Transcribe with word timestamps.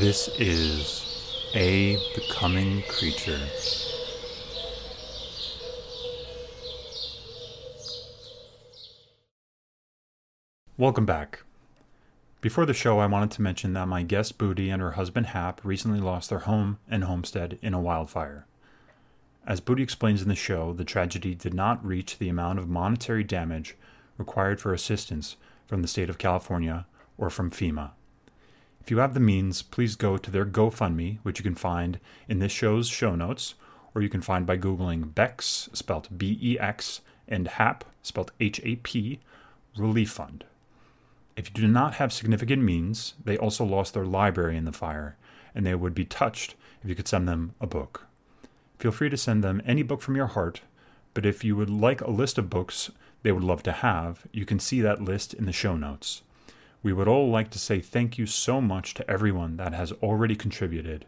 This 0.00 0.28
is 0.38 1.50
A 1.54 1.98
Becoming 2.14 2.82
Creature. 2.88 3.38
Welcome 10.78 11.04
back. 11.04 11.40
Before 12.40 12.64
the 12.64 12.72
show, 12.72 12.98
I 12.98 13.04
wanted 13.04 13.30
to 13.32 13.42
mention 13.42 13.74
that 13.74 13.88
my 13.88 14.02
guest 14.02 14.38
Buddhi 14.38 14.70
and 14.70 14.80
her 14.80 14.92
husband 14.92 15.26
Hap 15.26 15.60
recently 15.62 16.00
lost 16.00 16.30
their 16.30 16.38
home 16.38 16.78
and 16.88 17.04
homestead 17.04 17.58
in 17.60 17.74
a 17.74 17.80
wildfire. 17.80 18.46
As 19.46 19.60
Buddhi 19.60 19.82
explains 19.82 20.22
in 20.22 20.30
the 20.30 20.34
show, 20.34 20.72
the 20.72 20.82
tragedy 20.82 21.34
did 21.34 21.52
not 21.52 21.84
reach 21.84 22.16
the 22.16 22.30
amount 22.30 22.58
of 22.58 22.70
monetary 22.70 23.22
damage 23.22 23.76
required 24.16 24.62
for 24.62 24.72
assistance 24.72 25.36
from 25.66 25.82
the 25.82 25.88
state 25.88 26.08
of 26.08 26.16
California 26.16 26.86
or 27.18 27.28
from 27.28 27.50
FEMA. 27.50 27.90
If 28.80 28.90
you 28.90 28.98
have 28.98 29.14
the 29.14 29.20
means, 29.20 29.62
please 29.62 29.94
go 29.94 30.16
to 30.16 30.30
their 30.30 30.46
GoFundMe, 30.46 31.18
which 31.22 31.38
you 31.38 31.42
can 31.42 31.54
find 31.54 32.00
in 32.28 32.38
this 32.38 32.52
show's 32.52 32.88
show 32.88 33.14
notes, 33.14 33.54
or 33.94 34.02
you 34.02 34.08
can 34.08 34.22
find 34.22 34.46
by 34.46 34.56
Googling 34.56 35.14
Bex, 35.14 35.68
spelled 35.72 36.08
B 36.16 36.38
E 36.42 36.58
X, 36.58 37.00
and 37.28 37.46
HAP, 37.46 37.84
spelled 38.02 38.32
H 38.40 38.60
A 38.64 38.76
P, 38.76 39.20
Relief 39.76 40.10
Fund. 40.10 40.44
If 41.36 41.48
you 41.48 41.54
do 41.54 41.68
not 41.68 41.94
have 41.94 42.12
significant 42.12 42.62
means, 42.62 43.14
they 43.24 43.36
also 43.36 43.64
lost 43.64 43.94
their 43.94 44.04
library 44.04 44.56
in 44.56 44.64
the 44.64 44.72
fire, 44.72 45.16
and 45.54 45.64
they 45.64 45.74
would 45.74 45.94
be 45.94 46.04
touched 46.04 46.54
if 46.82 46.88
you 46.88 46.94
could 46.94 47.08
send 47.08 47.28
them 47.28 47.54
a 47.60 47.66
book. 47.66 48.06
Feel 48.78 48.90
free 48.90 49.10
to 49.10 49.16
send 49.16 49.44
them 49.44 49.62
any 49.64 49.82
book 49.82 50.00
from 50.00 50.16
your 50.16 50.26
heart, 50.26 50.62
but 51.14 51.26
if 51.26 51.44
you 51.44 51.54
would 51.54 51.70
like 51.70 52.00
a 52.00 52.10
list 52.10 52.38
of 52.38 52.50
books 52.50 52.90
they 53.22 53.32
would 53.32 53.44
love 53.44 53.62
to 53.64 53.72
have, 53.72 54.26
you 54.32 54.44
can 54.44 54.58
see 54.58 54.80
that 54.80 55.02
list 55.02 55.34
in 55.34 55.46
the 55.46 55.52
show 55.52 55.76
notes. 55.76 56.22
We 56.82 56.94
would 56.94 57.08
all 57.08 57.30
like 57.30 57.50
to 57.50 57.58
say 57.58 57.80
thank 57.80 58.16
you 58.16 58.24
so 58.24 58.60
much 58.60 58.94
to 58.94 59.10
everyone 59.10 59.58
that 59.58 59.74
has 59.74 59.92
already 60.02 60.34
contributed. 60.34 61.04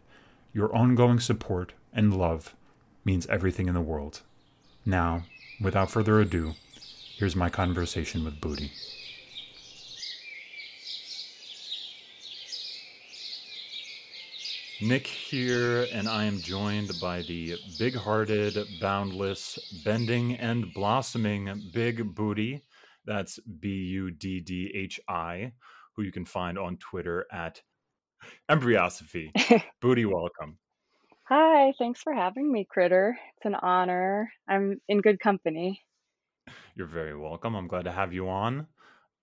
Your 0.53 0.73
ongoing 0.75 1.19
support 1.19 1.73
and 1.91 2.15
love 2.15 2.55
means 3.03 3.25
everything 3.25 3.67
in 3.67 3.73
the 3.73 3.81
world. 3.81 4.21
Now, 4.85 5.23
without 5.59 5.89
further 5.89 6.19
ado, 6.19 6.53
here's 7.17 7.35
my 7.35 7.49
conversation 7.49 8.23
with 8.23 8.39
Buddhi. 8.39 8.71
Nick 14.79 15.07
here, 15.07 15.87
and 15.93 16.07
I 16.09 16.25
am 16.25 16.39
joined 16.39 16.91
by 17.01 17.21
the 17.21 17.55
big 17.79 17.95
hearted, 17.95 18.57
boundless, 18.81 19.57
bending, 19.85 20.35
and 20.35 20.73
blossoming 20.73 21.69
Big 21.73 22.13
Buddhi. 22.13 22.63
That's 23.05 23.39
B 23.59 23.69
U 23.69 24.11
D 24.11 24.39
D 24.39 24.71
H 24.73 24.99
I, 25.07 25.53
who 25.95 26.03
you 26.03 26.11
can 26.11 26.25
find 26.25 26.57
on 26.57 26.77
Twitter 26.77 27.25
at 27.31 27.61
Embryosophy. 28.49 29.31
Buddhi, 29.81 30.05
welcome. 30.05 30.57
Hi, 31.29 31.73
thanks 31.79 32.01
for 32.01 32.13
having 32.13 32.51
me, 32.51 32.67
Critter. 32.69 33.17
It's 33.37 33.45
an 33.45 33.55
honor. 33.55 34.31
I'm 34.47 34.81
in 34.87 35.01
good 35.01 35.19
company. 35.19 35.81
You're 36.75 36.87
very 36.87 37.17
welcome. 37.17 37.55
I'm 37.55 37.67
glad 37.67 37.85
to 37.85 37.91
have 37.91 38.13
you 38.13 38.29
on. 38.29 38.67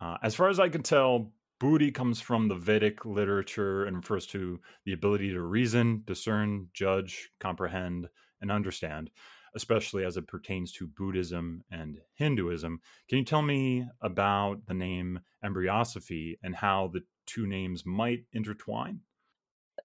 Uh, 0.01 0.17
as 0.23 0.35
far 0.35 0.49
as 0.49 0.59
I 0.59 0.71
can 0.71 0.83
tell, 0.83 1.33
Buddhi 1.59 1.91
comes 1.91 2.21
from 2.21 2.49
the 2.49 2.55
Vedic 2.55 3.05
literature 3.05 3.85
and 3.85 3.97
refers 3.97 4.27
to 4.29 4.61
the 4.87 4.95
ability 4.95 5.31
to 5.33 5.43
reason, 5.43 6.03
discern, 6.07 6.69
judge, 6.73 7.31
comprehend, 7.39 8.09
and 8.41 8.51
understand, 8.51 9.11
especially 9.55 10.05
as 10.05 10.17
it 10.17 10.27
pertains 10.27 10.73
to 10.73 10.87
Buddhism 10.87 11.65
and 11.71 11.99
Hinduism. 12.15 12.81
Can 13.09 13.19
you 13.19 13.25
tell 13.25 13.43
me 13.43 13.87
about 14.01 14.67
the 14.67 14.75
name 14.75 15.21
embryosophy 15.45 16.39
and 16.43 16.55
how 16.55 16.91
the 16.93 17.01
two 17.27 17.47
names 17.47 17.85
might 17.85 18.25
intertwine? 18.33 19.01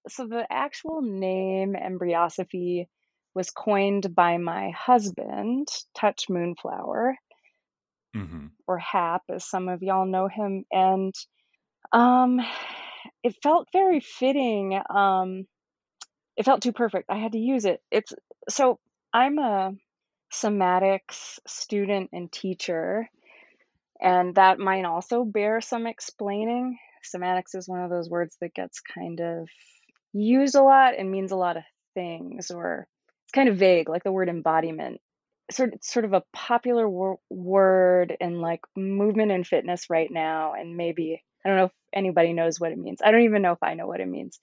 So, 0.08 0.26
the 0.26 0.46
actual 0.50 1.02
name 1.02 1.74
embryosophy 1.74 2.86
was 3.34 3.50
coined 3.50 4.14
by 4.14 4.38
my 4.38 4.70
husband, 4.70 5.68
Touch 5.94 6.26
Moonflower, 6.28 7.16
mm-hmm. 8.16 8.46
or 8.66 8.78
Hap, 8.78 9.22
as 9.28 9.44
some 9.44 9.68
of 9.68 9.82
y'all 9.82 10.06
know 10.06 10.28
him. 10.28 10.64
And 10.70 11.14
um, 11.92 12.40
it 13.22 13.34
felt 13.42 13.68
very 13.72 14.00
fitting. 14.00 14.80
Um, 14.88 15.46
it 16.36 16.44
felt 16.44 16.62
too 16.62 16.72
perfect. 16.72 17.06
I 17.10 17.18
had 17.18 17.32
to 17.32 17.38
use 17.38 17.64
it. 17.64 17.80
It's 17.90 18.12
so 18.48 18.78
I'm 19.16 19.38
a 19.38 19.72
somatics 20.30 21.38
student 21.46 22.10
and 22.12 22.30
teacher, 22.30 23.08
and 23.98 24.34
that 24.34 24.58
might 24.58 24.84
also 24.84 25.24
bear 25.24 25.62
some 25.62 25.86
explaining. 25.86 26.78
Somatics 27.02 27.54
is 27.54 27.66
one 27.66 27.80
of 27.80 27.88
those 27.88 28.10
words 28.10 28.36
that 28.42 28.52
gets 28.52 28.80
kind 28.80 29.20
of 29.20 29.48
used 30.12 30.54
a 30.54 30.62
lot 30.62 30.98
and 30.98 31.10
means 31.10 31.32
a 31.32 31.36
lot 31.36 31.56
of 31.56 31.62
things, 31.94 32.50
or 32.50 32.86
it's 33.24 33.32
kind 33.32 33.48
of 33.48 33.56
vague, 33.56 33.88
like 33.88 34.04
the 34.04 34.12
word 34.12 34.28
embodiment. 34.28 35.00
Sort 35.50 35.82
sort 35.82 36.04
of 36.04 36.12
a 36.12 36.22
popular 36.34 36.86
wor- 36.86 37.20
word 37.30 38.14
in 38.20 38.42
like 38.42 38.60
movement 38.76 39.32
and 39.32 39.46
fitness 39.46 39.88
right 39.88 40.10
now, 40.10 40.52
and 40.52 40.76
maybe 40.76 41.24
I 41.42 41.48
don't 41.48 41.56
know 41.56 41.64
if 41.66 41.72
anybody 41.94 42.34
knows 42.34 42.60
what 42.60 42.72
it 42.72 42.78
means. 42.78 43.00
I 43.02 43.12
don't 43.12 43.22
even 43.22 43.40
know 43.40 43.52
if 43.52 43.62
I 43.62 43.72
know 43.72 43.86
what 43.86 44.00
it 44.00 44.08
means. 44.08 44.38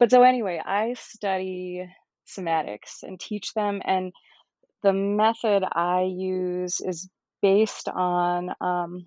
But 0.00 0.10
so 0.10 0.24
anyway, 0.24 0.60
I 0.64 0.94
study 0.94 1.86
somatics 2.28 3.02
and 3.02 3.20
teach 3.20 3.54
them, 3.54 3.82
and 3.84 4.12
the 4.82 4.92
method 4.92 5.64
I 5.70 6.02
use 6.02 6.80
is 6.80 7.08
based 7.42 7.88
on 7.88 8.50
um, 8.60 9.06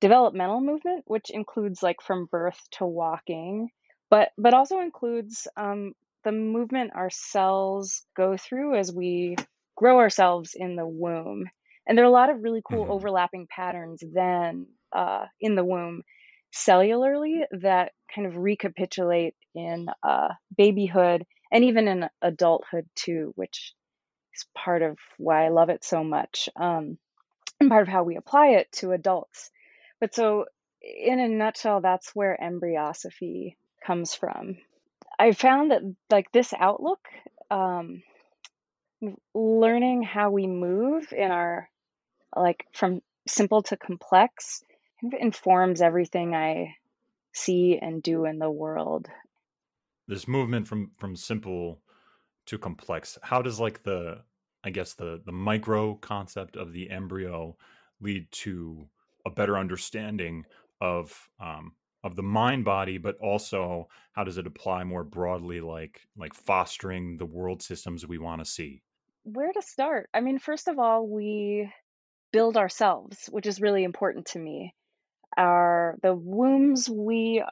developmental 0.00 0.60
movement, 0.60 1.04
which 1.06 1.30
includes 1.30 1.82
like 1.82 2.00
from 2.02 2.26
birth 2.30 2.58
to 2.78 2.86
walking, 2.86 3.68
but 4.10 4.30
but 4.38 4.54
also 4.54 4.80
includes 4.80 5.46
um, 5.56 5.92
the 6.24 6.32
movement 6.32 6.92
our 6.94 7.10
cells 7.10 8.02
go 8.16 8.36
through 8.36 8.76
as 8.76 8.92
we 8.92 9.36
grow 9.76 9.98
ourselves 9.98 10.52
in 10.54 10.76
the 10.76 10.86
womb. 10.86 11.44
And 11.86 11.96
there 11.98 12.04
are 12.04 12.08
a 12.08 12.12
lot 12.12 12.30
of 12.30 12.42
really 12.42 12.62
cool 12.66 12.86
hmm 12.86 12.90
overlapping 12.90 13.46
patterns 13.54 14.02
then 14.14 14.66
uh, 14.94 15.26
in 15.40 15.54
the 15.54 15.64
womb 15.64 16.02
cellularly 16.54 17.42
that 17.62 17.92
kind 18.14 18.26
of 18.26 18.36
recapitulate 18.36 19.34
in 19.54 19.88
uh, 20.02 20.28
babyhood 20.56 21.24
and 21.52 21.64
even 21.64 21.88
in 21.88 22.08
adulthood 22.22 22.88
too, 22.94 23.32
which 23.36 23.74
is 24.34 24.44
part 24.54 24.82
of 24.82 24.98
why 25.18 25.46
I 25.46 25.48
love 25.48 25.70
it 25.70 25.84
so 25.84 26.04
much 26.04 26.48
um, 26.56 26.98
and 27.58 27.68
part 27.70 27.82
of 27.82 27.88
how 27.88 28.02
we 28.02 28.16
apply 28.16 28.48
it 28.50 28.70
to 28.72 28.92
adults. 28.92 29.50
But 30.00 30.14
so, 30.14 30.46
in 30.82 31.20
a 31.20 31.28
nutshell, 31.28 31.80
that's 31.80 32.14
where 32.14 32.38
embryosophy 32.40 33.56
comes 33.86 34.14
from. 34.14 34.56
I 35.18 35.32
found 35.32 35.70
that 35.70 35.82
like 36.10 36.32
this 36.32 36.54
outlook, 36.58 37.00
um, 37.50 38.02
learning 39.34 40.02
how 40.02 40.30
we 40.30 40.46
move 40.46 41.12
in 41.12 41.30
our 41.30 41.68
like 42.34 42.64
from 42.72 43.00
simple 43.26 43.62
to 43.62 43.76
complex 43.76 44.62
informs 45.18 45.80
everything 45.80 46.34
I 46.34 46.76
see 47.32 47.78
and 47.80 48.02
do 48.02 48.24
in 48.24 48.38
the 48.38 48.50
world. 48.50 49.08
This 50.10 50.26
movement 50.26 50.66
from 50.66 50.90
from 50.96 51.14
simple 51.14 51.82
to 52.46 52.58
complex. 52.58 53.16
How 53.22 53.42
does 53.42 53.60
like 53.60 53.84
the 53.84 54.24
I 54.64 54.70
guess 54.70 54.94
the 54.94 55.22
the 55.24 55.30
micro 55.30 55.94
concept 55.94 56.56
of 56.56 56.72
the 56.72 56.90
embryo 56.90 57.56
lead 58.00 58.26
to 58.32 58.88
a 59.24 59.30
better 59.30 59.56
understanding 59.56 60.46
of 60.80 61.30
um, 61.38 61.74
of 62.02 62.16
the 62.16 62.24
mind 62.24 62.64
body, 62.64 62.98
but 62.98 63.18
also 63.18 63.86
how 64.10 64.24
does 64.24 64.36
it 64.36 64.48
apply 64.48 64.82
more 64.82 65.04
broadly, 65.04 65.60
like 65.60 66.00
like 66.16 66.34
fostering 66.34 67.16
the 67.16 67.24
world 67.24 67.62
systems 67.62 68.04
we 68.04 68.18
want 68.18 68.40
to 68.40 68.50
see? 68.50 68.82
Where 69.22 69.52
to 69.52 69.62
start? 69.62 70.10
I 70.12 70.22
mean, 70.22 70.40
first 70.40 70.66
of 70.66 70.80
all, 70.80 71.06
we 71.06 71.72
build 72.32 72.56
ourselves, 72.56 73.28
which 73.30 73.46
is 73.46 73.60
really 73.60 73.84
important 73.84 74.26
to 74.26 74.40
me. 74.40 74.74
Our 75.36 75.96
the 76.02 76.16
wombs 76.16 76.90
we 76.90 77.44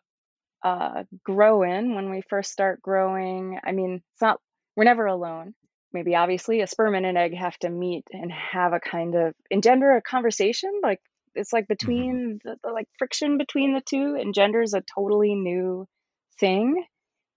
uh, 0.62 1.04
grow 1.24 1.62
in 1.62 1.94
when 1.94 2.10
we 2.10 2.22
first 2.28 2.52
start 2.52 2.82
growing. 2.82 3.58
I 3.64 3.72
mean, 3.72 4.02
it's 4.14 4.22
not 4.22 4.40
we're 4.76 4.84
never 4.84 5.06
alone. 5.06 5.54
Maybe 5.92 6.14
obviously 6.16 6.60
a 6.60 6.66
sperm 6.66 6.94
and 6.94 7.06
an 7.06 7.16
egg 7.16 7.34
have 7.34 7.56
to 7.60 7.70
meet 7.70 8.04
and 8.12 8.30
have 8.32 8.72
a 8.72 8.80
kind 8.80 9.14
of 9.14 9.34
engender 9.50 9.96
a 9.96 10.02
conversation. 10.02 10.80
Like 10.82 11.00
it's 11.34 11.52
like 11.52 11.66
hmm 11.82 12.18
between 12.18 12.40
the, 12.44 12.56
the 12.62 12.70
like 12.70 12.88
friction 12.98 13.38
between 13.38 13.74
the 13.74 13.82
two 13.88 14.16
engenders 14.20 14.74
a 14.74 14.82
totally 14.82 15.34
new 15.34 15.86
thing, 16.40 16.84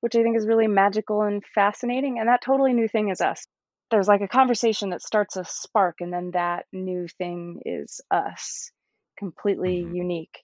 which 0.01 0.15
I 0.15 0.23
think 0.23 0.37
is 0.37 0.47
really 0.47 0.67
magical 0.67 1.21
and 1.21 1.43
fascinating. 1.45 2.19
And 2.19 2.27
that 2.29 2.41
totally 2.43 2.73
new 2.73 2.87
thing 2.87 3.09
is 3.09 3.21
us. 3.21 3.45
There's 3.91 4.07
like 4.07 4.21
a 4.21 4.27
conversation 4.27 4.91
that 4.91 5.01
starts 5.01 5.35
a 5.35 5.43
spark, 5.45 5.97
and 6.01 6.13
then 6.13 6.31
that 6.31 6.65
new 6.71 7.07
thing 7.17 7.61
is 7.65 8.01
us, 8.11 8.71
completely 9.17 9.79
hmm 9.79 9.91
unique 9.91 10.39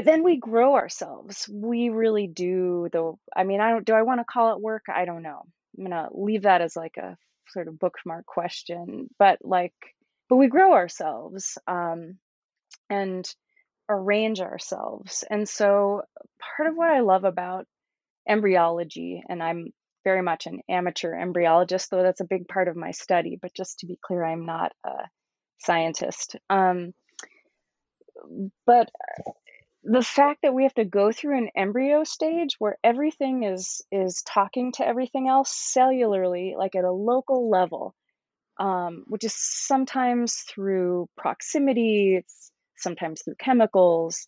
but 0.00 0.06
then 0.06 0.22
we 0.22 0.38
grow 0.38 0.76
ourselves. 0.76 1.46
We 1.52 1.90
really 1.90 2.26
do 2.26 2.88
though. 2.90 3.18
I 3.36 3.44
mean, 3.44 3.60
I 3.60 3.68
don't 3.68 3.84
do 3.84 3.92
I 3.92 4.00
want 4.00 4.20
to 4.20 4.24
call 4.24 4.54
it 4.54 4.62
work? 4.62 4.84
I 4.88 5.04
don't 5.04 5.22
know. 5.22 5.42
I'm 5.76 5.84
going 5.84 5.90
to 5.90 6.08
leave 6.14 6.44
that 6.44 6.62
as 6.62 6.74
like 6.74 6.96
a 6.96 7.18
sort 7.48 7.68
of 7.68 7.78
bookmark 7.78 8.24
question, 8.24 9.10
but 9.18 9.40
like 9.42 9.74
but 10.30 10.36
we 10.36 10.46
grow 10.46 10.72
ourselves 10.72 11.58
um 11.66 12.16
and 12.88 13.30
arrange 13.90 14.40
ourselves. 14.40 15.22
And 15.28 15.46
so 15.46 16.00
part 16.56 16.70
of 16.70 16.76
what 16.76 16.88
I 16.88 17.00
love 17.00 17.24
about 17.24 17.66
embryology, 18.26 19.22
and 19.28 19.42
I'm 19.42 19.66
very 20.02 20.22
much 20.22 20.46
an 20.46 20.62
amateur 20.66 21.12
embryologist, 21.12 21.90
though 21.90 22.02
that's 22.02 22.22
a 22.22 22.26
big 22.26 22.48
part 22.48 22.68
of 22.68 22.74
my 22.74 22.92
study. 22.92 23.38
But 23.38 23.52
just 23.54 23.80
to 23.80 23.86
be 23.86 23.98
clear, 24.02 24.24
I'm 24.24 24.46
not 24.46 24.72
a 24.82 24.94
scientist. 25.58 26.36
Um, 26.48 26.94
but 28.64 28.88
the 29.82 30.02
fact 30.02 30.42
that 30.42 30.54
we 30.54 30.64
have 30.64 30.74
to 30.74 30.84
go 30.84 31.10
through 31.10 31.38
an 31.38 31.50
embryo 31.56 32.04
stage 32.04 32.56
where 32.58 32.76
everything 32.84 33.44
is 33.44 33.82
is 33.90 34.22
talking 34.22 34.72
to 34.72 34.86
everything 34.86 35.28
else 35.28 35.74
cellularly, 35.76 36.54
like 36.56 36.74
at 36.74 36.84
a 36.84 36.92
local 36.92 37.48
level, 37.48 37.94
um, 38.58 39.04
which 39.06 39.24
is 39.24 39.34
sometimes 39.34 40.44
through 40.48 41.08
proximity, 41.16 42.16
it's 42.16 42.52
sometimes 42.76 43.22
through 43.22 43.36
chemicals. 43.38 44.26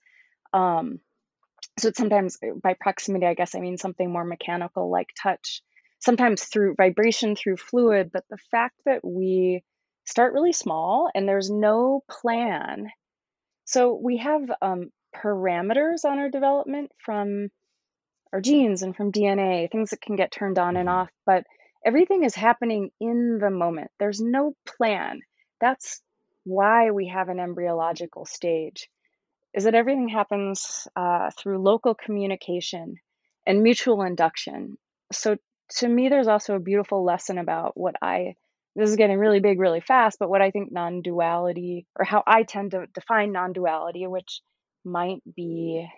Um, 0.55 1.01
so 1.79 1.89
it's 1.89 1.99
sometimes 1.99 2.39
uh, 2.43 2.55
by 2.63 2.75
proximity, 2.79 3.27
I 3.27 3.35
guess 3.35 3.55
I 3.55 3.61
mean 3.61 3.77
something 3.77 4.11
more 4.11 4.25
mechanical 4.25 4.91
like 4.91 5.09
touch, 5.23 5.63
sometimes 5.99 6.45
through 6.45 6.77
vibration, 6.77 7.37
through 7.37 7.59
fluid. 7.59 8.11
But 8.11 8.25
the 8.31 8.39
fact 8.51 8.77
that 8.87 9.05
we 9.05 9.65
start 10.05 10.33
really 10.33 10.53
small 10.53 11.11
and 11.15 11.29
there's 11.29 11.51
no 11.51 12.03
plan. 12.11 12.89
So 13.65 13.99
we 14.03 14.17
have 14.19 14.43
um, 14.61 14.91
parameters 15.15 16.05
on 16.05 16.19
our 16.19 16.31
development 16.31 16.91
from 17.05 17.49
our 18.33 18.41
genes 18.41 18.83
and 18.83 18.97
from 18.97 19.13
DNA, 19.13 19.71
things 19.71 19.91
that 19.91 20.01
can 20.01 20.17
get 20.17 20.33
turned 20.33 20.59
on 20.59 20.77
and 20.77 20.89
mm-hmm. 20.89 20.99
off, 21.01 21.11
but 21.27 21.45
everything 21.85 22.25
is 22.25 22.35
happening 22.35 22.91
in 23.01 23.39
the 23.41 23.51
moment. 23.51 23.91
There's 23.99 24.21
no 24.21 24.55
plan. 24.67 25.21
That's 25.61 26.01
why 26.45 26.91
we 26.91 27.09
have 27.09 27.29
an 27.29 27.39
embryological 27.39 28.25
stage 28.25 28.89
is 29.55 29.65
that 29.65 29.75
everything 29.75 30.09
happens 30.09 30.89
uh, 30.97 31.31
through 31.39 31.63
local 31.63 31.95
communication 31.95 32.97
and 33.47 33.63
mutual 33.63 34.03
induction. 34.03 34.79
So 35.13 35.37
to 35.77 35.89
me, 35.89 36.09
there's 36.09 36.29
also 36.29 36.55
a 36.55 36.61
beautiful 36.61 37.05
lesson 37.05 37.39
about 37.39 37.73
what 37.77 37.97
I, 38.01 38.35
this 38.75 38.89
is 38.89 38.97
getting 38.97 39.19
really 39.19 39.41
big 39.41 39.61
really 39.61 39.81
fast, 39.81 40.19
but 40.19 40.31
what 40.31 40.41
I 40.41 40.51
think 40.51 40.73
non 40.73 41.03
duality, 41.03 41.87
or 41.99 42.05
how 42.05 42.23
I 42.27 42.45
tend 42.45 42.71
to 42.71 42.87
define 42.95 43.33
non 43.33 43.53
duality, 43.53 44.07
which 44.07 44.41
might 44.85 45.23
be, 45.35 45.89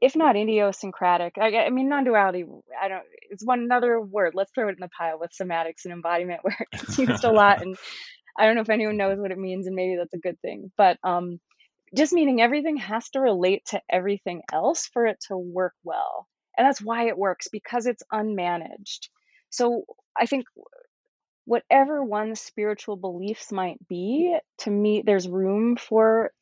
if 0.00 0.16
not 0.16 0.36
idiosyncratic, 0.36 1.34
I, 1.38 1.66
I 1.66 1.70
mean, 1.70 1.88
non 1.88 2.04
duality, 2.04 2.44
I 2.80 2.88
don't, 2.88 3.04
it's 3.30 3.44
one 3.44 3.60
another 3.60 4.00
word. 4.00 4.34
Let's 4.34 4.50
throw 4.54 4.68
it 4.68 4.76
in 4.76 4.80
the 4.80 4.88
pile 4.96 5.18
with 5.18 5.30
somatics 5.40 5.84
and 5.84 5.92
embodiment 5.92 6.40
where 6.42 6.56
it's 6.72 6.98
used 6.98 7.24
a 7.24 7.30
lot. 7.30 7.62
And 7.62 7.76
I 8.38 8.46
don't 8.46 8.56
know 8.56 8.62
if 8.62 8.70
anyone 8.70 8.96
knows 8.96 9.18
what 9.18 9.30
it 9.30 9.38
means, 9.38 9.66
and 9.66 9.76
maybe 9.76 9.96
that's 9.96 10.14
a 10.14 10.18
good 10.18 10.40
thing. 10.40 10.72
But 10.76 10.98
um, 11.04 11.38
just 11.96 12.12
meaning 12.12 12.40
everything 12.40 12.76
has 12.78 13.08
to 13.10 13.20
relate 13.20 13.64
to 13.66 13.80
everything 13.90 14.42
else 14.52 14.88
for 14.92 15.06
it 15.06 15.18
to 15.28 15.36
work 15.36 15.74
well. 15.84 16.26
And 16.56 16.66
that's 16.66 16.82
why 16.82 17.08
it 17.08 17.18
works 17.18 17.48
because 17.50 17.86
it's 17.86 18.02
unmanaged. 18.12 19.08
So 19.50 19.84
I 20.16 20.26
think 20.26 20.46
whatever 21.44 22.02
one's 22.02 22.40
spiritual 22.40 22.96
beliefs 22.96 23.52
might 23.52 23.78
be, 23.88 24.36
to 24.58 24.70
me, 24.70 25.02
there's 25.04 25.28
room 25.28 25.76
for 25.76 26.32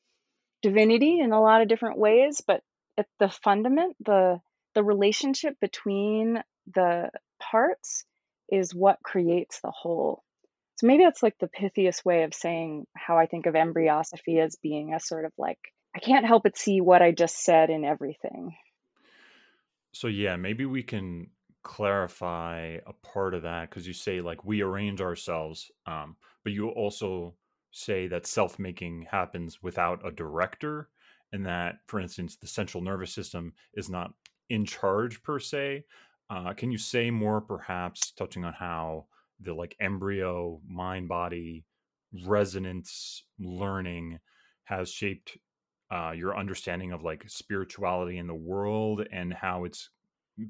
divinity 0.62 1.20
in 1.20 1.32
a 1.32 1.41
lot 1.41 1.62
of 1.62 1.69
different 1.69 1.99
ways, 1.99 2.43
but 2.47 2.62
at 2.97 3.06
the 3.19 3.29
fundament, 3.29 3.97
the 4.05 4.41
the 4.75 4.82
relationship 4.82 5.56
between 5.61 6.43
the 6.75 7.11
parts 7.38 8.05
is 8.50 8.75
what 8.75 9.03
creates 9.03 9.61
the 9.61 9.70
whole. 9.70 10.23
So 10.76 10.87
maybe 10.87 11.05
that's 11.05 11.23
like 11.23 11.37
the 11.38 11.49
pithiest 11.49 12.05
way 12.05 12.25
of 12.25 12.35
saying 12.35 12.87
how 12.97 13.19
I 13.19 13.26
think 13.26 13.47
of 13.47 13.55
embryosophy 13.55 14.38
as 14.38 14.56
being 14.62 14.94
a 14.94 15.00
sort 15.00 15.25
of 15.25 15.32
like, 15.38 15.59
I 15.94 15.99
can't 15.99 16.26
help 16.26 16.44
but 16.44 16.56
see 16.56 16.81
what 16.81 17.03
I 17.03 17.12
just 17.12 17.43
said 17.43 17.70
in 17.70 17.85
everything. 17.85 18.56
So, 19.93 20.08
yeah, 20.08 20.37
maybe 20.37 20.65
we 20.65 20.82
can 20.82 21.29
clarify 21.62 22.79
a 22.87 22.93
part 22.93 23.35
of 23.35 23.43
that 23.43 23.70
because 23.70 23.87
you 23.87 23.93
say 23.93 24.20
like 24.20 24.44
we 24.44 24.62
arrange 24.62 25.00
ourselves, 25.00 25.70
um, 25.87 26.17
but 26.43 26.53
you 26.53 26.69
also 26.70 27.35
say 27.73 28.07
that 28.09 28.27
self 28.27 28.59
making 28.59 29.07
happens 29.11 29.63
without 29.63 30.07
a 30.07 30.13
director, 30.13 30.89
and 31.33 31.45
that, 31.47 31.79
for 31.87 31.99
instance, 31.99 32.37
the 32.37 32.47
central 32.47 32.83
nervous 32.83 33.13
system 33.13 33.53
is 33.75 33.89
not 33.91 34.13
in 34.51 34.65
charge 34.65 35.23
per 35.23 35.39
se. 35.39 35.85
Uh, 36.31 36.53
can 36.55 36.71
you 36.71 36.79
say 36.79 37.11
more, 37.11 37.41
perhaps, 37.41 38.13
touching 38.13 38.45
on 38.45 38.53
how 38.53 39.07
the 39.41 39.53
like 39.53 39.77
embryo 39.81 40.61
mind 40.69 41.09
body 41.09 41.65
resonance 42.27 43.25
learning 43.39 44.19
has 44.65 44.91
shaped 44.91 45.37
uh, 45.91 46.13
your 46.13 46.37
understanding 46.37 46.93
of 46.93 47.03
like 47.03 47.25
spirituality 47.27 48.19
in 48.19 48.27
the 48.27 48.35
world 48.35 49.07
and 49.13 49.33
how 49.33 49.65
it's 49.65 49.91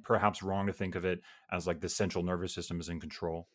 perhaps 0.02 0.42
wrong 0.42 0.66
to 0.66 0.72
think 0.72 0.94
of 0.94 1.04
it 1.04 1.20
as 1.50 1.66
like 1.66 1.80
the 1.80 1.88
central 1.88 2.22
nervous 2.22 2.54
system 2.54 2.80
is 2.80 2.88
in 2.88 3.00
control 3.00 3.48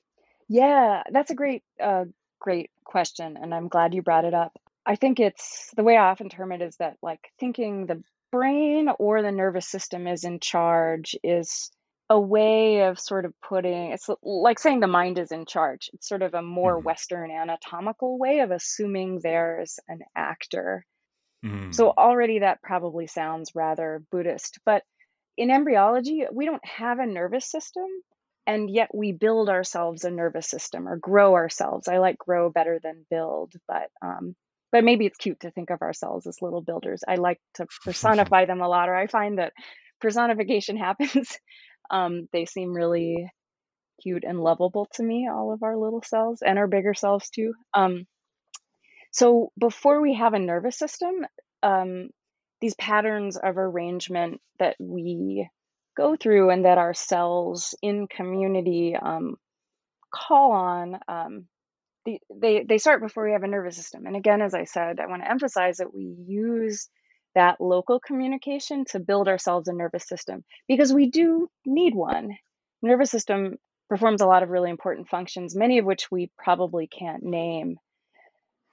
yeah 0.50 1.04
that's 1.12 1.32
a 1.32 1.36
great 1.36 1.64
uh, 1.82 2.06
great 2.40 2.70
question 2.84 3.38
and 3.42 3.54
i'm 3.54 3.68
glad 3.68 3.94
you 3.94 4.02
brought 4.02 4.26
it 4.26 4.34
up 4.34 4.58
i 4.86 4.96
think 4.96 5.20
it's 5.20 5.72
the 5.76 5.84
way 5.84 5.98
i 5.98 6.10
often 6.10 6.30
term 6.30 6.52
it 6.52 6.62
is 6.62 6.76
that 6.78 6.98
like 7.02 7.32
thinking 7.40 7.86
the 7.86 8.02
brain 8.32 8.90
or 9.00 9.22
the 9.22 9.32
nervous 9.32 9.68
system 9.68 10.08
is 10.08 10.24
in 10.24 10.40
charge 10.40 11.16
is 11.24 11.72
a 12.10 12.20
way 12.20 12.84
of 12.84 13.00
sort 13.00 13.26
of 13.26 13.34
putting 13.42 13.92
it's 13.92 14.10
like 14.24 14.60
saying 14.60 14.80
the 14.80 14.88
mind 14.88 15.20
is 15.20 15.32
in 15.32 15.46
charge. 15.46 15.90
It's 15.94 16.08
sort 16.08 16.22
of 16.22 16.34
a 16.34 16.42
more 16.42 16.78
mm-hmm. 16.78 16.86
Western 16.86 17.32
anatomical 17.32 18.18
way 18.18 18.40
of 18.40 18.52
assuming 18.52 19.20
there's 19.20 19.80
an 19.88 20.00
actor. 20.16 20.86
Mm-hmm. 21.46 21.72
So 21.72 21.90
already 21.90 22.40
that 22.40 22.62
probably 22.62 23.08
sounds 23.08 23.52
rather 23.56 24.02
Buddhist. 24.10 24.60
But 24.66 24.84
in 25.36 25.52
embryology, 25.52 26.26
we 26.32 26.46
don't 26.46 26.66
have 26.66 27.00
a 27.00 27.06
nervous 27.06 27.46
system, 27.46 27.86
and 28.48 28.70
yet 28.70 28.90
we 28.94 29.12
build 29.12 29.50
ourselves 29.50 30.04
a 30.04 30.10
nervous 30.10 30.48
system 30.48 30.88
or 30.88 30.98
grow 30.98 31.36
ourselves. 31.36 31.88
I 31.88 31.98
like 31.98 32.18
grow 32.18 32.50
better 32.50 32.80
than 32.82 33.06
build, 33.10 33.54
but 33.68 33.90
um, 34.02 34.36
but 34.72 34.84
maybe 34.84 35.06
it's 35.06 35.18
cute 35.18 35.42
to 35.42 35.52
think 35.52 35.70
of 35.70 35.82
ourselves 35.82 36.26
as 36.26 36.42
little 36.42 36.62
builders. 36.62 37.04
I 37.08 37.16
like 37.16 37.40
to 37.56 37.68
personify 37.84 38.46
them 38.46 38.62
a 38.62 38.68
lot, 38.68 38.90
or 38.90 38.96
I 38.96 39.08
find 39.08 39.38
that 39.38 39.54
personification 40.00 40.78
happens 40.78 41.38
um, 41.90 42.28
they 42.32 42.46
seem 42.46 42.74
really 42.74 43.30
cute 44.02 44.24
and 44.24 44.40
lovable 44.40 44.88
to 44.94 45.04
me, 45.04 45.28
all 45.32 45.54
of 45.54 45.64
our 45.64 45.78
little 45.78 46.04
cells 46.04 46.42
and 46.46 46.58
our 46.58 46.68
bigger 46.68 46.94
cells 46.94 47.30
too. 47.30 47.54
Um, 47.74 48.06
so 49.12 49.52
before 49.58 50.02
we 50.02 50.16
have 50.16 50.34
a 50.34 50.40
nervous 50.40 50.78
system, 50.78 51.26
um, 51.64 52.10
these 52.62 52.76
patterns 52.76 53.38
of 53.38 53.58
arrangement 53.58 54.42
that 54.60 54.76
we 54.80 55.50
go 55.98 56.16
through 56.16 56.52
and 56.52 56.66
that 56.66 56.78
our 56.78 56.94
cells 56.94 57.76
in 57.82 58.08
community 58.08 58.96
um, 58.96 59.36
call 60.14 60.52
on, 60.52 61.00
um, 61.08 61.46
the, 62.06 62.20
they, 62.34 62.64
they 62.64 62.78
start 62.78 63.02
before 63.02 63.26
we 63.26 63.34
have 63.34 63.44
a 63.44 63.48
nervous 63.48 63.76
system. 63.76 64.06
And 64.06 64.16
again, 64.16 64.42
as 64.42 64.54
I 64.54 64.64
said, 64.64 65.00
I 65.00 65.08
want 65.08 65.24
to 65.24 65.30
emphasize 65.30 65.78
that 65.78 65.94
we 65.94 66.16
use 66.28 66.88
that 67.36 67.60
local 67.60 68.00
communication 68.00 68.86
to 68.86 69.00
build 69.00 69.28
ourselves 69.28 69.68
a 69.68 69.74
nervous 69.74 70.08
system 70.08 70.44
because 70.68 70.94
we 70.94 71.10
do 71.10 71.50
need 71.66 71.94
one. 71.94 72.38
Nervous 72.82 73.12
system 73.12 73.58
performs 73.90 74.22
a 74.22 74.28
lot 74.28 74.44
of 74.44 74.50
really 74.50 74.70
important 74.70 75.10
functions, 75.10 75.56
many 75.56 75.80
of 75.80 75.86
which 75.86 76.10
we 76.12 76.32
probably 76.38 76.88
can't 76.88 77.24
name. 77.24 77.78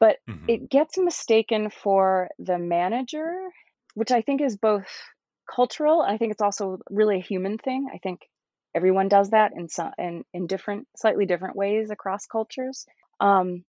But 0.00 0.16
mm-hmm. 0.28 0.46
it 0.48 0.70
gets 0.70 0.98
mistaken 0.98 1.70
for 1.70 2.28
the 2.38 2.58
manager, 2.58 3.48
which 3.94 4.10
I 4.10 4.22
think 4.22 4.40
is 4.40 4.56
both 4.56 4.86
cultural. 5.46 6.00
I 6.00 6.18
think 6.18 6.32
it's 6.32 6.42
also 6.42 6.78
really 6.90 7.18
a 7.18 7.22
human 7.22 7.58
thing. 7.58 7.88
I 7.92 7.98
think 7.98 8.20
everyone 8.74 9.08
does 9.08 9.30
that 9.30 9.52
in 9.54 9.68
some 9.68 9.92
in, 9.98 10.24
in 10.32 10.46
different, 10.46 10.88
slightly 10.96 11.26
different 11.26 11.56
ways 11.56 11.90
across 11.90 12.26
cultures. 12.26 12.86
Um, 13.20 13.64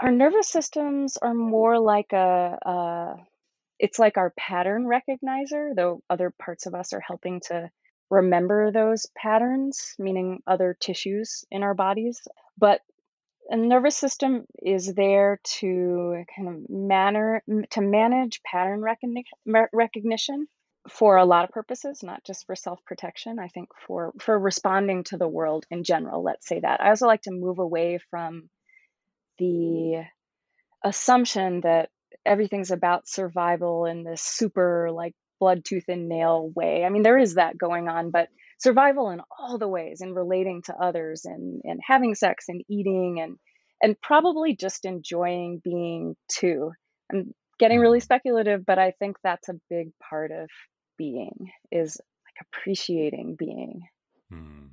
our 0.00 0.10
nervous 0.10 0.48
systems 0.48 1.16
are 1.16 1.34
more 1.34 1.78
like 1.78 2.12
a, 2.12 2.58
a 2.64 3.14
it's 3.78 3.98
like 3.98 4.16
our 4.16 4.32
pattern 4.36 4.86
recognizer, 4.86 5.74
though 5.74 6.02
other 6.08 6.32
parts 6.38 6.66
of 6.66 6.74
us 6.74 6.92
are 6.92 7.00
helping 7.00 7.40
to 7.48 7.70
remember 8.10 8.70
those 8.70 9.06
patterns, 9.16 9.94
meaning 9.98 10.40
other 10.46 10.76
tissues 10.78 11.44
in 11.50 11.62
our 11.62 11.74
bodies. 11.74 12.20
But 12.56 12.80
a 13.48 13.56
nervous 13.56 13.96
system 13.96 14.46
is 14.62 14.94
there 14.94 15.40
to 15.58 16.24
kind 16.34 16.48
of 16.48 16.70
manner 16.70 17.42
to 17.70 17.80
manage 17.80 18.42
pattern 18.42 18.80
recognition, 18.80 19.36
recognition 19.72 20.46
for 20.88 21.16
a 21.16 21.24
lot 21.24 21.44
of 21.44 21.50
purposes, 21.50 22.02
not 22.02 22.24
just 22.24 22.46
for 22.46 22.54
self-protection. 22.54 23.38
I 23.38 23.48
think 23.48 23.68
for 23.86 24.12
for 24.20 24.38
responding 24.38 25.04
to 25.04 25.16
the 25.16 25.28
world 25.28 25.64
in 25.70 25.84
general. 25.84 26.22
Let's 26.22 26.46
say 26.46 26.60
that. 26.60 26.80
I 26.80 26.90
also 26.90 27.06
like 27.06 27.22
to 27.22 27.32
move 27.32 27.58
away 27.58 27.98
from 28.10 28.48
the 29.38 30.04
assumption 30.84 31.62
that 31.62 31.88
everything's 32.24 32.70
about 32.70 33.08
survival 33.08 33.86
in 33.86 34.04
this 34.04 34.22
super 34.22 34.90
like 34.92 35.14
blood 35.40 35.64
tooth 35.64 35.84
and 35.88 36.08
nail 36.08 36.50
way. 36.54 36.84
I 36.84 36.90
mean, 36.90 37.02
there 37.02 37.18
is 37.18 37.34
that 37.34 37.58
going 37.58 37.88
on, 37.88 38.10
but 38.10 38.28
survival 38.58 39.10
in 39.10 39.20
all 39.38 39.58
the 39.58 39.68
ways 39.68 40.00
and 40.00 40.14
relating 40.14 40.62
to 40.66 40.74
others 40.74 41.24
and 41.24 41.62
and 41.64 41.80
having 41.86 42.14
sex 42.14 42.46
and 42.48 42.62
eating 42.68 43.20
and 43.20 43.36
and 43.82 44.00
probably 44.00 44.54
just 44.54 44.84
enjoying 44.84 45.60
being 45.64 46.14
too. 46.28 46.72
I'm 47.12 47.34
getting 47.58 47.80
really 47.80 47.98
mm-hmm. 47.98 48.04
speculative, 48.04 48.64
but 48.66 48.78
I 48.78 48.92
think 48.92 49.16
that's 49.22 49.48
a 49.48 49.60
big 49.70 49.88
part 50.08 50.30
of 50.30 50.48
being 50.96 51.50
is 51.70 52.00
like 52.24 52.46
appreciating 52.46 53.36
being. 53.36 53.82
Hmm. 54.30 54.66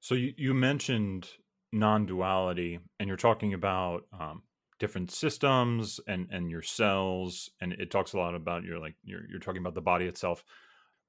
So 0.00 0.14
you, 0.14 0.32
you 0.36 0.54
mentioned 0.54 1.28
non-duality, 1.72 2.78
and 2.98 3.08
you're 3.08 3.16
talking 3.16 3.54
about 3.54 4.04
um, 4.18 4.42
different 4.78 5.10
systems 5.10 6.00
and 6.06 6.28
and 6.30 6.50
your 6.50 6.62
cells, 6.62 7.50
and 7.60 7.72
it 7.72 7.90
talks 7.90 8.12
a 8.12 8.18
lot 8.18 8.34
about 8.34 8.64
your 8.64 8.78
like 8.78 8.94
you're 9.02 9.28
you're 9.28 9.40
talking 9.40 9.60
about 9.60 9.74
the 9.74 9.80
body 9.80 10.06
itself. 10.06 10.44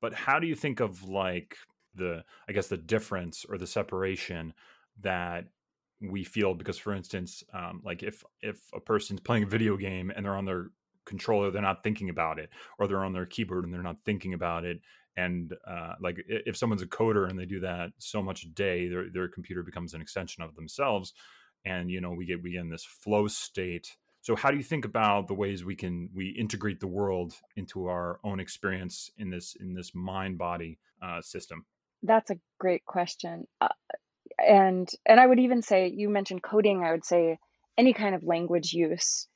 But 0.01 0.13
how 0.13 0.39
do 0.39 0.47
you 0.47 0.55
think 0.55 0.79
of 0.79 1.03
like 1.03 1.55
the 1.95 2.23
I 2.47 2.53
guess 2.53 2.67
the 2.67 2.77
difference 2.77 3.45
or 3.47 3.57
the 3.57 3.67
separation 3.67 4.53
that 5.01 5.45
we 6.01 6.23
feel 6.23 6.53
because 6.53 6.77
for 6.77 6.93
instance 6.93 7.43
um, 7.53 7.81
like 7.83 8.03
if 8.03 8.23
if 8.41 8.57
a 8.73 8.79
person's 8.79 9.19
playing 9.19 9.43
a 9.43 9.47
video 9.47 9.75
game 9.75 10.11
and 10.15 10.25
they're 10.25 10.35
on 10.35 10.45
their 10.45 10.67
controller 11.09 11.51
they're 11.51 11.61
not 11.61 11.83
thinking 11.83 12.09
about 12.09 12.39
it 12.39 12.49
or 12.77 12.87
they're 12.87 13.03
on 13.03 13.13
their 13.13 13.25
keyboard 13.25 13.65
and 13.65 13.73
they're 13.73 13.81
not 13.81 13.97
thinking 14.05 14.33
about 14.33 14.63
it 14.63 14.79
and 15.17 15.53
uh, 15.67 15.93
like 15.99 16.23
if 16.27 16.55
someone's 16.55 16.81
a 16.81 16.87
coder 16.87 17.29
and 17.29 17.37
they 17.37 17.45
do 17.45 17.59
that 17.59 17.89
so 17.97 18.21
much 18.21 18.43
a 18.43 18.47
day 18.47 18.87
their, 18.87 19.09
their 19.09 19.27
computer 19.27 19.63
becomes 19.63 19.93
an 19.93 20.01
extension 20.01 20.43
of 20.43 20.55
themselves 20.55 21.13
and 21.65 21.89
you 21.89 22.01
know 22.01 22.11
we 22.11 22.25
get 22.25 22.41
we 22.41 22.51
get 22.53 22.61
in 22.61 22.69
this 22.69 22.85
flow 22.85 23.27
state. 23.27 23.95
So 24.21 24.35
how 24.35 24.51
do 24.51 24.57
you 24.57 24.63
think 24.63 24.85
about 24.85 25.27
the 25.27 25.33
ways 25.33 25.63
we 25.63 25.75
can 25.75 26.09
we 26.13 26.29
integrate 26.29 26.79
the 26.79 26.87
world 26.87 27.33
into 27.55 27.87
our 27.87 28.19
own 28.23 28.39
experience 28.39 29.09
in 29.17 29.29
this 29.29 29.55
in 29.59 29.73
this 29.73 29.93
mind 29.93 30.37
body 30.37 30.79
uh, 31.01 31.21
system? 31.21 31.65
That's 32.03 32.31
a 32.31 32.39
great 32.59 32.85
question 32.85 33.45
uh, 33.59 33.69
and 34.37 34.89
and 35.05 35.19
i 35.19 35.25
would 35.25 35.39
even 35.39 35.61
say 35.61 35.87
you 35.93 36.09
mentioned 36.09 36.41
coding 36.41 36.83
i 36.83 36.91
would 36.91 37.05
say 37.05 37.37
any 37.77 37.93
kind 37.93 38.15
of 38.15 38.23
language 38.23 38.73
use 38.73 39.27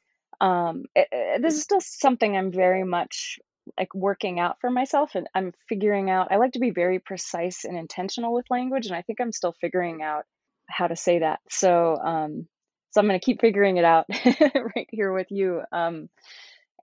um, 0.43 0.83
it, 0.93 1.07
it, 1.11 1.41
this 1.41 1.55
is 1.55 1.63
still 1.63 1.81
something 1.81 2.35
i'm 2.35 2.51
very 2.51 2.83
much 2.83 3.39
like 3.77 3.95
working 3.95 4.39
out 4.39 4.57
for 4.59 4.69
myself 4.69 5.15
and 5.15 5.27
i'm 5.33 5.53
figuring 5.69 6.09
out 6.09 6.27
i 6.31 6.35
like 6.35 6.51
to 6.51 6.59
be 6.59 6.71
very 6.71 6.99
precise 6.99 7.63
and 7.63 7.77
intentional 7.77 8.33
with 8.33 8.45
language 8.51 8.85
and 8.87 8.95
i 8.95 9.01
think 9.01 9.21
i'm 9.21 9.31
still 9.31 9.55
figuring 9.61 10.03
out 10.03 10.25
how 10.67 10.87
to 10.87 10.95
say 10.95 11.19
that 11.19 11.39
so 11.49 11.95
um, 11.97 12.47
so 12.91 12.99
i'm 12.99 13.07
going 13.07 13.19
to 13.19 13.25
keep 13.25 13.39
figuring 13.41 13.77
it 13.77 13.85
out 13.85 14.05
right 14.75 14.87
here 14.91 15.13
with 15.13 15.27
you 15.31 15.61
um, 15.71 16.09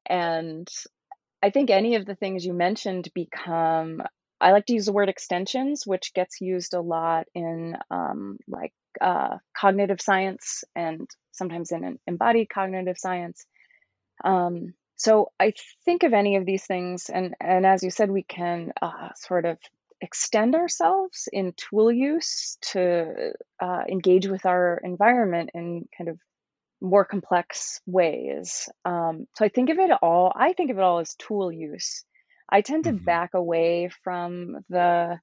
and 0.07 0.67
i 1.43 1.51
think 1.51 1.71
any 1.71 1.97
of 1.97 2.07
the 2.07 2.15
things 2.17 2.47
you 2.47 2.55
mentioned 2.55 3.09
become 3.15 4.03
I 4.41 4.53
like 4.53 4.67
to 4.67 4.73
use 4.73 4.87
the 4.87 4.93
word 4.93 5.11
extensions, 5.11 5.87
which 5.87 6.15
gets 6.15 6.41
used 6.41 6.73
a 6.73 6.81
lot 6.81 7.27
in 7.35 7.77
um, 7.91 8.39
like 8.49 8.73
uh, 9.01 9.37
cognitive 9.55 10.01
science 10.01 10.65
and 10.75 11.09
sometimes 11.33 11.73
in 11.73 11.99
embodied 12.07 12.49
cognitive 12.49 12.97
science. 12.99 13.45
Um, 14.25 14.75
so 14.97 15.33
I 15.41 15.55
think 15.85 16.03
of 16.03 16.13
any 16.13 16.37
of 16.37 16.47
these 16.47 16.65
things, 16.65 17.09
and 17.09 17.35
and 17.41 17.67
as 17.67 17.83
you 17.83 17.91
said, 17.91 18.11
we 18.11 18.23
can 18.23 18.73
uh, 18.83 19.11
sort 19.17 19.47
of 19.47 19.59
extend 20.01 20.55
ourselves 20.55 21.29
in 21.33 21.53
tool 21.57 21.93
use 21.93 22.57
to 22.73 23.33
uh, 23.61 23.83
engage 23.89 24.27
with 24.27 24.47
our 24.47 24.81
environment 24.83 25.51
in 25.55 25.87
kind 25.97 26.09
of 26.09 26.19
more 26.81 27.05
complex 27.05 27.81
ways. 27.87 28.69
Um, 28.87 29.27
so 29.37 29.45
I 29.45 29.49
think 29.49 29.69
of 29.69 29.79
it 29.79 29.91
all. 30.03 30.33
I 30.35 30.55
think 30.55 30.71
of 30.71 30.79
it 30.79 30.83
all 30.83 31.01
as 31.01 31.15
tool 31.17 31.53
use 31.53 32.05
I 32.51 32.63
tend 32.63 32.85
to 32.85 32.93
mm-hmm. 32.93 33.05
back 33.05 33.35
away 33.35 33.91
from 34.03 34.65
the 34.69 35.21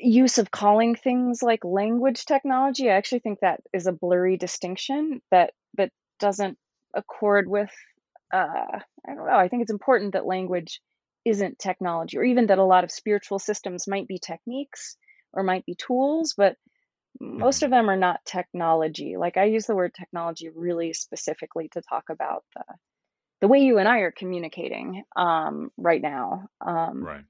use 0.00 0.38
of 0.38 0.50
calling 0.50 0.94
things 0.94 1.42
like 1.42 1.64
language 1.64 2.24
technology. 2.24 2.88
I 2.88 2.94
actually 2.94 3.20
think 3.20 3.40
that 3.40 3.60
is 3.72 3.86
a 3.86 3.92
blurry 3.92 4.36
distinction 4.36 5.22
that 5.30 5.52
that 5.76 5.90
doesn't 6.20 6.58
accord 6.94 7.48
with 7.48 7.72
uh, 8.32 8.78
I 9.08 9.14
don't 9.14 9.26
know. 9.26 9.36
I 9.36 9.48
think 9.48 9.62
it's 9.62 9.70
important 9.70 10.12
that 10.12 10.26
language 10.26 10.80
isn't 11.24 11.58
technology, 11.58 12.18
or 12.18 12.24
even 12.24 12.46
that 12.46 12.58
a 12.58 12.64
lot 12.64 12.84
of 12.84 12.90
spiritual 12.90 13.38
systems 13.38 13.88
might 13.88 14.06
be 14.06 14.18
techniques 14.18 14.96
or 15.32 15.42
might 15.42 15.66
be 15.66 15.74
tools, 15.74 16.34
but 16.36 16.56
most 17.20 17.56
mm-hmm. 17.56 17.64
of 17.66 17.70
them 17.70 17.90
are 17.90 17.96
not 17.96 18.24
technology. 18.24 19.16
Like 19.16 19.36
I 19.36 19.44
use 19.44 19.66
the 19.66 19.74
word 19.74 19.92
technology 19.94 20.50
really 20.54 20.92
specifically 20.92 21.68
to 21.72 21.82
talk 21.82 22.04
about 22.10 22.44
the 22.54 22.64
the 23.40 23.48
way 23.48 23.58
you 23.58 23.78
and 23.78 23.86
I 23.86 23.98
are 23.98 24.12
communicating 24.16 25.02
um, 25.14 25.70
right 25.76 26.00
now. 26.00 26.48
Um, 26.66 27.04
right. 27.04 27.24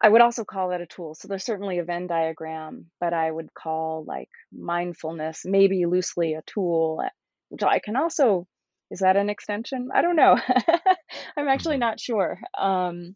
I 0.00 0.08
would 0.08 0.22
also 0.22 0.44
call 0.44 0.70
that 0.70 0.80
a 0.80 0.86
tool. 0.86 1.14
So 1.14 1.28
there's 1.28 1.44
certainly 1.44 1.78
a 1.78 1.84
Venn 1.84 2.06
diagram, 2.06 2.86
but 2.98 3.12
I 3.12 3.30
would 3.30 3.52
call 3.52 4.04
like 4.06 4.30
mindfulness 4.50 5.42
maybe 5.44 5.84
loosely 5.84 6.32
a 6.32 6.42
tool, 6.46 7.02
which 7.50 7.62
I 7.62 7.78
can 7.78 7.96
also. 7.96 8.46
Is 8.90 9.00
that 9.00 9.16
an 9.16 9.30
extension? 9.30 9.90
I 9.94 10.02
don't 10.02 10.16
know. 10.16 10.36
I'm 11.36 11.48
actually 11.48 11.76
mm-hmm. 11.76 11.80
not 11.80 12.00
sure. 12.00 12.38
Um, 12.58 13.14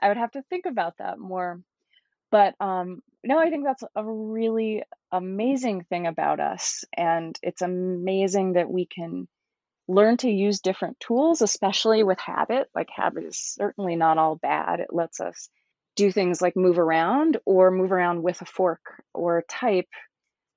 I 0.00 0.08
would 0.08 0.16
have 0.16 0.32
to 0.32 0.42
think 0.42 0.66
about 0.66 0.98
that 0.98 1.18
more. 1.18 1.60
But 2.30 2.54
um, 2.60 3.02
no, 3.22 3.38
I 3.38 3.50
think 3.50 3.64
that's 3.64 3.84
a 3.94 4.04
really 4.04 4.82
amazing 5.12 5.84
thing 5.84 6.06
about 6.06 6.40
us. 6.40 6.84
And 6.96 7.38
it's 7.42 7.62
amazing 7.62 8.54
that 8.54 8.70
we 8.70 8.86
can 8.86 9.28
learn 9.86 10.16
to 10.18 10.30
use 10.30 10.60
different 10.60 10.98
tools, 10.98 11.42
especially 11.42 12.02
with 12.02 12.18
habit. 12.18 12.68
Like, 12.74 12.88
habit 12.94 13.24
is 13.24 13.38
certainly 13.38 13.96
not 13.96 14.18
all 14.18 14.36
bad. 14.36 14.80
It 14.80 14.92
lets 14.92 15.20
us 15.20 15.48
do 15.94 16.10
things 16.10 16.40
like 16.40 16.56
move 16.56 16.78
around 16.78 17.36
or 17.44 17.70
move 17.70 17.92
around 17.92 18.22
with 18.22 18.40
a 18.40 18.46
fork 18.46 19.02
or 19.12 19.44
type 19.48 19.88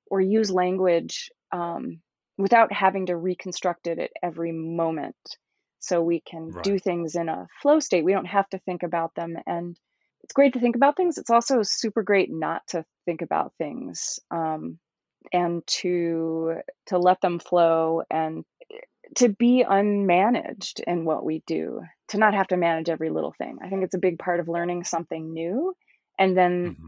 or 0.10 0.22
use 0.22 0.50
language 0.50 1.30
um, 1.52 2.00
without 2.38 2.72
having 2.72 3.08
to 3.08 3.15
reconstruct 3.15 3.88
it 3.88 4.00
at 4.00 4.12
every 4.22 4.51
moment. 4.51 5.15
So 5.80 6.01
we 6.01 6.20
can 6.20 6.50
right. 6.50 6.63
do 6.63 6.80
things 6.80 7.15
in 7.15 7.30
a 7.30 7.48
flow 7.62 7.80
state. 7.80 8.04
We 8.04 8.13
don't 8.13 8.25
have 8.25 8.50
to 8.50 8.60
think 8.60 8.84
about 8.84 9.13
them. 9.15 9.38
And 9.46 9.77
it's 10.24 10.34
great 10.34 10.54
to 10.54 10.60
think 10.60 10.75
about 10.75 10.98
things. 10.98 11.18
It's 11.18 11.30
also 11.30 11.62
super 11.62 12.01
great 12.01 12.32
not 12.32 12.63
to 12.70 12.84
think 13.06 13.22
about 13.22 13.54
things 13.60 14.20
um, 14.32 14.80
and 15.32 15.65
to 15.68 16.56
to 16.88 16.98
let 16.98 17.22
them 17.22 17.39
flow 17.39 18.01
and 18.10 18.44
to 19.18 19.30
be 19.30 19.63
unmanaged 19.68 20.80
in 20.86 21.06
what 21.06 21.24
we 21.24 21.44
do, 21.46 21.82
to 22.10 22.18
not 22.18 22.34
have 22.34 22.48
to 22.48 22.58
manage 22.58 22.89
every 22.89 23.12
little 23.12 23.34
thing. 23.38 23.60
I 23.63 23.70
think 23.70 23.84
it's 23.84 23.96
a 23.96 24.00
big 24.00 24.18
part 24.18 24.39
of 24.39 24.50
learning 24.50 24.84
something 24.84 25.34
new. 25.34 25.75
And 26.18 26.36
then 26.36 26.72
mm-hmm. 26.72 26.88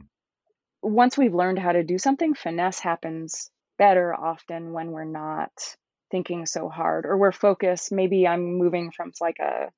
once 0.82 1.18
we've 1.18 1.36
learned 1.36 1.60
how 1.60 1.72
to 1.72 1.84
do 1.84 2.00
something, 2.00 2.34
finesse 2.34 2.80
happens 2.80 3.52
better 3.78 4.14
often 4.14 4.74
when 4.74 4.92
we're 4.92 5.06
not 5.06 5.52
thinking 6.12 6.46
so 6.46 6.70
hard 6.70 7.06
or 7.06 7.18
we're 7.18 7.32
focused. 7.32 7.92
Maybe 7.92 8.28
I'm 8.28 8.58
moving 8.58 8.92
from 8.92 9.12
like 9.20 9.38
a 9.40 9.70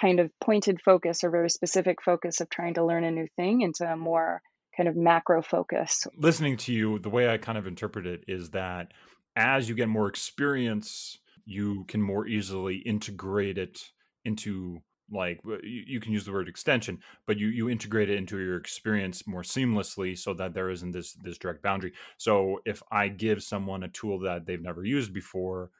kind 0.00 0.20
of 0.20 0.30
pointed 0.40 0.80
focus 0.82 1.24
or 1.24 1.30
very 1.30 1.50
specific 1.50 2.02
focus 2.02 2.40
of 2.40 2.50
trying 2.50 2.74
to 2.74 2.84
learn 2.84 3.04
a 3.04 3.10
new 3.10 3.26
thing 3.36 3.62
into 3.62 3.90
a 3.90 3.96
more 3.96 4.42
kind 4.76 4.88
of 4.88 4.96
macro 4.96 5.42
focus. 5.42 6.06
Listening 6.16 6.56
to 6.58 6.72
you, 6.72 6.98
the 6.98 7.10
way 7.10 7.28
I 7.28 7.38
kind 7.38 7.56
of 7.56 7.66
interpret 7.66 8.06
it 8.06 8.24
is 8.28 8.50
that 8.50 8.92
as 9.34 9.68
you 9.68 9.74
get 9.74 9.88
more 9.88 10.08
experience 10.08 11.18
you 11.46 11.84
can 11.84 12.02
more 12.02 12.26
easily 12.26 12.78
integrate 12.78 13.56
it 13.56 13.80
into 14.24 14.82
like 15.10 15.40
you, 15.62 16.00
can 16.00 16.12
use 16.12 16.24
the 16.24 16.32
word 16.32 16.48
extension 16.48 16.98
but 17.26 17.38
you 17.38 17.48
you 17.48 17.68
integrate 17.68 18.10
it 18.10 18.16
into 18.16 18.38
your 18.38 18.56
experience 18.56 19.26
more 19.26 19.42
seamlessly 19.42 20.18
so 20.18 20.34
that 20.34 20.52
there 20.52 20.70
isn't 20.70 20.90
this 20.90 21.12
this 21.14 21.38
direct 21.38 21.62
boundary 21.62 21.92
so 22.16 22.60
if 22.64 22.82
i 22.90 23.06
give 23.06 23.42
someone 23.42 23.84
a 23.84 23.88
tool 23.88 24.18
that 24.18 24.46
they've 24.46 24.62
never 24.62 24.84
used 24.84 25.12
before 25.12 25.70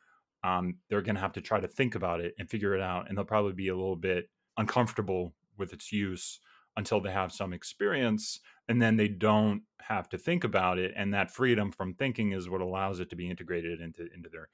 um, 0.45 0.77
they're 0.89 1.03
going 1.03 1.17
to 1.17 1.21
have 1.21 1.33
to 1.33 1.41
try 1.41 1.59
to 1.59 1.67
think 1.67 1.97
about 1.97 2.21
it 2.21 2.35
and 2.39 2.49
figure 2.49 2.75
it 2.75 2.81
out 2.81 3.09
and 3.09 3.19
they'll 3.19 3.25
probably 3.25 3.53
be 3.53 3.69
a 3.69 3.75
little 3.75 3.97
bit 3.97 4.31
uncomfortable 4.57 5.35
with 5.59 5.73
its 5.73 5.91
use 5.91 6.39
until 6.77 7.01
they 7.01 7.11
have 7.11 7.33
some 7.33 7.53
experience 7.53 8.39
and 8.69 8.81
then 8.81 8.97
they 8.97 9.09
don't 9.09 9.63
have 9.81 10.09
to 10.09 10.19
think 10.19 10.45
about 10.45 10.79
it 10.79 10.93
and 10.95 11.13
that 11.13 11.31
freedom 11.31 11.73
from 11.73 11.95
thinking 11.95 12.33
is 12.33 12.49
what 12.49 12.61
allows 12.61 13.01
it 13.01 13.11
to 13.11 13.17
be 13.17 13.29
integrated 13.29 13.81
into 13.81 14.07
into 14.15 14.29
their 14.29 14.49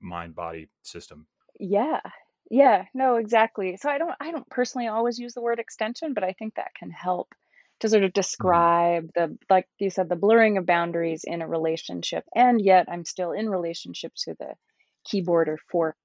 mind 0.00 0.34
body 0.34 0.68
system. 0.82 1.26
Yeah. 1.58 2.00
Yeah, 2.52 2.84
no, 2.92 3.16
exactly. 3.16 3.78
So 3.78 3.88
I 3.88 3.96
don't 3.96 4.12
I 4.20 4.30
don't 4.30 4.48
personally 4.50 4.86
always 4.86 5.18
use 5.18 5.32
the 5.32 5.40
word 5.40 5.58
extension, 5.58 6.12
but 6.12 6.22
I 6.22 6.34
think 6.34 6.56
that 6.56 6.74
can 6.78 6.90
help 6.90 7.34
to 7.80 7.88
sort 7.88 8.04
of 8.04 8.10
mm-hmm. 8.10 8.20
describe 8.20 9.10
the 9.14 9.38
like 9.48 9.66
you 9.78 9.88
said 9.88 10.10
the 10.10 10.16
blurring 10.16 10.58
of 10.58 10.66
boundaries 10.66 11.24
in 11.24 11.40
a 11.40 11.48
relationship 11.48 12.24
and 12.34 12.60
yet 12.60 12.88
I'm 12.90 13.06
still 13.06 13.32
in 13.32 13.48
relationship 13.48 14.12
to 14.24 14.34
the 14.38 14.52
keyboard 15.06 15.48
or 15.48 15.58
fork. 15.70 15.96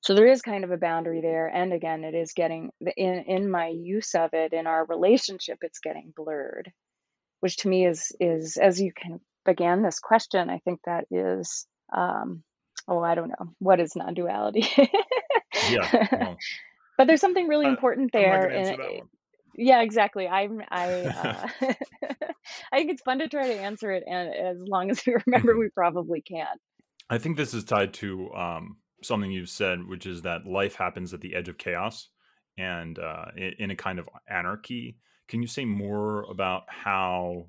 So 0.00 0.14
there 0.14 0.28
is 0.28 0.42
kind 0.42 0.62
of 0.62 0.70
a 0.70 0.76
boundary 0.76 1.22
there 1.22 1.48
and 1.48 1.72
again 1.72 2.04
it 2.04 2.14
is 2.14 2.34
getting 2.34 2.70
in 2.96 3.24
in 3.26 3.50
my 3.50 3.66
use 3.66 4.14
of 4.14 4.34
it 4.34 4.52
in 4.52 4.68
our 4.68 4.86
relationship 4.86 5.58
it's 5.62 5.80
getting 5.80 6.12
blurred, 6.14 6.70
which 7.40 7.56
to 7.58 7.68
me 7.68 7.84
is 7.84 8.12
is 8.20 8.58
as 8.58 8.80
you 8.80 8.92
can 8.92 9.18
began 9.44 9.82
this 9.82 9.98
question, 9.98 10.50
I 10.50 10.58
think 10.58 10.78
that 10.84 11.06
is 11.10 11.66
um 11.92 12.44
oh, 12.86 13.02
I 13.02 13.16
don't 13.16 13.30
know, 13.30 13.54
what 13.58 13.80
is 13.80 13.96
non 13.96 14.14
duality? 14.14 14.64
yeah. 15.70 16.08
Well, 16.18 16.36
but 16.96 17.06
there's 17.06 17.20
something 17.20 17.46
really 17.46 17.66
important 17.66 18.10
there. 18.12 18.48
And, 18.48 19.02
yeah, 19.58 19.82
exactly. 19.82 20.26
I'm, 20.26 20.62
I, 20.68 20.92
uh, 21.02 21.48
I 22.72 22.76
think 22.76 22.90
it's 22.90 23.02
fun 23.02 23.18
to 23.18 23.28
try 23.28 23.48
to 23.48 23.60
answer 23.60 23.90
it, 23.92 24.04
and 24.06 24.34
as 24.34 24.58
long 24.60 24.90
as 24.90 25.04
we 25.06 25.16
remember, 25.26 25.58
we 25.58 25.68
probably 25.68 26.20
can. 26.20 26.46
I 27.10 27.18
think 27.18 27.36
this 27.36 27.54
is 27.54 27.64
tied 27.64 27.94
to 27.94 28.32
um, 28.34 28.76
something 29.02 29.30
you've 29.30 29.48
said, 29.48 29.86
which 29.86 30.06
is 30.06 30.22
that 30.22 30.46
life 30.46 30.74
happens 30.74 31.14
at 31.14 31.20
the 31.20 31.34
edge 31.34 31.48
of 31.48 31.58
chaos 31.58 32.08
and 32.56 32.98
uh, 32.98 33.26
in 33.36 33.70
a 33.70 33.76
kind 33.76 33.98
of 33.98 34.08
anarchy. 34.28 34.96
Can 35.28 35.40
you 35.42 35.48
say 35.48 35.64
more 35.64 36.22
about 36.30 36.62
how 36.68 37.46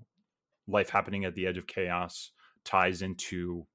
life 0.67 0.89
happening 0.89 1.25
at 1.25 1.35
the 1.35 1.47
edge 1.47 1.57
of 1.57 1.67
chaos 1.67 2.31
ties 2.63 3.01
into 3.01 3.65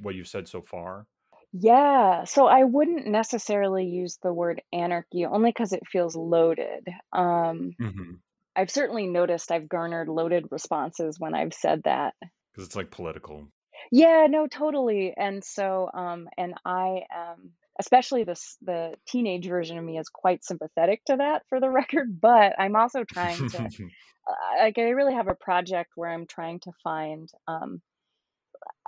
what 0.00 0.14
you've 0.14 0.28
said 0.28 0.48
so 0.48 0.62
far? 0.62 1.06
Yeah, 1.52 2.24
so 2.24 2.46
I 2.46 2.64
wouldn't 2.64 3.06
necessarily 3.06 3.86
use 3.86 4.18
the 4.22 4.32
word 4.32 4.62
anarchy 4.72 5.24
only 5.24 5.50
because 5.50 5.72
it 5.72 5.86
feels 5.90 6.14
loaded. 6.16 6.86
Um, 7.12 7.76
Mm-hmm. 7.80 8.14
I've 8.56 8.70
certainly 8.70 9.06
noticed 9.06 9.52
I've 9.52 9.68
garnered 9.68 10.08
loaded 10.08 10.48
responses 10.50 11.20
when 11.20 11.34
I've 11.34 11.54
said 11.54 11.82
that. 11.84 12.14
Because 12.20 12.66
it's 12.66 12.76
like 12.76 12.90
political. 12.90 13.48
Yeah, 13.90 14.26
no, 14.28 14.46
totally. 14.46 15.14
And 15.16 15.42
so, 15.44 15.90
um, 15.92 16.28
and 16.36 16.54
I 16.64 17.02
am, 17.10 17.52
especially 17.78 18.24
this, 18.24 18.56
the 18.62 18.94
teenage 19.06 19.46
version 19.48 19.78
of 19.78 19.84
me 19.84 19.98
is 19.98 20.08
quite 20.08 20.44
sympathetic 20.44 21.04
to 21.06 21.16
that 21.16 21.44
for 21.48 21.60
the 21.60 21.70
record, 21.80 22.20
but 22.20 22.54
I'm 22.58 22.76
also 22.76 23.04
trying 23.04 23.46
to, 23.48 23.70
like, 24.58 24.78
I 24.78 24.90
really 24.90 25.14
have 25.14 25.28
a 25.28 25.34
project 25.34 25.92
where 25.94 26.10
I'm 26.10 26.26
trying 26.26 26.60
to 26.60 26.72
find, 26.82 27.28
um, 27.46 27.80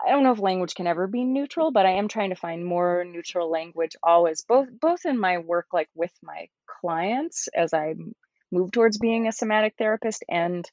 I 0.04 0.10
don't 0.10 0.22
know 0.22 0.32
if 0.32 0.38
language 0.38 0.74
can 0.74 0.86
ever 0.86 1.06
be 1.06 1.24
neutral, 1.24 1.70
but 1.72 1.86
I 1.86 1.92
am 1.92 2.08
trying 2.08 2.30
to 2.30 2.36
find 2.36 2.64
more 2.64 3.04
neutral 3.04 3.50
language 3.50 3.96
always, 4.02 4.42
both 4.42 4.68
both 4.80 5.04
in 5.04 5.18
my 5.18 5.38
work 5.38 5.66
like 5.72 5.88
with 5.94 6.12
my 6.22 6.48
clients 6.66 7.48
as 7.48 7.74
I 7.74 7.94
move 8.52 8.72
towards 8.72 8.98
being 8.98 9.28
a 9.28 9.32
somatic 9.32 9.74
therapist 9.78 10.24
and 10.28 10.68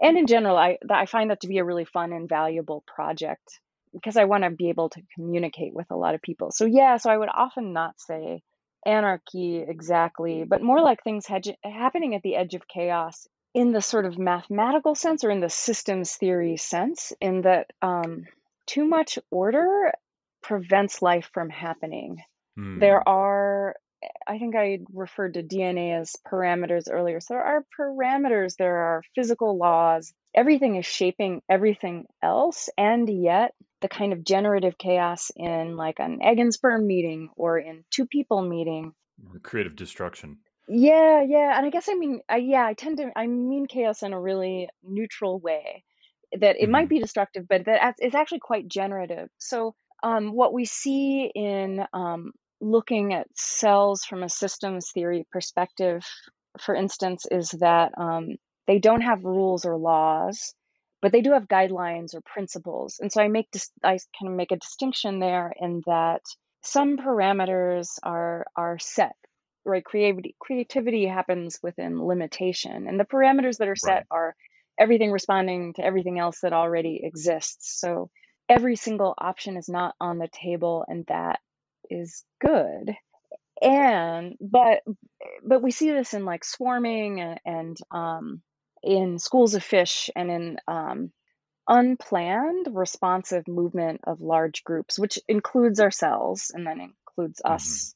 and 0.00 0.16
in 0.16 0.26
general, 0.26 0.56
I 0.56 0.78
I 0.88 1.06
find 1.06 1.30
that 1.30 1.40
to 1.40 1.48
be 1.48 1.58
a 1.58 1.64
really 1.64 1.84
fun 1.84 2.12
and 2.12 2.28
valuable 2.28 2.84
project 2.86 3.60
because 3.92 4.16
I 4.16 4.24
want 4.24 4.44
to 4.44 4.50
be 4.50 4.68
able 4.68 4.90
to 4.90 5.02
communicate 5.14 5.74
with 5.74 5.90
a 5.90 5.96
lot 5.96 6.14
of 6.14 6.22
people. 6.22 6.50
So 6.52 6.64
yeah, 6.66 6.98
so 6.98 7.10
I 7.10 7.18
would 7.18 7.30
often 7.32 7.72
not 7.72 8.00
say 8.00 8.42
anarchy 8.86 9.58
exactly, 9.58 10.44
but 10.44 10.62
more 10.62 10.80
like 10.80 11.02
things 11.02 11.26
hedge, 11.26 11.48
happening 11.64 12.14
at 12.14 12.22
the 12.22 12.36
edge 12.36 12.54
of 12.54 12.68
chaos 12.68 13.26
in 13.54 13.72
the 13.72 13.82
sort 13.82 14.06
of 14.06 14.18
mathematical 14.18 14.94
sense 14.94 15.24
or 15.24 15.30
in 15.30 15.40
the 15.40 15.48
systems 15.48 16.14
theory 16.14 16.56
sense, 16.56 17.12
in 17.20 17.42
that 17.42 17.70
um, 17.82 18.26
too 18.68 18.84
much 18.84 19.18
order 19.30 19.92
prevents 20.42 21.02
life 21.02 21.30
from 21.34 21.50
happening. 21.50 22.18
Hmm. 22.56 22.78
There 22.78 23.06
are, 23.08 23.74
I 24.26 24.38
think 24.38 24.54
I 24.54 24.78
referred 24.92 25.34
to 25.34 25.42
DNA 25.42 26.00
as 26.00 26.14
parameters 26.30 26.84
earlier. 26.90 27.20
So 27.20 27.34
there 27.34 27.42
are 27.42 27.64
parameters, 27.78 28.54
there 28.56 28.76
are 28.76 29.02
physical 29.16 29.58
laws, 29.58 30.12
everything 30.34 30.76
is 30.76 30.86
shaping 30.86 31.42
everything 31.48 32.06
else. 32.22 32.68
And 32.78 33.08
yet, 33.08 33.54
the 33.80 33.88
kind 33.88 34.12
of 34.12 34.24
generative 34.24 34.76
chaos 34.78 35.30
in 35.36 35.76
like 35.76 35.98
an 35.98 36.20
egg 36.22 36.38
and 36.38 36.52
sperm 36.54 36.86
meeting 36.86 37.30
or 37.36 37.58
in 37.58 37.84
two 37.90 38.06
people 38.06 38.42
meeting 38.42 38.92
Creative 39.42 39.74
destruction. 39.74 40.38
yeah, 40.68 41.22
yeah, 41.22 41.56
and 41.56 41.66
I 41.66 41.70
guess 41.70 41.88
I 41.88 41.94
mean, 41.94 42.20
I, 42.28 42.36
yeah, 42.36 42.64
I 42.64 42.74
tend 42.74 42.98
to, 42.98 43.10
I 43.16 43.26
mean 43.26 43.66
chaos 43.66 44.02
in 44.02 44.12
a 44.12 44.20
really 44.20 44.68
neutral 44.82 45.38
way. 45.40 45.84
That 46.32 46.56
it 46.60 46.68
might 46.68 46.88
Mm-hmm. 46.88 46.90
be 46.90 46.98
destructive, 46.98 47.46
but 47.48 47.64
that 47.66 47.94
it's 47.98 48.14
actually 48.14 48.40
quite 48.40 48.68
generative. 48.68 49.30
So, 49.38 49.74
um, 50.02 50.32
what 50.32 50.52
we 50.52 50.64
see 50.66 51.30
in 51.34 51.84
um, 51.92 52.32
looking 52.60 53.14
at 53.14 53.26
cells 53.34 54.04
from 54.04 54.22
a 54.22 54.28
systems 54.28 54.90
theory 54.92 55.26
perspective, 55.32 56.04
for 56.60 56.74
instance, 56.74 57.26
is 57.30 57.50
that 57.60 57.92
um, 57.98 58.36
they 58.66 58.78
don't 58.78 59.00
have 59.02 59.24
rules 59.24 59.64
or 59.64 59.76
laws, 59.76 60.54
but 61.00 61.12
they 61.12 61.22
do 61.22 61.32
have 61.32 61.48
guidelines 61.48 62.14
or 62.14 62.20
principles. 62.22 62.98
And 63.00 63.10
so 63.12 63.22
I 63.22 63.28
make 63.28 63.50
dis- 63.50 63.72
I 63.82 63.98
kind 64.18 64.30
of 64.30 64.36
make 64.36 64.52
a 64.52 64.56
distinction 64.56 65.20
there 65.20 65.52
in 65.58 65.82
that 65.86 66.22
some 66.62 66.98
parameters 66.98 67.88
are 68.02 68.46
are 68.56 68.78
set 68.78 69.14
right 69.64 69.84
creativity 69.84 70.34
creativity 70.40 71.06
happens 71.06 71.58
within 71.62 72.02
limitation 72.04 72.88
and 72.88 72.98
the 72.98 73.04
parameters 73.04 73.58
that 73.58 73.68
are 73.68 73.76
set 73.76 74.04
Right. 74.04 74.06
are 74.10 74.34
everything 74.78 75.12
responding 75.12 75.74
to 75.74 75.84
everything 75.84 76.18
else 76.18 76.40
that 76.40 76.52
already 76.52 77.00
exists. 77.04 77.80
So 77.80 78.10
every 78.48 78.76
single 78.76 79.14
option 79.18 79.56
is 79.56 79.68
not 79.68 79.94
on 80.00 80.18
the 80.18 80.28
table 80.28 80.84
and 80.88 81.04
that 81.08 81.40
is 81.90 82.24
good. 82.40 82.94
And 83.62 84.36
but 84.40 84.82
but 85.44 85.62
we 85.62 85.70
see 85.70 85.90
this 85.90 86.14
in 86.14 86.24
like 86.24 86.44
swarming 86.44 87.20
and, 87.20 87.40
and 87.44 87.76
um 87.90 88.42
in 88.82 89.18
schools 89.18 89.54
of 89.54 89.64
fish 89.64 90.10
and 90.16 90.30
in 90.30 90.58
um 90.68 91.12
unplanned 91.68 92.66
responsive 92.72 93.48
movement 93.48 94.02
of 94.06 94.20
large 94.20 94.64
groups 94.64 94.98
which 94.98 95.18
includes 95.28 95.80
ourselves 95.80 96.50
and 96.54 96.66
then 96.66 96.80
includes 96.80 97.40
Mm-hmm. 97.48 97.74
us. 97.74 97.94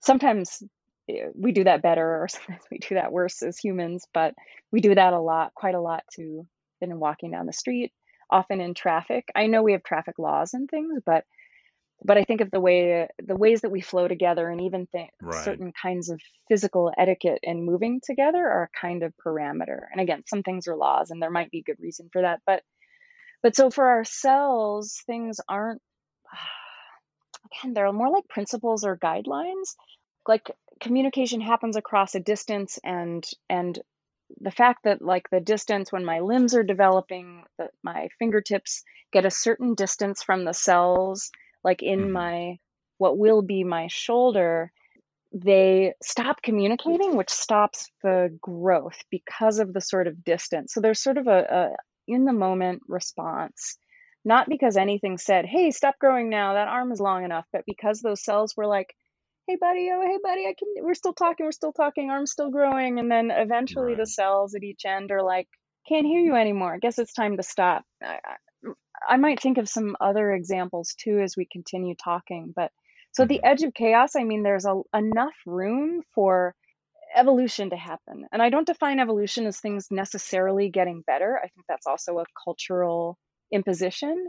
Sometimes 0.00 0.62
eh, 0.62 0.81
we 1.34 1.52
do 1.52 1.64
that 1.64 1.82
better 1.82 2.22
or 2.22 2.28
sometimes 2.30 2.62
we 2.70 2.78
do 2.78 2.94
that 2.94 3.12
worse 3.12 3.42
as 3.42 3.58
humans 3.58 4.06
but 4.12 4.34
we 4.70 4.80
do 4.80 4.94
that 4.94 5.12
a 5.12 5.20
lot 5.20 5.54
quite 5.54 5.74
a 5.74 5.80
lot 5.80 6.02
too 6.14 6.46
in 6.80 6.98
walking 6.98 7.30
down 7.30 7.46
the 7.46 7.52
street 7.52 7.92
often 8.30 8.60
in 8.60 8.74
traffic. 8.74 9.28
I 9.36 9.46
know 9.46 9.62
we 9.62 9.72
have 9.72 9.82
traffic 9.84 10.18
laws 10.18 10.54
and 10.54 10.68
things 10.68 11.00
but 11.04 11.24
but 12.04 12.16
i 12.18 12.24
think 12.24 12.40
of 12.40 12.50
the 12.50 12.60
way 12.60 13.08
the 13.22 13.36
ways 13.36 13.60
that 13.60 13.70
we 13.70 13.80
flow 13.80 14.08
together 14.08 14.48
and 14.48 14.60
even 14.60 14.86
th- 14.88 15.10
Right. 15.20 15.44
certain 15.44 15.72
kinds 15.80 16.08
of 16.10 16.20
physical 16.48 16.92
etiquette 16.96 17.40
and 17.44 17.64
moving 17.64 18.00
together 18.02 18.38
are 18.46 18.64
a 18.74 18.78
kind 18.80 19.02
of 19.02 19.12
parameter. 19.24 19.82
And 19.92 20.00
again 20.00 20.24
some 20.26 20.42
things 20.42 20.66
are 20.66 20.76
laws 20.76 21.10
and 21.10 21.22
there 21.22 21.30
might 21.30 21.50
be 21.50 21.62
good 21.62 21.78
reason 21.78 22.08
for 22.12 22.22
that 22.22 22.40
but 22.46 22.62
but 23.42 23.54
so 23.54 23.70
for 23.70 23.88
ourselves 23.88 25.02
things 25.06 25.38
aren't 25.48 25.82
again 27.62 27.74
they're 27.74 27.92
more 27.92 28.10
like 28.10 28.28
principles 28.28 28.84
or 28.84 28.96
guidelines 28.96 29.76
like 30.28 30.50
communication 30.80 31.40
happens 31.40 31.76
across 31.76 32.14
a 32.14 32.20
distance 32.20 32.78
and 32.84 33.24
and 33.48 33.78
the 34.40 34.50
fact 34.50 34.84
that 34.84 35.02
like 35.02 35.28
the 35.30 35.40
distance 35.40 35.92
when 35.92 36.04
my 36.04 36.20
limbs 36.20 36.54
are 36.54 36.62
developing 36.62 37.44
that 37.58 37.70
my 37.82 38.08
fingertips 38.18 38.82
get 39.12 39.26
a 39.26 39.30
certain 39.30 39.74
distance 39.74 40.22
from 40.22 40.44
the 40.44 40.54
cells 40.54 41.30
like 41.64 41.82
in 41.82 42.00
Mm-hmm. 42.00 42.12
my 42.12 42.58
what 42.98 43.18
will 43.18 43.42
be 43.42 43.64
my 43.64 43.88
shoulder 43.88 44.72
they 45.32 45.94
stop 46.02 46.42
communicating 46.42 47.16
which 47.16 47.30
stops 47.30 47.90
the 48.02 48.36
growth 48.40 48.98
because 49.10 49.58
of 49.58 49.72
the 49.72 49.80
sort 49.80 50.06
of 50.06 50.24
distance 50.24 50.72
so 50.74 50.80
there's 50.80 51.02
sort 51.02 51.18
of 51.18 51.26
a, 51.26 51.40
a 51.40 51.70
in 52.08 52.24
the 52.24 52.32
moment 52.32 52.82
response 52.88 53.76
not 54.24 54.48
because 54.48 54.76
anything 54.76 55.18
said 55.18 55.46
hey 55.46 55.70
stop 55.70 55.96
growing 55.98 56.28
now 56.30 56.54
that 56.54 56.68
arm 56.68 56.92
is 56.92 57.00
long 57.00 57.24
enough 57.24 57.46
but 57.52 57.64
because 57.66 58.00
those 58.00 58.22
cells 58.24 58.54
were 58.56 58.66
like 58.66 58.94
hey 59.48 59.56
buddy 59.60 59.90
oh 59.92 60.02
hey 60.02 60.18
buddy 60.22 60.46
i 60.46 60.54
can 60.58 60.68
we're 60.84 60.94
still 60.94 61.12
talking 61.14 61.44
we're 61.46 61.52
still 61.52 61.72
talking 61.72 62.10
arm's 62.10 62.30
still 62.32 62.50
growing. 62.50 62.98
And 62.98 63.10
then 63.10 63.30
eventually 63.30 63.94
the 63.94 64.06
cells 64.06 64.54
at 64.54 64.62
each 64.62 64.84
end 64.86 65.10
are 65.10 65.22
like 65.22 65.48
can't 65.88 66.06
hear 66.06 66.20
you 66.20 66.36
anymore. 66.36 66.74
I 66.74 66.78
guess 66.78 66.98
it's 66.98 67.12
time 67.12 67.36
to 67.38 67.42
stop. 67.42 67.84
I, 68.02 68.18
I 69.08 69.16
might 69.16 69.40
think 69.40 69.58
of 69.58 69.68
some 69.68 69.96
other 70.00 70.32
examples 70.32 70.94
too 70.96 71.20
as 71.20 71.36
we 71.36 71.46
continue 71.50 71.94
talking 71.96 72.52
but 72.54 72.70
so 73.12 73.24
at 73.24 73.28
the 73.28 73.40
Mm-hmm. 73.44 73.46
edge 73.52 73.62
of 73.64 73.74
chaos 73.74 74.16
i 74.16 74.24
mean 74.24 74.42
there's 74.42 74.64
a, 74.66 74.80
enough 74.94 75.34
room 75.46 76.02
for 76.14 76.54
evolution 77.16 77.70
to 77.70 77.76
happen. 77.76 78.26
And 78.32 78.40
i 78.42 78.48
don't 78.50 78.66
define 78.66 79.00
evolution 79.00 79.46
as 79.46 79.58
things 79.60 79.88
necessarily 79.90 80.70
getting 80.70 81.02
better. 81.06 81.38
I 81.42 81.48
think 81.48 81.66
that's 81.68 81.86
also 81.86 82.18
a 82.20 82.24
cultural 82.44 83.18
imposition 83.52 84.28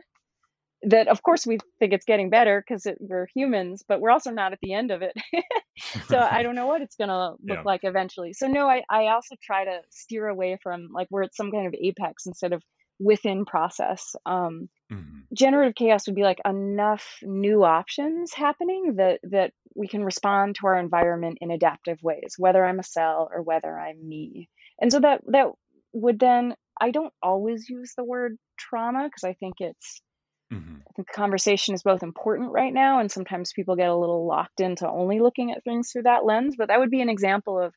that 0.84 1.08
of 1.08 1.22
course 1.24 1.46
we 1.46 1.58
think 1.80 1.94
it's 1.94 2.06
getting 2.06 2.30
better 2.30 2.64
because 2.68 2.88
we're 3.00 3.28
humans 3.34 3.84
but 3.88 4.02
we're 4.02 4.12
also 4.12 4.32
not 4.32 4.54
at 4.54 4.60
the 4.62 4.74
end 4.74 4.92
of 4.92 5.02
it 5.02 5.14
so 6.08 6.20
i 6.20 6.44
don't 6.44 6.56
know 6.56 6.68
what 6.68 6.82
it's 6.82 6.96
going 6.96 7.10
to 7.10 7.32
look 7.32 7.40
Yeah. 7.44 7.62
like 7.66 7.82
eventually 7.84 8.34
so 8.34 8.48
no 8.48 8.68
I, 8.68 8.84
I 8.90 9.08
also 9.08 9.36
try 9.42 9.66
to 9.66 9.80
steer 9.90 10.28
away 10.28 10.58
from 10.62 10.90
like 10.94 11.08
we're 11.10 11.24
at 11.24 11.36
some 11.36 11.52
kind 11.52 11.68
of 11.68 11.74
apex 11.74 12.26
instead 12.26 12.54
of 12.54 12.64
within 13.00 13.46
process 13.46 14.16
um 14.26 14.70
Mm-hmm. 14.92 15.22
generative 15.34 15.76
chaos 15.76 16.06
would 16.06 16.16
be 16.16 16.24
like 16.24 16.40
enough 16.46 17.18
new 17.24 17.64
options 17.64 18.34
happening 18.34 18.96
that 18.98 19.20
that 19.24 19.52
we 19.76 19.88
can 19.88 20.04
respond 20.04 20.56
to 20.56 20.68
our 20.68 20.78
environment 20.78 21.40
in 21.42 21.50
adaptive 21.52 21.98
ways 22.04 22.36
whether 22.38 22.64
i'm 22.64 22.80
a 22.80 22.84
cell 22.84 23.30
or 23.34 23.42
whether 23.42 23.80
i'm 23.80 24.08
me 24.08 24.50
and 24.80 24.92
so 24.92 25.00
that 25.00 25.22
that 25.28 25.48
would 25.94 26.20
then 26.20 26.54
i 26.80 26.92
don't 26.92 27.14
always 27.24 27.68
use 27.70 27.94
the 27.98 28.04
word 28.04 28.38
trauma 28.58 29.06
because 29.06 29.24
i 29.24 29.34
think 29.34 29.56
it's 29.60 30.02
Mm-hmm. 30.52 30.76
I 30.76 30.92
think 30.96 31.08
the 31.08 31.14
conversation 31.14 31.74
is 31.74 31.84
both 31.84 32.04
important 32.04 32.52
right 32.52 32.74
now, 32.74 33.00
and 33.00 33.12
sometimes 33.12 33.54
people 33.54 33.76
get 33.76 33.90
a 33.90 33.96
little 33.96 34.26
locked 34.26 34.60
into 34.60 34.90
only 34.90 35.20
looking 35.20 35.52
at 35.52 35.64
things 35.64 35.92
through 35.92 36.04
that 36.04 36.26
lens. 36.26 36.56
But 36.58 36.68
that 36.68 36.80
would 36.80 36.92
be 36.92 37.02
an 37.02 37.10
example 37.10 37.60
of 37.60 37.74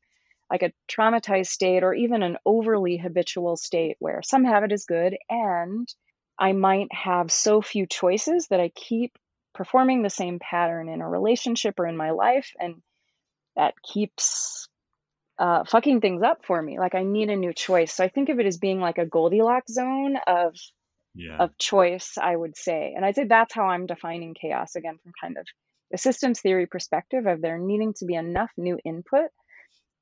like 0.51 0.63
a 0.63 0.73
traumatized 0.89 1.49
state 1.49 1.83
or 1.83 1.93
even 1.93 2.23
an 2.23 2.37
overly 2.47 2.97
habitual 2.97 3.57
state 3.57 3.97
where 3.99 4.23
some 4.23 4.45
habit 4.45 4.71
is 4.71 4.85
good 4.85 5.17
and 5.29 5.89
I 6.39 6.53
might 6.53 6.93
have 6.93 7.33
so 7.33 7.63
few 7.63 7.87
choices 7.87 8.49
that 8.49 8.61
I 8.61 8.69
keep 8.69 9.19
performing 9.55 10.03
the 10.03 10.11
same 10.11 10.39
pattern 10.39 10.89
in 10.89 11.01
a 11.01 11.09
relationship 11.09 11.81
or 11.81 11.87
in 11.87 11.97
my 11.97 12.11
life, 12.11 12.53
and 12.61 12.83
that 13.57 13.75
keeps 13.83 14.69
uh, 15.39 15.65
fucking 15.65 16.01
things 16.01 16.23
up 16.23 16.45
for 16.45 16.61
me. 16.61 16.79
Like 16.79 16.95
I 16.95 17.05
need 17.05 17.31
a 17.31 17.37
new 17.37 17.55
choice. 17.55 17.93
So 17.95 18.05
I 18.05 18.09
think 18.09 18.29
of 18.29 18.39
it 18.39 18.47
as 18.47 18.59
being 18.59 18.81
like 18.81 18.99
a 18.99 19.07
Goldilocks 19.07 19.73
zone 19.73 20.17
of 20.27 20.55
Yeah. 21.17 21.39
of 21.39 21.57
choice, 21.59 22.19
I 22.21 22.37
would 22.37 22.57
say. 22.57 22.93
And 22.95 23.05
I'd 23.05 23.15
say 23.15 23.25
that's 23.25 23.55
how 23.55 23.65
I'm 23.65 23.87
defining 23.87 24.35
chaos 24.35 24.77
again 24.77 24.99
from 25.03 25.13
kind 25.21 25.39
of 25.39 25.47
a 25.93 25.99
systems 25.99 26.41
theory 26.41 26.67
perspective 26.67 27.27
of 27.27 27.41
there 27.41 27.59
needing 27.59 27.95
to 27.95 28.05
be 28.05 28.15
enough 28.15 28.51
new 28.57 28.79
input 28.85 29.31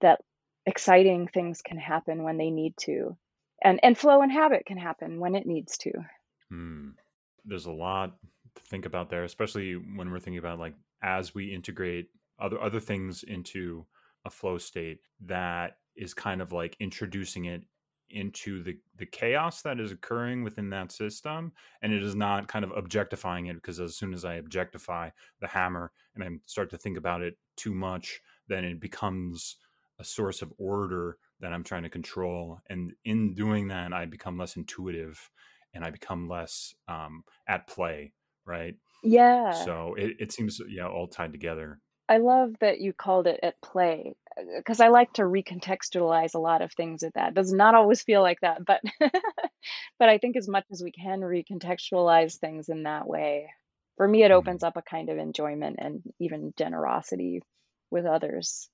that 0.00 0.20
exciting 0.66 1.29
things 1.29 1.62
can 1.62 1.79
happen 1.79 2.24
when 2.24 2.37
they 2.38 2.50
need 2.50 2.74
to. 2.79 3.16
and 3.62 3.81
and 3.83 3.96
flow 3.96 4.20
and 4.22 4.33
habit 4.33 4.66
can 4.66 4.79
happen 4.79 5.20
when 5.20 5.35
it 5.35 5.46
needs 5.46 5.79
to. 5.79 5.92
Hmm. 6.50 6.90
There's 7.44 7.66
a 7.66 7.72
lot 7.72 8.16
to 8.55 8.62
think 8.62 8.87
about 8.87 9.11
there, 9.11 9.24
especially 9.24 9.74
when 9.74 10.11
we're 10.11 10.18
thinking 10.18 10.38
about 10.38 10.59
like 10.59 10.74
as 11.03 11.35
we 11.35 11.55
integrate 11.55 12.09
other 12.40 12.61
other 12.61 12.81
things 12.81 13.22
into 13.22 13.87
a 14.24 14.31
flow 14.31 14.59
state 14.59 15.00
that 15.27 15.77
is 15.96 16.14
kind 16.14 16.40
of 16.42 16.50
like 16.53 16.77
introducing 16.81 17.44
it 17.44 17.62
into 18.11 18.62
the 18.62 18.79
the 18.97 19.07
chaos 19.07 19.62
that 19.62 19.81
is 19.81 19.90
occurring 19.90 20.45
within 20.45 20.71
that 20.71 20.93
system 20.93 21.53
and 21.83 21.93
it 21.93 22.03
is 22.03 22.14
not 22.14 22.49
kind 22.49 22.64
of 22.64 22.71
objectifying 22.77 23.47
it 23.47 23.55
because 23.55 23.81
as 23.81 23.97
soon 23.97 24.12
as 24.12 24.25
i 24.25 24.35
objectify 24.35 25.09
the 25.40 25.47
hammer 25.49 25.90
and 26.14 26.23
i 26.23 26.29
start 26.47 26.71
to 26.71 26.79
think 26.79 26.97
about 26.99 27.23
it 27.23 27.37
too 27.57 27.75
much 27.75 28.21
then 28.47 28.64
it 28.64 28.79
becomes 28.81 29.57
a 29.99 30.05
source 30.05 30.43
of 30.43 30.53
order 30.59 31.19
that 31.40 31.53
i'm 31.53 31.64
trying 31.64 31.83
to 31.83 31.88
control 31.90 32.61
and 32.69 32.93
in 33.05 33.35
doing 33.35 33.69
that 33.69 33.93
i 33.93 34.05
become 34.05 34.37
less 34.38 34.57
intuitive 34.57 35.31
and 35.73 35.85
i 35.85 35.90
become 35.90 36.29
less 36.29 36.75
um, 36.88 37.25
at 37.49 37.67
play 37.67 38.12
right 38.45 38.77
Yeah. 39.03 39.53
so 39.64 39.95
it, 39.95 40.17
it 40.21 40.33
seems 40.33 40.61
yeah 40.69 40.87
all 40.88 41.09
tied 41.09 41.33
together 41.33 41.81
I 42.09 42.19
love 42.19 42.59
that 42.61 42.81
you 42.81 42.93
called 42.93 43.27
it 43.27 43.40
at 43.43 43.61
play 43.62 44.14
because 44.57 44.81
I 44.81 44.88
like 44.88 45.12
to 45.14 45.23
recontextualize 45.23 46.35
a 46.35 46.38
lot 46.38 46.62
of 46.62 46.73
things 46.73 47.03
at 47.03 47.14
that. 47.14 47.29
It 47.31 47.35
does 47.35 47.53
not 47.53 47.75
always 47.75 48.03
feel 48.03 48.23
like 48.23 48.40
that, 48.40 48.64
but 48.64 48.83
but 49.99 50.09
I 50.09 50.18
think 50.18 50.37
as 50.37 50.49
much 50.49 50.64
as 50.73 50.83
we 50.83 50.92
can 50.92 51.20
recontextualize 51.20 52.38
things 52.38 52.68
in 52.68 52.85
that 52.85 53.07
way, 53.07 53.51
for 53.97 54.07
me 54.09 54.25
it 54.25 54.31
Mhm. 54.31 54.55
opens 54.55 54.62
up 54.62 54.77
a 54.77 54.83
kind 54.83 55.09
of 55.11 55.18
enjoyment 55.18 55.77
and 55.79 56.03
even 56.20 56.53
generosity 56.57 57.42
with 57.90 58.07
others 58.07 58.68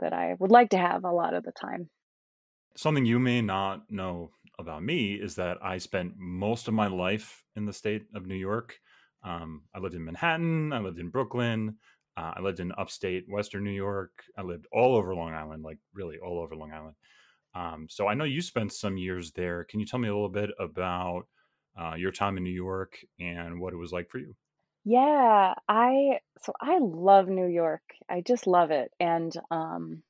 that 0.00 0.12
I 0.14 0.34
would 0.38 0.52
like 0.52 0.70
to 0.70 0.78
have 0.78 1.04
a 1.04 1.12
lot 1.12 1.34
of 1.34 1.44
the 1.44 1.52
time. 1.52 1.90
Something 2.76 3.06
you 3.06 3.18
may 3.18 3.40
not 3.40 3.90
know 3.90 4.32
about 4.58 4.82
me 4.82 5.14
is 5.14 5.36
that 5.36 5.62
I 5.64 5.78
spent 5.78 6.16
most 6.16 6.68
of 6.68 6.74
my 6.74 6.86
life 6.88 7.44
in 7.54 7.64
the 7.64 7.72
state 7.72 8.06
of 8.14 8.26
New 8.26 8.34
York. 8.36 8.80
Um, 9.22 9.64
I 9.74 9.78
lived 9.78 9.94
in 9.94 10.04
Manhattan, 10.04 10.72
I 10.72 10.78
lived 10.80 10.98
in 10.98 11.08
Brooklyn, 11.10 11.78
uh, 12.16 12.34
I 12.36 12.40
lived 12.40 12.60
in 12.60 12.72
upstate 12.72 13.28
Western 13.28 13.64
New 13.64 13.70
York. 13.72 14.24
I 14.36 14.42
lived 14.42 14.66
all 14.72 14.96
over 14.96 15.14
Long 15.14 15.34
Island, 15.34 15.62
like 15.62 15.78
really 15.92 16.18
all 16.18 16.40
over 16.40 16.56
Long 16.56 16.72
Island. 16.72 16.96
Um, 17.54 17.88
so 17.88 18.06
I 18.08 18.14
know 18.14 18.24
you 18.24 18.42
spent 18.42 18.72
some 18.72 18.96
years 18.96 19.32
there. 19.32 19.64
Can 19.64 19.80
you 19.80 19.86
tell 19.86 20.00
me 20.00 20.08
a 20.08 20.14
little 20.14 20.28
bit 20.28 20.50
about 20.58 21.28
uh, 21.80 21.94
your 21.96 22.12
time 22.12 22.36
in 22.36 22.44
New 22.44 22.50
York 22.50 22.98
and 23.20 23.60
what 23.60 23.72
it 23.74 23.78
was 23.78 23.92
like 23.92 24.10
for 24.10 24.18
you? 24.18 24.36
Yeah, 24.84 25.54
I 25.68 26.20
so 26.38 26.52
I 26.60 26.78
love 26.78 27.28
New 27.28 27.46
York. 27.46 27.82
I 28.08 28.20
just 28.22 28.46
love 28.46 28.70
it. 28.70 28.92
And 28.98 29.32
um 29.50 30.02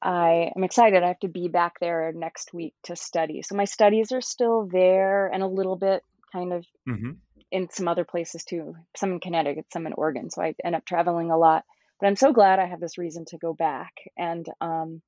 I 0.00 0.52
am 0.54 0.62
excited. 0.64 1.02
I 1.02 1.08
have 1.08 1.18
to 1.20 1.28
be 1.28 1.48
back 1.48 1.80
there 1.80 2.12
next 2.12 2.52
week 2.54 2.74
to 2.84 2.94
study. 2.96 3.42
So 3.42 3.56
my 3.56 3.64
studies 3.64 4.12
are 4.12 4.20
still 4.20 4.66
there 4.66 5.26
and 5.26 5.42
a 5.42 5.46
little 5.48 5.76
bit 5.76 6.04
kind 6.32 6.52
of 6.52 6.64
hmm 6.86 7.20
in 7.50 7.68
some 7.70 7.88
other 7.88 8.04
places 8.04 8.44
too, 8.44 8.74
some 8.96 9.12
in 9.12 9.20
Connecticut, 9.20 9.66
some 9.72 9.86
in 9.86 9.92
Oregon. 9.94 10.30
So 10.30 10.42
I 10.42 10.54
end 10.64 10.74
up 10.74 10.84
traveling 10.84 11.30
a 11.30 11.38
lot. 11.38 11.64
But 12.00 12.06
I'm 12.06 12.16
so 12.16 12.32
glad 12.32 12.58
I 12.58 12.66
have 12.66 12.80
this 12.80 12.98
reason 12.98 13.24
to 13.28 13.38
go 13.38 13.54
back. 13.54 13.92
And 14.16 14.46
um, 14.60 15.02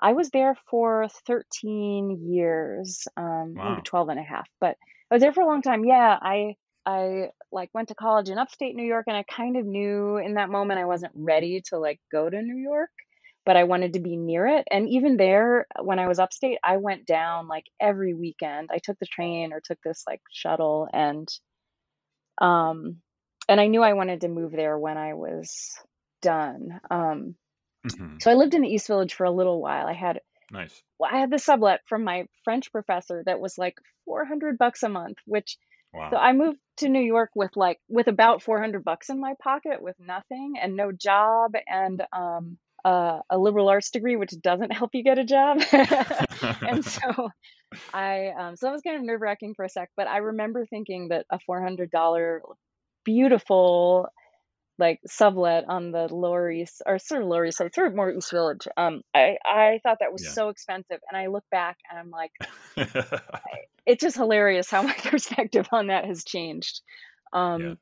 I 0.00 0.12
was 0.12 0.30
there 0.30 0.56
for 0.70 1.08
13 1.26 2.32
years, 2.32 3.06
um, 3.16 3.54
maybe 3.54 3.82
12 3.82 4.08
and 4.08 4.18
a 4.18 4.22
half, 4.22 4.48
but 4.60 4.76
I 5.10 5.14
was 5.14 5.20
there 5.20 5.32
for 5.32 5.42
a 5.42 5.46
long 5.46 5.62
time. 5.62 5.84
Yeah, 5.84 6.16
I 6.20 6.54
I 6.86 7.28
like 7.52 7.68
went 7.74 7.88
to 7.88 7.94
college 7.94 8.30
in 8.30 8.38
upstate 8.38 8.74
New 8.74 8.86
York 8.86 9.04
and 9.06 9.16
I 9.16 9.24
kind 9.24 9.56
of 9.56 9.66
knew 9.66 10.16
in 10.16 10.34
that 10.34 10.48
moment 10.48 10.80
I 10.80 10.86
wasn't 10.86 11.12
ready 11.14 11.62
to 11.66 11.78
like 11.78 12.00
go 12.10 12.30
to 12.30 12.40
New 12.40 12.56
York, 12.56 12.90
but 13.44 13.56
I 13.56 13.64
wanted 13.64 13.92
to 13.94 14.00
be 14.00 14.16
near 14.16 14.46
it. 14.46 14.66
And 14.70 14.88
even 14.88 15.18
there, 15.18 15.66
when 15.82 15.98
I 15.98 16.08
was 16.08 16.18
upstate, 16.18 16.58
I 16.64 16.78
went 16.78 17.06
down 17.06 17.48
like 17.48 17.64
every 17.78 18.14
weekend. 18.14 18.70
I 18.72 18.78
took 18.78 18.98
the 18.98 19.06
train 19.06 19.52
or 19.52 19.60
took 19.60 19.78
this 19.84 20.04
like 20.06 20.22
shuttle 20.32 20.88
and 20.92 21.28
um, 22.40 22.96
and 23.48 23.60
I 23.60 23.66
knew 23.66 23.82
I 23.82 23.94
wanted 23.94 24.22
to 24.22 24.28
move 24.28 24.52
there 24.52 24.78
when 24.78 24.96
I 24.96 25.14
was 25.14 25.76
done. 26.22 26.80
Um, 26.90 27.34
hmm 27.88 28.18
so 28.20 28.30
I 28.30 28.34
lived 28.34 28.52
in 28.52 28.60
the 28.60 28.68
East 28.68 28.86
Village 28.86 29.14
for 29.14 29.24
a 29.24 29.30
little 29.30 29.60
while. 29.60 29.86
I 29.86 29.94
had 29.94 30.20
Nice. 30.50 30.82
well, 30.98 31.10
I 31.12 31.18
had 31.18 31.30
the 31.30 31.38
sublet 31.38 31.80
from 31.86 32.04
my 32.04 32.26
French 32.44 32.72
professor 32.72 33.22
that 33.24 33.40
was 33.40 33.56
like 33.56 33.78
400 34.04 34.58
bucks 34.58 34.82
a 34.82 34.88
month, 34.88 35.18
which 35.24 35.56
wow. 35.92 36.10
so 36.10 36.16
I 36.16 36.32
moved 36.32 36.58
to 36.78 36.88
New 36.88 37.00
York 37.00 37.30
with 37.34 37.52
like 37.56 37.78
with 37.88 38.08
about 38.08 38.42
400 38.42 38.84
bucks 38.84 39.10
in 39.10 39.20
my 39.20 39.34
pocket 39.42 39.80
with 39.80 39.96
nothing 39.98 40.54
and 40.60 40.76
no 40.76 40.92
job 40.92 41.52
and 41.66 42.02
um 42.12 42.58
uh, 42.84 43.20
a 43.28 43.36
liberal 43.38 43.68
arts 43.68 43.90
degree 43.90 44.16
which 44.16 44.32
doesn't 44.40 44.72
help 44.72 44.90
you 44.94 45.04
get 45.04 45.18
a 45.18 45.24
job. 45.24 45.62
and 46.62 46.84
so 46.84 47.30
I 47.92 48.28
um 48.38 48.56
so 48.56 48.66
that 48.66 48.72
was 48.72 48.82
kind 48.82 48.96
of 48.96 49.02
nerve-wracking 49.02 49.54
for 49.54 49.64
a 49.64 49.68
sec, 49.68 49.90
but 49.96 50.06
I 50.06 50.18
remember 50.18 50.66
thinking 50.66 51.08
that 51.08 51.26
a 51.30 51.38
$400 51.48 52.40
beautiful 53.04 54.08
like 54.80 54.98
sublet 55.06 55.64
on 55.68 55.92
the 55.92 56.12
Lower 56.12 56.50
East 56.50 56.82
or 56.86 56.98
sort 56.98 57.22
of 57.22 57.28
Lower 57.28 57.44
East 57.44 57.58
Side, 57.58 57.74
sort 57.74 57.88
of 57.88 57.94
more 57.94 58.10
East 58.10 58.30
Village. 58.30 58.66
Um, 58.76 59.02
I 59.14 59.36
I 59.44 59.78
thought 59.82 59.98
that 60.00 60.12
was 60.12 60.24
yeah. 60.24 60.30
so 60.30 60.48
expensive, 60.48 60.98
and 61.08 61.16
I 61.20 61.26
look 61.26 61.44
back 61.50 61.76
and 61.88 61.98
I'm 61.98 62.10
like, 62.10 62.32
it's 63.86 64.00
just 64.00 64.16
hilarious 64.16 64.70
how 64.70 64.82
my 64.82 64.94
perspective 65.04 65.68
on 65.70 65.88
that 65.88 66.06
has 66.06 66.24
changed. 66.24 66.80
yeah. 67.34 67.74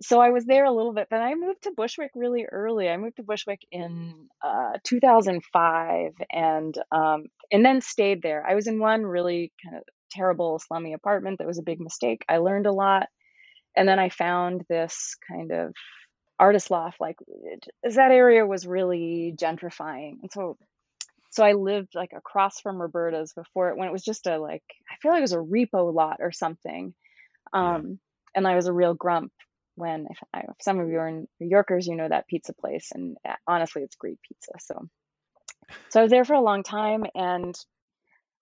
So 0.00 0.20
I 0.20 0.30
was 0.30 0.44
there 0.44 0.64
a 0.64 0.72
little 0.72 0.92
bit, 0.92 1.08
then 1.10 1.20
I 1.20 1.34
moved 1.34 1.62
to 1.64 1.72
Bushwick 1.76 2.12
really 2.14 2.44
early. 2.44 2.88
I 2.88 2.96
moved 2.96 3.16
to 3.16 3.24
Bushwick 3.24 3.62
in 3.72 4.28
uh, 4.42 4.74
2005, 4.84 6.12
and 6.30 6.74
um, 6.92 7.24
and 7.50 7.64
then 7.64 7.80
stayed 7.80 8.22
there. 8.22 8.44
I 8.46 8.54
was 8.54 8.68
in 8.68 8.78
one 8.78 9.02
really 9.02 9.52
kind 9.64 9.76
of 9.76 9.82
terrible 10.12 10.60
slummy 10.60 10.92
apartment 10.92 11.38
that 11.38 11.48
was 11.48 11.58
a 11.58 11.64
big 11.64 11.80
mistake. 11.80 12.24
I 12.28 12.38
learned 12.38 12.66
a 12.66 12.72
lot, 12.72 13.08
and 13.76 13.88
then 13.88 13.98
I 13.98 14.08
found 14.08 14.64
this 14.68 15.16
kind 15.28 15.50
of 15.50 15.74
artist 16.38 16.70
loft. 16.70 17.00
Like 17.00 17.16
it, 17.26 17.66
that 17.82 18.12
area 18.12 18.46
was 18.46 18.68
really 18.68 19.34
gentrifying, 19.36 20.18
and 20.22 20.30
so 20.32 20.56
so 21.30 21.44
I 21.44 21.52
lived 21.52 21.94
like 21.96 22.12
across 22.16 22.60
from 22.60 22.80
Roberta's 22.80 23.32
before 23.32 23.70
it 23.70 23.76
when 23.76 23.88
it 23.88 23.92
was 23.92 24.04
just 24.04 24.28
a 24.28 24.38
like 24.38 24.62
I 24.88 24.94
feel 25.02 25.10
like 25.10 25.18
it 25.18 25.22
was 25.22 25.32
a 25.32 25.38
repo 25.38 25.92
lot 25.92 26.18
or 26.20 26.30
something. 26.30 26.94
Yeah. 27.52 27.76
Um, 27.76 27.98
and 28.34 28.46
I 28.46 28.54
was 28.54 28.66
a 28.66 28.72
real 28.72 28.94
grump 28.94 29.32
when 29.78 30.06
if, 30.10 30.18
if 30.34 30.56
some 30.60 30.80
of 30.80 30.88
you 30.88 30.98
are 30.98 31.10
New 31.10 31.26
Yorkers, 31.40 31.86
you 31.86 31.96
know 31.96 32.08
that 32.08 32.26
pizza 32.28 32.52
place, 32.52 32.90
and 32.92 33.16
uh, 33.26 33.34
honestly, 33.46 33.82
it's 33.82 33.96
great 33.96 34.18
pizza. 34.22 34.52
So 34.58 34.88
so 35.90 36.00
I 36.00 36.02
was 36.02 36.10
there 36.10 36.24
for 36.24 36.34
a 36.34 36.40
long 36.40 36.62
time 36.62 37.04
and 37.14 37.58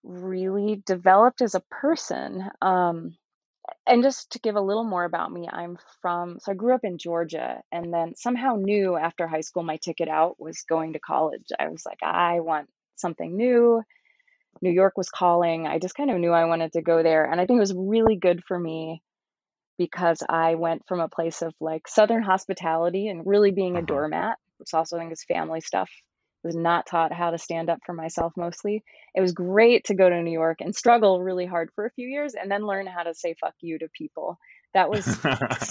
really 0.03 0.83
developed 0.87 1.43
as 1.43 1.55
a 1.55 1.63
person. 1.71 2.49
Um, 2.63 3.17
and 3.87 4.03
just 4.03 4.33
to 4.33 4.39
give 4.39 4.55
a 4.55 4.61
little 4.61 4.85
more 4.85 5.05
about 5.05 5.33
me, 5.33 5.49
I'm 5.51 5.77
from, 6.01 6.39
so 6.41 6.53
I 6.53 6.55
grew 6.55 6.75
up 6.75 6.85
in 6.85 6.99
Georgia 6.99 7.61
and 7.73 7.93
then 7.93 8.15
somehow 8.17 8.57
knew 8.57 8.97
after 8.97 9.27
high 9.27 9.41
school 9.41 9.65
my 9.65 9.77
ticket 9.77 10.09
out 10.09 10.41
was 10.41 10.63
going 10.69 10.93
to 10.93 11.01
college. 11.01 11.47
I 11.59 11.69
was 11.69 11.85
like, 11.85 11.99
I 12.03 12.41
want 12.41 12.69
something 12.95 13.37
new. 13.37 13.83
New 14.63 14.71
York 14.71 14.97
was 14.97 15.11
calling. 15.11 15.67
I 15.67 15.79
just 15.79 15.97
kind 15.97 16.11
of 16.11 16.19
knew 16.19 16.33
I 16.33 16.47
wanted 16.47 16.73
to 16.73 16.83
go 16.83 17.03
there. 17.03 17.31
And 17.31 17.41
I 17.41 17.47
think 17.47 17.59
it 17.59 17.61
was 17.61 17.75
really 17.75 18.17
good 18.17 18.43
for 18.47 18.59
me 18.59 19.03
because 19.79 20.23
I 20.29 20.55
went 20.55 20.83
from 20.89 21.01
a 21.01 21.09
place 21.09 21.43
of 21.43 21.55
like 21.61 21.89
Southern 21.89 22.23
hospitality 22.23 23.09
and 23.09 23.27
really 23.27 23.51
being 23.51 23.77
a 23.77 23.83
Uh 23.83 23.83
doormat, 23.83 24.39
which 24.59 24.75
also 24.75 24.97
I 24.97 25.01
think 25.01 25.13
is 25.13 25.25
family 25.25 25.61
stuff. 25.61 25.91
Was 26.45 26.55
not 26.55 26.87
taught 26.87 27.13
how 27.13 27.31
to 27.33 27.39
stand 27.39 27.71
up 27.71 27.81
for 27.85 27.93
myself 27.93 28.33
mostly. 28.37 28.85
It 29.17 29.21
was 29.21 29.33
great 29.33 29.85
to 29.87 29.95
go 29.95 30.09
to 30.09 30.23
New 30.23 30.31
York 30.31 30.59
and 30.61 30.77
struggle 30.77 31.21
really 31.21 31.47
hard 31.47 31.71
for 31.75 31.87
a 31.87 31.91
few 31.91 32.07
years 32.07 32.35
and 32.41 32.49
then 32.49 32.65
learn 32.67 32.87
how 32.87 33.03
to 33.03 33.15
say 33.15 33.35
fuck 33.41 33.55
you 33.61 33.79
to 33.81 33.89
people. 33.89 34.39
That 34.73 34.89
was 34.91 35.05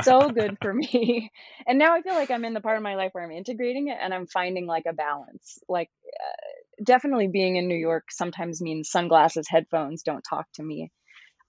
so 0.04 0.30
good 0.30 0.58
for 0.62 0.74
me. 0.74 1.32
And 1.68 1.80
now 1.80 1.96
I 1.96 2.02
feel 2.02 2.13
like 2.15 2.30
I'm 2.30 2.44
in 2.46 2.54
the 2.54 2.62
part 2.62 2.78
of 2.78 2.84
my 2.84 2.96
life 2.96 3.12
where 3.13 3.24
I'm 3.24 3.32
integrating 3.32 3.88
it 3.88 3.98
and 4.02 4.13
I'm 4.13 4.28
finding 4.28 4.68
like 4.68 4.86
a 4.88 4.94
balance. 4.94 5.60
Like 5.70 5.89
uh, 6.08 6.84
definitely 6.84 7.28
being 7.28 7.56
in 7.56 7.68
New 7.68 7.78
York 7.78 8.12
sometimes 8.12 8.62
means 8.62 8.89
sunglasses, 8.89 9.48
headphones, 9.50 10.04
don't 10.04 10.26
talk 10.28 10.48
to 10.56 10.63
me. 10.63 10.91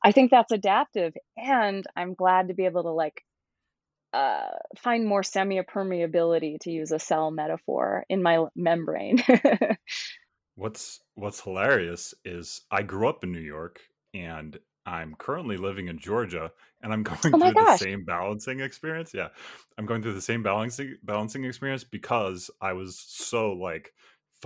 I 0.03 0.13
think 0.13 0.31
that's 0.31 0.53
adaptive 0.53 1.15
and 1.37 1.85
I'm 1.97 2.15
glad 2.15 2.49
to 2.49 2.55
be 2.55 2.65
able 2.65 2.85
to 2.85 2.91
like 2.91 3.23
uh, 4.13 4.49
find 4.79 5.07
more 5.07 5.23
semi-permeability 5.23 6.59
to 6.61 6.71
use 6.71 6.93
a 6.93 6.99
cell 6.99 7.31
metaphor 7.31 8.05
in 8.09 8.23
my 8.23 8.47
membrane. 8.55 9.23
What's 10.55 11.01
what's 11.17 11.43
hilarious 11.43 12.15
is 12.25 12.63
I 12.71 12.81
grew 12.81 13.11
up 13.11 13.23
in 13.23 13.31
New 13.31 13.41
York 13.41 13.79
and 14.15 14.59
I'm 14.87 15.15
currently 15.15 15.59
living 15.59 15.89
in 15.89 15.99
Georgia 15.99 16.51
and 16.81 16.95
I'm 16.95 17.03
going 17.03 17.35
oh 17.35 17.39
through 17.39 17.53
the 17.53 17.77
same 17.77 18.07
balancing 18.07 18.61
experience. 18.61 19.13
Yeah. 19.13 19.29
I'm 19.77 19.85
going 19.85 20.01
through 20.01 20.15
the 20.15 20.23
same 20.23 20.43
balancing 20.43 20.97
balancing 21.03 21.45
experience 21.45 21.85
because 21.85 22.51
I 22.63 22.73
was 22.73 22.99
so 22.99 23.53
like 23.53 23.93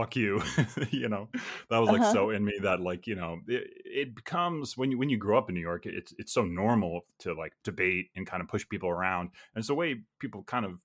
fuck 0.01 0.17
you, 0.17 0.43
you 0.91 1.09
know. 1.09 1.29
That 1.71 1.79
was 1.79 1.91
like 1.91 2.03
Uh-huh. 2.03 2.13
so 2.13 2.31
in 2.31 2.45
me 2.45 2.53
that 2.63 2.81
like, 2.81 3.07
you 3.07 3.15
know, 3.15 3.41
it, 3.47 3.71
it 3.85 4.15
becomes 4.15 4.77
when 4.77 4.91
you 4.91 4.99
when 4.99 5.11
you 5.11 5.19
grow 5.19 5.39
up 5.39 5.49
in 5.49 5.55
New 5.55 5.61
York, 5.61 5.87
it's 5.87 6.15
it's 6.19 6.33
so 6.33 6.45
normal 6.45 7.03
to 7.21 7.35
like 7.35 7.53
debate 7.65 8.11
and 8.17 8.27
kind 8.27 8.43
of 8.43 8.49
push 8.49 8.69
people 8.69 8.89
around. 8.91 9.31
And 9.55 9.61
it's 9.61 9.69
the 9.69 9.75
way 9.75 10.03
people 10.19 10.43
kind 10.45 10.65
of 10.67 10.79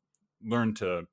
learn 0.43 0.73
to 0.75 1.07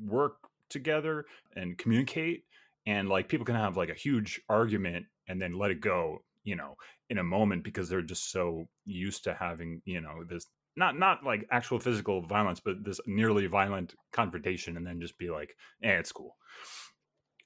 work 0.00 0.36
together 0.68 1.26
and 1.56 1.76
communicate 1.76 2.44
and 2.86 3.08
like 3.08 3.28
people 3.28 3.44
can 3.44 3.54
have 3.54 3.76
like 3.76 3.90
a 3.90 3.94
huge 3.94 4.40
argument 4.48 5.06
and 5.28 5.40
then 5.40 5.58
let 5.58 5.70
it 5.70 5.80
go 5.80 6.18
you 6.44 6.56
know 6.56 6.76
in 7.10 7.18
a 7.18 7.22
moment 7.22 7.62
because 7.62 7.88
they're 7.88 8.02
just 8.02 8.30
so 8.30 8.66
used 8.86 9.24
to 9.24 9.34
having 9.34 9.82
you 9.84 10.00
know 10.00 10.24
this 10.28 10.46
not 10.76 10.98
not 10.98 11.22
like 11.24 11.46
actual 11.50 11.78
physical 11.78 12.22
violence 12.22 12.58
but 12.58 12.82
this 12.84 13.00
nearly 13.06 13.46
violent 13.46 13.94
confrontation 14.12 14.76
and 14.78 14.86
then 14.86 15.00
just 15.00 15.18
be 15.18 15.30
like 15.30 15.54
eh 15.82 15.90
it's 15.98 16.12
cool 16.12 16.36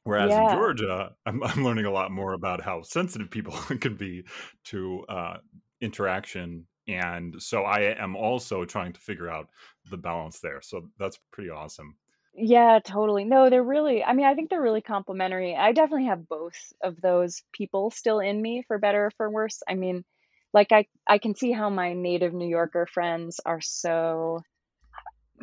whereas 0.07 0.39
in 0.39 0.49
georgia 0.49 1.15
i'm, 1.27 1.43
I'm 1.45 1.65
learning 1.65 1.87
a 1.87 1.91
lot 1.91 2.11
more 2.11 2.33
about 2.33 2.63
how 2.63 2.83
sensitive 2.83 3.31
people 3.31 3.53
can 3.81 3.97
be 3.97 4.25
to 4.65 5.05
uh, 5.09 5.39
interaction 5.81 6.67
and 6.89 7.41
so 7.43 7.65
i 7.65 7.81
am 7.81 8.17
also 8.17 8.65
trying 8.65 8.93
to 8.95 9.01
figure 9.01 9.29
out 9.29 9.49
the 9.91 9.99
balance 9.99 10.41
there 10.41 10.61
so 10.63 10.91
that's 10.99 11.19
pretty 11.33 11.51
awesome 11.51 11.97
Yeah, 12.35 12.81
totally. 12.85 13.25
No, 13.25 13.49
they're 13.49 13.63
really, 13.63 14.05
I 14.05 14.13
mean, 14.13 14.27
I 14.27 14.35
think 14.35 14.51
they're 14.51 14.61
really 14.61 14.83
complementary. 14.83 15.57
I 15.57 15.73
definitely 15.73 16.07
have 16.07 16.29
both 16.29 16.73
of 16.83 17.01
those 17.01 17.43
people 17.53 17.91
still 17.91 18.21
in 18.21 18.43
me, 18.43 18.63
for 18.67 18.79
better 18.79 19.07
or 19.07 19.11
for 19.13 19.31
worse. 19.31 19.63
I 19.67 19.75
mean, 19.75 20.05
like 20.53 20.71
I 20.73 20.87
I 21.07 21.19
can 21.19 21.35
see 21.35 21.53
how 21.53 21.71
my 21.71 21.95
native 21.95 22.35
New 22.35 22.49
Yorker 22.49 22.87
friends 22.87 23.41
are 23.47 23.61
so 23.63 24.43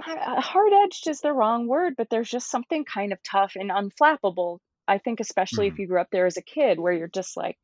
hard-edged 0.01 1.07
is 1.07 1.21
the 1.21 1.33
wrong 1.33 1.67
word, 1.67 1.95
but 1.97 2.09
there's 2.09 2.29
just 2.29 2.49
something 2.49 2.85
kind 2.85 3.13
of 3.13 3.19
tough 3.23 3.53
and 3.55 3.69
unflappable. 3.71 4.59
I 4.87 4.97
think 4.97 5.19
especially 5.19 5.67
if 5.67 5.77
Mhm. 5.77 5.79
you 5.79 5.87
grew 5.87 6.01
up 6.01 6.09
there 6.11 6.25
as 6.25 6.37
a 6.37 6.41
kid 6.41 6.79
where 6.79 6.93
you're 6.93 7.07
just 7.07 7.37
like 7.37 7.57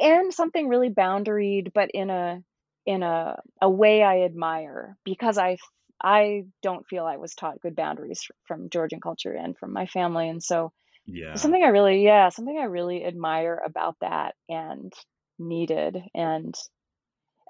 and 0.00 0.32
something 0.34 0.68
really 0.68 0.90
boundaried, 0.90 1.72
but 1.74 1.90
in 1.92 2.10
a 2.10 2.42
in 2.86 3.02
a 3.02 3.40
a 3.62 3.70
way 3.70 4.02
I 4.02 4.22
admire 4.22 4.96
because 5.04 5.38
I 5.38 5.58
I 6.02 6.44
don't 6.62 6.86
feel 6.88 7.06
I 7.06 7.16
was 7.18 7.34
taught 7.34 7.60
good 7.60 7.76
boundaries 7.76 8.26
from 8.46 8.70
Georgian 8.70 9.00
culture 9.00 9.32
and 9.34 9.56
from 9.58 9.72
my 9.72 9.86
family, 9.86 10.28
and 10.28 10.42
so 10.42 10.72
yeah 11.06 11.36
something 11.36 11.62
I 11.62 11.68
really 11.68 12.04
yeah 12.04 12.30
something 12.30 12.58
I 12.58 12.64
really 12.64 13.04
admire 13.04 13.62
about 13.64 13.96
that 14.00 14.36
and 14.48 14.92
needed, 15.38 15.98
and 16.14 16.54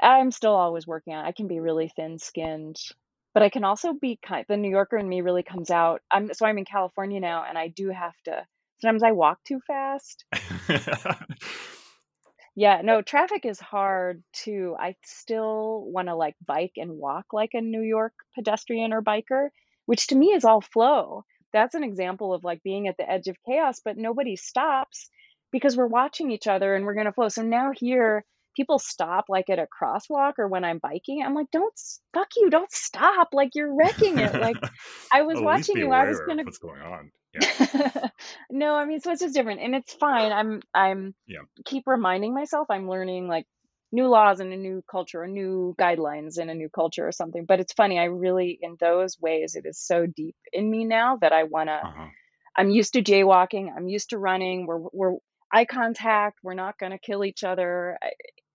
I'm 0.00 0.30
still 0.30 0.54
always 0.54 0.86
working 0.86 1.14
on. 1.14 1.24
it. 1.24 1.28
I 1.28 1.32
can 1.32 1.48
be 1.48 1.60
really 1.60 1.88
thin-skinned, 1.88 2.76
but 3.34 3.42
I 3.42 3.48
can 3.48 3.64
also 3.64 3.92
be 3.94 4.18
kind. 4.24 4.44
The 4.48 4.56
New 4.56 4.70
Yorker 4.70 4.98
in 4.98 5.08
me 5.08 5.20
really 5.20 5.42
comes 5.42 5.70
out. 5.70 6.02
I'm 6.10 6.32
so 6.34 6.46
I'm 6.46 6.58
in 6.58 6.64
California 6.64 7.20
now, 7.20 7.44
and 7.48 7.58
I 7.58 7.68
do 7.68 7.88
have 7.90 8.14
to. 8.24 8.46
Sometimes 8.80 9.02
I 9.04 9.12
walk 9.12 9.38
too 9.44 9.60
fast, 9.66 10.24
Yeah, 12.54 12.82
no, 12.82 13.00
traffic 13.00 13.46
is 13.46 13.58
hard 13.58 14.22
too. 14.32 14.76
I 14.78 14.96
still 15.04 15.84
wanna, 15.86 16.14
like, 16.14 16.36
bike 16.46 16.74
and 16.76 16.98
walk 16.98 17.26
like 17.32 17.54
a 17.54 17.62
New 17.62 17.80
York 17.80 18.12
pedestrian 18.34 18.92
or 18.92 19.02
biker, 19.02 19.48
which 19.86 20.08
to 20.08 20.14
me 20.14 20.28
is 20.32 20.44
all 20.44 20.60
flow. 20.60 21.24
That's 21.52 21.74
an 21.74 21.84
example 21.84 22.34
of, 22.34 22.44
like, 22.44 22.62
being 22.62 22.88
at 22.88 22.96
the 22.98 23.10
edge 23.10 23.28
of 23.28 23.36
chaos, 23.46 23.80
but 23.82 23.96
nobody 23.96 24.36
stops 24.36 25.08
because 25.50 25.76
we're 25.76 25.86
watching 25.86 26.30
each 26.30 26.46
other 26.46 26.74
and 26.74 26.84
we're 26.84 26.94
gonna 26.94 27.12
flow. 27.12 27.28
So 27.28 27.42
now 27.42 27.72
here, 27.74 28.24
people 28.56 28.78
stop, 28.78 29.26
like, 29.28 29.50
at 29.50 29.58
a 29.58 29.66
crosswalk 29.68 30.34
or 30.38 30.48
when 30.48 30.64
I'm 30.64 30.78
biking. 30.78 31.22
I'm 31.24 31.34
like, 31.34 31.50
"Don't 31.52 31.74
fuck 32.14 32.28
you, 32.36 32.50
don't 32.50 32.70
stop, 32.72 33.28
like, 33.32 33.54
you're 33.54 33.74
wrecking 33.74 34.18
it." 34.20 34.36
Like, 34.38 34.58
I 35.12 35.22
was 35.22 35.40
least 35.40 35.42
watching 35.42 35.80
you, 35.80 35.92
I 35.92 36.04
was 36.04 36.20
gonna 36.20 36.44
what's 36.44 36.58
going 36.58 36.82
on. 36.82 37.10
Yeah. 37.34 37.48
No, 38.50 38.74
I 38.74 38.84
mean, 38.84 39.00
so 39.00 39.12
it's 39.12 39.22
just 39.22 39.34
different, 39.34 39.60
and 39.60 39.74
it's 39.74 39.94
fine. 39.94 40.32
I'm 40.32 40.62
I'm 40.74 41.14
Yeah. 41.26 41.42
keep 41.64 41.84
reminding 41.86 42.34
myself 42.34 42.68
I'm 42.70 42.88
learning 42.88 43.28
like 43.28 43.46
new 43.92 44.08
laws 44.08 44.40
in 44.40 44.52
a 44.52 44.56
new 44.56 44.82
culture, 44.90 45.22
or 45.22 45.28
new 45.28 45.74
guidelines 45.78 46.38
in 46.38 46.50
a 46.50 46.54
new 46.54 46.68
culture 46.70 47.06
or 47.06 47.12
something. 47.12 47.44
But 47.46 47.60
it's 47.60 47.72
funny, 47.74 47.98
I 47.98 48.04
really 48.04 48.58
in 48.60 48.76
those 48.80 49.18
ways 49.20 49.54
it 49.56 49.66
is 49.66 49.78
so 49.80 50.06
deep 50.06 50.36
in 50.52 50.70
me 50.70 50.84
now 50.84 51.16
that 51.18 51.32
I 51.32 51.44
wanna 51.44 51.82
Uh-huh. 51.82 52.12
I'm 52.56 52.70
used 52.70 52.94
to 52.94 53.02
jaywalking, 53.02 53.70
I'm 53.76 53.88
used 53.88 54.10
to 54.10 54.18
running, 54.18 54.66
we're 54.66 54.80
we're 54.92 55.16
eye 55.52 55.64
contact, 55.66 56.40
we're 56.42 56.54
not 56.54 56.78
gonna 56.78 56.98
kill 56.98 57.24
each 57.24 57.44
other. 57.44 57.98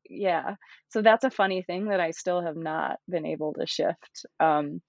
Yeah. 0.10 0.56
So 0.90 1.02
that's 1.02 1.24
a 1.24 1.30
funny 1.32 1.64
thing 1.64 1.86
that 1.90 2.00
I 2.00 2.12
still 2.12 2.42
have 2.42 2.56
not 2.56 3.00
been 3.10 3.26
able 3.26 3.54
to 3.54 3.68
shift. 3.68 4.26
Um 4.40 4.82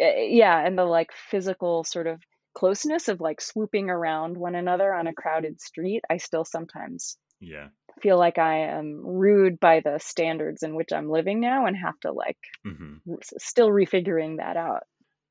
eh, 0.00 0.28
yeah, 0.30 0.58
and 0.66 0.78
the 0.78 0.84
like 0.84 1.12
physical 1.12 1.84
sort 1.84 2.06
of 2.08 2.22
closeness 2.54 3.08
of 3.08 3.20
like 3.20 3.40
swooping 3.40 3.90
around 3.90 4.36
one 4.38 4.54
another 4.56 4.94
on 4.94 5.06
a 5.08 5.14
crowded 5.14 5.60
street, 5.60 6.02
I 6.10 6.18
still 6.18 6.44
sometimes 6.44 7.18
Yeah. 7.40 7.70
feel 8.02 8.18
like 8.18 8.38
I 8.38 8.60
am 8.78 9.06
rude 9.06 9.60
by 9.60 9.80
the 9.80 9.98
standards 10.00 10.62
in 10.62 10.74
which 10.76 10.92
I'm 10.92 11.10
living 11.10 11.40
now 11.40 11.66
and 11.66 11.76
have 11.76 11.98
to 12.00 12.12
like 12.12 12.38
hmm 12.64 12.94
r- 13.08 13.18
s- 13.20 13.34
still 13.44 13.70
refiguring 13.70 14.38
that 14.38 14.56
out. 14.56 14.84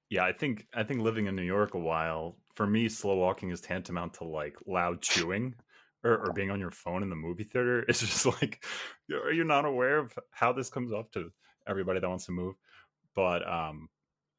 Yeah, 0.09 0.25
I 0.25 0.33
think 0.33 0.67
I 0.73 0.83
think 0.83 1.01
living 1.01 1.27
in 1.27 1.35
New 1.35 1.41
York 1.43 1.73
a 1.73 1.79
while, 1.79 2.37
for 2.53 2.67
me, 2.67 2.89
slow 2.89 3.15
walking 3.15 3.49
is 3.49 3.61
tantamount 3.61 4.13
to 4.15 4.25
like 4.25 4.57
loud 4.67 5.01
chewing 5.01 5.55
or, 6.03 6.27
or 6.27 6.33
being 6.33 6.51
on 6.51 6.59
your 6.59 6.71
phone 6.71 7.03
in 7.03 7.09
the 7.09 7.15
movie 7.15 7.43
theater. 7.43 7.83
It's 7.87 7.99
just 7.99 8.25
like 8.41 8.63
are 9.11 9.33
you 9.33 9.43
not 9.43 9.65
aware 9.65 9.97
of 9.97 10.17
how 10.31 10.53
this 10.53 10.69
comes 10.69 10.91
up 10.91 11.11
to 11.13 11.31
everybody 11.67 11.99
that 11.99 12.09
wants 12.09 12.25
to 12.25 12.31
move? 12.31 12.55
But 13.15 13.47
um 13.47 13.89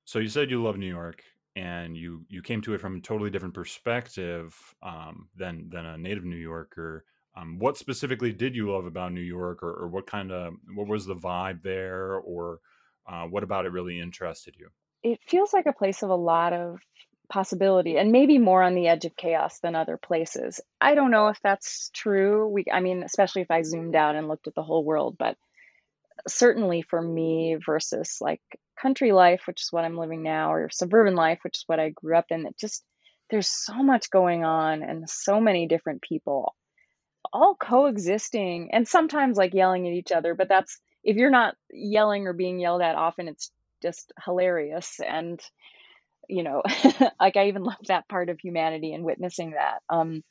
so 0.05 0.19
you 0.19 0.29
said 0.29 0.51
you 0.51 0.63
love 0.63 0.79
New 0.79 0.87
York 0.87 1.23
and 1.55 1.97
you 1.97 2.25
you 2.29 2.43
came 2.43 2.61
to 2.63 2.75
it 2.75 2.81
from 2.81 2.97
a 2.97 3.01
totally 3.01 3.31
different 3.31 3.55
perspective 3.55 4.57
um 4.83 5.29
than 5.37 5.69
than 5.71 5.87
a 5.87 5.99
native 5.99 6.25
New 6.25 6.37
Yorker. 6.37 7.05
Um, 7.35 7.59
what 7.59 7.79
specifically 7.79 8.33
did 8.33 8.55
you 8.55 8.71
love 8.71 8.85
about 8.85 9.13
New 9.13 9.23
York, 9.23 9.63
or, 9.63 9.73
or 9.73 9.89
what 9.89 10.07
kind 10.07 10.31
of 10.31 10.55
what 10.75 10.87
was 10.87 11.07
the 11.07 11.15
vibe 11.15 11.63
there, 11.63 12.17
or 12.17 12.61
uh, 13.07 13.25
what 13.25 13.43
about 13.43 13.65
it 13.65 13.73
really 13.73 13.99
interested 13.99 14.55
you? 14.59 14.69
It 15.03 15.19
feels 15.27 15.53
like 15.53 15.67
a 15.67 15.73
place 15.73 16.03
of 16.03 16.11
a 16.11 16.15
lot 16.15 16.53
of 16.53 16.79
possibility 17.33 17.97
and 17.97 18.13
maybe 18.13 18.39
more 18.39 18.63
on 18.63 18.75
the 18.75 18.89
edge 18.89 19.07
of 19.07 19.17
chaos 19.17 19.59
than 19.61 19.75
other 19.75 19.97
places. 19.97 20.61
I 20.81 20.95
don't 20.95 21.11
know 21.11 21.29
if 21.29 21.41
that's 21.43 21.91
true. 21.95 22.47
We 22.49 22.67
I 22.71 22.81
mean, 22.81 23.03
especially 23.03 23.43
if 23.43 23.51
I 23.51 23.63
zoomed 23.63 23.97
out 23.97 24.17
and 24.17 24.29
looked 24.29 24.49
at 24.49 24.55
the 24.55 24.63
whole 24.63 24.85
world, 24.85 25.17
but 25.19 25.37
certainly 26.29 26.83
for 26.83 27.01
me 27.01 27.57
versus 27.65 28.19
like 28.21 28.43
country 28.81 29.13
life, 29.13 29.43
which 29.47 29.63
is 29.63 29.73
what 29.73 29.85
I'm 29.85 29.97
living 29.97 30.23
now, 30.23 30.53
or 30.53 30.69
suburban 30.71 31.15
life, 31.15 31.39
which 31.43 31.59
is 31.59 31.65
what 31.67 31.81
I 31.81 31.89
grew 31.89 32.17
up 32.17 32.27
in, 32.31 32.47
it 32.47 32.59
just 32.59 32.85
there's 33.31 33.49
so 33.49 33.83
much 33.83 34.11
going 34.11 34.45
on 34.45 34.83
and 34.83 35.09
so 35.09 35.41
many 35.41 35.67
different 35.67 36.03
people 36.03 36.55
all 37.33 37.55
coexisting 37.55 38.71
and 38.73 38.87
sometimes 38.87 39.39
like 39.39 39.55
yelling 39.55 39.87
at 39.87 39.95
each 39.95 40.13
other, 40.13 40.35
but 40.35 40.49
that's 40.49 40.79
if 41.03 41.17
you're 41.17 41.31
not 41.31 41.55
yelling 41.73 42.27
or 42.27 42.35
being 42.35 42.61
yelled 42.61 42.83
at 42.83 42.95
often, 42.95 43.29
it's 43.29 43.51
just 43.81 44.13
hilarious. 44.25 45.01
And, 45.01 45.41
you 46.29 46.43
know, 46.43 46.63
like 47.21 47.37
I 47.37 47.49
even 47.49 47.65
love 47.65 47.87
that 47.89 48.09
part 48.09 48.29
of 48.29 48.41
humanity 48.41 48.93
and 48.93 49.05
witnessing 49.05 49.53
that. 49.53 49.83
Um, 49.89 50.23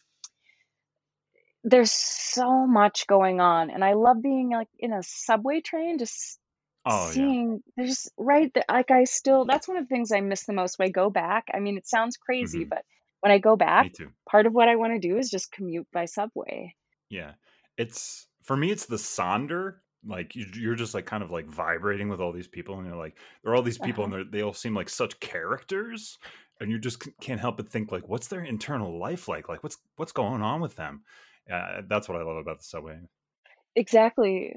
there's 1.63 1.91
so 1.91 2.65
much 2.65 3.05
going 3.07 3.39
on 3.39 3.69
and 3.69 3.83
i 3.83 3.93
love 3.93 4.21
being 4.21 4.49
like 4.49 4.67
in 4.79 4.93
a 4.93 5.03
subway 5.03 5.61
train 5.61 5.99
just 5.99 6.39
Oh 6.83 7.11
yeah, 7.11 7.13
seeing 7.13 7.61
there's 7.77 8.09
right 8.17 8.51
there 8.53 8.65
like 8.69 8.89
i 8.89 9.03
still 9.03 9.45
that's 9.45 9.67
one 9.67 9.77
of 9.77 9.83
the 9.83 9.93
things 9.93 10.11
i 10.11 10.21
miss 10.21 10.45
the 10.45 10.53
most 10.53 10.79
when 10.79 10.87
i 10.87 10.91
go 10.91 11.09
back 11.09 11.49
i 11.53 11.59
mean 11.59 11.77
it 11.77 11.87
sounds 11.87 12.17
crazy 12.17 12.63
hmm 12.63 12.69
but 12.69 12.83
when 13.19 13.31
i 13.31 13.37
go 13.37 13.55
back 13.55 13.91
part 14.27 14.47
of 14.47 14.53
what 14.53 14.69
i 14.69 14.75
want 14.75 14.93
to 14.93 15.07
do 15.07 15.17
is 15.17 15.29
just 15.29 15.51
commute 15.51 15.87
by 15.93 16.05
subway 16.05 16.73
Yeah, 17.09 17.33
it's 17.77 18.27
for 18.41 18.55
me. 18.55 18.71
It's 18.71 18.85
the 18.85 18.95
Sonder. 18.95 19.75
Like 20.05 20.35
you, 20.35 20.45
you're 20.53 20.75
just 20.75 20.93
like 20.93 21.05
kind 21.05 21.23
of 21.23 21.31
like 21.31 21.47
vibrating 21.47 22.09
with 22.09 22.19
all 22.19 22.31
these 22.31 22.47
people, 22.47 22.77
and 22.77 22.87
you're 22.87 22.95
like, 22.95 23.17
there 23.43 23.51
are 23.53 23.55
all 23.55 23.61
these 23.61 23.77
people, 23.77 24.03
uh-huh. 24.05 24.17
and 24.17 24.31
they 24.31 24.37
they 24.39 24.43
all 24.43 24.53
seem 24.53 24.75
like 24.75 24.89
such 24.89 25.19
characters, 25.19 26.17
and 26.59 26.71
you 26.71 26.79
just 26.79 27.03
can't 27.21 27.39
help 27.39 27.57
but 27.57 27.69
think 27.69 27.91
like, 27.91 28.07
what's 28.07 28.27
their 28.27 28.43
internal 28.43 28.97
life 28.97 29.27
like? 29.27 29.49
Like 29.49 29.63
what's 29.63 29.77
what's 29.97 30.11
going 30.11 30.41
on 30.41 30.61
with 30.61 30.75
them? 30.75 31.03
Uh, 31.51 31.81
that's 31.87 32.07
what 32.07 32.19
I 32.19 32.23
love 32.23 32.37
about 32.37 32.59
the 32.59 32.65
subway. 32.65 32.99
exactly 33.75 34.53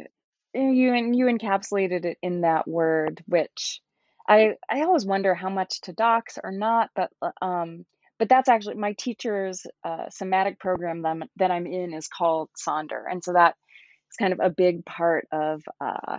you 0.54 0.94
and 0.94 1.16
you 1.16 1.26
encapsulated 1.26 2.04
it 2.04 2.18
in 2.22 2.42
that 2.42 2.68
word 2.68 3.22
which 3.26 3.80
i 4.28 4.54
i 4.70 4.82
always 4.82 5.04
wonder 5.04 5.34
how 5.34 5.48
much 5.48 5.80
to 5.80 5.92
dox 5.92 6.38
or 6.42 6.52
not 6.52 6.90
but 6.94 7.10
uh, 7.22 7.30
um 7.42 7.84
but 8.18 8.28
that's 8.28 8.48
actually 8.48 8.76
my 8.76 8.92
teacher's 8.92 9.66
uh, 9.82 10.08
somatic 10.10 10.58
program 10.58 11.02
that 11.02 11.08
I'm, 11.08 11.24
that 11.36 11.50
I'm 11.50 11.66
in 11.66 11.92
is 11.92 12.08
called 12.08 12.48
Sonder, 12.56 13.02
and 13.10 13.22
so 13.24 13.32
that 13.32 13.56
It's 14.14 14.18
kind 14.18 14.32
of 14.32 14.40
a 14.40 14.50
big 14.50 14.84
part 14.84 15.26
of 15.32 15.62
uh, 15.80 16.18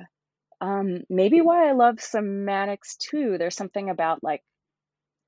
um, 0.61 1.03
maybe 1.09 1.41
why 1.41 1.69
I 1.69 1.73
love 1.73 1.97
somatics 1.97 2.97
too. 2.97 3.37
There's 3.37 3.55
something 3.55 3.89
about 3.89 4.23
like 4.23 4.43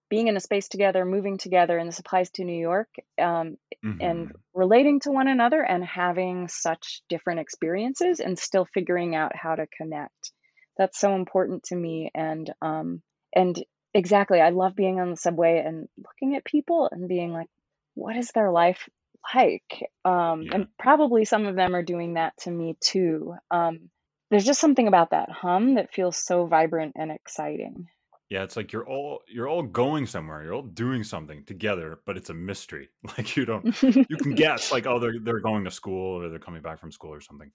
being 0.10 0.28
in 0.28 0.38
a 0.38 0.42
space 0.42 0.68
together, 0.70 1.06
moving 1.06 1.38
together, 1.38 1.78
and 1.78 1.88
this 1.88 2.00
applies 2.00 2.30
to 2.32 2.44
New 2.44 2.60
York, 2.60 2.90
um, 3.22 3.58
and 4.00 4.30
hmm 4.30 4.38
relating 4.54 5.00
to 5.02 5.12
one 5.12 5.28
another 5.28 5.62
and 5.62 5.84
having 5.84 6.48
such 6.48 7.02
different 7.10 7.40
experiences 7.40 8.20
and 8.20 8.38
still 8.40 8.66
figuring 8.74 9.16
out 9.16 9.36
how 9.36 9.56
to 9.56 9.68
connect. 9.68 10.32
That's 10.78 11.00
so 11.00 11.16
important 11.16 11.64
to 11.66 11.76
me. 11.76 12.12
And 12.16 12.52
um, 12.62 13.02
and 13.36 13.58
exactly, 13.94 14.42
I 14.42 14.50
love 14.50 14.76
being 14.76 15.00
on 15.00 15.10
the 15.12 15.18
subway 15.18 15.64
and 15.66 15.88
looking 15.98 16.36
at 16.36 16.46
people 16.46 16.90
and 16.92 17.08
being 17.08 17.34
like, 17.34 17.50
what 17.96 18.16
is 18.18 18.32
their 18.32 18.52
life 18.52 18.88
like? 19.34 19.90
Um, 20.06 20.44
Yeah. 20.44 20.56
and 20.56 20.68
probably 20.78 21.26
some 21.26 21.46
of 21.46 21.56
them 21.56 21.76
are 21.76 21.84
doing 21.84 22.16
that 22.16 22.38
to 22.40 22.52
me 22.52 22.78
too. 22.80 23.36
Um, 23.52 23.90
there's 24.30 24.46
just 24.46 24.60
something 24.60 24.88
about 24.88 25.12
that 25.12 25.30
hum 25.30 25.76
that 25.76 25.94
feels 25.94 26.18
so 26.18 26.46
vibrant 26.46 26.94
and 26.98 27.12
exciting. 27.12 27.88
Yeah, 28.30 28.44
it's 28.44 28.58
like 28.58 28.74
you're 28.74 28.86
all 28.86 29.22
you're 29.28 29.48
all 29.48 29.64
going 29.64 30.06
somewhere. 30.06 30.44
You're 30.44 30.54
all 30.54 30.62
doing 30.62 31.04
something 31.06 31.46
together, 31.46 32.00
but 32.06 32.18
it's 32.18 32.30
a 32.30 32.34
mystery. 32.34 32.90
Like 33.18 33.38
you 33.38 33.46
don't 33.46 33.66
you 33.82 34.18
can 34.18 34.36
guess 34.36 34.72
like 34.72 34.86
oh 34.86 35.00
they're 35.00 35.20
they're 35.22 35.40
going 35.40 35.64
to 35.64 35.72
school 35.72 36.22
or 36.22 36.30
they're 36.30 36.40
coming 36.40 36.62
back 36.62 36.80
from 36.80 36.92
school 36.92 37.14
or 37.14 37.22
something. 37.22 37.52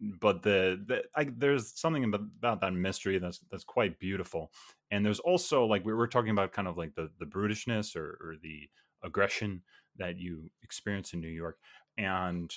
But 0.00 0.42
the, 0.42 0.80
the 0.86 1.04
I, 1.16 1.24
there's 1.24 1.72
something 1.78 2.04
about 2.04 2.60
that 2.60 2.72
mystery 2.72 3.18
that's 3.18 3.40
that's 3.50 3.64
quite 3.64 3.98
beautiful. 3.98 4.52
And 4.92 5.04
there's 5.04 5.20
also 5.20 5.64
like 5.64 5.84
we 5.84 5.94
were 5.94 6.06
talking 6.06 6.30
about 6.30 6.52
kind 6.52 6.68
of 6.68 6.76
like 6.76 6.94
the 6.94 7.10
the 7.18 7.26
brutishness 7.26 7.96
or, 7.96 8.18
or 8.20 8.34
the 8.40 8.68
aggression 9.02 9.62
that 9.98 10.18
you 10.18 10.50
experience 10.62 11.12
in 11.12 11.20
New 11.20 11.28
York. 11.28 11.58
And 11.98 12.52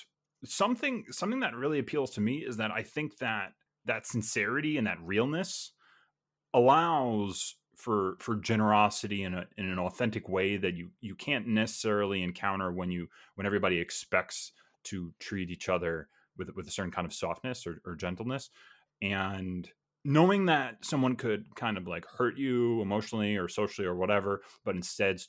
something 0.45 1.05
something 1.11 1.41
that 1.41 1.55
really 1.55 1.79
appeals 1.79 2.11
to 2.11 2.21
me 2.21 2.37
is 2.37 2.57
that 2.57 2.71
I 2.71 2.83
think 2.83 3.17
that 3.17 3.53
that 3.85 4.07
sincerity 4.07 4.77
and 4.77 4.87
that 4.87 5.01
realness 5.01 5.73
allows 6.53 7.55
for 7.75 8.17
for 8.19 8.35
generosity 8.35 9.23
in 9.23 9.33
a 9.33 9.45
in 9.57 9.65
an 9.69 9.79
authentic 9.79 10.27
way 10.27 10.57
that 10.57 10.75
you 10.75 10.89
you 10.99 11.15
can't 11.15 11.47
necessarily 11.47 12.21
encounter 12.21 12.71
when 12.71 12.91
you 12.91 13.07
when 13.35 13.47
everybody 13.47 13.79
expects 13.79 14.51
to 14.83 15.13
treat 15.19 15.49
each 15.49 15.69
other 15.69 16.09
with 16.37 16.49
with 16.55 16.67
a 16.67 16.71
certain 16.71 16.91
kind 16.91 17.05
of 17.05 17.13
softness 17.13 17.65
or, 17.65 17.81
or 17.85 17.95
gentleness 17.95 18.49
and 19.01 19.69
knowing 20.03 20.45
that 20.45 20.77
someone 20.81 21.15
could 21.15 21.45
kind 21.55 21.77
of 21.77 21.87
like 21.87 22.05
hurt 22.05 22.37
you 22.37 22.81
emotionally 22.81 23.37
or 23.37 23.47
socially 23.47 23.87
or 23.87 23.95
whatever 23.95 24.41
but 24.65 24.75
instead 24.75 25.21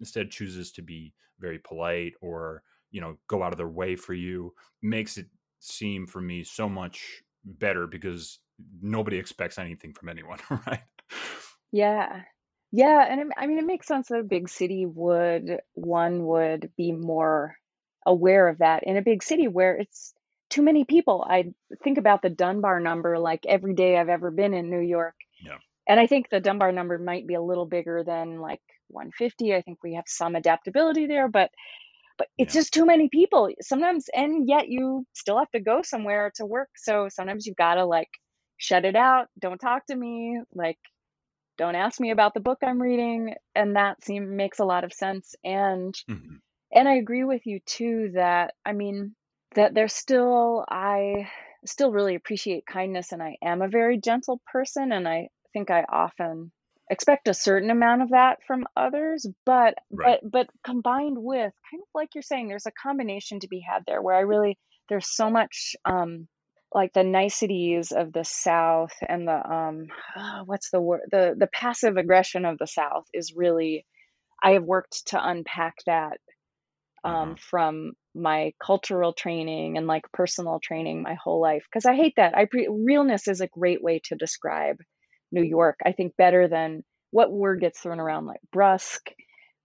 instead 0.00 0.30
chooses 0.30 0.72
to 0.72 0.82
be 0.82 1.12
very 1.38 1.58
polite 1.58 2.12
or 2.20 2.62
you 2.90 3.00
know 3.00 3.16
go 3.28 3.42
out 3.42 3.52
of 3.52 3.58
their 3.58 3.68
way 3.68 3.96
for 3.96 4.14
you 4.14 4.52
makes 4.82 5.16
it 5.16 5.26
seem 5.60 6.06
for 6.06 6.20
me 6.20 6.44
so 6.44 6.68
much 6.68 7.22
better 7.44 7.86
because 7.86 8.38
nobody 8.80 9.18
expects 9.18 9.58
anything 9.58 9.92
from 9.92 10.08
anyone 10.08 10.38
right? 10.66 10.80
Yeah. 11.72 12.22
Yeah 12.72 13.06
and 13.08 13.20
it, 13.20 13.26
i 13.36 13.46
mean 13.46 13.58
it 13.58 13.66
makes 13.66 13.86
sense 13.86 14.08
that 14.08 14.20
a 14.20 14.24
big 14.24 14.48
city 14.48 14.86
would 14.86 15.60
one 15.74 16.24
would 16.24 16.70
be 16.76 16.92
more 16.92 17.56
aware 18.04 18.48
of 18.48 18.58
that. 18.58 18.84
In 18.84 18.96
a 18.96 19.02
big 19.02 19.22
city 19.22 19.48
where 19.48 19.76
it's 19.76 20.14
too 20.48 20.62
many 20.62 20.84
people 20.84 21.26
i 21.28 21.52
think 21.82 21.98
about 21.98 22.22
the 22.22 22.30
dunbar 22.30 22.80
number 22.80 23.18
like 23.18 23.44
every 23.46 23.74
day 23.74 23.98
i've 23.98 24.08
ever 24.08 24.30
been 24.30 24.54
in 24.54 24.70
new 24.70 24.80
york. 24.80 25.14
Yeah. 25.44 25.58
And 25.88 25.98
i 26.00 26.06
think 26.06 26.28
the 26.28 26.40
dunbar 26.40 26.72
number 26.72 26.98
might 26.98 27.26
be 27.26 27.34
a 27.34 27.42
little 27.42 27.66
bigger 27.66 28.04
than 28.04 28.40
like 28.40 28.60
150 28.88 29.54
i 29.54 29.62
think 29.62 29.78
we 29.82 29.94
have 29.94 30.04
some 30.06 30.34
adaptability 30.34 31.06
there 31.06 31.28
but 31.28 31.50
but 32.18 32.28
it's 32.38 32.54
yeah. 32.54 32.60
just 32.60 32.72
too 32.72 32.86
many 32.86 33.08
people 33.08 33.48
sometimes 33.60 34.06
and 34.14 34.48
yet 34.48 34.68
you 34.68 35.04
still 35.12 35.38
have 35.38 35.50
to 35.50 35.60
go 35.60 35.82
somewhere 35.82 36.32
to 36.36 36.46
work 36.46 36.68
so 36.76 37.08
sometimes 37.10 37.46
you've 37.46 37.56
got 37.56 37.74
to 37.74 37.84
like 37.84 38.08
shut 38.58 38.84
it 38.84 38.96
out 38.96 39.26
don't 39.38 39.58
talk 39.58 39.84
to 39.86 39.94
me 39.94 40.40
like 40.54 40.78
don't 41.58 41.74
ask 41.74 42.00
me 42.00 42.10
about 42.10 42.34
the 42.34 42.40
book 42.40 42.58
i'm 42.62 42.80
reading 42.80 43.34
and 43.54 43.76
that 43.76 44.02
seems 44.04 44.28
makes 44.30 44.58
a 44.58 44.64
lot 44.64 44.84
of 44.84 44.92
sense 44.92 45.34
and 45.44 45.94
mm-hmm. 46.10 46.36
and 46.72 46.88
i 46.88 46.94
agree 46.94 47.24
with 47.24 47.42
you 47.44 47.60
too 47.66 48.10
that 48.14 48.54
i 48.64 48.72
mean 48.72 49.14
that 49.54 49.74
there's 49.74 49.94
still 49.94 50.64
i 50.68 51.28
still 51.66 51.90
really 51.90 52.14
appreciate 52.14 52.64
kindness 52.66 53.12
and 53.12 53.22
i 53.22 53.36
am 53.42 53.60
a 53.60 53.68
very 53.68 53.98
gentle 53.98 54.40
person 54.50 54.92
and 54.92 55.06
i 55.06 55.28
think 55.52 55.70
i 55.70 55.84
often 55.90 56.50
expect 56.90 57.28
a 57.28 57.34
certain 57.34 57.70
amount 57.70 58.02
of 58.02 58.10
that 58.10 58.38
from 58.46 58.64
others 58.76 59.26
but 59.44 59.74
right. 59.90 60.20
but 60.22 60.30
but 60.30 60.50
combined 60.64 61.16
with 61.18 61.52
kind 61.70 61.82
of 61.82 61.88
like 61.94 62.10
you're 62.14 62.22
saying 62.22 62.48
there's 62.48 62.66
a 62.66 62.82
combination 62.82 63.40
to 63.40 63.48
be 63.48 63.60
had 63.60 63.82
there 63.86 64.00
where 64.00 64.14
i 64.14 64.20
really 64.20 64.58
there's 64.88 65.08
so 65.08 65.30
much 65.30 65.74
um 65.84 66.28
like 66.72 66.92
the 66.92 67.02
niceties 67.02 67.92
of 67.92 68.12
the 68.12 68.24
south 68.24 68.92
and 69.08 69.26
the 69.26 69.52
um 69.52 69.86
oh, 70.16 70.42
what's 70.46 70.70
the 70.70 70.80
word 70.80 71.02
the 71.10 71.34
the 71.36 71.48
passive 71.48 71.96
aggression 71.96 72.44
of 72.44 72.58
the 72.58 72.66
south 72.66 73.06
is 73.12 73.34
really 73.34 73.84
i 74.42 74.52
have 74.52 74.64
worked 74.64 75.08
to 75.08 75.28
unpack 75.28 75.74
that 75.86 76.18
um, 77.04 77.14
mm-hmm. 77.14 77.34
from 77.36 77.92
my 78.14 78.52
cultural 78.64 79.12
training 79.12 79.76
and 79.76 79.86
like 79.86 80.10
personal 80.12 80.58
training 80.60 81.02
my 81.02 81.14
whole 81.14 81.40
life 81.40 81.64
because 81.70 81.86
i 81.86 81.94
hate 81.94 82.14
that 82.16 82.36
i 82.36 82.44
pre- 82.44 82.68
realness 82.70 83.28
is 83.28 83.40
a 83.40 83.48
great 83.48 83.82
way 83.82 84.00
to 84.04 84.14
describe 84.14 84.76
New 85.32 85.42
York, 85.42 85.78
I 85.84 85.92
think 85.92 86.16
better 86.16 86.48
than 86.48 86.84
what 87.10 87.32
word 87.32 87.60
gets 87.60 87.80
thrown 87.80 88.00
around 88.00 88.26
like 88.26 88.40
brusque. 88.52 89.10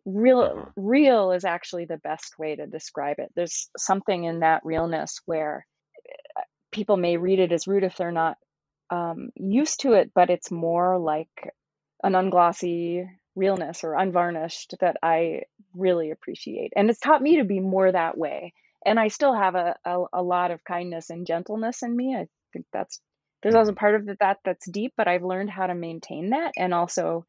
Real 0.06 0.42
uh-huh. 0.42 0.66
real 0.76 1.32
is 1.32 1.46
actually 1.46 1.86
the 1.86 1.98
best 1.98 2.40
way 2.40 2.56
to 2.56 2.66
describe 2.66 3.20
it. 3.20 3.32
There's 3.36 3.70
something 3.78 4.24
in 4.24 4.40
that 4.40 4.62
realness 4.66 5.20
where 5.26 5.66
uh, 6.38 6.42
people 6.72 6.98
may 6.98 7.18
read 7.18 7.40
it 7.40 7.52
as 7.52 7.68
rude 7.68 7.84
if 7.84 7.98
they're 7.98 8.12
not 8.12 8.38
um, 8.90 9.30
used 9.36 9.82
to 9.82 9.94
it, 9.94 10.12
but 10.14 10.30
it's 10.30 10.52
more 10.52 10.98
like 10.98 11.54
an 12.04 12.14
unglossy 12.14 13.08
realness 13.36 13.84
or 13.84 13.96
unvarnished 13.96 14.76
that 14.82 14.98
I 15.02 15.44
really 15.74 16.12
appreciate. 16.12 16.74
And 16.76 16.90
it's 16.90 17.00
taught 17.00 17.22
me 17.22 17.38
to 17.38 17.44
be 17.44 17.60
more 17.60 17.92
that 17.92 18.18
way. 18.18 18.54
And 18.86 19.00
I 19.00 19.10
still 19.10 19.34
have 19.34 19.56
a, 19.56 19.76
a, 19.86 20.04
a 20.14 20.24
lot 20.24 20.52
of 20.52 20.64
kindness 20.64 21.10
and 21.10 21.28
gentleness 21.28 21.84
in 21.84 21.96
me. 21.96 22.16
I 22.16 22.28
think 22.52 22.66
that's 22.74 23.00
there's 23.42 23.56
also 23.56 23.74
part 23.74 23.96
of 23.96 24.18
that 24.20 24.38
that's 24.44 24.70
deep, 24.70 24.94
but 24.96 25.08
I've 25.08 25.24
learned 25.24 25.50
how 25.50 25.68
to 25.68 25.76
maintain 25.76 26.30
that 26.30 26.54
and 26.58 26.74
also 26.74 27.26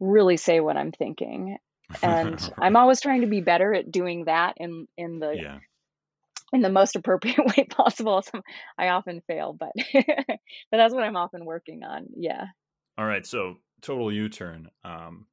really 0.00 0.36
say 0.36 0.60
what 0.60 0.76
I'm 0.76 0.92
thinking. 0.92 1.58
And 2.02 2.52
I'm 2.58 2.76
always 2.76 3.00
trying 3.00 3.20
to 3.22 3.26
be 3.26 3.40
better 3.40 3.74
at 3.74 3.90
doing 3.90 4.24
that 4.24 4.54
in 4.56 4.86
in 4.96 5.18
the 5.18 5.32
yeah. 5.36 5.58
in 6.52 6.62
the 6.62 6.70
most 6.70 6.96
appropriate 6.96 7.38
way 7.56 7.64
possible. 7.64 8.22
So 8.22 8.40
I 8.78 8.88
often 8.88 9.22
fail, 9.26 9.52
but 9.52 9.72
but 9.92 10.38
that's 10.70 10.94
what 10.94 11.04
I'm 11.04 11.16
often 11.16 11.44
working 11.44 11.82
on. 11.82 12.06
Yeah. 12.16 12.46
All 12.96 13.06
right, 13.06 13.26
so 13.26 13.56
total 13.82 14.12
U-turn. 14.12 14.68
Um, 14.84 15.26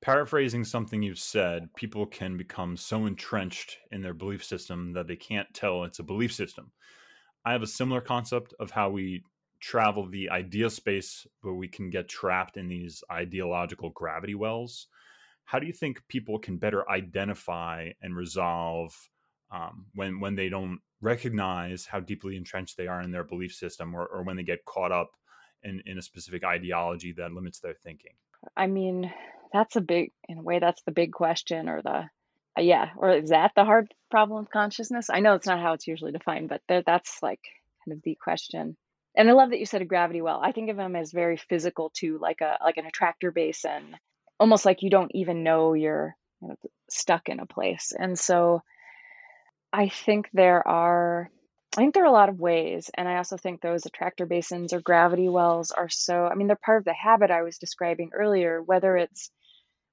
paraphrasing 0.00 0.64
something 0.64 1.02
you've 1.02 1.18
said, 1.18 1.68
people 1.76 2.06
can 2.06 2.38
become 2.38 2.76
so 2.76 3.04
entrenched 3.04 3.76
in 3.90 4.00
their 4.00 4.14
belief 4.14 4.42
system 4.42 4.94
that 4.94 5.06
they 5.06 5.16
can't 5.16 5.52
tell 5.52 5.84
it's 5.84 5.98
a 5.98 6.02
belief 6.02 6.32
system. 6.32 6.72
I 7.44 7.52
have 7.52 7.62
a 7.62 7.66
similar 7.66 8.00
concept 8.00 8.54
of 8.60 8.70
how 8.70 8.90
we 8.90 9.22
travel 9.60 10.06
the 10.06 10.30
idea 10.30 10.70
space 10.70 11.26
but 11.42 11.54
we 11.54 11.68
can 11.68 11.90
get 11.90 12.08
trapped 12.08 12.56
in 12.56 12.68
these 12.68 13.04
ideological 13.10 13.90
gravity 13.90 14.34
wells. 14.34 14.86
How 15.44 15.58
do 15.58 15.66
you 15.66 15.72
think 15.72 16.06
people 16.08 16.38
can 16.38 16.56
better 16.56 16.88
identify 16.88 17.90
and 18.00 18.16
resolve 18.16 18.94
um, 19.50 19.86
when 19.94 20.20
when 20.20 20.36
they 20.36 20.48
don't 20.48 20.78
recognize 21.00 21.86
how 21.86 22.00
deeply 22.00 22.36
entrenched 22.36 22.76
they 22.76 22.86
are 22.86 23.02
in 23.02 23.10
their 23.10 23.24
belief 23.24 23.52
system, 23.52 23.94
or, 23.94 24.06
or 24.06 24.22
when 24.22 24.36
they 24.36 24.42
get 24.42 24.64
caught 24.64 24.92
up 24.92 25.10
in, 25.62 25.82
in 25.86 25.98
a 25.98 26.02
specific 26.02 26.44
ideology 26.44 27.12
that 27.12 27.32
limits 27.32 27.58
their 27.60 27.74
thinking? 27.74 28.12
I 28.56 28.66
mean, 28.66 29.12
that's 29.52 29.76
a 29.76 29.80
big, 29.80 30.12
in 30.28 30.38
a 30.38 30.42
way, 30.42 30.58
that's 30.58 30.82
the 30.82 30.92
big 30.92 31.12
question, 31.12 31.68
or 31.68 31.82
the 31.82 32.04
Uh, 32.58 32.62
yeah, 32.62 32.90
or 32.96 33.10
is 33.10 33.30
that 33.30 33.52
the 33.54 33.64
hard 33.64 33.92
problem 34.10 34.40
of 34.40 34.50
consciousness? 34.50 35.08
I 35.10 35.20
know 35.20 35.34
it's 35.34 35.46
not 35.46 35.60
how 35.60 35.72
it's 35.72 35.86
usually 35.86 36.12
defined, 36.12 36.48
but 36.48 36.62
that's 36.68 37.22
like 37.22 37.40
kind 37.84 37.96
of 37.96 38.02
the 38.02 38.16
question. 38.20 38.76
And 39.16 39.28
I 39.28 39.32
love 39.32 39.50
that 39.50 39.58
you 39.58 39.66
said 39.66 39.82
a 39.82 39.86
gravity 39.86 40.20
well. 40.22 40.40
I 40.42 40.52
think 40.52 40.70
of 40.70 40.76
them 40.76 40.96
as 40.96 41.12
very 41.12 41.36
physical 41.36 41.90
too, 41.90 42.18
like 42.20 42.40
a 42.40 42.58
like 42.62 42.76
an 42.76 42.86
attractor 42.86 43.30
basin, 43.32 43.96
almost 44.38 44.64
like 44.64 44.82
you 44.82 44.90
don't 44.90 45.10
even 45.14 45.42
know 45.42 45.74
you're 45.74 46.16
you 46.42 46.48
know, 46.48 46.56
stuck 46.88 47.28
in 47.28 47.40
a 47.40 47.46
place. 47.46 47.92
And 47.96 48.18
so 48.18 48.62
I 49.72 49.88
think 49.88 50.28
there 50.32 50.66
are 50.66 51.30
I 51.76 51.80
think 51.80 51.94
there 51.94 52.02
are 52.02 52.06
a 52.06 52.12
lot 52.12 52.28
of 52.28 52.40
ways, 52.40 52.90
and 52.94 53.08
I 53.08 53.18
also 53.18 53.36
think 53.36 53.60
those 53.60 53.86
attractor 53.86 54.26
basins 54.26 54.72
or 54.72 54.80
gravity 54.80 55.28
wells 55.28 55.70
are 55.70 55.88
so. 55.88 56.26
I 56.26 56.34
mean, 56.34 56.48
they're 56.48 56.56
part 56.56 56.78
of 56.78 56.84
the 56.84 56.92
habit 56.92 57.30
I 57.30 57.42
was 57.42 57.58
describing 57.58 58.10
earlier. 58.12 58.60
Whether 58.60 58.96
it's 58.96 59.30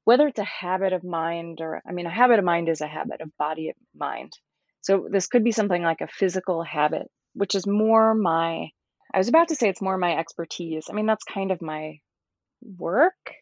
whether 0.07 0.25
it's 0.29 0.39
a 0.39 0.45
habit 0.45 0.93
of 0.93 1.03
mind 1.03 1.59
or 1.59 1.81
i 1.85 1.91
mean 1.91 2.05
a 2.05 2.09
habit 2.09 2.39
of 2.39 2.45
mind 2.45 2.69
is 2.69 2.79
a 2.79 2.87
habit 2.87 3.19
of 3.19 3.37
body 3.37 3.67
of 3.67 3.75
mind. 3.93 4.31
So 4.79 5.09
this 5.11 5.27
could 5.27 5.43
be 5.43 5.51
something 5.51 5.83
like 5.83 5.99
a 5.99 6.07
physical 6.07 6.63
habit 6.63 7.11
which 7.33 7.55
is 7.55 7.67
more 7.67 8.15
my 8.15 8.69
i 9.13 9.17
was 9.17 9.27
about 9.27 9.49
to 9.49 9.55
say 9.55 9.67
it's 9.67 9.81
more 9.81 9.97
my 9.97 10.15
expertise. 10.15 10.85
I 10.89 10.93
mean 10.93 11.07
that's 11.07 11.25
kind 11.25 11.51
of 11.51 11.61
my 11.61 11.99
work 12.61 13.33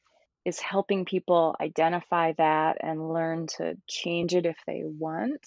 is 0.43 0.59
helping 0.59 1.05
people 1.05 1.55
identify 1.61 2.31
that 2.39 2.77
and 2.81 3.13
learn 3.13 3.45
to 3.57 3.77
change 3.87 4.33
it 4.33 4.47
if 4.47 4.57
they 4.65 4.81
want. 4.83 5.45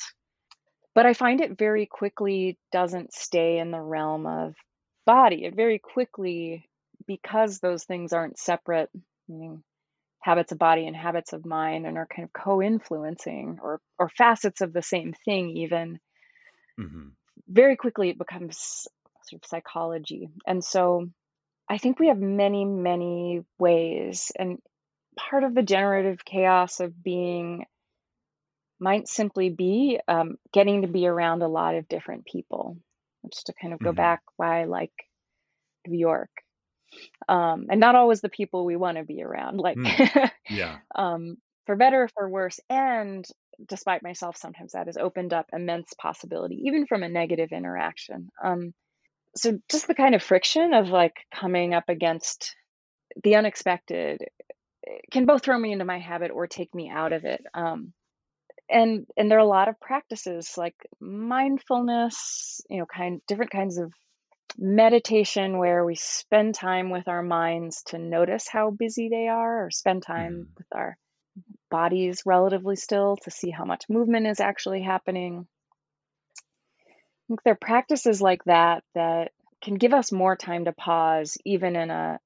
But 0.95 1.07
i 1.07 1.15
find 1.15 1.41
it 1.41 1.59
very 1.59 1.87
quickly 1.87 2.59
doesn't 2.71 3.13
stay 3.13 3.59
in 3.59 3.73
the 3.73 3.81
realm 3.81 4.25
of 4.25 4.55
body. 5.05 5.47
It 5.47 5.57
very 5.57 5.81
quickly 5.81 6.69
because 7.09 7.59
those 7.59 7.83
things 7.83 8.13
aren't 8.13 8.39
separate 8.39 8.91
habits 10.29 10.53
of 10.53 10.59
body 10.59 10.87
and 10.87 10.95
habits 10.95 11.33
of 11.33 11.47
mind 11.47 11.87
and 11.87 11.97
are 11.97 12.07
kind 12.07 12.25
of 12.29 12.33
co-influencing 12.35 13.59
or 13.63 13.81
or 13.99 14.11
facets 14.11 14.61
of 14.61 14.75
the 14.75 14.83
same 14.83 15.15
thing 15.25 15.49
even 15.57 15.99
mm-hmm. 16.79 17.09
very 17.49 17.77
quickly 17.77 18.11
it 18.11 18.19
becomes 18.19 18.87
sort 19.23 19.43
of 19.43 19.49
psychology 19.49 20.29
and 20.47 20.63
so 20.63 21.09
i 21.67 21.79
think 21.79 21.99
we 21.99 22.09
have 22.09 22.19
many 22.19 22.67
many 22.67 23.41
ways 23.59 24.31
and 24.39 24.59
part 25.17 25.45
of 25.45 25.55
the 25.55 25.63
generative 25.63 26.23
chaos 26.27 26.81
of 26.81 27.03
being 27.03 27.65
might 28.79 29.09
simply 29.09 29.49
be 29.49 29.99
um, 30.09 30.37
getting 30.53 30.83
to 30.83 30.89
be 30.89 31.07
around 31.07 31.41
a 31.41 31.49
lot 31.49 31.75
of 31.75 31.89
different 31.89 32.27
people 32.27 32.77
just 33.33 33.47
to 33.47 33.55
kind 33.63 33.73
of 33.73 33.81
go 33.81 33.93
mm-hmm. 33.93 33.97
back 33.97 34.21
why 34.37 34.61
i 34.61 34.65
like 34.65 34.93
new 35.87 35.99
york 35.99 36.29
um, 37.29 37.67
and 37.71 37.81
not 37.81 37.95
always 37.95 38.21
the 38.21 38.29
people 38.29 38.65
we 38.65 38.77
want 38.77 38.99
to 38.99 39.05
be 39.05 39.23
around. 39.23 39.59
Like, 39.59 39.79
Mm. 39.79 39.85
Yeah. 40.49 40.81
um, 40.95 41.37
for 41.67 41.77
better 41.77 42.05
or 42.05 42.09
for 42.09 42.29
worse, 42.29 42.61
and 42.71 43.27
despite 43.67 44.03
myself, 44.03 44.37
sometimes 44.37 44.73
that 44.73 44.87
has 44.87 44.97
opened 44.97 45.33
up 45.35 45.47
immense 45.53 45.93
possibility, 45.95 46.63
even 46.67 46.87
from 46.87 47.03
a 47.03 47.09
negative 47.09 47.53
interaction. 47.53 48.31
Um, 48.43 48.75
so 49.37 49.59
just 49.71 49.87
the 49.87 49.95
kind 49.95 50.15
of 50.15 50.23
friction 50.23 50.75
of 50.75 50.91
like 50.91 51.27
coming 51.35 51.75
up 51.75 51.89
against 51.89 52.57
the 53.25 53.37
unexpected 53.37 54.23
eh, 54.87 54.99
can 55.13 55.27
both 55.27 55.45
throw 55.45 55.59
me 55.59 55.73
into 55.73 55.85
my 55.85 55.99
habit 55.99 56.31
or 56.33 56.47
take 56.47 56.75
me 56.75 56.91
out 56.91 57.13
of 57.13 57.25
it. 57.25 57.43
Um, 57.55 57.93
and 58.69 59.07
and 59.17 59.31
there 59.31 59.39
are 59.39 59.43
a 59.43 59.47
lot 59.47 59.69
of 59.69 59.81
practices 59.81 60.57
like 60.59 60.77
mindfulness, 61.01 62.61
you 62.69 62.79
know, 62.79 62.87
kind 62.87 63.21
different 63.27 63.51
kinds 63.51 63.79
of 63.79 63.93
meditation 64.57 65.59
where 65.59 65.85
we 65.85 65.95
spend 65.95 66.55
time 66.55 66.91
with 66.91 67.09
our 67.09 67.23
minds 67.23 67.83
to 67.85 67.99
notice 67.99 68.49
how 68.49 68.71
busy 68.71 69.09
they 69.09 69.29
are 69.29 69.67
or 69.67 69.71
spend 69.71 70.03
time 70.03 70.47
Mhm. 70.47 70.57
with 70.57 70.67
our 70.73 70.97
bodies 71.71 72.23
relatively 72.25 72.77
still 72.77 73.17
to 73.17 73.31
see 73.31 73.51
how 73.51 73.65
much 73.65 73.89
movement 73.89 74.27
is 74.27 74.41
actually 74.41 74.83
happening. 74.83 75.47
I 76.87 77.25
think 77.29 77.43
there 77.43 77.53
are 77.53 77.57
practices 77.57 78.23
like 78.23 78.43
that 78.45 78.85
that 78.95 79.33
can 79.61 79.75
give 79.75 79.93
us 79.93 80.13
more 80.13 80.37
time 80.37 80.65
to 80.65 80.73
pause 80.73 81.37
even 81.45 81.77
in 81.77 81.91
a 81.91 82.21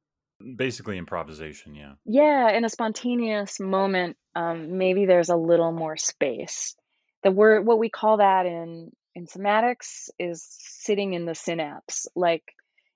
Basically 0.57 0.99
improvisation, 0.99 1.75
yeah. 1.75 1.95
yeah, 2.05 2.51
in 2.51 2.64
a 2.64 2.68
spontaneous 2.68 3.61
moment, 3.61 4.16
um, 4.35 4.77
maybe 4.77 5.07
there's 5.07 5.29
a 5.29 5.37
little 5.37 5.70
more 5.73 5.97
space. 5.97 6.75
The 7.23 7.31
word, 7.31 7.64
what 7.64 7.79
we 7.79 7.89
call 7.91 8.16
that 8.16 8.47
in 8.47 8.91
in 9.15 9.27
somatics 9.27 10.11
is 10.19 10.47
sitting 10.59 11.15
in 11.15 11.27
the 11.27 11.35
synapse, 11.35 12.07
like 12.15 12.45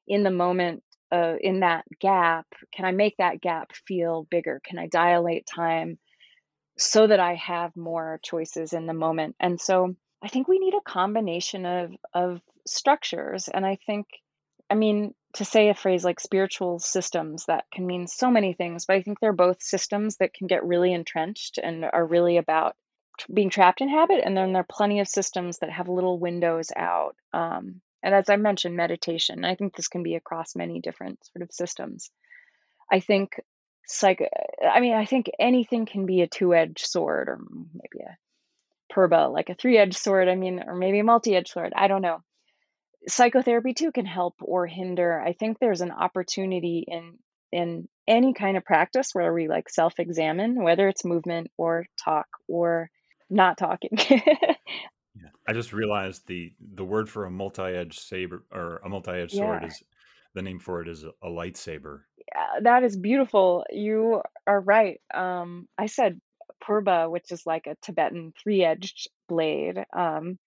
in 0.07 0.23
the 0.23 0.31
moment, 0.31 0.83
uh, 1.13 1.35
in 1.41 1.61
that 1.61 1.85
gap. 2.01 2.47
Can 2.75 2.85
I 2.85 2.93
make 2.93 3.17
that 3.19 3.41
gap 3.41 3.73
feel 3.87 4.27
bigger? 4.31 4.61
Can 4.65 4.79
I 4.79 4.87
dilate 4.87 5.47
time 5.47 5.99
so 6.79 7.07
that 7.07 7.21
I 7.21 7.35
have 7.35 7.77
more 7.77 8.21
choices 8.23 8.73
in 8.73 8.87
the 8.87 8.95
moment? 8.95 9.37
And 9.41 9.61
so 9.61 9.95
I 10.23 10.29
think 10.29 10.49
we 10.49 10.59
need 10.59 10.75
a 10.75 10.91
combination 10.91 11.67
of 11.67 11.93
of 12.13 12.41
structures, 12.67 13.49
and 13.49 13.65
I 13.65 13.79
think, 13.87 14.07
I 14.69 14.75
mean, 14.75 15.15
to 15.35 15.45
say 15.45 15.69
a 15.69 15.75
phrase 15.75 16.05
like 16.05 16.19
spiritual 16.19 16.79
systems 16.79 17.45
that 17.47 17.65
can 17.73 17.87
mean 17.87 18.07
so 18.07 18.31
many 18.31 18.55
things, 18.55 18.87
but 18.87 18.97
I 18.97 19.03
think 19.03 19.21
they're 19.21 19.33
both 19.33 19.63
systems 19.63 20.17
that 20.17 20.35
can 20.35 20.47
get 20.47 20.65
really 20.65 20.93
entrenched 20.93 21.59
and 21.63 21.85
are 21.85 22.07
really 22.07 22.39
about 22.39 22.75
being 23.33 23.51
trapped 23.51 23.81
in 23.81 23.89
habit. 23.89 24.23
And 24.25 24.37
then 24.37 24.53
there 24.53 24.63
are 24.63 24.67
plenty 24.69 25.01
of 25.01 25.09
systems 25.09 25.59
that 25.59 25.71
have 25.71 25.89
little 25.89 26.19
windows 26.19 26.71
out. 26.77 27.17
Um, 27.33 27.81
and 28.03 28.15
as 28.15 28.29
I 28.29 28.37
mentioned, 28.37 28.77
meditation. 28.77 29.45
I 29.45 29.55
think 29.55 29.75
this 29.75 29.89
can 29.89 30.03
be 30.03 30.15
across 30.15 30.57
many 30.57 30.81
different 30.81 31.19
sort 31.33 31.43
of 31.43 31.53
systems. 31.53 32.11
I 32.91 33.01
think 33.01 33.41
psych. 33.87 34.23
I 34.63 34.81
mean, 34.81 34.95
I 34.95 35.07
think 35.07 35.31
anything 35.39 35.87
can 35.87 36.07
be 36.07 36.23
a 36.23 36.29
two-edged 36.29 36.87
sword, 36.87 37.29
or 37.29 37.41
maybe 37.75 38.05
a 38.05 38.17
purba, 38.95 39.33
like 39.33 39.49
a 39.49 39.55
three-edged 39.55 39.97
sword. 39.97 40.29
I 40.29 40.37
mean, 40.37 40.63
or 40.65 40.77
maybe 40.77 41.01
a 41.01 41.05
multi-edged 41.05 41.49
sword. 41.49 41.73
I 41.75 41.89
don't 41.89 42.03
know 42.03 42.23
psychotherapy 43.09 43.75
too 43.75 43.93
can 43.93 44.07
help 44.07 44.35
or 44.41 44.67
hinder. 44.67 45.21
I 45.21 45.33
think 45.33 45.59
there's 45.59 45.81
an 45.81 45.93
opportunity 45.93 46.85
in 46.87 47.19
in 47.53 47.89
any 48.09 48.35
kind 48.35 48.57
of 48.57 48.65
practice 48.65 49.11
where 49.13 49.33
we 49.33 49.49
like 49.49 49.69
self-examine, 49.69 50.63
whether 50.63 50.89
it's 50.89 51.05
movement 51.05 51.51
or 51.57 51.87
talk 52.03 52.27
or 52.49 52.91
not 53.31 53.59
talking. 53.59 53.99
Yeah. 55.19 55.31
I 55.49 55.55
just 55.55 55.73
realized 55.73 56.27
the 56.27 56.53
the 56.75 56.85
word 56.85 57.09
for 57.09 57.25
a 57.25 57.31
multi-edged 57.31 57.99
saber 57.99 58.45
or 58.53 58.83
a 58.85 58.89
multi-edged 58.91 59.33
sword 59.33 59.63
yeah, 59.63 59.69
is 59.69 59.83
the 60.35 60.43
name 60.43 60.59
for 60.59 60.83
it 60.83 60.89
is 60.89 61.05
a, 61.05 61.27
lightsaber. 61.27 62.01
yeah, 62.35 62.61
that 62.63 62.85
is 62.85 62.99
beautiful. 62.99 63.65
You 63.71 64.21
are 64.47 64.61
right. 64.61 65.01
Um, 65.15 65.69
I 65.79 65.87
said 65.87 66.21
purba, 66.63 67.11
which 67.11 67.33
is 67.33 67.47
like 67.47 67.67
a 67.67 67.77
Tibetan 67.81 68.35
three-edged 68.43 69.09
blade. 69.27 69.79
Um, 69.97 70.39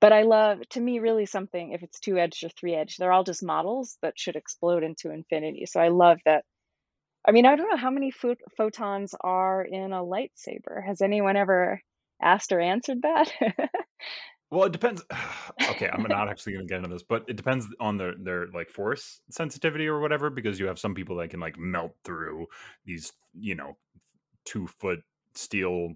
but 0.00 0.12
I 0.12 0.22
love, 0.22 0.60
to 0.70 0.80
me, 0.80 0.98
really 1.00 1.26
something, 1.26 1.72
if 1.72 1.82
it's 1.82 2.00
two-edged 2.00 2.44
or 2.44 2.48
three-edged, 2.48 2.98
they're 2.98 3.12
all 3.12 3.24
just 3.24 3.42
models 3.42 3.98
that 4.02 4.18
should 4.18 4.36
explode 4.36 4.84
into 4.84 5.10
infinity. 5.10 5.66
So 5.66 5.80
I 5.80 5.88
love 5.88 6.18
that 6.26 6.44
I 7.26 7.30
mean, 7.30 7.46
I 7.46 7.54
don't 7.54 7.70
know 7.70 7.76
how 7.76 7.90
many 7.90 8.10
pho- 8.10 8.34
photons 8.56 9.14
are 9.20 9.62
in 9.62 9.92
a 9.92 10.02
lightsaber. 10.02 10.84
Has 10.84 11.02
anyone 11.02 11.36
ever 11.36 11.80
asked 12.22 12.52
or 12.52 12.60
answered 12.60 13.02
that? 13.02 13.32
Well, 14.50 14.64
it 14.64 14.72
depends. 14.72 15.02
okay, 15.70 15.88
I'm 15.88 16.02
not 16.02 16.28
actually 16.28 16.52
going 16.54 16.66
to 16.66 16.72
get 16.72 16.78
into 16.78 16.90
this, 16.90 17.02
but 17.02 17.24
it 17.28 17.36
depends 17.36 17.66
on 17.80 17.96
their 17.96 18.14
their 18.16 18.46
like 18.48 18.70
force 18.70 19.20
sensitivity 19.30 19.86
or 19.86 20.00
whatever. 20.00 20.30
Because 20.30 20.60
you 20.60 20.66
have 20.66 20.78
some 20.78 20.94
people 20.94 21.16
that 21.16 21.30
can 21.30 21.40
like 21.40 21.58
melt 21.58 21.92
through 22.04 22.46
these, 22.84 23.12
you 23.34 23.54
know, 23.54 23.76
two 24.44 24.66
foot 24.66 25.00
steel 25.34 25.94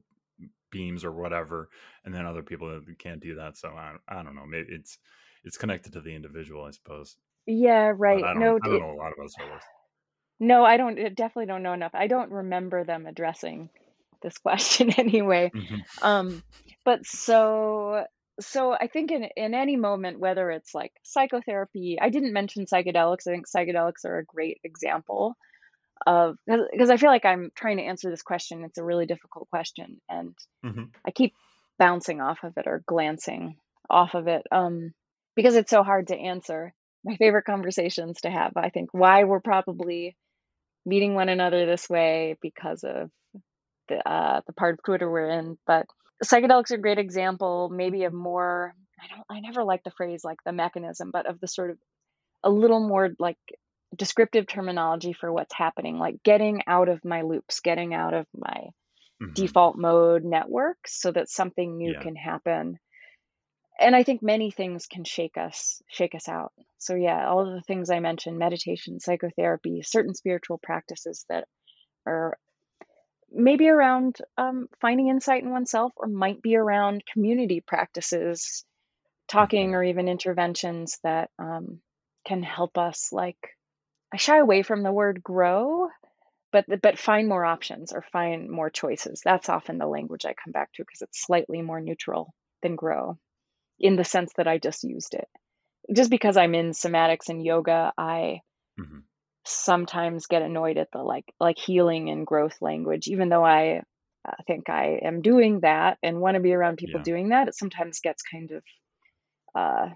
beams 0.70 1.04
or 1.04 1.12
whatever, 1.12 1.70
and 2.04 2.14
then 2.14 2.26
other 2.26 2.42
people 2.42 2.68
that 2.68 2.98
can't 2.98 3.20
do 3.20 3.36
that. 3.36 3.56
So 3.58 3.70
I, 3.70 3.96
I 4.08 4.22
don't 4.22 4.36
know. 4.36 4.46
Maybe 4.46 4.72
it's 4.72 4.98
it's 5.44 5.58
connected 5.58 5.92
to 5.94 6.00
the 6.00 6.14
individual, 6.14 6.64
I 6.64 6.72
suppose. 6.72 7.18
yeah, 7.46 7.92
right. 7.96 8.28
I 8.28 8.34
don't 8.34 8.42
No, 8.42 8.58
I 8.62 8.68
don't 8.68 8.78
it, 8.78 8.80
know 8.80 8.90
a 8.92 8.96
lot 9.00 9.12
about 9.16 9.30
Star 9.30 9.48
Wars. 9.48 9.62
no, 10.38 10.64
I 10.64 10.76
don't. 10.78 10.96
Definitely 11.14 11.46
don't 11.46 11.62
know 11.62 11.72
enough. 11.74 11.94
I 11.94 12.06
don't 12.06 12.30
remember 12.30 12.84
them 12.84 13.06
addressing 13.06 13.70
this 14.26 14.38
question 14.38 14.90
anyway. 14.98 15.52
hmm 15.52 15.80
Um, 16.02 16.42
but 16.84 17.06
so, 17.06 18.04
so 18.40 18.72
I 18.72 18.88
think 18.88 19.12
in 19.12 19.28
in 19.36 19.54
any 19.54 19.76
moment, 19.76 20.20
whether 20.20 20.50
it's 20.50 20.74
like 20.74 20.92
psychotherapy, 21.04 21.98
I 22.00 22.10
didn't 22.10 22.32
mention 22.32 22.66
psychedelics. 22.66 23.26
I 23.28 23.32
think 23.32 23.46
psychedelics 23.48 24.04
are 24.04 24.18
a 24.18 24.24
great 24.24 24.58
example 24.64 25.36
of 26.06 26.36
because 26.46 26.90
I 26.90 26.98
feel 26.98 27.10
like 27.10 27.24
I'm 27.24 27.50
trying 27.56 27.78
to 27.78 27.84
answer 27.84 28.10
this 28.10 28.22
question. 28.22 28.64
It's 28.64 28.78
a 28.78 28.84
really 28.84 29.06
difficult 29.06 29.48
question, 29.48 30.00
and 30.08 30.34
hmm 30.62 30.84
I 31.06 31.12
keep 31.12 31.34
bouncing 31.78 32.20
off 32.20 32.38
of 32.42 32.54
it 32.56 32.66
or 32.66 32.82
glancing 32.86 33.56
off 33.88 34.14
of 34.14 34.28
it 34.28 34.42
um, 34.50 34.92
because 35.36 35.54
it's 35.54 35.70
so 35.70 35.82
hard 35.82 36.08
to 36.08 36.16
answer. 36.18 36.74
My 37.04 37.16
favorite 37.16 37.44
conversations 37.44 38.22
to 38.22 38.30
have, 38.30 38.52
I 38.56 38.70
think, 38.70 38.90
why 38.92 39.24
we're 39.24 39.40
probably 39.40 40.16
meeting 40.86 41.14
one 41.14 41.28
another 41.28 41.66
this 41.66 41.88
way 41.90 42.36
because 42.40 42.84
of 42.84 43.10
the 43.88 44.08
uh, 44.08 44.40
the 44.46 44.52
part 44.52 44.74
of 44.74 44.84
Twitter 44.84 45.10
we're 45.10 45.30
in. 45.30 45.58
But 45.66 45.86
psychedelics 46.24 46.70
are 46.72 46.76
a 46.76 46.80
great 46.80 46.98
example, 46.98 47.70
maybe 47.72 48.04
of 48.04 48.12
more. 48.12 48.74
I 49.00 49.14
don't. 49.14 49.26
I 49.30 49.40
never 49.40 49.64
like 49.64 49.84
the 49.84 49.92
phrase 49.92 50.22
like 50.24 50.38
the 50.44 50.52
mechanism, 50.52 51.10
but 51.12 51.26
of 51.26 51.40
the 51.40 51.48
sort 51.48 51.70
of 51.70 51.78
a 52.44 52.50
little 52.50 52.86
more 52.86 53.10
like 53.18 53.38
descriptive 53.96 54.46
terminology 54.46 55.12
for 55.12 55.32
what's 55.32 55.54
happening, 55.54 55.98
like 55.98 56.22
getting 56.22 56.62
out 56.66 56.88
of 56.88 57.04
my 57.04 57.22
loops, 57.22 57.60
getting 57.60 57.94
out 57.94 58.14
of 58.14 58.26
my 58.36 58.68
hmm 59.20 59.32
default 59.34 59.76
mode 59.76 60.24
network 60.24 60.78
so 60.86 61.12
that 61.12 61.28
something 61.28 61.76
new 61.76 61.92
Yeah. 61.92 62.02
can 62.02 62.16
happen. 62.16 62.78
And 63.78 63.94
I 63.94 64.02
think 64.04 64.22
many 64.22 64.50
things 64.50 64.86
can 64.86 65.04
shake 65.04 65.36
us, 65.36 65.82
shake 65.88 66.14
us 66.14 66.28
out. 66.28 66.52
So 66.78 66.94
yeah, 66.94 67.28
all 67.28 67.46
of 67.46 67.54
the 67.54 67.62
things 67.62 67.90
I 67.90 68.00
mentioned, 68.00 68.38
meditation, 68.38 69.00
psychotherapy, 69.00 69.82
certain 69.82 70.14
spiritual 70.14 70.58
practices 70.62 71.24
that 71.28 71.46
are 72.06 72.38
maybe 73.32 73.68
around 73.68 74.18
um, 74.38 74.68
finding 74.80 75.08
insight 75.08 75.42
in 75.42 75.50
oneself 75.50 75.92
or 75.96 76.08
might 76.08 76.42
be 76.42 76.56
around 76.56 77.04
community 77.06 77.60
practices, 77.60 78.64
talking 79.28 79.70
hmm 79.70 79.74
or 79.74 79.84
even 79.84 80.08
interventions 80.08 80.98
that 81.04 81.30
um, 81.38 81.80
can 82.26 82.42
help 82.42 82.78
us 82.78 83.10
like 83.12 83.38
I 84.12 84.16
shy 84.16 84.38
away 84.38 84.62
from 84.62 84.82
the 84.82 84.92
word 84.92 85.22
grow, 85.22 85.88
but 86.52 86.66
but 86.82 86.98
find 86.98 87.28
more 87.28 87.44
options 87.44 87.92
or 87.92 88.02
find 88.12 88.50
more 88.50 88.70
choices. 88.70 89.22
That's 89.24 89.48
often 89.48 89.78
the 89.78 89.86
language 89.86 90.24
I 90.26 90.34
come 90.34 90.52
back 90.52 90.72
to 90.74 90.82
because 90.84 91.02
it's 91.02 91.22
slightly 91.22 91.62
more 91.62 91.80
neutral 91.80 92.34
than 92.62 92.76
grow 92.76 93.18
in 93.80 93.96
the 93.96 94.04
sense 94.04 94.32
that 94.36 94.48
I 94.48 94.58
just 94.58 94.84
used 94.84 95.14
it. 95.14 95.28
Just 95.94 96.10
because 96.10 96.36
I'm 96.36 96.54
in 96.54 96.72
somatics 96.72 97.28
and 97.28 97.44
yoga, 97.44 97.92
I 97.98 98.40
hmm 98.78 98.98
sometimes 99.46 100.26
get 100.26 100.42
annoyed 100.42 100.76
at 100.78 100.88
the 100.92 100.98
like 101.02 101.24
like 101.40 101.58
healing 101.58 102.10
and 102.10 102.26
growth 102.26 102.56
language 102.60 103.08
even 103.08 103.28
though 103.28 103.44
I 103.44 103.82
uh, 104.28 104.32
think 104.46 104.68
I 104.68 105.00
am 105.02 105.22
doing 105.22 105.60
that 105.60 105.98
and 106.02 106.20
want 106.20 106.34
to 106.36 106.40
be 106.40 106.52
around 106.52 106.78
people 106.78 107.00
Yeah. 107.00 107.04
doing 107.04 107.28
that, 107.30 107.48
it 107.48 107.54
sometimes 107.54 108.00
gets 108.00 108.22
kind 108.22 108.50
of 108.52 108.62
uh 109.54 109.88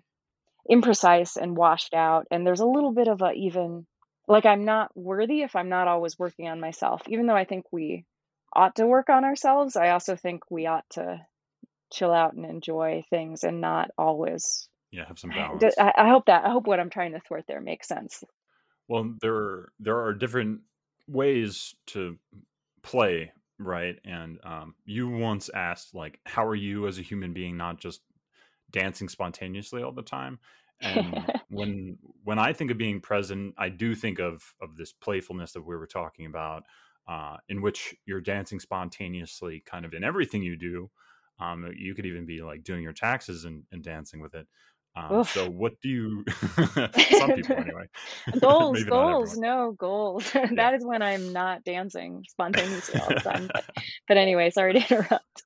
imprecise 0.70 1.36
and 1.36 1.57
washed 1.57 1.94
out 1.94 2.26
and 2.30 2.46
there's 2.46 2.61
a 2.61 2.66
little 2.66 2.92
bit 2.92 3.09
of 3.09 3.22
a 3.22 3.32
even 3.32 3.86
like 4.28 4.46
I'm 4.46 4.64
not 4.64 4.90
worthy 4.96 5.42
if 5.42 5.57
I'm 5.57 5.68
not 5.68 5.88
always 5.88 6.18
working 6.18 6.48
on 6.48 6.61
myself. 6.61 7.03
Even 7.09 7.26
though 7.26 7.36
I 7.36 7.44
think 7.44 7.66
we 7.72 8.05
ought 8.55 8.76
to 8.76 8.86
work 8.86 9.11
on 9.11 9.24
ourselves, 9.24 9.76
I 9.76 9.90
also 9.90 10.16
think 10.16 10.42
we 10.51 10.66
ought 10.66 10.88
to 10.90 11.20
chill 11.92 12.12
out 12.12 12.34
and 12.34 12.44
enjoy 12.46 13.03
things 13.11 13.42
and 13.44 13.61
not 13.61 13.90
always. 13.98 14.68
Yeah. 14.92 15.07
Have 15.07 15.18
some 15.18 15.30
I, 15.36 15.36
balance. 15.36 15.76
I 15.96 16.09
hope 16.09 16.26
that 16.26 16.44
I 16.44 16.51
hope 16.51 16.66
what 16.66 16.80
I'm 16.80 16.90
trying 16.90 17.12
to 17.12 17.20
thwart 17.20 17.44
there 17.48 17.61
makes 17.61 17.88
sense. 17.88 18.22
Well, 18.91 19.14
there 19.22 19.68
there 19.78 20.01
are 20.01 20.12
different 20.12 20.62
ways 21.09 21.76
to 21.88 22.18
play, 22.82 23.32
right? 23.59 23.97
And 24.05 24.41
um, 24.45 24.74
you 24.84 25.09
once 25.09 25.49
asked, 25.55 25.95
like, 25.95 26.18
how 26.26 26.45
are 26.45 26.57
you 26.57 26.88
as 26.88 26.99
a 26.99 27.03
human 27.03 27.32
being, 27.32 27.57
not 27.57 27.78
just 27.78 28.01
dancing 28.72 29.09
spontaneously 29.09 29.84
all 29.84 29.93
the 29.93 30.03
time? 30.03 30.41
And 30.80 31.24
when 31.51 31.99
when 32.24 32.41
I 32.41 32.53
think 32.53 32.72
of 32.72 32.78
being 32.78 33.01
present, 33.01 33.55
I 33.57 33.68
do 33.68 33.95
think 33.95 34.18
of 34.18 34.43
of 34.61 34.76
this 34.76 34.93
playfulness 34.93 35.53
that 35.53 35.62
we 35.62 35.76
were 35.76 35.86
talking 35.86 36.26
about, 36.26 36.64
uh, 37.09 37.36
in 37.49 37.62
which 37.62 37.95
you're 38.07 38.20
dancing 38.20 38.59
spontaneously, 38.59 39.62
kind 39.66 39.84
of 39.84 39.95
in 39.95 40.03
everything 40.03 40.43
you 40.43 40.57
do. 40.57 40.91
Um, 41.38 41.72
you 41.76 41.95
could 41.95 42.07
even 42.07 42.26
be 42.26 42.43
like 42.43 42.64
doing 42.64 42.82
your 42.82 42.93
taxes 42.93 43.45
and, 43.45 43.62
and 43.72 43.84
dancing 43.84 44.20
with 44.20 44.34
it. 44.34 44.49
Um, 44.97 45.24
so 45.24 45.49
what 45.49 45.72
do 45.82 45.88
you 45.88 46.24
some 47.18 47.32
people 47.32 47.57
anyway 47.59 47.86
goals 48.41 48.82
goals 48.84 49.36
no 49.36 49.72
goals. 49.78 50.28
Yeah. 50.34 50.49
that 50.57 50.74
is 50.74 50.84
when 50.84 51.01
i'm 51.01 51.32
not 51.32 51.62
dancing 51.62 52.24
spontaneously 52.28 53.01
all 53.01 53.09
the 53.09 53.14
time 53.20 53.49
but, 53.53 53.64
but 54.09 54.16
anyway 54.16 54.51
sorry 54.51 54.74
to 54.74 54.80
interrupt. 54.80 55.43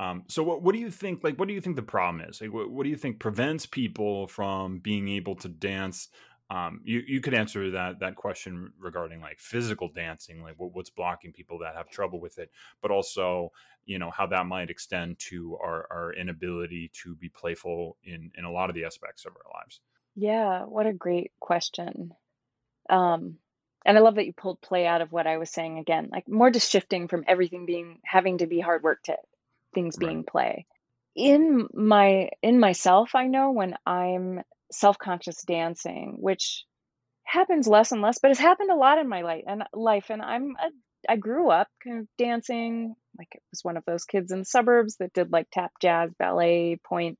Um, 0.00 0.24
so 0.26 0.42
what, 0.42 0.62
what 0.62 0.74
do 0.74 0.80
you 0.80 0.90
think 0.90 1.22
like 1.22 1.38
what 1.38 1.46
do 1.46 1.54
you 1.54 1.60
think 1.60 1.76
the 1.76 1.82
problem 1.82 2.28
is? 2.28 2.40
Like 2.40 2.52
what, 2.52 2.68
what 2.70 2.82
do 2.82 2.90
you 2.90 2.96
think 2.96 3.20
prevents 3.20 3.66
people 3.66 4.26
from 4.26 4.78
being 4.78 5.08
able 5.08 5.36
to 5.36 5.48
dance 5.48 6.08
um, 6.52 6.82
you, 6.84 7.02
you 7.06 7.20
could 7.22 7.32
answer 7.32 7.70
that 7.70 7.98
that 8.00 8.14
question 8.14 8.72
regarding 8.78 9.20
like 9.20 9.40
physical 9.40 9.88
dancing 9.88 10.42
like 10.42 10.54
what, 10.58 10.74
what's 10.74 10.90
blocking 10.90 11.32
people 11.32 11.58
that 11.58 11.74
have 11.74 11.88
trouble 11.88 12.20
with 12.20 12.38
it 12.38 12.50
but 12.82 12.90
also 12.90 13.50
you 13.86 13.98
know 13.98 14.10
how 14.10 14.26
that 14.26 14.44
might 14.44 14.68
extend 14.68 15.18
to 15.18 15.56
our, 15.62 15.86
our 15.90 16.12
inability 16.12 16.90
to 16.92 17.14
be 17.14 17.30
playful 17.30 17.96
in 18.04 18.30
in 18.36 18.44
a 18.44 18.52
lot 18.52 18.68
of 18.68 18.74
the 18.74 18.84
aspects 18.84 19.24
of 19.24 19.32
our 19.32 19.60
lives. 19.60 19.80
Yeah 20.14 20.64
what 20.64 20.86
a 20.86 20.92
great 20.92 21.32
question. 21.40 22.12
Um, 22.90 23.38
and 23.84 23.96
i 23.96 24.00
love 24.00 24.16
that 24.16 24.26
you 24.26 24.32
pulled 24.32 24.60
play 24.60 24.86
out 24.86 25.00
of 25.00 25.10
what 25.10 25.26
i 25.26 25.38
was 25.38 25.50
saying 25.50 25.78
again 25.78 26.08
like 26.12 26.28
more 26.28 26.50
just 26.50 26.70
shifting 26.70 27.08
from 27.08 27.24
everything 27.26 27.66
being 27.66 27.98
having 28.04 28.38
to 28.38 28.46
be 28.46 28.60
hard 28.60 28.82
work 28.82 29.02
to 29.04 29.16
things 29.74 29.96
being 29.96 30.18
right. 30.18 30.26
play. 30.26 30.66
In 31.16 31.66
my 31.74 32.30
in 32.42 32.60
myself 32.60 33.14
i 33.14 33.26
know 33.26 33.50
when 33.50 33.74
i'm 33.86 34.42
self-conscious 34.72 35.42
dancing 35.46 36.16
which 36.18 36.64
happens 37.24 37.66
less 37.66 37.92
and 37.92 38.02
less 38.02 38.18
but 38.20 38.28
has 38.28 38.38
happened 38.38 38.70
a 38.70 38.76
lot 38.76 38.98
in 38.98 39.08
my 39.08 39.22
life 39.22 39.44
and 39.46 39.62
life 39.72 40.06
and 40.10 40.22
i'm 40.22 40.54
a, 40.60 41.12
i 41.12 41.16
grew 41.16 41.50
up 41.50 41.68
kind 41.84 42.00
of 42.00 42.06
dancing 42.18 42.94
like 43.18 43.28
it 43.32 43.42
was 43.50 43.62
one 43.62 43.76
of 43.76 43.84
those 43.86 44.04
kids 44.04 44.32
in 44.32 44.40
the 44.40 44.44
suburbs 44.44 44.96
that 44.98 45.12
did 45.12 45.32
like 45.32 45.46
tap 45.52 45.72
jazz 45.80 46.10
ballet 46.18 46.78
pointe 46.84 47.18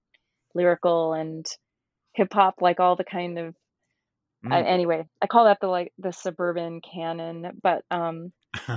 lyrical 0.54 1.12
and 1.12 1.46
hip 2.14 2.32
hop 2.32 2.56
like 2.60 2.80
all 2.80 2.96
the 2.96 3.04
kind 3.04 3.38
of 3.38 3.54
mm. 4.44 4.52
I, 4.52 4.62
anyway 4.62 5.04
i 5.20 5.26
call 5.26 5.44
that 5.44 5.58
the 5.60 5.68
like 5.68 5.92
the 5.98 6.12
suburban 6.12 6.80
canon 6.80 7.60
but 7.62 7.84
um 7.90 8.32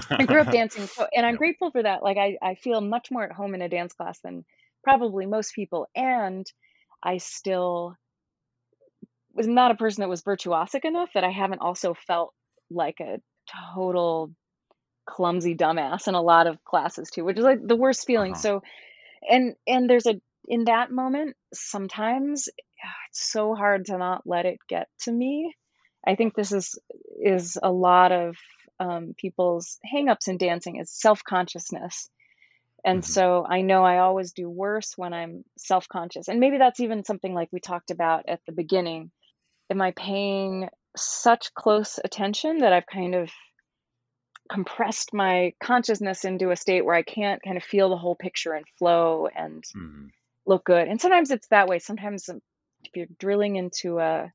I 0.09 0.25
grew 0.25 0.39
up 0.39 0.51
dancing, 0.51 0.87
so, 0.87 1.07
and 1.13 1.25
I'm 1.25 1.35
grateful 1.35 1.71
for 1.71 1.83
that. 1.83 2.03
Like 2.03 2.17
I, 2.17 2.37
I 2.41 2.55
feel 2.55 2.81
much 2.81 3.09
more 3.11 3.23
at 3.23 3.31
home 3.31 3.55
in 3.55 3.61
a 3.61 3.69
dance 3.69 3.93
class 3.93 4.19
than 4.23 4.45
probably 4.83 5.25
most 5.25 5.53
people, 5.53 5.87
and 5.95 6.45
I 7.03 7.17
still 7.17 7.95
was 9.35 9.47
not 9.47 9.71
a 9.71 9.75
person 9.75 10.01
that 10.01 10.09
was 10.09 10.23
virtuosic 10.23 10.85
enough 10.85 11.09
that 11.13 11.23
I 11.23 11.31
haven't 11.31 11.59
also 11.59 11.93
felt 11.93 12.33
like 12.69 12.99
a 12.99 13.19
total 13.73 14.31
clumsy 15.05 15.55
dumbass 15.55 16.07
in 16.07 16.15
a 16.15 16.21
lot 16.21 16.47
of 16.47 16.63
classes 16.63 17.09
too, 17.11 17.23
which 17.23 17.37
is 17.37 17.43
like 17.43 17.65
the 17.65 17.75
worst 17.75 18.05
feeling. 18.07 18.33
Uh-huh. 18.33 18.41
So, 18.41 18.63
and 19.29 19.55
and 19.67 19.89
there's 19.89 20.07
a 20.07 20.19
in 20.47 20.65
that 20.65 20.91
moment 20.91 21.35
sometimes 21.53 22.47
it's 23.09 23.31
so 23.31 23.55
hard 23.55 23.85
to 23.85 23.97
not 23.97 24.23
let 24.25 24.45
it 24.45 24.57
get 24.67 24.87
to 25.01 25.11
me. 25.11 25.53
I 26.05 26.15
think 26.15 26.35
this 26.35 26.51
is 26.51 26.77
is 27.21 27.57
a 27.61 27.71
lot 27.71 28.11
of 28.11 28.35
um, 28.79 29.13
people's 29.17 29.79
hangups 29.91 30.27
in 30.27 30.37
dancing 30.37 30.77
is 30.77 30.91
self 30.91 31.23
consciousness. 31.23 32.09
And 32.83 33.01
mm-hmm. 33.01 33.11
so 33.11 33.45
I 33.47 33.61
know 33.61 33.83
I 33.83 33.99
always 33.99 34.33
do 34.33 34.49
worse 34.49 34.93
when 34.95 35.13
I'm 35.13 35.43
self 35.57 35.87
conscious. 35.87 36.27
And 36.27 36.39
maybe 36.39 36.57
that's 36.57 36.79
even 36.79 37.03
something 37.03 37.33
like 37.33 37.49
we 37.51 37.59
talked 37.59 37.91
about 37.91 38.25
at 38.27 38.41
the 38.45 38.53
beginning. 38.53 39.11
Am 39.69 39.81
I 39.81 39.91
paying 39.91 40.69
such 40.95 41.53
close 41.53 41.99
attention 42.03 42.59
that 42.59 42.73
I've 42.73 42.85
kind 42.85 43.15
of 43.15 43.29
compressed 44.49 45.13
my 45.13 45.53
consciousness 45.61 46.23
into 46.23 46.51
a 46.51 46.55
state 46.55 46.85
where 46.85 46.95
I 46.95 47.01
can't 47.01 47.41
kind 47.41 47.57
of 47.57 47.63
feel 47.63 47.89
the 47.89 47.97
whole 47.97 48.15
picture 48.15 48.53
and 48.53 48.65
flow 48.77 49.27
and 49.27 49.63
mm-hmm. 49.75 50.07
look 50.45 50.65
good? 50.65 50.87
And 50.87 51.01
sometimes 51.01 51.31
it's 51.31 51.47
that 51.47 51.67
way. 51.67 51.79
Sometimes 51.79 52.29
if 52.29 52.95
you're 52.95 53.07
drilling 53.19 53.55
into 53.55 53.99
a 53.99 54.31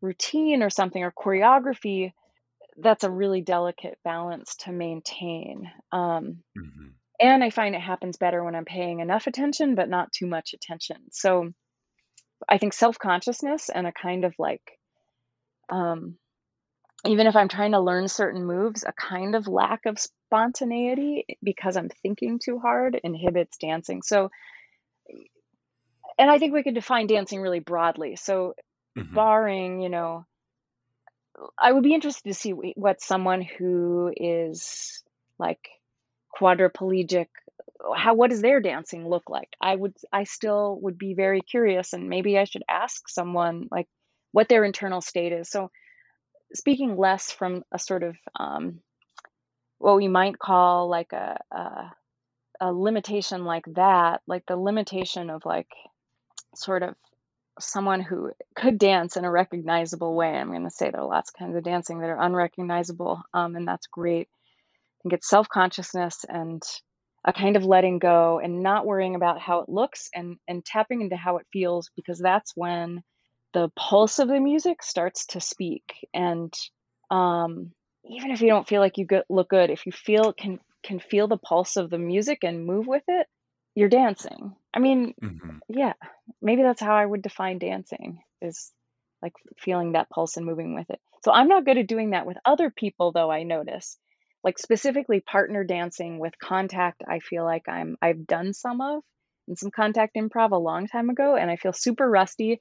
routine 0.00 0.62
or 0.62 0.70
something 0.70 1.02
or 1.02 1.12
choreography, 1.12 2.12
that's 2.78 3.04
a 3.04 3.10
really 3.10 3.40
delicate 3.42 3.98
balance 4.04 4.56
to 4.56 4.72
maintain. 4.72 5.70
Um, 5.92 6.42
mm-hmm. 6.56 6.88
And 7.18 7.42
I 7.42 7.50
find 7.50 7.74
it 7.74 7.80
happens 7.80 8.18
better 8.18 8.44
when 8.44 8.54
I'm 8.54 8.66
paying 8.66 9.00
enough 9.00 9.26
attention, 9.26 9.74
but 9.74 9.88
not 9.88 10.12
too 10.12 10.26
much 10.26 10.52
attention. 10.52 10.96
So 11.12 11.52
I 12.48 12.58
think 12.58 12.72
self 12.72 12.98
consciousness 12.98 13.68
and 13.68 13.86
a 13.86 13.92
kind 13.92 14.24
of 14.24 14.34
like, 14.38 14.62
um, 15.70 16.16
even 17.04 17.26
if 17.26 17.36
I'm 17.36 17.48
trying 17.48 17.72
to 17.72 17.80
learn 17.80 18.08
certain 18.08 18.44
moves, 18.44 18.84
a 18.84 18.92
kind 18.92 19.34
of 19.34 19.46
lack 19.48 19.86
of 19.86 19.98
spontaneity 19.98 21.24
because 21.42 21.76
I'm 21.76 21.88
thinking 22.02 22.38
too 22.38 22.58
hard 22.58 22.98
inhibits 23.02 23.58
dancing. 23.58 24.02
So, 24.02 24.30
and 26.18 26.30
I 26.30 26.38
think 26.38 26.52
we 26.52 26.62
could 26.62 26.74
define 26.74 27.06
dancing 27.06 27.40
really 27.40 27.60
broadly. 27.60 28.16
So, 28.16 28.54
mm-hmm. 28.96 29.14
barring, 29.14 29.80
you 29.82 29.88
know, 29.88 30.24
I 31.58 31.72
would 31.72 31.82
be 31.82 31.94
interested 31.94 32.28
to 32.28 32.34
see 32.34 32.50
what 32.50 33.02
someone 33.02 33.42
who 33.42 34.12
is 34.16 35.02
like 35.38 35.68
quadriplegic 36.38 37.28
how 37.96 38.14
what 38.14 38.30
does 38.30 38.42
their 38.42 38.60
dancing 38.60 39.08
look 39.08 39.28
like 39.28 39.48
i 39.60 39.74
would 39.74 39.94
i 40.12 40.24
still 40.24 40.78
would 40.82 40.98
be 40.98 41.14
very 41.14 41.40
curious 41.40 41.92
and 41.92 42.08
maybe 42.08 42.38
i 42.38 42.44
should 42.44 42.62
ask 42.68 43.08
someone 43.08 43.68
like 43.70 43.86
what 44.32 44.48
their 44.48 44.64
internal 44.64 45.00
state 45.00 45.32
is 45.32 45.48
so 45.48 45.70
speaking 46.54 46.96
less 46.96 47.32
from 47.32 47.62
a 47.72 47.78
sort 47.78 48.02
of 48.02 48.16
um, 48.38 48.80
what 49.78 49.96
we 49.96 50.08
might 50.08 50.38
call 50.38 50.88
like 50.88 51.12
a, 51.12 51.38
a 51.50 51.92
a 52.60 52.72
limitation 52.72 53.44
like 53.44 53.64
that 53.74 54.22
like 54.26 54.44
the 54.46 54.56
limitation 54.56 55.28
of 55.28 55.44
like 55.44 55.68
sort 56.54 56.82
of 56.82 56.94
someone 57.58 58.00
who 58.00 58.32
could 58.54 58.78
dance 58.78 59.16
in 59.16 59.24
a 59.24 59.30
recognizable 59.30 60.14
way. 60.14 60.28
I'm 60.28 60.50
going 60.50 60.64
to 60.64 60.70
say 60.70 60.90
there 60.90 61.00
are 61.00 61.06
lots 61.06 61.30
of 61.30 61.38
kinds 61.38 61.56
of 61.56 61.64
dancing 61.64 62.00
that 62.00 62.10
are 62.10 62.20
unrecognizable, 62.20 63.22
um, 63.32 63.56
and 63.56 63.66
that's 63.66 63.86
great. 63.86 64.28
I 64.28 64.96
think 65.02 65.14
it's 65.14 65.28
self 65.28 65.48
consciousness 65.48 66.24
and 66.28 66.62
a 67.26 67.32
kind 67.32 67.56
of 67.56 67.64
letting 67.64 67.98
go 67.98 68.40
and 68.42 68.62
not 68.62 68.86
worrying 68.86 69.16
about 69.16 69.40
how 69.40 69.60
it 69.60 69.68
looks 69.68 70.08
and 70.14 70.36
and 70.46 70.64
tapping 70.64 71.02
into 71.02 71.16
how 71.16 71.38
it 71.38 71.46
feels 71.52 71.90
because 71.96 72.18
that's 72.18 72.52
when 72.54 73.02
the 73.52 73.70
pulse 73.76 74.18
of 74.18 74.28
the 74.28 74.40
music 74.40 74.82
starts 74.82 75.26
to 75.26 75.40
speak 75.40 76.06
and 76.14 76.52
um, 77.10 77.72
even 78.04 78.30
if 78.30 78.40
you 78.40 78.48
don't 78.48 78.68
feel 78.68 78.80
like 78.80 78.98
you 78.98 79.06
look 79.28 79.48
good 79.50 79.70
if 79.70 79.86
you 79.86 79.92
feel 79.92 80.32
can 80.32 80.60
can 80.82 81.00
feel 81.00 81.26
the 81.26 81.36
pulse 81.36 81.76
of 81.76 81.90
the 81.90 81.98
music 81.98 82.40
and 82.42 82.64
move 82.64 82.86
with 82.86 83.02
it 83.08 83.26
you're 83.74 83.88
dancing 83.88 84.54
i 84.72 84.78
mean 84.78 85.14
mm-hmm. 85.22 85.58
yeah 85.68 85.94
maybe 86.40 86.62
that's 86.62 86.80
how 86.80 86.94
I 86.94 87.06
would 87.06 87.22
define 87.22 87.58
dancing 87.58 88.20
is 88.40 88.72
like 89.22 89.32
feeling 89.58 89.92
that 89.92 90.10
pulse 90.10 90.36
and 90.36 90.46
moving 90.46 90.74
with 90.74 90.88
it. 90.90 91.00
So 91.24 91.32
I'm 91.32 91.48
not 91.48 91.64
good 91.64 91.78
at 91.78 91.86
doing 91.86 92.10
that 92.10 92.26
with 92.26 92.36
other 92.44 92.70
people 92.70 93.12
though 93.12 93.30
I 93.30 93.42
notice. 93.42 93.98
Like 94.46 94.60
specifically 94.60 95.18
partner 95.18 95.64
dancing 95.64 96.20
with 96.20 96.38
contact, 96.38 97.02
I 97.06 97.18
feel 97.18 97.44
like 97.44 97.68
I'm 97.68 97.96
I've 98.00 98.28
done 98.28 98.52
some 98.52 98.80
of 98.80 99.02
and 99.48 99.58
some 99.58 99.72
contact 99.72 100.14
improv 100.16 100.52
a 100.52 100.56
long 100.56 100.86
time 100.86 101.10
ago 101.10 101.34
and 101.34 101.50
I 101.50 101.56
feel 101.56 101.72
super 101.72 102.08
rusty. 102.08 102.60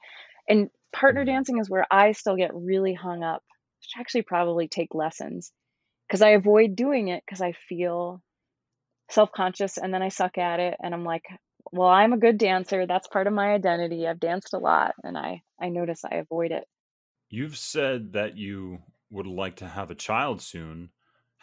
And 0.49 0.69
partner 0.91 1.21
mm-hmm. 1.21 1.35
dancing 1.35 1.59
is 1.59 1.69
where 1.69 1.85
I 1.91 2.13
still 2.13 2.37
get 2.37 2.55
really 2.55 2.95
hung 2.95 3.23
up. 3.23 3.43
I 3.47 3.81
should 3.81 4.01
actually 4.01 4.23
probably 4.23 4.67
take 4.67 4.95
lessons 4.95 5.51
because 6.07 6.23
I 6.23 6.29
avoid 6.29 6.75
doing 6.75 7.09
it 7.09 7.21
because 7.23 7.39
I 7.39 7.51
feel 7.69 8.19
self-conscious 9.11 9.77
and 9.77 9.93
then 9.93 10.01
I 10.01 10.09
suck 10.09 10.39
at 10.39 10.59
it 10.59 10.73
and 10.81 10.91
I'm 10.91 11.05
like 11.05 11.25
well, 11.71 11.89
I'm 11.89 12.13
a 12.13 12.17
good 12.17 12.39
dancer. 12.39 12.87
That's 12.87 13.07
part 13.07 13.27
of 13.27 13.33
my 13.33 13.53
identity. 13.53 14.07
I've 14.07 14.19
danced 14.19 14.55
a 14.55 14.57
lot 14.57 14.95
and 15.03 15.15
I 15.15 15.43
I 15.61 15.69
notice 15.69 16.01
I 16.03 16.15
avoid 16.15 16.49
it. 16.49 16.63
You've 17.29 17.57
said 17.57 18.13
that 18.13 18.37
you 18.37 18.79
would 19.11 19.27
like 19.27 19.57
to 19.57 19.67
have 19.67 19.91
a 19.91 19.95
child 19.95 20.41
soon. 20.41 20.89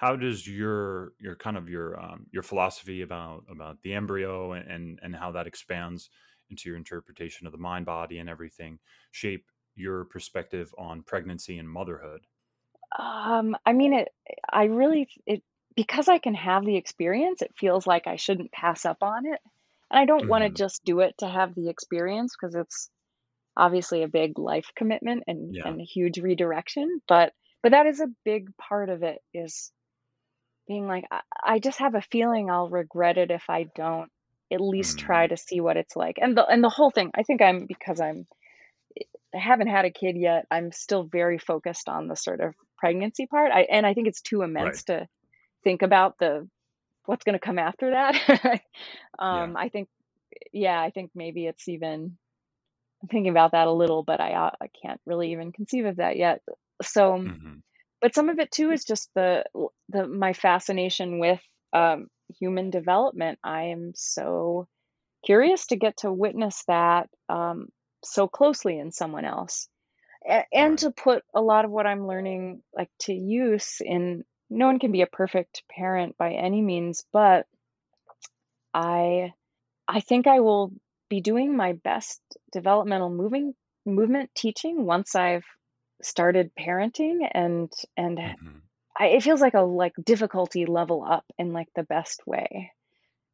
How 0.03 0.17
does 0.17 0.49
your 0.49 1.13
your 1.21 1.37
kind 1.37 1.57
of 1.57 1.69
your 1.69 1.99
um, 1.99 2.27
your 2.33 2.43
philosophy 2.43 3.03
about 3.03 3.45
about 3.49 3.81
the 3.83 3.95
embryo 3.95 4.53
and 4.53 4.99
and 5.01 5.15
how 5.15 5.31
that 5.33 5.47
expands 5.47 6.11
into 6.51 6.69
your 6.69 6.77
interpretation 6.77 7.47
of 7.47 7.53
the 7.53 7.59
mind 7.59 7.87
body 7.87 8.19
and 8.19 8.29
everything 8.29 8.81
shape 9.13 9.47
your 9.77 10.05
perspective 10.07 10.75
on 10.77 11.03
pregnancy 11.03 11.57
and 11.57 11.69
motherhood? 11.69 12.23
Um, 12.99 13.57
I 13.65 13.73
mean, 13.73 13.95
it. 13.95 14.09
I 14.53 14.65
really 14.65 15.09
it 15.25 15.45
because 15.77 16.09
I 16.09 16.19
can 16.19 16.35
have 16.35 16.65
the 16.65 16.77
experience. 16.77 17.41
It 17.41 17.55
feels 17.57 17.87
like 17.87 18.09
I 18.09 18.17
shouldn't 18.17 18.51
pass 18.51 18.85
up 18.85 18.99
on 19.03 19.27
it. 19.27 19.41
And 19.91 20.01
I 20.01 20.05
don't 20.05 20.29
want 20.29 20.43
to 20.43 20.49
mm-hmm. 20.49 20.57
just 20.57 20.85
do 20.85 21.01
it 21.01 21.15
to 21.19 21.29
have 21.29 21.55
the 21.55 21.69
experience 21.69 22.35
because 22.35 22.57
it's 22.57 22.91
obviously 23.57 24.03
a 24.03 24.09
big 24.09 24.39
life 24.39 24.67
commitment 24.75 25.25
and, 25.27 25.55
yeah. 25.55 25.69
and 25.69 25.81
a 25.81 25.85
huge 25.85 26.19
redirection. 26.19 27.01
But 27.07 27.33
but 27.63 27.71
that 27.71 27.87
is 27.87 28.01
a 28.01 28.09
big 28.25 28.49
part 28.57 28.89
of 28.89 29.05
it 29.05 29.19
is 29.33 29.71
being 30.73 30.87
like 30.87 31.05
I, 31.11 31.20
I 31.45 31.59
just 31.59 31.79
have 31.81 31.95
a 31.95 32.01
feeling 32.01 32.51
I'll 32.51 32.70
regret 32.70 33.18
it 33.18 33.31
if 33.31 33.45
I 33.49 33.64
don't 33.75 34.11
at 34.51 34.61
least 34.61 34.97
mm. 34.97 35.01
try 35.01 35.27
to 35.27 35.37
see 35.37 35.61
what 35.61 35.77
it's 35.77 35.97
like. 35.97 36.16
And 36.20 36.37
the 36.37 36.47
and 36.47 36.64
the 36.64 36.70
whole 36.70 36.91
thing, 36.91 37.11
I 37.14 37.23
think 37.23 37.43
I'm 37.43 37.66
because 37.66 38.01
I'm 38.01 38.27
I 39.35 39.39
haven't 39.39 39.68
had 39.68 39.85
a 39.85 39.91
kid 39.91 40.16
yet. 40.16 40.47
I'm 40.51 40.73
still 40.73 41.05
very 41.05 41.39
focused 41.39 41.89
on 41.89 42.09
the 42.09 42.16
sort 42.16 42.41
of 42.41 42.55
pregnancy 42.79 43.27
part. 43.27 43.53
I 43.53 43.62
and 43.62 43.87
I 43.87 43.93
think 43.93 44.09
it's 44.09 44.23
too 44.23 44.43
immense 44.43 44.85
right. 44.89 45.01
to 45.01 45.09
think 45.62 45.83
about 45.83 46.18
the 46.18 46.49
what's 47.05 47.25
going 47.25 47.39
to 47.39 47.47
come 47.47 47.59
after 47.59 47.91
that. 47.91 48.14
um, 49.18 49.53
yeah. 49.53 49.59
I 49.59 49.68
think, 49.68 49.89
yeah, 50.53 50.81
I 50.81 50.91
think 50.91 51.11
maybe 51.14 51.47
it's 51.47 51.68
even 51.68 52.16
I'm 53.03 53.09
thinking 53.09 53.31
about 53.31 53.53
that 53.53 53.66
a 53.66 53.73
little, 53.73 54.03
but 54.03 54.20
I 54.20 54.33
uh, 54.33 54.51
I 54.61 54.68
can't 54.83 55.01
really 55.05 55.33
even 55.33 55.53
conceive 55.53 55.85
of 55.85 55.97
that 55.97 56.16
yet. 56.16 56.41
So, 56.83 57.12
mm-hmm. 57.12 57.59
But 58.03 58.15
some 58.15 58.29
of 58.29 58.39
it 58.39 58.51
too 58.51 58.71
is 58.73 58.85
just 58.85 59.09
the 59.15 59.45
the 59.89 60.07
my 60.07 60.35
fascination 60.35 61.21
with 61.21 61.41
um, 61.73 62.09
human 62.39 62.71
development. 62.71 63.39
I 63.45 63.65
am 63.65 63.93
so 63.95 64.69
curious 65.25 65.69
to 65.69 65.77
get 65.77 65.99
to 65.99 66.13
witness 66.13 66.65
that 66.69 67.09
um, 67.29 67.69
so 68.05 68.29
closely 68.29 68.79
in 68.79 68.91
someone 68.93 69.25
else 69.25 69.69
and, 70.27 70.45
and 70.53 70.79
to 70.81 70.91
put 70.91 71.23
a 71.35 71.41
lot 71.41 71.65
of 71.65 71.71
what 71.71 71.87
i'm 71.87 72.07
learning 72.07 72.63
like 72.77 72.91
to 73.01 73.13
use 73.13 73.77
in 73.81 74.25
no 74.51 74.67
one 74.67 74.79
can 74.79 74.93
be 74.93 75.03
a 75.03 75.07
perfect 75.07 75.63
parent 75.71 76.17
by 76.19 76.33
any 76.33 76.61
means 76.61 77.05
but 77.13 77.47
i 78.75 79.33
i 79.89 80.01
think 80.01 80.27
i 80.27 80.41
will 80.41 80.73
be 81.09 81.21
doing 81.21 81.57
my 81.57 81.73
best 81.73 82.21
developmental 82.53 83.11
moving 83.11 83.55
movement 83.85 84.31
teaching 84.35 84.85
once 84.85 85.15
i've 85.15 85.45
started 86.03 86.51
parenting 86.59 87.29
and 87.31 87.73
and 87.97 88.19
mm-hmm. 88.19 88.59
I, 88.99 89.07
it 89.07 89.23
feels 89.23 89.41
like 89.41 89.55
a 89.55 89.61
like 89.61 89.95
difficulty 90.03 90.67
level 90.67 91.05
up 91.09 91.25
in 91.39 91.53
like 91.53 91.69
the 91.75 91.83
best 91.83 92.27
way 92.27 92.73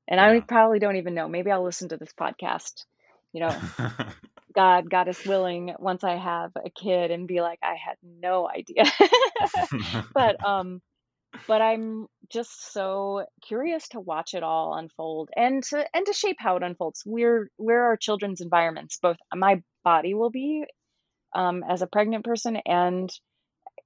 and 0.09 0.19
yeah. 0.19 0.31
I 0.31 0.41
probably 0.41 0.79
don't 0.79 0.97
even 0.97 1.14
know. 1.14 1.29
Maybe 1.29 1.51
I'll 1.51 1.62
listen 1.62 1.91
to 1.91 1.99
this 1.99 2.12
podcast, 2.19 2.85
you 3.33 3.41
know, 3.41 3.55
God, 4.55 4.91
goddess 4.91 5.25
willing, 5.27 5.75
once 5.79 6.03
I 6.03 6.16
have 6.16 6.53
a 6.57 6.71
kid 6.71 7.11
and 7.11 7.29
be 7.29 7.43
like, 7.43 7.59
I 7.62 7.75
had 7.75 7.97
no 8.03 8.49
idea. 8.49 8.85
but 10.14 10.43
um 10.45 10.81
but 11.47 11.61
I'm 11.61 12.07
just 12.33 12.73
so 12.73 13.27
curious 13.47 13.89
to 13.89 14.01
watch 14.01 14.33
it 14.33 14.43
all 14.43 14.75
unfold 14.75 15.29
and 15.37 15.62
to 15.64 15.85
and 15.95 16.07
to 16.07 16.12
shape 16.14 16.39
how 16.39 16.57
it 16.57 16.62
unfolds. 16.62 17.03
We're 17.05 17.51
where 17.57 17.85
our 17.85 17.99
children's 17.99 18.41
environments, 18.41 18.99
both 19.01 19.19
my 19.35 19.62
body 19.85 20.14
will 20.14 20.31
be 20.31 20.64
um, 21.35 21.64
as 21.68 21.83
a 21.83 21.87
pregnant 21.87 22.24
person 22.24 22.57
and 22.66 23.11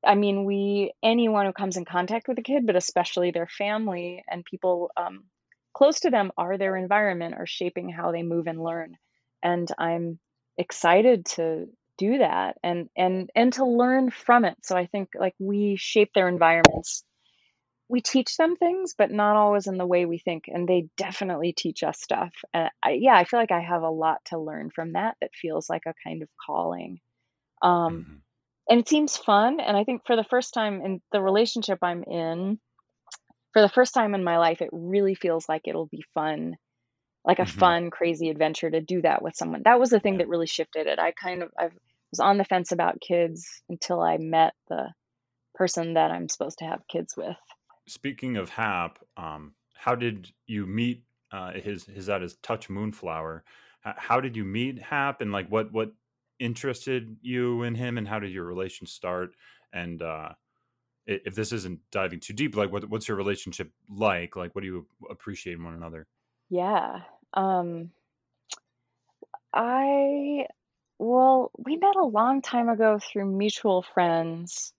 I 0.04 0.14
mean, 0.16 0.44
we 0.44 0.92
anyone 1.02 1.46
who 1.46 1.52
comes 1.52 1.76
in 1.76 1.84
contact 1.84 2.26
with 2.26 2.38
a 2.38 2.42
kid, 2.42 2.66
but 2.66 2.76
especially 2.76 3.30
their 3.30 3.46
family 3.46 4.24
and 4.28 4.44
people 4.44 4.90
um, 4.96 5.24
close 5.72 6.00
to 6.00 6.10
them 6.10 6.32
are 6.36 6.58
their 6.58 6.76
environment 6.76 7.34
are 7.38 7.46
shaping 7.46 7.88
how 7.88 8.12
they 8.12 8.22
move 8.22 8.46
and 8.46 8.62
learn. 8.62 8.96
And 9.42 9.68
i'm 9.78 10.18
excited 10.58 11.24
to 11.26 11.66
do 11.98 12.18
that 12.18 12.58
and 12.62 12.88
and 12.96 13.30
and 13.34 13.52
to 13.54 13.64
learn 13.64 14.10
from 14.10 14.44
it. 14.44 14.56
So 14.64 14.76
i 14.76 14.86
think 14.86 15.10
like 15.18 15.34
we 15.38 15.76
shape 15.76 16.12
their 16.14 16.28
environments. 16.28 17.04
We 17.88 18.00
teach 18.00 18.36
them 18.36 18.56
things 18.56 18.94
but 18.96 19.10
not 19.10 19.36
always 19.36 19.66
in 19.66 19.78
the 19.78 19.86
way 19.86 20.06
we 20.06 20.18
think 20.18 20.44
and 20.48 20.68
they 20.68 20.88
definitely 20.96 21.52
teach 21.52 21.82
us 21.82 22.00
stuff. 22.00 22.32
And 22.54 22.70
I, 22.82 22.92
yeah 22.92 23.14
i 23.16 23.24
feel 23.24 23.40
like 23.40 23.52
i 23.52 23.60
have 23.60 23.82
a 23.82 23.90
lot 23.90 24.18
to 24.26 24.38
learn 24.38 24.70
from 24.70 24.92
that 24.94 25.16
that 25.20 25.34
feels 25.34 25.68
like 25.70 25.84
a 25.86 25.94
kind 26.06 26.22
of 26.22 26.28
calling 26.46 27.00
um 27.62 28.02
mm-hmm. 28.02 28.14
and 28.68 28.80
it 28.80 28.88
seems 28.88 29.16
fun 29.16 29.60
and 29.60 29.76
i 29.76 29.84
think 29.84 30.02
for 30.06 30.16
the 30.16 30.24
first 30.24 30.54
time 30.54 30.82
in 30.82 31.00
the 31.12 31.20
relationship 31.20 31.78
i'm 31.82 32.02
in 32.04 32.58
for 33.52 33.62
the 33.62 33.68
first 33.68 33.94
time 33.94 34.14
in 34.14 34.24
my 34.24 34.38
life, 34.38 34.62
it 34.62 34.70
really 34.72 35.14
feels 35.14 35.48
like 35.48 35.62
it'll 35.66 35.86
be 35.86 36.04
fun, 36.14 36.56
like 37.24 37.38
a 37.38 37.42
mm-hmm. 37.42 37.58
fun, 37.58 37.90
crazy 37.90 38.30
adventure 38.30 38.70
to 38.70 38.80
do 38.80 39.02
that 39.02 39.22
with 39.22 39.36
someone. 39.36 39.62
That 39.64 39.78
was 39.78 39.90
the 39.90 40.00
thing 40.00 40.18
that 40.18 40.28
really 40.28 40.46
shifted 40.46 40.86
it. 40.86 40.98
I 40.98 41.12
kind 41.12 41.42
of 41.42 41.50
I 41.58 41.68
was 42.10 42.20
on 42.20 42.38
the 42.38 42.44
fence 42.44 42.72
about 42.72 43.00
kids 43.00 43.46
until 43.68 44.00
I 44.00 44.16
met 44.18 44.54
the 44.68 44.88
person 45.54 45.94
that 45.94 46.10
I'm 46.10 46.28
supposed 46.28 46.58
to 46.58 46.64
have 46.64 46.86
kids 46.88 47.14
with. 47.16 47.36
Speaking 47.86 48.36
of 48.36 48.48
Hap, 48.48 48.98
um, 49.16 49.52
how 49.74 49.94
did 49.94 50.30
you 50.46 50.66
meet 50.66 51.04
uh, 51.30 51.52
his 51.52 51.84
his 51.84 52.06
that 52.06 52.22
is 52.22 52.36
Touch 52.42 52.70
Moonflower? 52.70 53.44
How 53.82 54.20
did 54.20 54.36
you 54.36 54.44
meet 54.44 54.80
Hap, 54.80 55.20
and 55.20 55.32
like 55.32 55.48
what 55.48 55.72
what 55.72 55.92
interested 56.42 57.16
you 57.22 57.62
in 57.62 57.74
him, 57.74 57.96
and 57.98 58.06
how 58.06 58.18
did 58.18 58.32
your 58.32 58.44
relation 58.44 58.86
start? 58.86 59.34
And 59.72 60.02
uh, 60.02 60.30
if 61.06 61.34
this 61.34 61.52
isn't 61.52 61.80
diving 61.90 62.20
too 62.20 62.32
deep, 62.32 62.56
like 62.56 62.72
what, 62.72 62.88
what's 62.88 63.08
your 63.08 63.16
relationship 63.16 63.70
like? 63.88 64.36
Like, 64.36 64.54
what 64.54 64.62
do 64.62 64.66
you 64.66 64.86
appreciate 65.10 65.54
in 65.54 65.64
one 65.64 65.74
another? 65.74 66.06
Yeah. 66.50 67.00
Um, 67.32 67.90
I, 69.54 70.46
well, 70.98 71.50
we 71.56 71.76
met 71.76 71.96
a 71.96 72.04
long 72.04 72.42
time 72.42 72.68
ago 72.68 72.98
through 72.98 73.26
mutual 73.26 73.82
friends. 73.94 74.72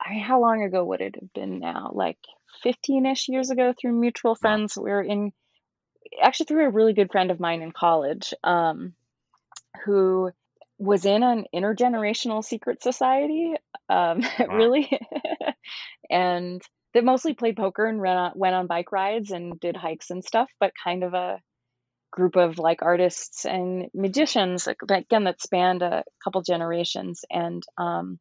I 0.00 0.14
mean, 0.14 0.22
how 0.24 0.40
long 0.40 0.62
ago 0.62 0.84
would 0.84 1.00
it 1.00 1.16
have 1.20 1.32
been 1.32 1.60
now? 1.60 1.90
Like 1.92 2.18
15 2.62 3.06
ish 3.06 3.28
years 3.28 3.50
ago 3.50 3.72
through 3.78 3.92
mutual 3.92 4.34
friends. 4.34 4.76
Wow. 4.76 4.84
We 4.84 4.90
are 4.90 5.02
in, 5.02 5.32
actually, 6.20 6.46
through 6.46 6.66
a 6.66 6.70
really 6.70 6.92
good 6.92 7.12
friend 7.12 7.30
of 7.30 7.40
mine 7.40 7.62
in 7.62 7.72
college, 7.72 8.34
um, 8.42 8.94
who 9.84 10.32
was 10.78 11.04
in 11.04 11.22
an 11.22 11.44
intergenerational 11.54 12.44
secret 12.44 12.82
society, 12.82 13.54
um, 13.88 14.20
wow. 14.38 14.46
really, 14.48 14.90
and 16.10 16.60
that 16.94 17.04
mostly 17.04 17.34
played 17.34 17.56
poker 17.56 17.86
and 17.86 18.00
ran 18.00 18.16
on, 18.16 18.32
went 18.34 18.54
on 18.54 18.66
bike 18.66 18.92
rides 18.92 19.30
and 19.30 19.58
did 19.60 19.76
hikes 19.76 20.10
and 20.10 20.24
stuff, 20.24 20.50
but 20.60 20.72
kind 20.84 21.04
of 21.04 21.14
a 21.14 21.40
group 22.12 22.36
of 22.36 22.58
like 22.58 22.82
artists 22.82 23.46
and 23.46 23.86
magicians 23.94 24.68
again 24.68 25.24
that 25.24 25.40
spanned 25.40 25.82
a 25.82 26.04
couple 26.22 26.42
generations 26.42 27.24
and 27.30 27.62
um 27.78 28.18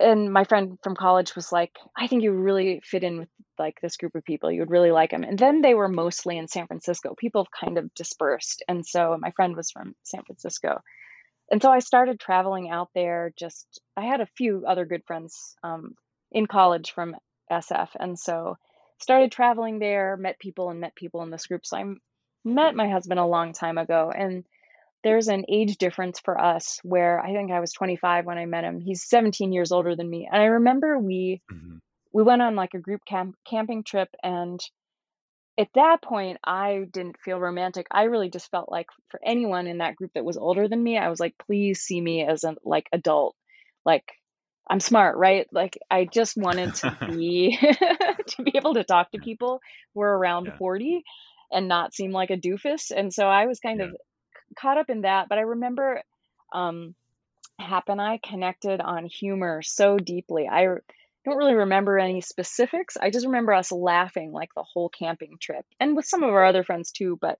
and 0.00 0.32
my 0.32 0.42
friend 0.42 0.78
from 0.82 0.96
college 0.96 1.36
was 1.36 1.52
like 1.52 1.70
i 1.96 2.08
think 2.08 2.24
you 2.24 2.32
really 2.32 2.80
fit 2.82 3.04
in 3.04 3.20
with 3.20 3.28
like 3.60 3.78
this 3.82 3.98
group 3.98 4.14
of 4.14 4.24
people. 4.24 4.50
You 4.50 4.60
would 4.60 4.70
really 4.70 4.90
like 4.90 5.10
them 5.10 5.22
and 5.22 5.38
then 5.38 5.60
they 5.60 5.74
were 5.74 5.88
mostly 5.88 6.38
in 6.38 6.48
san 6.48 6.66
francisco. 6.66 7.14
People 7.16 7.46
kind 7.62 7.78
of 7.78 7.94
dispersed 7.94 8.64
and 8.66 8.84
so 8.84 9.16
my 9.20 9.30
friend 9.36 9.54
was 9.54 9.70
from 9.70 9.94
san 10.02 10.24
francisco 10.24 10.80
and 11.50 11.60
so 11.60 11.70
I 11.70 11.80
started 11.80 12.20
traveling 12.20 12.70
out 12.70 12.90
there. 12.94 13.32
Just 13.36 13.80
I 13.96 14.04
had 14.04 14.20
a 14.20 14.28
few 14.36 14.64
other 14.66 14.86
good 14.86 15.02
friends 15.06 15.54
um, 15.62 15.94
in 16.30 16.46
college 16.46 16.92
from 16.92 17.16
SF, 17.50 17.88
and 17.98 18.18
so 18.18 18.56
started 18.98 19.32
traveling 19.32 19.78
there. 19.78 20.16
Met 20.16 20.38
people 20.38 20.70
and 20.70 20.80
met 20.80 20.94
people 20.94 21.22
in 21.22 21.30
this 21.30 21.46
group. 21.46 21.66
So 21.66 21.76
I 21.76 21.84
met 22.44 22.74
my 22.74 22.88
husband 22.88 23.18
a 23.18 23.26
long 23.26 23.52
time 23.52 23.78
ago, 23.78 24.12
and 24.16 24.44
there's 25.02 25.28
an 25.28 25.44
age 25.48 25.76
difference 25.78 26.20
for 26.20 26.40
us 26.40 26.78
where 26.82 27.20
I 27.20 27.32
think 27.32 27.50
I 27.50 27.60
was 27.60 27.72
25 27.72 28.26
when 28.26 28.38
I 28.38 28.46
met 28.46 28.64
him. 28.64 28.80
He's 28.80 29.08
17 29.08 29.52
years 29.52 29.72
older 29.72 29.96
than 29.96 30.08
me, 30.08 30.28
and 30.30 30.40
I 30.40 30.46
remember 30.46 30.98
we 30.98 31.42
mm-hmm. 31.50 31.78
we 32.12 32.22
went 32.22 32.42
on 32.42 32.54
like 32.54 32.74
a 32.74 32.78
group 32.78 33.00
camp 33.06 33.34
camping 33.44 33.82
trip 33.82 34.08
and 34.22 34.60
at 35.60 35.68
that 35.74 36.00
point 36.00 36.38
i 36.42 36.86
didn't 36.90 37.20
feel 37.20 37.38
romantic 37.38 37.86
i 37.90 38.04
really 38.04 38.30
just 38.30 38.50
felt 38.50 38.70
like 38.70 38.86
for 39.10 39.20
anyone 39.24 39.66
in 39.66 39.78
that 39.78 39.94
group 39.94 40.10
that 40.14 40.24
was 40.24 40.38
older 40.38 40.66
than 40.68 40.82
me 40.82 40.96
i 40.96 41.10
was 41.10 41.20
like 41.20 41.34
please 41.46 41.80
see 41.80 42.00
me 42.00 42.24
as 42.24 42.44
a 42.44 42.56
like 42.64 42.88
adult 42.92 43.36
like 43.84 44.10
i'm 44.68 44.80
smart 44.80 45.18
right 45.18 45.46
like 45.52 45.78
i 45.90 46.06
just 46.06 46.36
wanted 46.36 46.74
to 46.74 46.96
be 47.10 47.58
to 48.26 48.42
be 48.42 48.52
able 48.54 48.74
to 48.74 48.84
talk 48.84 49.10
to 49.10 49.18
people 49.18 49.60
who 49.94 50.00
are 50.00 50.16
around 50.18 50.46
yeah. 50.46 50.56
40 50.56 51.04
and 51.52 51.68
not 51.68 51.94
seem 51.94 52.10
like 52.10 52.30
a 52.30 52.38
doofus 52.38 52.90
and 52.90 53.12
so 53.12 53.26
i 53.26 53.44
was 53.44 53.60
kind 53.60 53.80
yeah. 53.80 53.86
of 53.86 53.96
caught 54.58 54.78
up 54.78 54.88
in 54.88 55.02
that 55.02 55.28
but 55.28 55.36
i 55.36 55.42
remember 55.42 56.02
um 56.54 56.94
hap 57.58 57.90
and 57.90 58.00
i 58.00 58.18
connected 58.24 58.80
on 58.80 59.04
humor 59.04 59.60
so 59.60 59.98
deeply 59.98 60.48
i 60.48 60.66
don't 61.24 61.36
really 61.36 61.54
remember 61.54 61.98
any 61.98 62.20
specifics. 62.20 62.96
I 62.96 63.10
just 63.10 63.26
remember 63.26 63.52
us 63.52 63.72
laughing 63.72 64.32
like 64.32 64.50
the 64.54 64.64
whole 64.64 64.88
camping 64.88 65.36
trip 65.40 65.64
and 65.78 65.94
with 65.94 66.06
some 66.06 66.22
of 66.22 66.30
our 66.30 66.44
other 66.44 66.64
friends 66.64 66.92
too. 66.92 67.18
But 67.20 67.38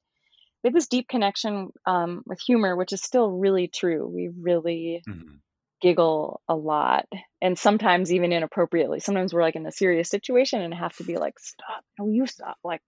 we 0.62 0.68
have 0.68 0.74
this 0.74 0.88
deep 0.88 1.08
connection 1.08 1.70
um, 1.86 2.22
with 2.26 2.40
humor, 2.40 2.76
which 2.76 2.92
is 2.92 3.02
still 3.02 3.30
really 3.30 3.68
true. 3.68 4.06
We 4.06 4.28
really 4.28 5.02
mm-hmm. 5.08 5.36
giggle 5.80 6.42
a 6.48 6.54
lot 6.54 7.06
and 7.40 7.58
sometimes 7.58 8.12
even 8.12 8.32
inappropriately. 8.32 9.00
Sometimes 9.00 9.32
we're 9.32 9.42
like 9.42 9.56
in 9.56 9.66
a 9.66 9.72
serious 9.72 10.10
situation 10.10 10.60
and 10.60 10.74
have 10.74 10.94
to 10.96 11.04
be 11.04 11.16
like, 11.16 11.38
stop, 11.38 11.82
no, 11.98 12.08
you 12.08 12.26
stop. 12.26 12.58
Like, 12.62 12.82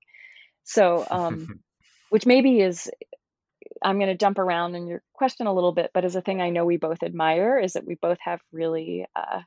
so, 0.65 1.07
um, 1.11 1.61
which 2.11 2.27
maybe 2.27 2.61
is, 2.61 2.91
I'm 3.83 3.97
going 3.97 4.11
to 4.11 4.17
jump 4.17 4.39
around 4.39 4.75
in 4.75 4.87
your 4.87 5.03
question 5.15 5.47
a 5.47 5.55
little 5.55 5.73
bit, 5.73 5.93
but 5.95 6.05
as 6.05 6.15
a 6.15 6.21
thing 6.21 6.43
I 6.43 6.51
know 6.51 6.67
we 6.67 6.77
both 6.77 7.03
admire 7.03 7.59
is 7.59 7.73
that 7.73 7.87
we 7.87 7.95
both 7.95 8.19
have 8.23 8.41
really, 8.53 9.07
uh, 9.17 9.41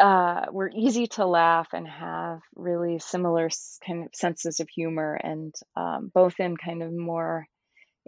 uh, 0.00 0.46
we're 0.50 0.70
easy 0.70 1.06
to 1.08 1.26
laugh 1.26 1.68
and 1.72 1.86
have 1.86 2.40
really 2.56 2.98
similar 2.98 3.50
kind 3.86 4.04
of 4.04 4.14
senses 4.14 4.60
of 4.60 4.68
humor, 4.68 5.14
and 5.14 5.54
um, 5.76 6.10
both 6.12 6.40
in 6.40 6.56
kind 6.56 6.82
of 6.82 6.92
more 6.92 7.46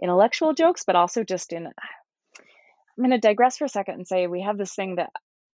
intellectual 0.01 0.53
jokes, 0.53 0.83
but 0.85 0.95
also 0.95 1.23
just 1.23 1.53
in. 1.53 1.67
I'm 1.67 3.03
going 3.03 3.11
to 3.11 3.17
digress 3.17 3.57
for 3.57 3.65
a 3.65 3.69
second 3.69 3.95
and 3.95 4.07
say 4.07 4.27
we 4.27 4.41
have 4.41 4.57
this 4.57 4.75
thing 4.75 4.95
that 4.95 5.11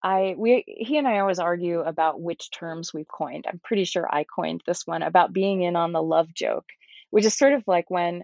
I 0.03 0.35
we 0.37 0.63
he 0.67 0.97
and 0.97 1.07
I 1.07 1.19
always 1.19 1.39
argue 1.39 1.79
about 1.79 2.21
which 2.21 2.51
terms 2.51 2.93
we've 2.93 3.07
coined. 3.07 3.45
I'm 3.47 3.59
pretty 3.63 3.85
sure 3.85 4.07
I 4.09 4.23
coined 4.23 4.61
this 4.65 4.85
one 4.85 5.03
about 5.03 5.33
being 5.33 5.63
in 5.63 5.75
on 5.75 5.91
the 5.93 6.03
love 6.03 6.33
joke, 6.33 6.65
which 7.09 7.25
is 7.25 7.35
sort 7.35 7.53
of 7.53 7.63
like 7.65 7.89
when 7.89 8.23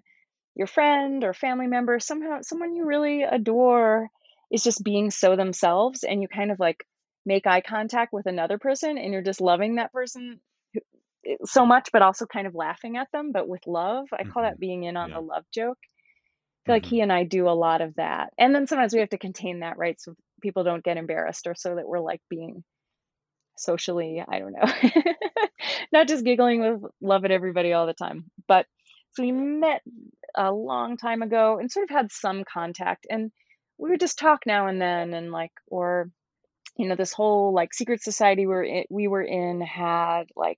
your 0.56 0.68
friend 0.68 1.24
or 1.24 1.34
family 1.34 1.68
member 1.68 2.00
somehow 2.00 2.42
someone 2.42 2.76
you 2.76 2.86
really 2.86 3.24
adore 3.24 4.10
is 4.52 4.64
just 4.64 4.84
being 4.84 5.10
so 5.10 5.36
themselves 5.36 6.04
and 6.04 6.22
you 6.22 6.28
kind 6.28 6.52
of 6.52 6.60
like 6.60 6.86
make 7.26 7.48
eye 7.48 7.62
contact 7.62 8.14
with 8.14 8.26
another 8.28 8.58
person 8.58 8.98
and 8.98 9.14
you're 9.14 9.22
just 9.22 9.42
loving 9.42 9.76
that 9.76 9.94
person 9.94 10.40
eh, 11.28 11.36
so 11.46 11.66
much 11.66 11.90
but 11.94 12.02
also 12.02 12.26
kind 12.26 12.48
of 12.48 12.56
laughing 12.56 12.98
at 12.98 13.08
them 13.14 13.32
but 13.34 13.48
with 13.48 13.66
love. 13.68 14.08
I 14.14 14.26
call 14.26 14.44
that 14.44 14.60
being 14.60 14.84
in 14.84 14.98
on 14.98 15.12
Yeah. 15.12 15.16
the 15.16 15.22
love 15.22 15.46
joke. 15.54 15.80
I 15.84 16.62
feel 16.68 16.76
like 16.78 16.86
hmm 16.86 16.88
he 16.88 17.02
and 17.02 17.14
i 17.14 17.24
do 17.24 17.50
a 17.50 17.52
lot 17.68 17.82
of 17.82 17.96
that. 17.96 18.32
And 18.38 18.54
then 18.56 18.68
sometimes 18.68 18.94
we 18.94 19.00
have 19.02 19.10
to 19.12 19.18
contain 19.20 19.62
that 19.62 19.78
right? 19.78 20.00
So 20.02 20.16
people 20.42 20.64
don't 20.64 20.84
get 20.84 20.98
embarrassed 20.98 21.48
or 21.48 21.56
so 21.56 21.76
that 21.76 21.88
we're 21.88 22.00
like 22.00 22.22
being 22.30 22.64
socially 23.58 24.24
i 24.28 24.40
don't 24.40 24.54
know 24.54 24.64
not 25.92 26.08
just 26.08 26.26
giggling 26.26 26.62
with 26.62 26.92
love 27.02 27.26
at 27.26 27.32
everybody 27.32 27.74
all 27.74 27.86
the 27.86 27.94
time. 27.94 28.26
But 28.48 28.66
so 29.14 29.24
we 29.24 29.32
met 29.32 29.82
a 30.36 30.52
long 30.52 30.98
time 30.98 31.22
ago 31.22 31.58
and 31.60 31.72
sort 31.72 31.84
of 31.84 31.90
had 31.90 32.12
some 32.12 32.44
contact 32.52 33.06
and 33.10 33.32
we 33.78 33.90
would 33.90 34.00
just 34.00 34.20
talk 34.20 34.42
now 34.46 34.68
and 34.68 34.82
then 34.82 35.14
and 35.14 35.32
like 35.32 35.52
or 35.68 36.10
you 36.82 36.88
know 36.88 36.96
this 36.96 37.14
whole 37.14 37.54
like 37.54 37.74
secret 37.74 38.02
society 38.02 38.48
we 38.48 38.54
were 38.54 38.64
in, 38.64 38.84
we 38.90 39.08
were 39.08 39.22
in 39.22 39.62
had 39.62 40.24
like 40.36 40.58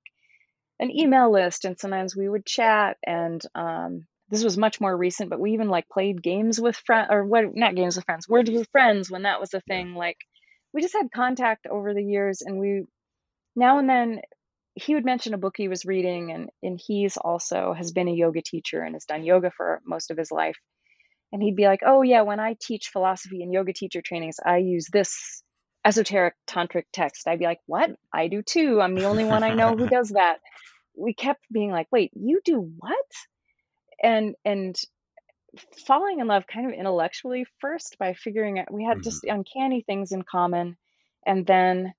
an 0.79 0.89
email 0.89 1.29
list 1.29 1.65
and 1.65 1.77
sometimes 1.77 2.15
we 2.15 2.29
would 2.29 2.45
chat 2.45 2.95
and 3.05 3.41
um 3.55 4.05
this 4.29 4.41
was 4.41 4.57
much 4.57 4.79
more 4.79 4.95
recent 4.95 5.29
but 5.29 5.39
we 5.39 5.51
even 5.51 5.67
like 5.67 5.87
played 5.89 6.23
games 6.23 6.61
with 6.61 6.77
friends 6.77 7.09
or 7.11 7.25
what 7.25 7.53
not 7.53 7.75
games 7.75 7.97
with 7.97 8.05
friends 8.05 8.27
words 8.29 8.49
with 8.49 8.69
friends 8.71 9.11
when 9.11 9.23
that 9.23 9.41
was 9.41 9.53
a 9.53 9.59
thing 9.61 9.95
like 9.95 10.17
we 10.73 10.81
just 10.81 10.95
had 10.95 11.11
contact 11.13 11.67
over 11.67 11.93
the 11.93 12.03
years 12.03 12.41
and 12.41 12.57
we 12.57 12.85
now 13.57 13.77
and 13.77 13.89
then 13.89 14.21
he 14.75 14.95
would 14.95 15.05
mention 15.05 15.33
a 15.33 15.37
book 15.37 15.55
he 15.57 15.67
was 15.67 15.85
reading 15.85 16.31
and 16.31 16.49
and 16.63 16.79
he's 16.83 17.17
also 17.17 17.73
has 17.73 17.91
been 17.91 18.07
a 18.07 18.13
yoga 18.13 18.41
teacher 18.41 18.81
and 18.81 18.95
has 18.95 19.05
done 19.05 19.25
yoga 19.25 19.51
for 19.51 19.81
most 19.85 20.09
of 20.09 20.17
his 20.17 20.31
life. 20.31 20.57
And 21.31 21.43
he'd 21.43 21.55
be 21.55 21.65
like 21.65 21.81
oh 21.85 22.03
yeah 22.03 22.21
when 22.21 22.39
i 22.39 22.55
teach 22.61 22.89
philosophy 22.89 23.41
and 23.41 23.51
yoga 23.51 23.73
teacher 23.73 24.01
trainings 24.03 24.37
i 24.45 24.57
use 24.57 24.87
this 24.93 25.43
esoteric 25.85 26.33
tantric 26.47 26.85
text 26.91 27.27
i'd 27.27 27.39
be 27.39 27.45
like 27.45 27.59
what 27.65 27.91
i 28.13 28.27
do 28.27 28.41
too 28.41 28.79
i'm 28.81 28.95
the 28.95 29.05
only 29.05 29.25
one 29.25 29.43
i 29.43 29.53
know 29.53 29.75
who 29.75 29.87
does 29.97 30.09
that 30.09 30.39
we 30.95 31.13
kept 31.13 31.41
being 31.51 31.71
like 31.71 31.87
wait 31.91 32.11
you 32.15 32.39
do 32.43 32.59
what 32.77 32.95
and 34.01 34.35
and 34.45 34.75
falling 35.85 36.19
in 36.19 36.27
love 36.27 36.47
kind 36.47 36.65
of 36.65 36.73
intellectually 36.73 37.45
first 37.59 37.97
by 37.99 38.13
figuring 38.13 38.59
out 38.59 38.71
we 38.71 38.83
had 38.83 39.03
just 39.03 39.23
mm-hmm. 39.23 39.37
uncanny 39.37 39.81
things 39.81 40.11
in 40.11 40.23
common 40.23 40.77
and 41.25 41.45
then 41.45 41.93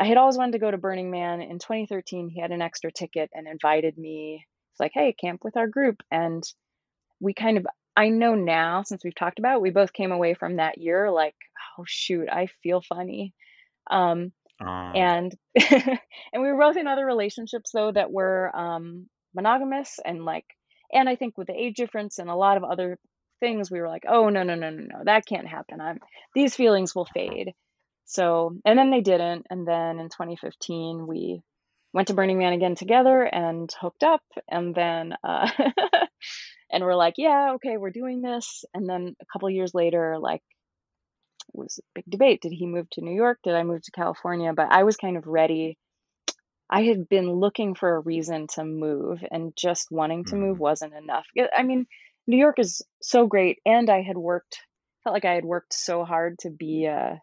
I 0.00 0.04
had 0.04 0.16
always 0.16 0.38
wanted 0.38 0.52
to 0.52 0.58
go 0.58 0.70
to 0.70 0.78
Burning 0.78 1.10
Man. 1.10 1.42
In 1.42 1.58
2013, 1.58 2.30
he 2.30 2.40
had 2.40 2.52
an 2.52 2.62
extra 2.62 2.90
ticket 2.90 3.30
and 3.34 3.46
invited 3.46 3.98
me. 3.98 4.46
It's 4.72 4.80
like, 4.80 4.92
hey, 4.94 5.12
camp 5.12 5.44
with 5.44 5.58
our 5.58 5.68
group. 5.68 6.02
And 6.10 6.42
we 7.20 7.34
kind 7.34 7.58
of, 7.58 7.66
I 8.00 8.08
know 8.08 8.34
now, 8.34 8.82
since 8.82 9.04
we've 9.04 9.14
talked 9.14 9.38
about 9.38 9.56
it, 9.56 9.62
we 9.62 9.70
both 9.70 9.92
came 9.92 10.12
away 10.12 10.34
from 10.34 10.56
that 10.56 10.78
year 10.78 11.10
like, 11.10 11.36
oh, 11.78 11.84
shoot, 11.86 12.28
I 12.30 12.48
feel 12.62 12.80
funny. 12.82 13.34
Um, 13.90 14.32
Ah. 14.62 14.92
and 14.94 15.34
and 15.70 16.42
we 16.42 16.52
were 16.52 16.58
both 16.58 16.76
in 16.76 16.86
other 16.86 17.06
relationships 17.06 17.70
though 17.72 17.92
that 17.92 18.12
were 18.12 18.54
um, 18.56 19.08
monogamous 19.34 19.98
and 20.04 20.24
like, 20.24 20.44
and 20.92 21.08
I 21.08 21.16
think 21.16 21.38
with 21.38 21.48
the 21.48 21.54
age 21.58 21.76
difference 21.76 22.18
and 22.18 22.30
a 22.30 22.36
lot 22.36 22.58
of 22.58 22.64
other 22.64 22.98
things, 23.40 23.70
we 23.70 23.80
were 23.80 23.88
like, 23.88 24.04
oh 24.08 24.28
no 24.28 24.42
no 24.42 24.54
no 24.54 24.70
no 24.70 24.84
no, 24.98 25.04
that 25.04 25.26
can't 25.26 25.48
happen. 25.48 25.80
I'm 25.80 26.00
these 26.34 26.54
feelings 26.56 26.94
will 26.94 27.06
fade. 27.06 27.54
So, 28.06 28.56
and 28.64 28.78
then 28.78 28.90
they 28.90 29.00
didn't. 29.00 29.46
And 29.50 29.66
then 29.66 29.98
in 30.00 30.08
2015, 30.10 31.06
we 31.06 31.42
went 31.94 32.08
to 32.08 32.14
Burning 32.14 32.38
Man 32.38 32.52
again 32.52 32.74
together 32.74 33.22
and 33.22 33.72
hooked 33.80 34.02
up. 34.04 34.22
And 34.48 34.74
then, 34.74 35.14
uh, 35.24 35.50
and 36.72 36.84
we're 36.84 36.94
like, 36.96 37.14
yeah, 37.18 37.52
okay, 37.54 37.76
we're 37.76 37.90
doing 37.90 38.22
this. 38.22 38.64
And 38.74 38.88
then 38.88 39.16
a 39.20 39.26
couple 39.32 39.50
years 39.50 39.74
later, 39.74 40.18
like, 40.18 40.42
it 41.48 41.58
was 41.58 41.78
a 41.78 41.82
big 41.94 42.04
debate. 42.08 42.42
Did 42.42 42.52
he 42.52 42.66
move 42.66 42.88
to 42.90 43.00
New 43.00 43.14
York? 43.14 43.38
Did 43.42 43.54
I 43.54 43.62
move 43.62 43.82
to 43.82 43.90
California? 43.92 44.52
But 44.54 44.68
I 44.70 44.84
was 44.84 44.96
kind 44.96 45.16
of 45.16 45.26
ready. 45.26 45.76
I 46.70 46.82
had 46.84 47.08
been 47.08 47.30
looking 47.32 47.74
for 47.74 47.96
a 47.96 48.00
reason 48.00 48.46
to 48.54 48.64
move, 48.64 49.24
and 49.30 49.54
just 49.56 49.90
wanting 49.90 50.24
to 50.26 50.36
move 50.36 50.56
Mhm. 50.56 50.60
wasn't 50.60 50.94
enough. 50.94 51.26
I 51.56 51.62
mean, 51.64 51.86
New 52.26 52.36
York 52.38 52.58
is 52.58 52.82
so 53.02 53.26
great, 53.26 53.60
and 53.66 53.90
I 53.90 54.02
had 54.02 54.16
worked, 54.16 54.60
felt 55.04 55.14
like 55.14 55.24
I 55.24 55.34
had 55.34 55.44
worked 55.44 55.72
so 55.74 56.04
hard 56.04 56.38
to 56.40 56.50
be 56.50 56.86
a 56.86 57.22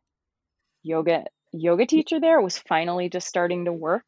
yoga 0.84 1.26
yoga 1.54 1.86
teacher 1.86 2.20
there. 2.20 2.40
It 2.40 2.44
was 2.44 2.58
finally 2.58 3.10
just 3.10 3.28
starting 3.28 3.66
to 3.66 3.74
work. 3.74 4.06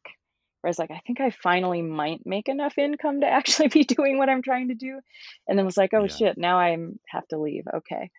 Whereas, 0.60 0.78
like, 0.78 0.90
I 0.90 1.00
think 1.06 1.20
I 1.20 1.30
finally 1.30 1.82
might 1.82 2.20
make 2.24 2.48
enough 2.48 2.78
income 2.78 3.20
to 3.20 3.26
actually 3.30 3.68
be 3.68 3.84
doing 3.84 4.18
what 4.18 4.28
I'm 4.28 4.42
trying 4.42 4.68
to 4.68 4.74
do. 4.74 5.00
And 5.46 5.58
then 5.58 5.64
was 5.64 5.76
like, 5.76 5.94
oh 5.94 6.02
Yeah. 6.02 6.08
shit, 6.08 6.38
now 6.38 6.58
I 6.58 6.76
have 7.08 7.26
to 7.28 7.38
leave. 7.38 7.64
Okay. 7.72 8.10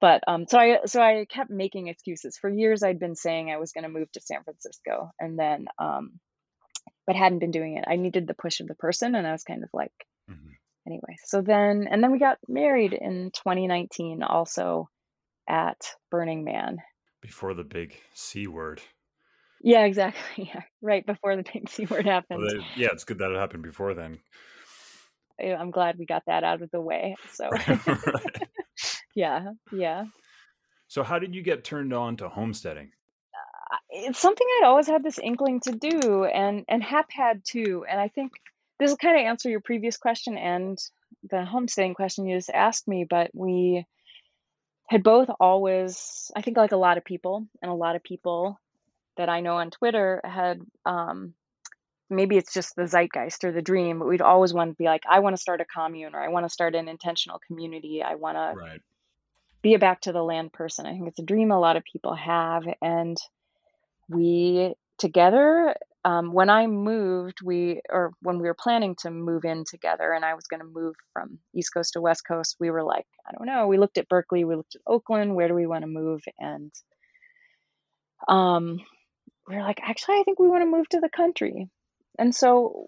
But 0.00 0.22
um, 0.28 0.46
so 0.46 0.58
I 0.58 0.78
so 0.86 1.02
I 1.02 1.26
kept 1.28 1.50
making 1.50 1.88
excuses. 1.88 2.38
For 2.38 2.48
years, 2.48 2.82
I'd 2.82 3.00
been 3.00 3.16
saying 3.16 3.50
I 3.50 3.56
was 3.56 3.72
going 3.72 3.82
to 3.82 3.90
move 3.90 4.10
to 4.12 4.20
San 4.20 4.44
Francisco, 4.44 5.10
and 5.18 5.36
then 5.36 5.66
um, 5.78 6.20
but 7.06 7.16
hadn't 7.16 7.40
been 7.40 7.50
doing 7.50 7.76
it. 7.76 7.84
I 7.88 7.96
needed 7.96 8.26
the 8.26 8.34
push 8.34 8.60
of 8.60 8.68
the 8.68 8.74
person, 8.74 9.14
and 9.14 9.26
I 9.26 9.32
was 9.32 9.42
kind 9.42 9.64
of 9.64 9.70
like, 9.72 9.92
mm-hmm. 10.30 10.50
anyway. 10.86 11.16
So 11.24 11.40
then, 11.40 11.88
and 11.90 12.02
then 12.02 12.12
we 12.12 12.18
got 12.18 12.38
married 12.46 12.92
in 12.92 13.32
2019, 13.34 14.22
also 14.22 14.88
at 15.48 15.94
Burning 16.10 16.44
Man. 16.44 16.78
Before 17.20 17.54
the 17.54 17.64
big 17.64 17.96
C 18.14 18.46
word. 18.46 18.80
Yeah, 19.62 19.84
exactly. 19.84 20.50
Yeah, 20.54 20.62
right 20.82 21.04
before 21.04 21.36
the 21.36 21.44
C 21.68 21.86
word 21.86 22.04
Well, 22.06 22.14
happened. 22.14 22.50
they- 22.50 22.82
yeah, 22.82 22.88
it's 22.92 23.04
good 23.04 23.18
that 23.18 23.30
it 23.30 23.36
happened 23.38 23.62
before 23.62 23.94
then. 23.94 24.18
I- 25.40 25.54
I'm 25.54 25.70
glad 25.70 25.98
we 25.98 26.06
got 26.06 26.24
that 26.26 26.44
out 26.44 26.62
of 26.62 26.70
the 26.70 26.80
way. 26.80 27.16
So 27.32 27.48
Right. 27.86 28.48
yeah, 29.14 29.52
yeah. 29.72 30.04
So, 30.90 31.02
how 31.02 31.18
did 31.18 31.34
you 31.34 31.42
get 31.42 31.64
turned 31.64 31.92
on 31.92 32.16
to 32.18 32.28
homesteading? 32.28 32.90
I- 33.70 33.78
It's 33.90 34.18
something 34.18 34.46
I'd 34.60 34.66
always 34.66 34.86
had 34.86 35.02
this 35.02 35.18
inkling 35.18 35.60
to 35.60 35.72
do, 35.72 36.24
and 36.24 36.64
and 36.68 36.82
Hap 36.82 37.06
had 37.10 37.42
too. 37.44 37.84
And 37.88 38.00
I 38.00 38.08
think 38.08 38.32
this 38.78 38.90
will 38.90 38.96
kind 38.96 39.16
of 39.18 39.26
answer 39.26 39.50
your 39.50 39.60
previous 39.60 39.96
question 39.96 40.38
and 40.38 40.78
the 41.28 41.44
homesteading 41.44 41.94
question 41.94 42.26
you 42.26 42.36
just 42.38 42.50
asked 42.50 42.86
me. 42.88 43.04
But 43.08 43.30
we 43.34 43.84
had 44.88 45.02
both 45.02 45.28
always, 45.40 46.30
I 46.34 46.40
think, 46.42 46.56
like 46.56 46.72
a 46.72 46.76
lot 46.76 46.96
of 46.96 47.04
people, 47.04 47.46
and 47.60 47.70
a 47.70 47.74
lot 47.74 47.96
of 47.96 48.02
people 48.02 48.58
that 49.18 49.28
I 49.28 49.40
know 49.40 49.58
on 49.58 49.70
Twitter 49.70 50.22
had. 50.24 50.60
Um, 50.86 51.34
maybe 52.10 52.36
it's 52.36 52.54
just 52.54 52.74
the 52.74 52.86
zeitgeist 52.86 53.44
or 53.44 53.52
the 53.52 53.62
dream, 53.62 53.98
but 53.98 54.08
we'd 54.08 54.22
always 54.22 54.52
want 54.54 54.70
to 54.70 54.76
be 54.76 54.84
like, 54.84 55.02
I 55.08 55.20
want 55.20 55.36
to 55.36 55.40
start 55.40 55.60
a 55.60 55.66
commune 55.66 56.14
or 56.14 56.20
I 56.22 56.28
want 56.28 56.46
to 56.46 56.50
start 56.50 56.74
an 56.74 56.88
intentional 56.88 57.40
community. 57.46 58.02
I 58.02 58.14
want 58.14 58.36
to 58.36 58.54
Right. 58.56 58.82
be 59.62 59.74
a 59.74 59.78
back 59.78 60.00
to 60.02 60.12
the 60.12 60.22
land 60.22 60.52
person. 60.52 60.86
I 60.86 60.92
think 60.92 61.08
it's 61.08 61.18
a 61.18 61.24
dream 61.24 61.50
a 61.50 61.60
lot 61.60 61.76
of 61.76 61.84
people 61.84 62.14
have. 62.14 62.64
And 62.80 63.16
we 64.08 64.74
together, 64.96 65.74
um, 66.04 66.32
when 66.32 66.48
I 66.48 66.66
moved, 66.66 67.42
we, 67.42 67.82
or 67.90 68.12
when 68.22 68.38
we 68.38 68.48
were 68.48 68.54
planning 68.54 68.96
to 69.00 69.10
move 69.10 69.44
in 69.44 69.64
together 69.68 70.12
and 70.12 70.24
I 70.24 70.34
was 70.34 70.46
going 70.46 70.60
to 70.60 70.66
move 70.66 70.94
from 71.12 71.38
East 71.54 71.74
Coast 71.74 71.92
to 71.92 72.00
West 72.00 72.26
Coast, 72.26 72.56
we 72.58 72.70
were 72.70 72.82
like, 72.82 73.06
I 73.28 73.32
don't 73.32 73.46
know. 73.46 73.66
We 73.66 73.78
looked 73.78 73.98
at 73.98 74.08
Berkeley, 74.08 74.44
we 74.44 74.56
looked 74.56 74.76
at 74.76 74.82
Oakland, 74.86 75.34
where 75.34 75.48
do 75.48 75.54
we 75.54 75.66
want 75.66 75.82
to 75.82 75.88
move? 75.88 76.22
And 76.38 76.72
um, 78.28 78.80
we 79.48 79.56
were 79.56 79.62
like, 79.62 79.80
actually, 79.82 80.16
I 80.18 80.22
think 80.24 80.38
we 80.38 80.48
want 80.48 80.62
to 80.62 80.70
move 80.70 80.88
to 80.90 81.00
the 81.00 81.08
country. 81.08 81.68
And 82.18 82.34
so 82.34 82.86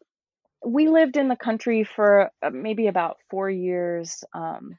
we 0.64 0.88
lived 0.88 1.16
in 1.16 1.28
the 1.28 1.36
country 1.36 1.84
for 1.84 2.30
uh, 2.42 2.50
maybe 2.50 2.86
about 2.86 3.16
four 3.30 3.48
years 3.48 4.22
um, 4.34 4.76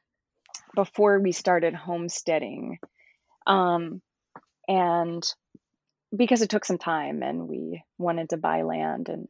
before 0.76 1.20
we 1.20 1.32
started 1.32 1.74
homesteading. 1.74 2.78
Um, 3.48 4.02
and 4.68 5.24
because 6.16 6.42
it 6.42 6.50
took 6.50 6.66
some 6.66 6.78
time 6.78 7.24
and 7.24 7.48
we 7.48 7.84
wanted 7.98 8.30
to 8.30 8.38
buy 8.38 8.62
land 8.62 9.10
and 9.10 9.28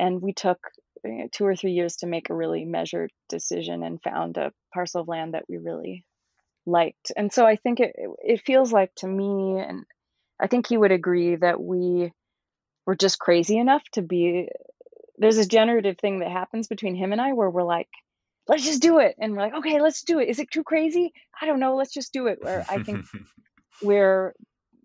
and 0.00 0.22
we 0.22 0.32
took 0.32 0.58
know, 1.04 1.28
two 1.30 1.44
or 1.44 1.54
three 1.54 1.72
years 1.72 1.96
to 1.96 2.06
make 2.06 2.30
a 2.30 2.34
really 2.34 2.64
measured 2.64 3.12
decision 3.28 3.82
and 3.82 4.02
found 4.02 4.36
a 4.36 4.52
parcel 4.72 5.02
of 5.02 5.08
land 5.08 5.34
that 5.34 5.44
we 5.48 5.58
really 5.58 6.04
liked. 6.66 7.12
And 7.16 7.32
so 7.32 7.46
I 7.46 7.56
think 7.56 7.80
it 7.80 7.94
it 8.22 8.42
feels 8.44 8.72
like 8.72 8.94
to 8.96 9.06
me 9.06 9.60
and 9.60 9.84
I 10.40 10.46
think 10.46 10.66
he 10.66 10.76
would 10.76 10.92
agree 10.92 11.36
that 11.36 11.60
we 11.60 12.12
were 12.86 12.96
just 12.96 13.18
crazy 13.18 13.58
enough 13.58 13.82
to 13.92 14.02
be 14.02 14.48
there's 15.18 15.38
a 15.38 15.46
generative 15.46 15.98
thing 15.98 16.20
that 16.20 16.30
happens 16.30 16.68
between 16.68 16.94
him 16.94 17.12
and 17.12 17.20
I 17.20 17.32
where 17.32 17.50
we're 17.50 17.64
like, 17.64 17.88
let's 18.46 18.64
just 18.64 18.82
do 18.82 18.98
it. 18.98 19.16
And 19.18 19.32
we're 19.32 19.42
like, 19.42 19.54
okay, 19.54 19.80
let's 19.80 20.02
do 20.02 20.20
it. 20.20 20.28
Is 20.28 20.38
it 20.38 20.50
too 20.50 20.62
crazy? 20.62 21.12
I 21.40 21.46
don't 21.46 21.60
know. 21.60 21.76
Let's 21.76 21.92
just 21.92 22.12
do 22.12 22.28
it. 22.28 22.38
Where 22.40 22.64
I 22.68 22.82
think 22.82 23.04
we're 23.82 24.34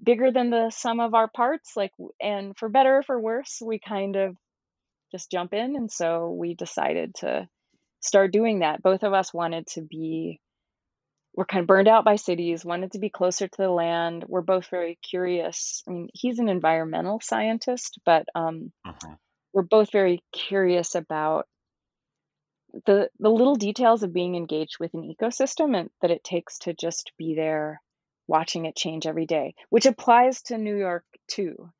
bigger 0.04 0.32
than 0.32 0.50
the 0.50 0.70
sum 0.70 1.00
of 1.00 1.14
our 1.14 1.30
parts. 1.30 1.74
Like, 1.76 1.92
and 2.22 2.58
for 2.58 2.68
better 2.68 2.98
or 2.98 3.04
for 3.04 3.20
worse, 3.20 3.62
we 3.64 3.80
kind 3.80 4.16
of 4.16 4.36
just 5.12 5.32
jump 5.32 5.54
in. 5.54 5.76
And 5.76 5.92
so 5.92 6.32
we 6.32 6.56
decided 6.56 7.16
to 7.20 7.48
start 8.02 8.34
doing 8.34 8.60
that. 8.60 8.84
Both 8.84 9.04
of 9.04 9.14
us 9.14 9.34
wanted 9.34 9.68
to 9.68 9.82
be, 9.82 10.42
we're 11.34 11.46
kind 11.46 11.62
of 11.62 11.68
burned 11.68 11.88
out 11.88 12.06
by 12.06 12.16
cities, 12.16 12.66
wanted 12.66 12.92
to 12.94 13.00
be 13.00 13.10
closer 13.10 13.48
to 13.48 13.58
the 13.58 13.70
land. 13.70 14.26
We're 14.28 14.42
both 14.42 14.68
very 14.70 14.98
curious. 15.02 15.84
I 15.88 15.92
mean, 15.92 16.10
he's 16.14 16.40
an 16.40 16.50
environmental 16.50 17.20
scientist, 17.22 18.00
but 18.06 18.28
um, 18.36 18.72
uh-huh. 18.86 19.16
we're 19.54 19.64
both 19.64 19.92
very 19.92 20.24
curious 20.34 20.96
about 20.96 21.48
the 22.86 23.10
the 23.20 23.30
little 23.30 23.56
details 23.56 24.04
of 24.04 24.14
being 24.14 24.36
engaged 24.36 24.78
with 24.80 24.94
an 24.94 25.02
ecosystem 25.04 25.78
and 25.78 25.90
that 26.02 26.12
it 26.12 26.24
takes 26.24 26.60
to 26.60 26.74
just 26.74 27.12
be 27.18 27.36
there 27.36 27.82
watching 28.28 28.66
it 28.66 28.76
change 28.76 29.06
every 29.06 29.26
day, 29.26 29.54
which 29.70 29.86
applies 29.86 30.42
to 30.44 30.58
New 30.58 30.76
York 30.76 31.06
too. 31.28 31.72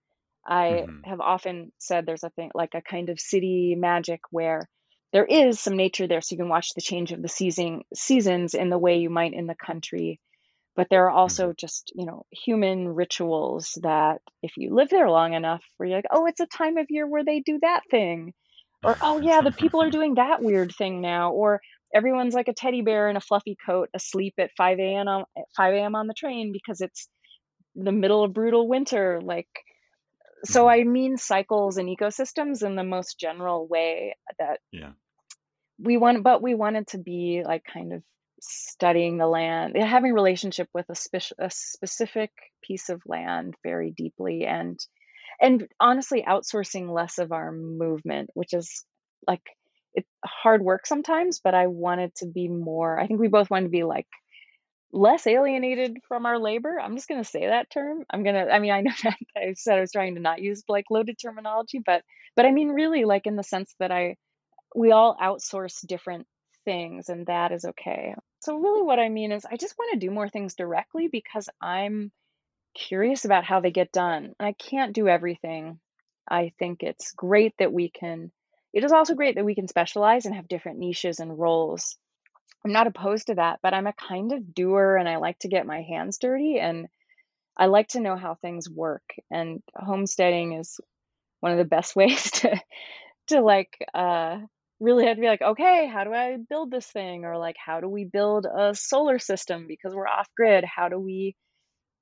I 0.48 0.88
hmm 0.88 1.04
have 1.06 1.22
often 1.22 1.72
said 1.80 2.06
there's 2.06 2.24
a 2.24 2.32
thing 2.32 2.52
like 2.56 2.76
a 2.76 2.82
kind 2.82 3.10
of 3.10 3.20
city 3.20 3.76
magic 3.78 4.22
where 4.32 4.70
there 5.14 5.26
is 5.26 5.60
some 5.60 5.78
nature 5.78 6.08
there 6.08 6.22
so 6.22 6.34
you 6.34 6.38
can 6.40 6.50
watch 6.50 6.74
the 6.74 6.82
change 6.82 7.12
of 7.12 7.22
the 7.22 7.30
season 7.30 7.84
seasons 7.94 8.56
in 8.56 8.70
the 8.70 8.78
way 8.80 8.98
you 8.98 9.10
might 9.10 9.34
in 9.34 9.48
the 9.48 9.56
country. 9.56 10.20
But 10.76 10.88
there 10.90 11.06
are 11.06 11.12
also 11.12 11.54
just 11.58 11.92
you 11.96 12.06
know 12.06 12.26
human 12.32 12.90
rituals 12.90 13.78
that 13.84 14.22
if 14.42 14.58
you 14.58 14.74
live 14.76 14.90
there 14.90 15.10
long 15.10 15.34
enough 15.34 15.64
where 15.78 15.88
you're 15.88 16.00
like 16.00 16.06
oh 16.12 16.26
it's 16.26 16.42
a 16.42 16.48
time 16.48 16.78
of 16.78 16.88
year 16.90 17.08
where 17.08 17.24
they 17.24 17.40
do 17.42 17.60
that 17.62 17.82
thing. 17.92 18.34
Or 18.84 18.98
oh 19.02 19.20
yeah 19.20 19.42
the 19.42 19.52
people 19.52 19.82
are 19.82 19.92
doing 19.92 20.16
that 20.16 20.42
weird 20.44 20.74
thing 20.78 21.00
now. 21.02 21.32
Or 21.32 21.62
everyone's 21.94 22.34
like 22.34 22.48
a 22.48 22.54
teddy 22.54 22.82
bear 22.82 23.08
in 23.10 23.16
a 23.18 23.22
fluffy 23.22 23.56
coat 23.64 23.90
asleep 23.94 24.34
at 24.40 24.50
5 24.58 24.80
a.m 24.80 25.08
on 25.08 25.26
5 25.56 25.74
a.m 25.76 25.96
on 25.96 26.08
the 26.08 26.16
train 26.16 26.52
because 26.52 26.82
it's 26.82 27.08
the 27.76 27.92
middle 27.92 28.24
of 28.24 28.34
brutal 28.34 28.68
winter 28.68 29.22
like 29.24 29.48
so 30.46 30.64
hmm 30.64 30.70
i 30.70 30.84
mean 30.84 31.18
cycles 31.18 31.78
and 31.78 31.90
ecosystems 31.90 32.66
in 32.66 32.76
the 32.76 32.84
most 32.84 33.20
general 33.20 33.68
way 33.68 34.16
that 34.40 34.60
Yeah. 34.72 34.92
We 35.84 35.98
want 35.98 36.24
but 36.24 36.42
we 36.42 36.56
wanted 36.56 36.88
to 36.88 36.98
be 36.98 37.44
like 37.46 37.64
kind 37.72 37.94
of 37.94 38.04
studying 38.42 39.18
the 39.18 39.28
land 39.28 39.76
having 39.78 40.14
relationship 40.14 40.68
with 40.74 40.86
a, 40.90 40.96
spec- 40.96 41.38
a 41.40 41.50
specific 41.50 42.32
piece 42.64 42.90
of 42.90 43.02
land 43.06 43.56
very 43.64 43.94
deeply 43.96 44.46
and 44.46 44.80
and 45.42 45.68
honestly 45.80 46.24
outsourcing 46.28 46.90
less 46.94 47.20
of 47.20 47.32
our 47.32 47.52
movement 47.52 48.30
which 48.34 48.54
is 48.54 48.86
like 49.28 49.44
it's 49.94 50.10
hard 50.26 50.62
work 50.62 50.86
sometimes 50.86 51.40
but 51.44 51.54
i 51.54 51.68
wanted 51.68 52.14
to 52.16 52.26
be 52.28 52.48
more 52.50 53.00
i 53.00 53.08
think 53.08 53.20
we 53.20 53.28
both 53.30 53.50
wanted 53.50 53.66
to 53.66 53.70
be 53.70 53.84
like 53.84 54.08
less 54.94 55.26
alienated 55.26 55.98
from 56.08 56.28
our 56.28 56.38
labor. 56.38 56.80
I'm 56.80 56.96
just 56.96 57.08
going 57.08 57.22
to 57.22 57.28
say 57.30 57.48
that 57.48 57.72
term. 57.72 58.04
I'm 58.12 58.24
going 58.24 58.36
to 58.36 58.54
i 58.54 58.60
mean 58.60 58.72
i 58.72 58.82
know 58.82 58.92
that 59.04 59.18
i 59.36 59.54
said 59.56 59.78
i 59.78 59.82
was 59.82 59.92
trying 59.92 60.16
to 60.16 60.22
not 60.22 60.42
use 60.42 60.64
like 60.68 60.86
loaded 60.92 61.18
terminology 61.22 61.82
but 61.84 62.04
but 62.36 62.46
i 62.46 62.52
mean 62.52 62.70
really 62.70 63.04
like 63.06 63.26
in 63.26 63.36
the 63.36 63.44
sense 63.44 63.74
that 63.80 63.92
i 63.92 64.16
we 64.76 64.92
all 64.92 65.18
outsource 65.22 65.86
different 65.86 66.28
things 66.66 67.10
and 67.10 67.26
that 67.28 67.52
is 67.52 67.66
okay. 67.66 68.16
So 68.40 68.58
really 68.58 68.82
what 68.82 69.00
I 69.00 69.10
mean 69.10 69.32
is 69.32 69.46
I 69.46 69.58
just 69.58 69.76
want 69.78 69.94
to 69.94 70.06
do 70.06 70.12
more 70.12 70.30
things 70.30 70.56
directly 70.56 71.08
because 71.08 71.50
I'm 71.62 72.12
curious 72.74 73.26
about 73.26 73.46
how 73.46 73.60
they 73.60 73.72
get 73.72 73.92
done. 73.92 74.34
I 74.40 74.54
can't 74.54 74.94
do 74.94 75.08
everything. 75.08 75.80
I 76.30 76.54
think 76.60 76.84
it's 76.84 77.12
great 77.12 77.54
that 77.60 77.74
we 77.74 77.90
can 77.90 78.32
it 78.74 78.84
is 78.84 78.92
also 78.92 79.14
great 79.14 79.36
that 79.36 79.46
we 79.46 79.54
can 79.54 79.68
specialize 79.68 80.26
and 80.26 80.34
have 80.34 80.48
different 80.48 80.80
niches 80.80 81.20
and 81.20 81.38
roles. 81.38 81.96
I'm 82.66 82.72
not 82.72 82.88
opposed 82.88 83.28
to 83.28 83.36
that, 83.36 83.60
but 83.62 83.74
I'm 83.74 83.86
a 83.86 83.94
kind 83.94 84.32
of 84.32 84.56
doer 84.56 84.96
and 84.96 85.08
I 85.08 85.18
like 85.18 85.38
to 85.40 85.48
get 85.48 85.68
my 85.68 85.84
hands 85.84 86.18
dirty 86.18 86.60
and 86.60 86.88
I 87.56 87.68
like 87.68 87.90
to 87.90 88.00
know 88.00 88.16
how 88.16 88.34
things 88.34 88.68
work 88.70 89.04
and 89.30 89.62
homesteading 89.76 90.54
is 90.54 90.80
one 91.40 91.52
of 91.52 91.60
the 91.60 91.66
best 91.66 91.96
ways 91.96 92.32
to 92.32 92.60
to 93.28 93.42
like 93.42 93.78
uh 93.94 94.40
really 94.84 95.06
have 95.08 95.16
to 95.16 95.22
be 95.22 95.28
like 95.28 95.42
okay 95.42 95.88
how 95.88 96.04
do 96.04 96.14
i 96.14 96.38
build 96.50 96.70
this 96.70 96.88
thing? 96.88 97.26
or 97.26 97.38
like 97.38 97.56
how 97.64 97.80
do 97.80 97.90
we 97.90 98.04
build 98.06 98.46
a 98.46 98.76
solar 98.76 99.20
system? 99.20 99.66
because 99.68 99.94
we're 99.96 100.08
off 100.08 100.28
grid 100.36 100.64
how 100.66 100.90
do 100.90 101.00
we 101.00 101.36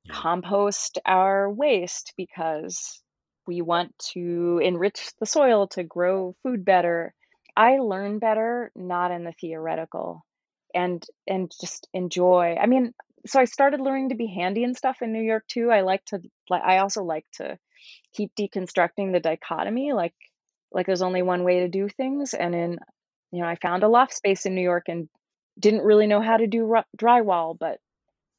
compost 0.09 0.99
our 1.05 1.51
waste 1.51 2.13
because 2.17 3.01
we 3.47 3.61
want 3.61 3.93
to 4.13 4.59
enrich 4.63 5.11
the 5.19 5.25
soil 5.25 5.67
to 5.67 5.84
grow 5.84 6.36
food 6.43 6.63
better. 6.63 7.13
I 7.55 7.77
learn 7.77 8.19
better 8.19 8.71
not 8.75 9.11
in 9.11 9.23
the 9.23 9.34
theoretical 9.39 10.25
and 10.73 11.05
and 11.27 11.51
just 11.59 11.88
enjoy. 11.93 12.55
I 12.59 12.65
mean 12.67 12.93
so 13.27 13.39
i 13.39 13.45
started 13.45 13.82
learning 13.82 14.09
to 14.09 14.15
be 14.15 14.25
handy 14.25 14.63
and 14.63 14.75
stuff 14.75 14.97
in 15.01 15.13
new 15.13 15.21
york 15.21 15.43
too. 15.47 15.69
I 15.69 15.82
like 15.82 16.03
to 16.05 16.21
like 16.49 16.63
i 16.63 16.77
also 16.77 17.03
like 17.03 17.25
to 17.34 17.57
keep 18.13 18.32
deconstructing 18.36 19.11
the 19.11 19.19
dichotomy 19.19 19.93
like 19.93 20.15
like 20.72 20.86
there's 20.86 21.01
only 21.01 21.22
one 21.22 21.43
way 21.43 21.61
to 21.61 21.67
do 21.67 21.88
things 21.89 22.34
and 22.34 22.55
in 22.55 22.80
you 23.32 23.41
know 23.41 23.47
i 23.47 23.55
found 23.55 23.84
a 23.84 23.88
loft 23.88 24.13
space 24.13 24.45
in 24.45 24.55
new 24.55 24.61
york 24.61 24.86
and 24.88 25.07
didn't 25.59 25.84
really 25.84 26.07
know 26.07 26.22
how 26.22 26.38
to 26.38 26.47
do 26.47 26.76
drywall 26.97 27.55
but 27.57 27.78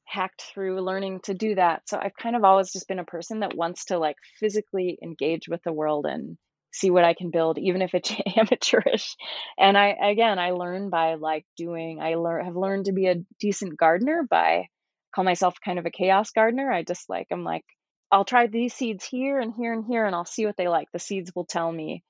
hacked 0.04 0.42
through 0.42 0.80
learning 0.80 1.20
to 1.20 1.34
do 1.34 1.54
that 1.54 1.82
so 1.88 1.98
i've 1.98 2.16
kind 2.16 2.36
of 2.36 2.44
always 2.44 2.72
just 2.72 2.88
been 2.88 2.98
a 2.98 3.04
person 3.04 3.40
that 3.40 3.56
wants 3.56 3.86
to 3.86 3.98
like 3.98 4.16
physically 4.38 4.98
engage 5.02 5.48
with 5.48 5.62
the 5.64 5.72
world 5.72 6.06
and 6.06 6.36
see 6.72 6.90
what 6.90 7.04
i 7.04 7.14
can 7.14 7.30
build 7.30 7.58
even 7.58 7.82
if 7.82 7.94
it's 7.94 8.12
amateurish 8.36 9.16
and 9.58 9.76
i 9.78 9.88
again 10.02 10.38
i 10.38 10.50
learn 10.50 10.90
by 10.90 11.14
like 11.14 11.44
doing 11.56 12.00
i 12.00 12.14
learn 12.14 12.44
have 12.44 12.56
learned 12.56 12.86
to 12.86 12.92
be 12.92 13.06
a 13.06 13.16
decent 13.40 13.76
gardener 13.76 14.26
by 14.28 14.66
call 15.14 15.24
myself 15.24 15.54
kind 15.64 15.78
of 15.78 15.86
a 15.86 15.90
chaos 15.90 16.30
gardener 16.30 16.70
i 16.70 16.82
just 16.82 17.08
like 17.08 17.26
i'm 17.30 17.44
like 17.44 17.64
I'll 18.12 18.26
try 18.26 18.46
these 18.46 18.74
seeds 18.74 19.06
here 19.06 19.40
and 19.40 19.54
here 19.54 19.72
and 19.72 19.86
here 19.86 20.04
and 20.04 20.14
I'll 20.14 20.26
see 20.26 20.44
what 20.44 20.58
they 20.58 20.68
like. 20.68 20.88
The 20.92 20.98
seeds 20.98 21.32
will 21.34 21.46
tell 21.46 21.72
me. 21.72 22.04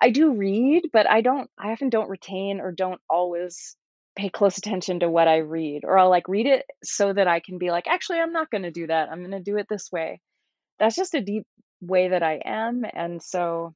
I 0.00 0.10
do 0.10 0.34
read, 0.34 0.90
but 0.92 1.08
I 1.08 1.20
don't 1.20 1.50
I 1.58 1.72
often 1.72 1.88
don't 1.88 2.10
retain 2.10 2.60
or 2.60 2.72
don't 2.72 3.00
always 3.08 3.76
pay 4.16 4.28
close 4.30 4.58
attention 4.58 5.00
to 5.00 5.10
what 5.10 5.28
I 5.28 5.38
read. 5.38 5.84
Or 5.84 5.98
I'll 5.98 6.10
like 6.10 6.28
read 6.28 6.46
it 6.46 6.64
so 6.82 7.12
that 7.12 7.28
I 7.28 7.40
can 7.40 7.58
be 7.58 7.70
like, 7.70 7.86
actually 7.86 8.18
I'm 8.20 8.32
not 8.32 8.50
going 8.50 8.62
to 8.62 8.70
do 8.70 8.86
that. 8.86 9.08
I'm 9.10 9.20
going 9.20 9.30
to 9.32 9.40
do 9.40 9.56
it 9.56 9.66
this 9.68 9.90
way. 9.92 10.20
That's 10.78 10.96
just 10.96 11.14
a 11.14 11.20
deep 11.20 11.46
way 11.80 12.08
that 12.08 12.22
I 12.22 12.40
am 12.44 12.84
and 12.90 13.22
so 13.22 13.74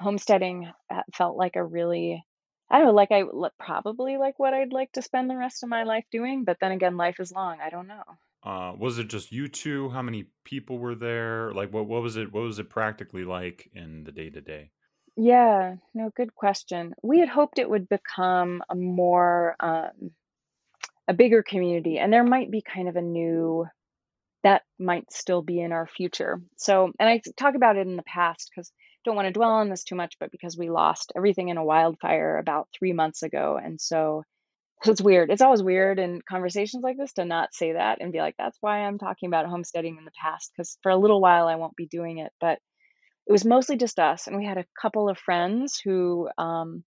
homesteading 0.00 0.70
uh, 0.92 1.02
felt 1.14 1.36
like 1.36 1.56
a 1.56 1.64
really 1.64 2.24
I 2.70 2.78
don't 2.78 2.86
know, 2.88 2.94
like 2.94 3.12
I 3.12 3.24
probably 3.58 4.16
like 4.16 4.38
what 4.38 4.54
I'd 4.54 4.72
like 4.72 4.92
to 4.92 5.02
spend 5.02 5.28
the 5.28 5.36
rest 5.36 5.62
of 5.62 5.68
my 5.68 5.82
life 5.82 6.04
doing, 6.10 6.44
but 6.44 6.56
then 6.58 6.72
again 6.72 6.96
life 6.96 7.20
is 7.20 7.30
long. 7.30 7.58
I 7.62 7.68
don't 7.68 7.86
know. 7.86 8.02
Uh, 8.44 8.72
was 8.76 8.98
it 8.98 9.08
just 9.08 9.30
you 9.30 9.46
two? 9.46 9.90
How 9.90 10.02
many 10.02 10.24
people 10.44 10.78
were 10.78 10.94
there? 10.94 11.52
Like, 11.52 11.72
what 11.72 11.86
what 11.86 12.02
was 12.02 12.16
it? 12.16 12.32
What 12.32 12.42
was 12.42 12.58
it 12.58 12.70
practically 12.70 13.24
like 13.24 13.70
in 13.74 14.04
the 14.04 14.12
day 14.12 14.30
to 14.30 14.40
day? 14.40 14.70
Yeah, 15.16 15.76
no, 15.94 16.10
good 16.16 16.34
question. 16.34 16.94
We 17.02 17.20
had 17.20 17.28
hoped 17.28 17.58
it 17.58 17.68
would 17.68 17.88
become 17.88 18.62
a 18.70 18.74
more 18.74 19.56
um, 19.60 20.12
a 21.08 21.14
bigger 21.14 21.42
community, 21.42 21.98
and 21.98 22.12
there 22.12 22.24
might 22.24 22.50
be 22.50 22.62
kind 22.62 22.88
of 22.88 22.96
a 22.96 23.02
new 23.02 23.66
that 24.44 24.62
might 24.78 25.12
still 25.12 25.42
be 25.42 25.60
in 25.60 25.72
our 25.72 25.86
future. 25.86 26.40
So, 26.56 26.92
and 27.00 27.08
I 27.08 27.22
talk 27.38 27.54
about 27.56 27.76
it 27.78 27.86
in 27.86 27.96
the 27.96 28.02
past 28.04 28.50
because 28.54 28.72
don't 29.04 29.16
want 29.16 29.26
to 29.28 29.32
dwell 29.32 29.52
on 29.52 29.70
this 29.70 29.84
too 29.84 29.96
much, 29.96 30.16
but 30.20 30.32
because 30.32 30.58
we 30.58 30.70
lost 30.70 31.12
everything 31.16 31.48
in 31.48 31.58
a 31.58 31.64
wildfire 31.64 32.38
about 32.38 32.68
three 32.78 32.92
months 32.92 33.22
ago, 33.22 33.58
and 33.62 33.80
so 33.80 34.24
so 34.84 34.92
it's 34.92 35.02
weird. 35.02 35.30
It's 35.30 35.42
always 35.42 35.62
weird 35.62 35.98
in 35.98 36.22
conversations 36.28 36.84
like 36.84 36.98
this 36.98 37.14
to 37.14 37.24
not 37.24 37.54
say 37.54 37.72
that 37.74 37.98
and 38.00 38.12
be 38.12 38.20
like, 38.20 38.36
that's 38.38 38.58
why 38.60 38.80
I'm 38.80 38.98
talking 38.98 39.28
about 39.28 39.46
homesteading 39.46 39.96
in 39.98 40.04
the 40.04 40.12
past, 40.22 40.52
because 40.56 40.78
for 40.82 40.90
a 40.92 40.96
little 40.96 41.20
while 41.20 41.48
I 41.48 41.56
won't 41.56 41.76
be 41.76 41.86
doing 41.86 42.18
it, 42.18 42.32
but 42.40 42.58
it 43.26 43.32
was 43.32 43.44
mostly 43.44 43.76
just 43.76 43.98
us 43.98 44.26
and 44.26 44.36
we 44.36 44.44
had 44.44 44.58
a 44.58 44.66
couple 44.80 45.08
of 45.08 45.18
friends 45.18 45.80
who 45.82 46.28
um, 46.38 46.84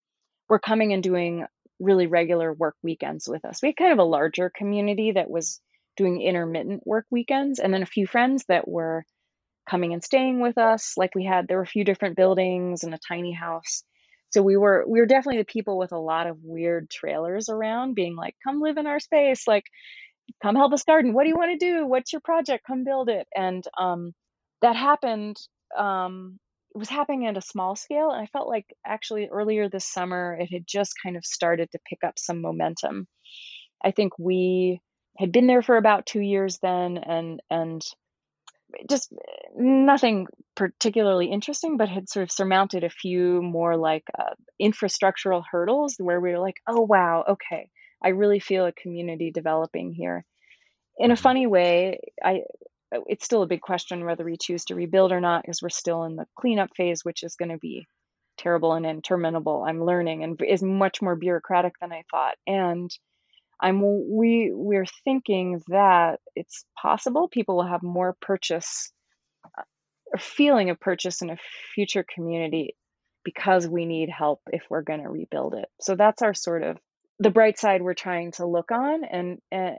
were 0.49 0.59
coming 0.59 0.93
and 0.93 1.01
doing 1.01 1.45
really 1.79 2.07
regular 2.07 2.53
work 2.53 2.75
weekends 2.83 3.27
with 3.27 3.43
us. 3.45 3.61
We 3.61 3.69
had 3.69 3.77
kind 3.77 3.93
of 3.93 3.99
a 3.99 4.03
larger 4.03 4.51
community 4.55 5.13
that 5.13 5.29
was 5.29 5.59
doing 5.97 6.21
intermittent 6.21 6.85
work 6.85 7.05
weekends 7.09 7.59
and 7.59 7.73
then 7.73 7.83
a 7.83 7.87
few 7.87 8.07
friends 8.07 8.45
that 8.47 8.67
were 8.67 9.05
coming 9.69 9.93
and 9.93 10.03
staying 10.03 10.41
with 10.41 10.57
us. 10.57 10.93
Like 10.97 11.15
we 11.15 11.25
had 11.25 11.47
there 11.47 11.57
were 11.57 11.63
a 11.63 11.67
few 11.67 11.83
different 11.83 12.17
buildings 12.17 12.83
and 12.83 12.93
a 12.93 12.99
tiny 13.07 13.33
house. 13.33 13.83
So 14.31 14.41
we 14.41 14.57
were 14.57 14.85
we 14.87 14.99
were 14.99 15.05
definitely 15.05 15.41
the 15.41 15.45
people 15.45 15.77
with 15.77 15.91
a 15.91 15.97
lot 15.97 16.27
of 16.27 16.37
weird 16.43 16.89
trailers 16.89 17.49
around 17.49 17.95
being 17.95 18.15
like 18.15 18.35
come 18.45 18.61
live 18.61 18.77
in 18.77 18.87
our 18.87 18.99
space. 18.99 19.47
Like 19.47 19.65
come 20.41 20.55
help 20.55 20.73
us 20.73 20.83
garden. 20.83 21.13
What 21.13 21.23
do 21.23 21.29
you 21.29 21.37
want 21.37 21.57
to 21.59 21.65
do? 21.65 21.87
What's 21.87 22.11
your 22.11 22.21
project? 22.21 22.65
Come 22.67 22.83
build 22.83 23.09
it. 23.09 23.27
And 23.35 23.63
um, 23.77 24.13
that 24.61 24.75
happened 24.75 25.37
um, 25.77 26.39
it 26.73 26.77
was 26.77 26.89
happening 26.89 27.25
at 27.25 27.37
a 27.37 27.41
small 27.41 27.75
scale 27.75 28.11
and 28.11 28.21
i 28.21 28.25
felt 28.27 28.49
like 28.49 28.65
actually 28.85 29.27
earlier 29.27 29.69
this 29.69 29.85
summer 29.85 30.37
it 30.39 30.51
had 30.51 30.67
just 30.67 30.93
kind 31.01 31.15
of 31.17 31.25
started 31.25 31.71
to 31.71 31.79
pick 31.89 31.99
up 32.05 32.19
some 32.19 32.41
momentum. 32.41 33.07
I 33.83 33.91
think 33.91 34.17
we 34.19 34.81
had 35.17 35.31
been 35.31 35.47
there 35.47 35.61
for 35.61 35.77
about 35.77 36.05
two 36.05 36.21
years 36.21 36.59
then 36.61 36.97
and 36.97 37.41
and 37.49 37.81
just 38.89 39.13
nothing 39.55 40.27
particularly 40.55 41.27
interesting 41.31 41.77
but 41.77 41.87
had 41.89 42.09
sort 42.09 42.23
of 42.23 42.31
surmounted 42.31 42.83
a 42.83 42.89
few 42.89 43.41
more 43.41 43.77
like 43.77 44.03
uh, 44.17 44.33
infrastructural 44.61 45.43
hurdles 45.49 45.95
where 45.99 46.19
we 46.19 46.31
were 46.31 46.39
like 46.39 46.57
oh 46.67 46.81
wow 46.81 47.23
okay 47.29 47.69
i 48.03 48.09
really 48.09 48.39
feel 48.39 48.65
a 48.65 48.73
community 48.73 49.31
developing 49.31 49.93
here. 49.93 50.25
In 50.97 51.11
a 51.11 51.15
hmm 51.15 51.17
funny 51.17 51.47
way, 51.47 51.99
I 52.23 52.41
Uh, 52.93 53.01
it's 53.07 53.25
still 53.25 53.43
a 53.43 53.47
big 53.47 53.61
question 53.61 54.05
whether 54.05 54.23
we 54.23 54.37
choose 54.37 54.65
to 54.65 54.75
rebuild 54.75 55.11
or 55.11 55.21
not 55.21 55.43
because 55.43 55.61
we're 55.61 55.69
still 55.69 56.03
in 56.03 56.15
the 56.15 56.25
cleanup 56.37 56.69
phase, 56.75 57.03
which 57.03 57.23
is 57.23 57.35
going 57.35 57.49
to 57.49 57.57
be 57.57 57.87
terrible 58.37 58.73
and 58.73 58.85
interminable. 58.85 59.63
I'm 59.67 59.83
learning 59.83 60.23
and 60.23 60.39
is 60.41 60.61
much 60.61 61.01
more 61.01 61.15
bureaucratic 61.15 61.73
than 61.79 61.91
I 61.91 62.03
thought. 62.11 62.35
And 62.45 62.91
I'm 63.61 63.81
we 63.81 64.51
we're 64.53 64.85
thinking 65.03 65.61
that 65.69 66.19
it's 66.35 66.65
possible 66.79 67.29
people 67.29 67.55
will 67.55 67.67
have 67.67 67.83
more 67.83 68.15
purchase 68.21 68.91
or 70.13 70.19
feeling 70.19 70.69
of 70.69 70.79
purchase 70.79 71.21
in 71.21 71.29
a 71.29 71.37
future 71.73 72.05
community 72.13 72.75
because 73.23 73.67
we 73.67 73.85
need 73.85 74.09
help 74.09 74.41
if 74.51 74.63
we're 74.69 74.81
going 74.81 75.01
to 75.01 75.09
rebuild 75.09 75.55
it. 75.55 75.67
So 75.81 75.95
that's 75.95 76.21
our 76.21 76.33
sort 76.33 76.63
of 76.63 76.77
the 77.19 77.31
bright 77.31 77.57
side 77.57 77.81
we're 77.81 77.93
trying 77.93 78.31
to 78.33 78.45
look 78.45 78.71
on 78.71 79.03
and 79.05 79.39
and, 79.51 79.77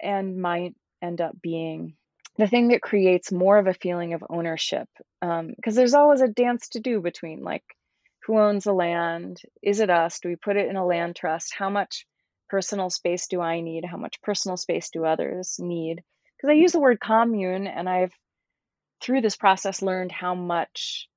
and 0.00 0.40
my 0.40 0.72
end 1.02 1.20
up 1.20 1.36
being 1.40 1.94
the 2.40 2.48
thing 2.48 2.68
that 2.68 2.82
creates 2.82 3.30
more 3.30 3.58
of 3.58 3.66
a 3.66 3.74
feeling 3.74 4.14
of 4.14 4.24
ownership. 4.28 4.88
Because 5.20 5.40
um, 5.40 5.54
there's 5.74 5.94
always 5.94 6.22
a 6.22 6.28
dance 6.28 6.70
to 6.70 6.80
do 6.80 7.00
between 7.00 7.42
like 7.42 7.64
who 8.24 8.38
owns 8.38 8.64
the 8.64 8.72
land? 8.72 9.40
Is 9.62 9.80
it 9.80 9.90
us? 9.90 10.20
Do 10.20 10.28
we 10.28 10.36
put 10.36 10.56
it 10.56 10.68
in 10.68 10.76
a 10.76 10.86
land 10.86 11.16
trust? 11.16 11.54
How 11.56 11.70
much 11.70 12.06
personal 12.48 12.90
space 12.90 13.26
do 13.28 13.40
I 13.40 13.60
need? 13.60 13.84
How 13.84 13.96
much 13.96 14.22
personal 14.22 14.56
space 14.56 14.90
do 14.90 15.04
others 15.04 15.56
need? 15.58 16.02
Because 16.36 16.50
I 16.50 16.54
use 16.54 16.72
the 16.72 16.80
word 16.80 17.00
commune, 17.00 17.66
and 17.66 17.88
I've 17.88 18.12
through 19.02 19.20
this 19.22 19.36
process 19.36 19.82
learned 19.82 20.12
how 20.12 20.34
much 20.34 21.08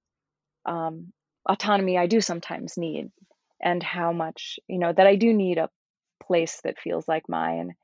um, 0.66 1.14
autonomy 1.48 1.98
I 1.98 2.08
do 2.08 2.22
sometimes 2.22 2.78
need, 2.78 3.12
and 3.62 3.82
how 3.82 4.12
much 4.12 4.60
you 4.68 4.80
know 4.80 4.92
that 4.92 5.08
I 5.08 5.16
do 5.16 5.34
need 5.34 5.58
a 5.58 5.70
place 6.26 6.62
that 6.64 6.80
feels 6.80 7.08
like 7.08 7.30
mine. 7.30 7.76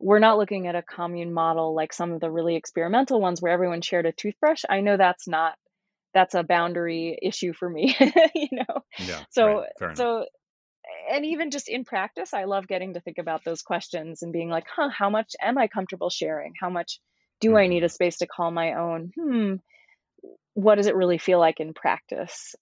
We're 0.00 0.18
not 0.18 0.38
looking 0.38 0.66
at 0.66 0.74
a 0.74 0.82
commune 0.82 1.32
model 1.32 1.74
like 1.74 1.92
some 1.92 2.12
of 2.12 2.20
the 2.20 2.30
really 2.30 2.56
experimental 2.56 3.20
ones 3.20 3.40
where 3.40 3.52
everyone 3.52 3.82
shared 3.82 4.06
a 4.06 4.12
toothbrush. 4.12 4.62
I 4.68 4.80
know 4.80 4.96
that's 4.96 5.28
not 5.28 5.54
that's 6.12 6.34
a 6.34 6.42
boundary 6.42 7.18
issue 7.22 7.52
for 7.52 7.68
me, 7.68 7.96
you 8.34 8.48
know. 8.52 8.80
Yeah. 8.98 9.20
So 9.30 9.64
right. 9.80 9.96
so 9.96 10.24
and 11.10 11.24
even 11.24 11.50
just 11.50 11.68
in 11.68 11.84
practice, 11.84 12.34
I 12.34 12.44
love 12.44 12.66
getting 12.66 12.94
to 12.94 13.00
think 13.00 13.18
about 13.18 13.44
those 13.44 13.62
questions 13.62 14.22
and 14.22 14.32
being 14.32 14.48
like, 14.48 14.66
huh, 14.74 14.88
how 14.88 15.10
much 15.10 15.34
am 15.40 15.58
I 15.58 15.68
comfortable 15.68 16.10
sharing? 16.10 16.54
How 16.60 16.70
much 16.70 17.00
do 17.40 17.48
mm-hmm. 17.48 17.56
I 17.58 17.66
need 17.66 17.84
a 17.84 17.88
space 17.88 18.18
to 18.18 18.26
call 18.26 18.50
my 18.50 18.74
own? 18.74 19.12
Hmm, 19.18 19.54
what 20.54 20.76
does 20.76 20.86
it 20.86 20.96
really 20.96 21.18
feel 21.18 21.38
like 21.38 21.60
in 21.60 21.74
practice? 21.74 22.54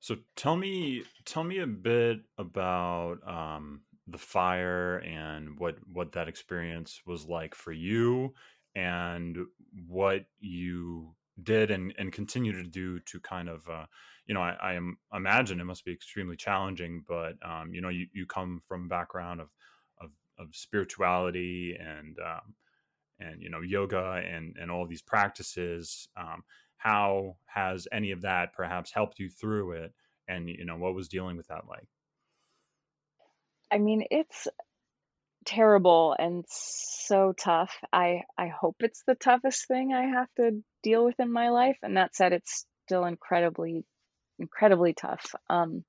So 0.00 0.16
tell 0.36 0.56
me, 0.56 1.04
tell 1.24 1.44
me 1.44 1.60
a 1.60 1.66
bit 1.66 2.18
about 2.36 3.26
um, 3.26 3.80
the 4.06 4.18
fire 4.18 4.98
and 4.98 5.58
what 5.58 5.76
what 5.92 6.12
that 6.12 6.28
experience 6.28 7.00
was 7.06 7.26
like 7.26 7.54
for 7.54 7.72
you, 7.72 8.34
and 8.74 9.38
what 9.86 10.24
you 10.40 11.14
did 11.42 11.70
and 11.70 11.92
and 11.98 12.12
continue 12.12 12.52
to 12.52 12.62
do 12.62 13.00
to 13.00 13.18
kind 13.20 13.48
of 13.48 13.68
uh, 13.68 13.86
you 14.26 14.34
know 14.34 14.40
I, 14.40 14.56
I 14.60 14.74
am, 14.74 14.98
imagine 15.12 15.60
it 15.60 15.64
must 15.64 15.84
be 15.84 15.92
extremely 15.92 16.36
challenging 16.36 17.04
but 17.08 17.34
um, 17.44 17.74
you 17.74 17.80
know 17.80 17.88
you, 17.88 18.06
you 18.12 18.26
come 18.26 18.60
from 18.66 18.84
a 18.84 18.88
background 18.88 19.40
of 19.40 19.48
of, 20.00 20.10
of 20.38 20.54
spirituality 20.54 21.76
and 21.78 22.18
um, 22.20 22.54
and 23.18 23.42
you 23.42 23.50
know 23.50 23.60
yoga 23.60 24.22
and 24.24 24.56
and 24.60 24.70
all 24.70 24.86
these 24.86 25.02
practices 25.02 26.08
um, 26.16 26.44
how 26.84 27.36
has 27.46 27.88
any 27.90 28.10
of 28.10 28.20
that 28.20 28.52
perhaps 28.52 28.92
helped 28.92 29.18
you 29.18 29.30
through 29.30 29.72
it? 29.72 29.92
And 30.28 30.48
you 30.48 30.64
know 30.64 30.76
what 30.76 30.94
was 30.94 31.08
dealing 31.08 31.36
with 31.36 31.48
that 31.48 31.66
like 31.68 31.88
I 33.72 33.78
mean 33.78 34.04
it's 34.10 34.48
terrible 35.44 36.16
and 36.18 36.44
so 36.48 37.32
tough. 37.32 37.74
I 37.92 38.22
I 38.38 38.48
hope 38.48 38.76
it's 38.80 39.02
the 39.06 39.14
toughest 39.14 39.66
thing 39.68 39.92
I 39.92 40.06
have 40.06 40.28
to 40.36 40.62
deal 40.82 41.04
with 41.04 41.18
in 41.20 41.32
my 41.32 41.50
life. 41.50 41.78
And 41.82 41.96
that 41.96 42.14
said, 42.16 42.32
it's 42.32 42.66
still 42.86 43.04
incredibly, 43.04 43.84
incredibly 44.38 44.94
tough. 44.94 45.34
Um, 45.48 45.84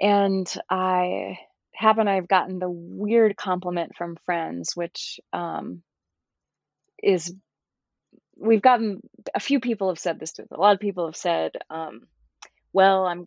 and 0.00 0.52
I 0.68 1.38
happen 1.74 2.08
I've 2.08 2.28
gotten 2.28 2.58
the 2.58 2.70
weird 2.70 3.36
compliment 3.36 3.96
from 3.96 4.16
friends, 4.24 4.76
which 4.76 5.20
um, 5.32 5.82
is 7.02 7.34
we've 8.36 8.62
gotten 8.62 9.00
a 9.34 9.40
few 9.40 9.60
people 9.60 9.88
have 9.88 9.98
said 9.98 10.18
this 10.18 10.32
to 10.32 10.42
us. 10.42 10.48
A 10.50 10.60
lot 10.60 10.74
of 10.74 10.80
people 10.80 11.06
have 11.06 11.16
said, 11.16 11.52
um, 11.70 12.02
"Well, 12.72 13.06
I'm 13.06 13.26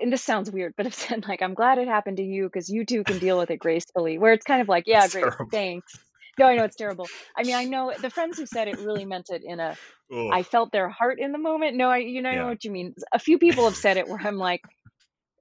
and 0.00 0.12
this 0.12 0.22
sounds 0.22 0.50
weird, 0.50 0.74
but 0.76 0.86
I've 0.86 0.94
said 0.94 1.24
like, 1.28 1.42
I'm 1.42 1.54
glad 1.54 1.78
it 1.78 1.88
happened 1.88 2.18
to 2.18 2.22
you 2.22 2.44
because 2.44 2.68
you 2.68 2.84
too 2.84 3.04
can 3.04 3.18
deal 3.18 3.38
with 3.38 3.50
it 3.50 3.58
gracefully. 3.58 4.18
Where 4.18 4.32
it's 4.32 4.44
kind 4.44 4.60
of 4.60 4.68
like, 4.68 4.84
yeah, 4.86 5.00
That's 5.00 5.12
great, 5.14 5.22
terrible. 5.22 5.46
thanks. 5.50 5.98
No, 6.38 6.46
I 6.46 6.56
know 6.56 6.64
it's 6.64 6.76
terrible. 6.76 7.06
I 7.36 7.42
mean, 7.42 7.54
I 7.54 7.64
know 7.64 7.92
the 8.00 8.08
friends 8.08 8.38
who 8.38 8.46
said 8.46 8.68
it 8.68 8.78
really 8.78 9.04
meant 9.04 9.28
it 9.30 9.42
in 9.44 9.60
a. 9.60 9.76
Ugh. 10.12 10.30
I 10.32 10.42
felt 10.42 10.72
their 10.72 10.88
heart 10.88 11.18
in 11.20 11.32
the 11.32 11.38
moment. 11.38 11.76
No, 11.76 11.90
I 11.90 11.98
you 11.98 12.22
know, 12.22 12.30
yeah. 12.30 12.38
know 12.38 12.46
what 12.46 12.64
you 12.64 12.70
mean. 12.70 12.94
A 13.12 13.18
few 13.18 13.38
people 13.38 13.64
have 13.64 13.76
said 13.76 13.96
it 13.96 14.08
where 14.08 14.20
I'm 14.22 14.38
like, 14.38 14.62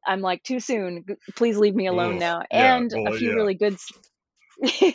I'm 0.05 0.22
like 0.22 0.43
too 0.43 0.60
soon. 0.60 1.05
Please 1.36 1.57
leave 1.57 1.76
me 1.76 1.88
alone 1.88 2.16
Ugh. 2.16 2.20
now. 2.20 2.43
And 2.51 2.91
yeah. 2.93 3.03
well, 3.03 3.14
a 3.14 3.18
few 3.18 3.30
yeah. 3.30 3.36
really 3.36 3.53
good. 3.53 3.78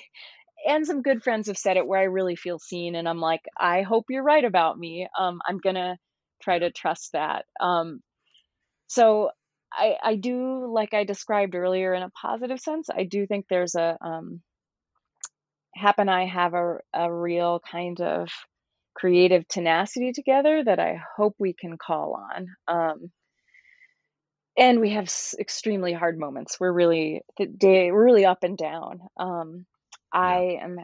and 0.67 0.87
some 0.87 1.01
good 1.01 1.23
friends 1.23 1.47
have 1.47 1.57
said 1.57 1.77
it 1.77 1.87
where 1.87 2.01
I 2.01 2.05
really 2.05 2.37
feel 2.37 2.59
seen, 2.59 2.97
and 2.97 3.09
I'm 3.09 3.21
like, 3.21 3.43
I 3.59 3.83
hope 3.83 4.07
you're 4.11 4.23
right 4.23 4.45
about 4.45 4.79
me. 4.79 5.09
Um, 5.19 5.41
I'm 5.49 5.59
gonna 5.59 5.97
try 6.43 6.59
to 6.59 6.71
trust 6.71 7.12
that. 7.12 7.47
Um, 7.61 8.01
so 8.89 9.31
I, 9.77 9.97
I 10.03 10.14
do, 10.16 10.72
like 10.72 10.95
I 10.95 11.05
described 11.05 11.55
earlier, 11.55 11.95
in 11.95 12.03
a 12.03 12.11
positive 12.11 12.61
sense, 12.61 12.89
I 12.91 13.05
do 13.05 13.27
think 13.27 13.47
there's 13.49 13.75
a 13.75 13.99
um, 14.01 14.41
Hap 15.75 15.99
and 15.99 16.11
I 16.11 16.27
have 16.27 16.55
a, 16.55 16.79
a 16.93 17.12
real 17.12 17.61
kind 17.61 18.01
of 18.01 18.29
creative 18.95 19.47
tenacity 19.49 20.12
together 20.12 20.62
that 20.62 20.79
I 20.79 21.01
hope 21.16 21.35
we 21.39 21.53
can 21.53 21.77
call 21.77 22.22
on. 22.33 22.47
Um, 22.68 23.11
and 24.57 24.81
we 24.81 24.91
have 24.91 25.12
extremely 25.39 25.93
hard 25.93 26.18
moments. 26.18 26.59
We're 26.61 26.72
really 26.72 27.22
the 27.37 27.47
day 27.47 27.91
we're 27.91 28.05
really 28.05 28.25
up 28.25 28.45
and 28.45 28.57
down. 28.57 29.01
Um, 29.16 29.66
I 30.12 30.59
am, 30.62 30.79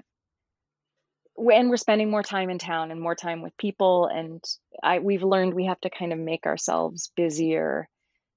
and 1.36 1.70
we're 1.70 1.76
spending 1.76 2.10
more 2.10 2.24
time 2.24 2.50
in 2.50 2.58
town 2.58 2.90
and 2.90 3.00
more 3.00 3.14
time 3.14 3.42
with 3.42 3.56
people. 3.56 4.06
And 4.06 4.42
I 4.82 4.98
we've 4.98 5.22
learned 5.22 5.54
we 5.54 5.66
have 5.66 5.80
to 5.82 5.90
kind 5.90 6.12
of 6.12 6.18
make 6.18 6.46
ourselves 6.46 7.12
busier 7.14 7.88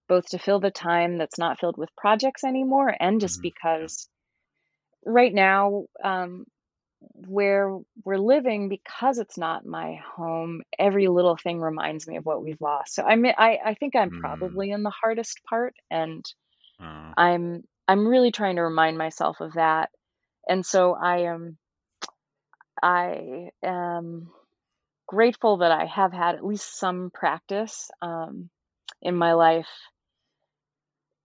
both 0.08 0.28
to 0.30 0.40
fill 0.40 0.60
the 0.60 0.72
time 0.72 1.18
that's 1.18 1.38
not 1.38 1.60
filled 1.60 1.78
with 1.78 1.96
projects 1.96 2.44
anymore 2.44 2.94
and 3.00 3.22
just 3.22 3.38
mm-hmm. 3.38 3.50
because 3.54 4.08
right 5.06 5.34
now 5.34 5.86
um, 6.04 6.46
where 7.14 7.78
we're 8.04 8.18
living 8.18 8.70
because 8.70 9.18
it's 9.18 9.38
not 9.38 9.66
my 9.66 10.00
home 10.16 10.62
every 10.80 11.08
little 11.08 11.38
thing 11.38 11.60
reminds 11.60 12.08
me 12.08 12.18
of 12.18 12.26
what 12.26 12.44
we've 12.44 12.62
lost 12.62 12.96
so 12.96 13.04
i 13.04 13.16
mean 13.16 13.34
i, 13.38 13.58
I 13.64 13.74
think 13.76 13.96
i'm 13.96 14.12
mm. 14.12 14.20
probably 14.20 14.72
in 14.72 14.84
the 14.84 14.90
hardest 14.90 15.42
part 15.50 15.76
and 15.92 16.26
uh. 16.82 17.14
i'm 17.18 17.64
i'm 17.88 18.08
really 18.08 18.32
trying 18.32 18.56
to 18.56 18.64
remind 18.64 18.98
myself 18.98 19.42
of 19.42 19.54
that 19.54 19.90
and 20.48 20.66
so 20.66 20.94
i 20.94 21.20
am 21.24 21.58
i 22.82 23.50
am 23.64 24.30
grateful 25.08 25.58
that 25.58 25.72
i 25.72 25.86
have 25.86 26.14
had 26.14 26.36
at 26.36 26.46
least 26.46 26.78
some 26.78 27.12
practice 27.14 27.90
um, 28.02 28.50
in 29.02 29.16
my 29.16 29.34
life 29.34 29.68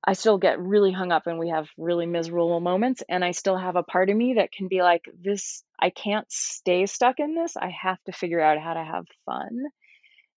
I 0.05 0.12
still 0.12 0.38
get 0.38 0.61
really 0.61 0.92
hung 0.92 1.12
up 1.12 1.26
and 1.26 1.38
we 1.38 1.51
have 1.51 1.68
really 1.76 2.07
miserable 2.07 2.61
moments. 2.61 3.03
And 3.09 3.24
I 3.24 3.32
still 3.32 3.57
have 3.57 3.76
a 3.76 3.82
part 3.82 4.11
of 4.11 4.16
me 4.16 4.34
that 4.34 4.53
can 4.53 4.68
be 4.68 4.82
like, 4.82 5.03
this, 5.22 5.62
I 5.78 5.90
can't 5.90 6.30
stay 6.30 6.86
stuck 6.86 7.18
in 7.18 7.34
this. 7.34 7.57
I 7.57 7.70
have 7.82 8.03
to 8.05 8.12
figure 8.12 8.40
out 8.40 8.59
how 8.59 8.74
to 8.74 8.84
have 8.84 9.05
fun. 9.26 9.64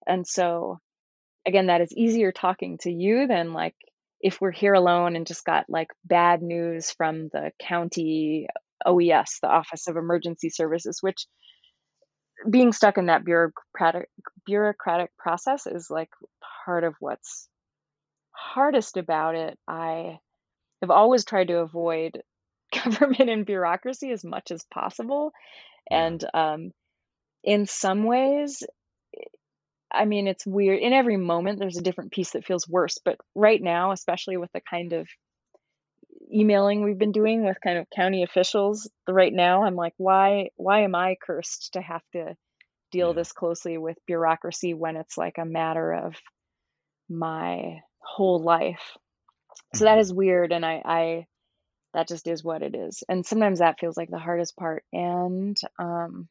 And 0.08 0.26
so, 0.26 0.80
again, 1.46 1.68
that 1.68 1.82
is 1.82 1.94
easier 1.94 2.32
talking 2.32 2.80
to 2.80 2.92
you 2.92 3.28
than 3.28 3.54
like 3.54 3.76
if 4.20 4.42
we're 4.42 4.52
here 4.52 4.74
alone 4.74 5.16
and 5.16 5.28
just 5.28 5.46
got 5.46 5.66
like 5.70 5.90
bad 6.06 6.42
news 6.42 6.92
from 6.92 7.30
the 7.32 7.52
county 7.60 8.48
OES, 8.86 9.40
the 9.42 9.50
Office 9.50 9.88
of 9.88 9.98
Emergency 9.98 10.50
Services, 10.50 11.00
which 11.02 11.28
being 12.50 12.74
stuck 12.74 12.98
in 12.98 13.08
that 13.08 13.24
bureaucratic 13.24 14.10
bureaucratic 14.46 15.16
process 15.18 15.68
is 15.68 15.90
like 15.90 16.10
part 16.66 16.84
of 16.84 16.96
what's 17.00 17.48
hardest 18.32 18.98
about 18.98 19.36
it, 19.36 19.58
I 19.68 20.20
have 20.82 20.92
always 20.92 21.26
tried 21.26 21.50
to 21.50 21.60
avoid 21.60 22.22
government 22.84 23.30
and 23.30 23.46
bureaucracy 23.46 24.12
as 24.12 24.24
much 24.24 24.52
as 24.52 24.66
possible. 24.74 25.32
And 25.90 26.24
um, 26.34 26.72
in 27.44 27.66
some 27.66 28.04
ways, 28.04 28.64
I 29.94 30.06
mean, 30.06 30.28
it's 30.28 30.46
weird. 30.46 30.80
In 30.80 30.94
every 30.94 31.18
moment, 31.18 31.60
there's 31.60 31.78
a 31.78 31.84
different 31.84 32.12
piece 32.12 32.32
that 32.32 32.46
feels 32.46 32.68
worse. 32.68 32.98
But 33.04 33.18
right 33.36 33.62
now, 33.62 33.92
especially 33.92 34.38
with 34.38 34.52
the 34.54 34.62
kind 34.62 34.94
of 34.94 35.08
emailing 36.34 36.84
we've 36.84 36.98
been 36.98 37.12
doing 37.12 37.44
with 37.44 37.58
kind 37.62 37.78
of 37.78 37.90
county 37.94 38.24
officials, 38.24 38.90
right 39.08 39.34
now, 39.34 39.64
I'm 39.64 39.76
like, 39.76 39.94
why? 39.98 40.50
Why 40.56 40.84
am 40.84 40.96
I 40.96 41.18
cursed 41.22 41.74
to 41.74 41.82
have 41.82 42.04
to 42.14 42.36
deal 42.92 43.10
yeah. 43.10 43.14
this 43.14 43.34
closely 43.34 43.78
with 43.78 43.98
bureaucracy 44.08 44.74
when 44.74 44.96
it's 44.96 45.18
like 45.18 45.38
a 45.38 45.46
matter 45.46 45.92
of 45.92 46.16
my 47.10 47.80
whole 48.02 48.42
life. 48.42 48.98
So 49.74 49.86
that 49.86 49.92
mm-hmm. 49.92 50.00
weird 50.12 50.52
and 50.52 50.66
I 50.66 50.82
I 50.84 51.26
that 51.94 52.08
just 52.08 52.28
is 52.28 52.44
what 52.44 52.62
it 52.62 52.76
is. 52.76 53.04
And 53.08 53.26
sometimes 53.26 53.60
that 53.60 53.80
feels 53.80 53.98
like 53.98 54.10
the 54.10 54.20
hardest 54.20 54.56
part 54.56 54.84
and 54.94 55.58
um 55.80 56.28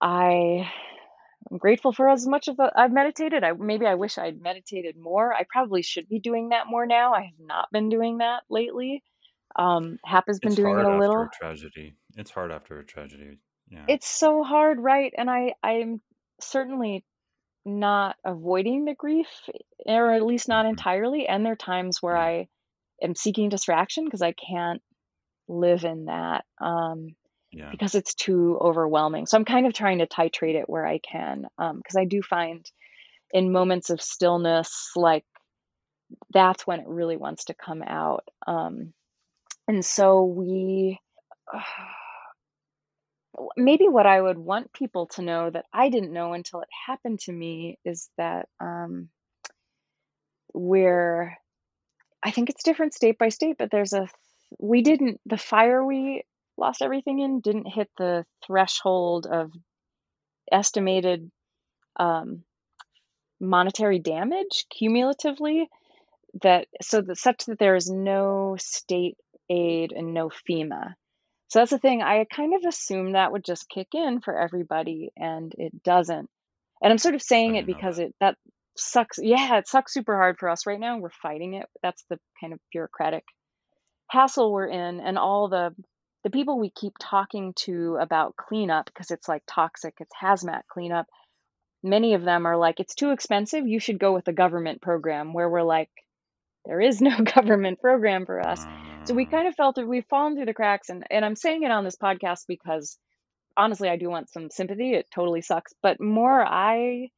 I 0.00 0.70
I'm 1.50 1.58
grateful 1.58 1.92
for 1.92 2.08
as 2.08 2.26
much 2.26 2.48
of 2.48 2.56
the, 2.56 2.72
I've 2.74 2.92
meditated. 2.92 3.44
I 3.44 3.52
maybe 3.52 3.86
I 3.86 3.94
wish 3.94 4.18
I'd 4.18 4.40
meditated 4.40 4.96
more. 4.96 5.32
I 5.32 5.44
probably 5.48 5.82
should 5.82 6.08
be 6.08 6.18
doing 6.18 6.48
that 6.48 6.66
more 6.66 6.86
now. 6.86 7.14
I 7.14 7.22
have 7.22 7.38
not 7.38 7.68
been 7.70 7.88
doing 7.88 8.18
that 8.18 8.42
lately. 8.50 9.02
Um, 9.54 9.98
Hap 10.04 10.24
has 10.26 10.40
been 10.40 10.48
it's 10.48 10.56
doing 10.56 10.78
it 10.78 10.84
a 10.84 10.98
little. 10.98 11.22
A 11.22 11.30
tragedy. 11.32 11.94
It's 12.16 12.30
hard 12.30 12.50
after 12.50 12.78
a 12.78 12.84
tragedy. 12.84 13.38
Yeah. 13.68 13.84
It's 13.88 14.08
so 14.08 14.42
hard, 14.42 14.80
right? 14.80 15.12
And 15.16 15.30
I 15.30 15.54
I'm 15.62 16.00
certainly 16.40 17.04
not 17.66 18.16
avoiding 18.24 18.84
the 18.84 18.94
grief, 18.94 19.26
or 19.84 20.12
at 20.12 20.24
least 20.24 20.48
not 20.48 20.64
mm-hmm. 20.64 20.70
entirely. 20.70 21.26
And 21.28 21.44
there 21.44 21.52
are 21.52 21.56
times 21.56 22.00
where 22.00 22.16
I 22.16 22.48
am 23.02 23.14
seeking 23.14 23.48
distraction 23.48 24.04
because 24.04 24.22
I 24.22 24.32
can't 24.32 24.80
live 25.48 25.84
in 25.84 26.06
that 26.06 26.44
um, 26.60 27.16
Yeah. 27.52 27.70
because 27.70 27.94
it's 27.94 28.14
too 28.14 28.58
overwhelming. 28.60 29.26
So 29.26 29.36
I'm 29.36 29.44
kind 29.44 29.66
of 29.66 29.72
trying 29.74 29.98
to 29.98 30.06
titrate 30.06 30.54
it 30.54 30.68
where 30.68 30.86
I 30.86 30.98
can 30.98 31.46
because 31.58 31.96
I 31.96 32.04
do 32.04 32.22
find 32.22 32.64
in 33.32 33.52
moments 33.52 33.90
of 33.90 34.00
stillness, 34.00 34.92
like 34.94 35.24
that's 36.32 36.66
when 36.66 36.80
it 36.80 36.88
really 36.88 37.16
wants 37.16 37.46
to 37.46 37.54
come 37.54 37.82
out. 37.82 38.24
Um, 38.46 38.92
and 39.66 39.84
so 39.84 40.24
we, 40.24 41.00
maybe 43.56 43.88
what 43.88 44.06
I 44.06 44.20
would 44.20 44.38
want 44.38 44.72
people 44.72 45.06
to 45.14 45.22
know 45.22 45.50
that 45.50 45.66
I 45.72 45.88
didn't 45.88 46.12
know 46.12 46.32
until 46.32 46.60
it 46.60 46.68
happened 46.86 47.20
to 47.20 47.32
me 47.32 47.78
is 47.84 48.08
that 48.18 48.48
um, 48.60 49.08
we're, 50.54 51.36
I 52.22 52.30
think 52.30 52.50
it's 52.50 52.62
different 52.62 52.94
state 52.94 53.18
by 53.18 53.28
state, 53.28 53.56
but 53.58 53.70
there's 53.70 53.92
a, 53.92 54.08
we 54.58 54.82
didn't, 54.82 55.20
the 55.26 55.36
fire 55.36 55.84
we 55.84 56.24
lost 56.56 56.82
everything 56.82 57.18
in 57.20 57.40
didn't 57.40 57.66
hit 57.66 57.90
the 57.98 58.24
threshold 58.46 59.26
of 59.26 59.52
estimated 60.50 61.30
um, 61.98 62.42
monetary 63.40 63.98
damage 63.98 64.66
cumulatively 64.70 65.68
that 66.42 66.66
so 66.82 67.00
that 67.00 67.16
such 67.16 67.46
that 67.46 67.58
there 67.58 67.76
is 67.76 67.90
no 67.90 68.56
state 68.58 69.16
aid 69.48 69.92
and 69.92 70.14
no 70.14 70.30
FEMA. 70.48 70.94
So 71.48 71.60
that's 71.60 71.70
the 71.70 71.78
thing. 71.78 72.02
I 72.02 72.24
kind 72.24 72.54
of 72.54 72.62
assumed 72.66 73.14
that 73.14 73.32
would 73.32 73.44
just 73.44 73.68
kick 73.68 73.88
in 73.94 74.20
for 74.20 74.36
everybody, 74.36 75.10
and 75.16 75.54
it 75.56 75.82
doesn't. 75.82 76.28
And 76.82 76.92
I'm 76.92 76.98
sort 76.98 77.14
of 77.14 77.22
I 77.22 77.24
saying 77.24 77.54
it 77.56 77.66
didn't 77.66 77.68
know 77.68 77.74
because 77.74 77.96
that. 77.96 78.06
it 78.06 78.14
that 78.20 78.36
sucks. 78.76 79.18
Yeah, 79.22 79.58
it 79.58 79.68
sucks 79.68 79.94
super 79.94 80.16
hard 80.16 80.38
for 80.38 80.48
us 80.48 80.66
right 80.66 80.80
now. 80.80 80.98
We're 80.98 81.10
fighting 81.10 81.54
it. 81.54 81.66
That's 81.82 82.04
the 82.10 82.18
kind 82.40 82.52
of 82.52 82.60
bureaucratic 82.72 83.24
hassle 84.10 84.52
we're 84.52 84.66
in, 84.66 85.00
and 85.00 85.18
all 85.18 85.48
the 85.48 85.74
the 86.24 86.30
people 86.30 86.58
we 86.58 86.70
keep 86.70 86.94
talking 87.00 87.54
to 87.54 87.96
about 88.00 88.36
cleanup 88.36 88.86
because 88.86 89.12
it's 89.12 89.28
like 89.28 89.42
toxic. 89.46 89.94
It's 90.00 90.14
hazmat 90.20 90.62
cleanup. 90.68 91.06
Many 91.84 92.14
of 92.14 92.24
them 92.24 92.46
are 92.46 92.56
like, 92.56 92.80
it's 92.80 92.96
too 92.96 93.12
expensive. 93.12 93.68
You 93.68 93.78
should 93.78 94.00
go 94.00 94.12
with 94.12 94.26
a 94.26 94.32
government 94.32 94.82
program. 94.82 95.32
Where 95.32 95.48
we're 95.48 95.62
like, 95.62 95.90
there 96.64 96.80
is 96.80 97.00
no 97.00 97.16
government 97.34 97.80
program 97.80 98.26
for 98.26 98.44
us. 98.44 98.66
So 99.06 99.14
we 99.14 99.26
kind 99.26 99.48
of 99.48 99.54
felt 99.54 99.76
that 99.76 99.88
we've 99.88 100.06
fallen 100.06 100.34
through 100.36 100.46
the 100.46 100.54
cracks, 100.54 100.90
and 100.90 101.04
and 101.10 101.24
I'm 101.24 101.36
saying 101.36 101.62
it 101.62 101.70
on 101.70 101.84
this 101.84 101.96
podcast 101.96 102.46
because 102.48 102.98
honestly, 103.56 103.88
I 103.88 103.96
do 103.96 104.10
want 104.10 104.30
some 104.30 104.50
sympathy. 104.50 104.94
It 104.94 105.08
totally 105.14 105.42
sucks, 105.42 105.74
but 105.82 106.00
more, 106.00 106.44
I 106.46 107.10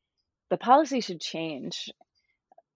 the 0.50 0.58
policy 0.58 1.00
should 1.00 1.20
change, 1.20 1.90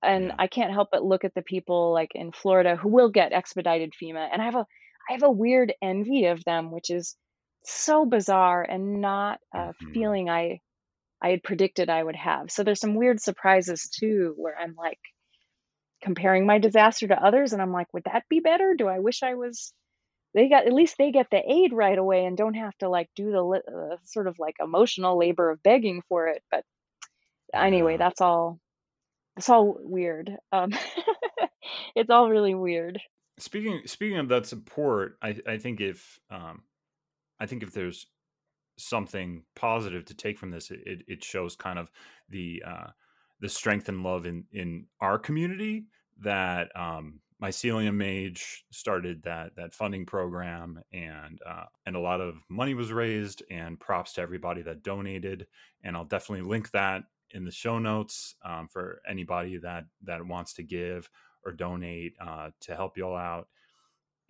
and 0.02 0.32
yeah. 0.32 0.38
I 0.38 0.46
can't 0.48 0.72
help 0.72 0.88
but 0.92 1.04
look 1.04 1.24
at 1.24 1.34
the 1.34 1.42
people 1.42 1.92
like 1.92 2.12
in 2.14 2.32
Florida 2.32 2.76
who 2.76 2.88
will 2.88 3.10
get 3.10 3.32
expedited 3.32 3.92
FEMA, 4.00 4.28
and 4.32 4.42
I 4.42 4.46
have 4.46 4.56
a 4.56 4.66
I 5.08 5.12
have 5.14 5.22
a 5.24 5.30
weird 5.30 5.74
envy 5.82 6.26
of 6.26 6.44
them, 6.44 6.70
which 6.72 6.90
is 6.90 7.16
so 7.64 8.04
bizarre 8.06 8.62
and 8.62 9.00
not 9.00 9.40
a 9.54 9.72
hmm 9.80 9.94
feeling 9.94 10.30
I 10.30 10.60
I 11.22 11.30
had 11.30 11.42
predicted 11.44 11.90
I 11.90 12.02
would 12.02 12.16
have. 12.16 12.50
So 12.50 12.64
there's 12.64 12.80
some 12.80 12.96
weird 12.96 13.20
surprises 13.20 13.88
too, 13.88 14.34
where 14.36 14.58
I'm 14.58 14.74
like 14.76 15.00
comparing 16.02 16.46
my 16.46 16.58
disaster 16.58 17.08
to 17.08 17.24
others, 17.24 17.52
and 17.52 17.62
I'm 17.62 17.72
like, 17.72 17.92
would 17.92 18.04
that 18.04 18.24
be 18.28 18.40
better? 18.40 18.74
Do 18.76 18.88
I 18.88 18.98
wish 18.98 19.22
I 19.22 19.34
was? 19.34 19.72
They 20.34 20.48
got 20.48 20.66
at 20.66 20.72
least 20.72 20.96
they 20.98 21.12
get 21.12 21.28
the 21.30 21.42
aid 21.46 21.72
right 21.72 21.96
away 21.96 22.24
and 22.24 22.36
don't 22.36 22.54
have 22.54 22.76
to 22.78 22.88
like 22.88 23.08
do 23.14 23.30
the 23.30 23.44
uh, 23.44 23.96
sort 24.04 24.26
of 24.26 24.38
like 24.38 24.56
emotional 24.60 25.18
labor 25.18 25.50
of 25.50 25.62
begging 25.62 26.02
for 26.08 26.28
it. 26.28 26.42
But 26.50 26.64
anyway, 27.54 27.96
that's 27.96 28.20
all. 28.20 28.58
It's 29.36 29.48
all 29.48 29.76
weird. 29.78 30.30
Um, 30.50 30.72
it's 31.94 32.10
all 32.10 32.28
really 32.28 32.54
weird. 32.54 33.00
Speaking 33.38 33.82
speaking 33.86 34.18
of 34.18 34.28
that 34.28 34.46
support, 34.46 35.18
I 35.22 35.36
I 35.46 35.58
think 35.58 35.80
if 35.80 36.18
um 36.30 36.62
I 37.40 37.46
think 37.46 37.62
if 37.62 37.72
there's 37.72 38.06
something 38.78 39.42
positive 39.54 40.04
to 40.06 40.14
take 40.14 40.38
from 40.38 40.50
this, 40.50 40.70
it 40.70 40.80
it 40.86 41.02
it 41.08 41.24
shows 41.24 41.56
kind 41.56 41.78
of 41.78 41.90
the 42.28 42.62
uh 42.66 42.86
the 43.42 43.48
strength 43.48 43.90
and 43.90 44.02
love 44.02 44.24
in 44.24 44.44
in 44.52 44.86
our 45.00 45.18
community 45.18 45.84
that 46.22 46.74
um 46.74 47.20
Mycelium 47.42 47.96
Mage 47.96 48.64
started 48.70 49.24
that 49.24 49.56
that 49.56 49.74
funding 49.74 50.06
program 50.06 50.80
and 50.92 51.40
uh, 51.44 51.64
and 51.84 51.96
a 51.96 52.00
lot 52.00 52.20
of 52.20 52.36
money 52.48 52.72
was 52.72 52.92
raised 52.92 53.42
and 53.50 53.80
props 53.80 54.12
to 54.12 54.20
everybody 54.20 54.62
that 54.62 54.84
donated. 54.84 55.48
And 55.82 55.96
I'll 55.96 56.04
definitely 56.04 56.48
link 56.48 56.70
that 56.70 57.02
in 57.32 57.44
the 57.44 57.50
show 57.50 57.80
notes 57.80 58.36
um, 58.44 58.68
for 58.68 59.02
anybody 59.08 59.56
that 59.58 59.86
that 60.04 60.24
wants 60.24 60.52
to 60.54 60.62
give 60.62 61.10
or 61.44 61.50
donate 61.50 62.14
uh, 62.24 62.50
to 62.60 62.76
help 62.76 62.96
y'all 62.96 63.16
out. 63.16 63.48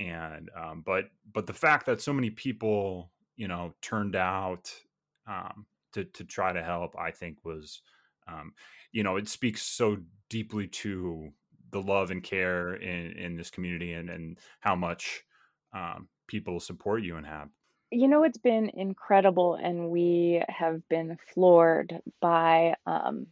And 0.00 0.48
um, 0.58 0.82
but 0.84 1.10
but 1.34 1.46
the 1.46 1.52
fact 1.52 1.84
that 1.86 2.00
so 2.00 2.14
many 2.14 2.30
people 2.30 3.10
you 3.36 3.46
know 3.46 3.74
turned 3.82 4.16
out 4.16 4.72
um, 5.26 5.66
to 5.92 6.04
to 6.04 6.24
try 6.24 6.52
to 6.52 6.62
help 6.62 6.94
i 6.98 7.10
think 7.10 7.38
was 7.44 7.82
um, 8.26 8.52
you 8.92 9.02
know 9.02 9.16
it 9.16 9.28
speaks 9.28 9.62
so 9.62 9.98
deeply 10.28 10.66
to 10.68 11.30
the 11.70 11.80
love 11.80 12.10
and 12.10 12.22
care 12.22 12.74
in 12.74 13.12
in 13.12 13.36
this 13.36 13.50
community 13.50 13.92
and 13.92 14.10
and 14.10 14.38
how 14.60 14.74
much 14.76 15.22
um, 15.74 16.08
people 16.26 16.60
support 16.60 17.02
you 17.02 17.16
and 17.16 17.26
have 17.26 17.48
You 17.90 18.08
know, 18.08 18.24
it's 18.24 18.38
been 18.38 18.70
incredible, 18.70 19.54
and 19.54 19.90
we 19.90 20.42
have 20.48 20.88
been 20.88 21.18
floored 21.34 22.00
by 22.20 22.74
um, 22.86 23.26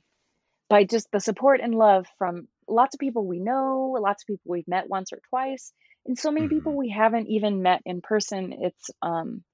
by 0.71 0.85
just 0.85 1.11
the 1.13 1.21
support 1.21 1.61
and 1.61 1.75
love 1.75 2.07
from 2.19 2.49
lots 2.69 2.95
of 2.95 3.01
people 3.01 3.27
we 3.27 3.41
know, 3.41 3.97
lots 4.01 4.23
of 4.25 4.29
people 4.29 4.51
we've 4.53 4.69
met 4.69 4.89
once 4.89 5.13
or 5.13 5.21
twice, 5.31 5.73
and 6.07 6.19
so 6.19 6.31
many 6.33 6.49
hmm 6.49 6.49
people 6.49 6.77
we 6.77 6.91
haven't 6.91 7.29
even 7.29 7.63
met 7.63 7.83
in 7.87 8.03
person. 8.03 8.53
It's 8.55 8.91
um, 9.03 9.45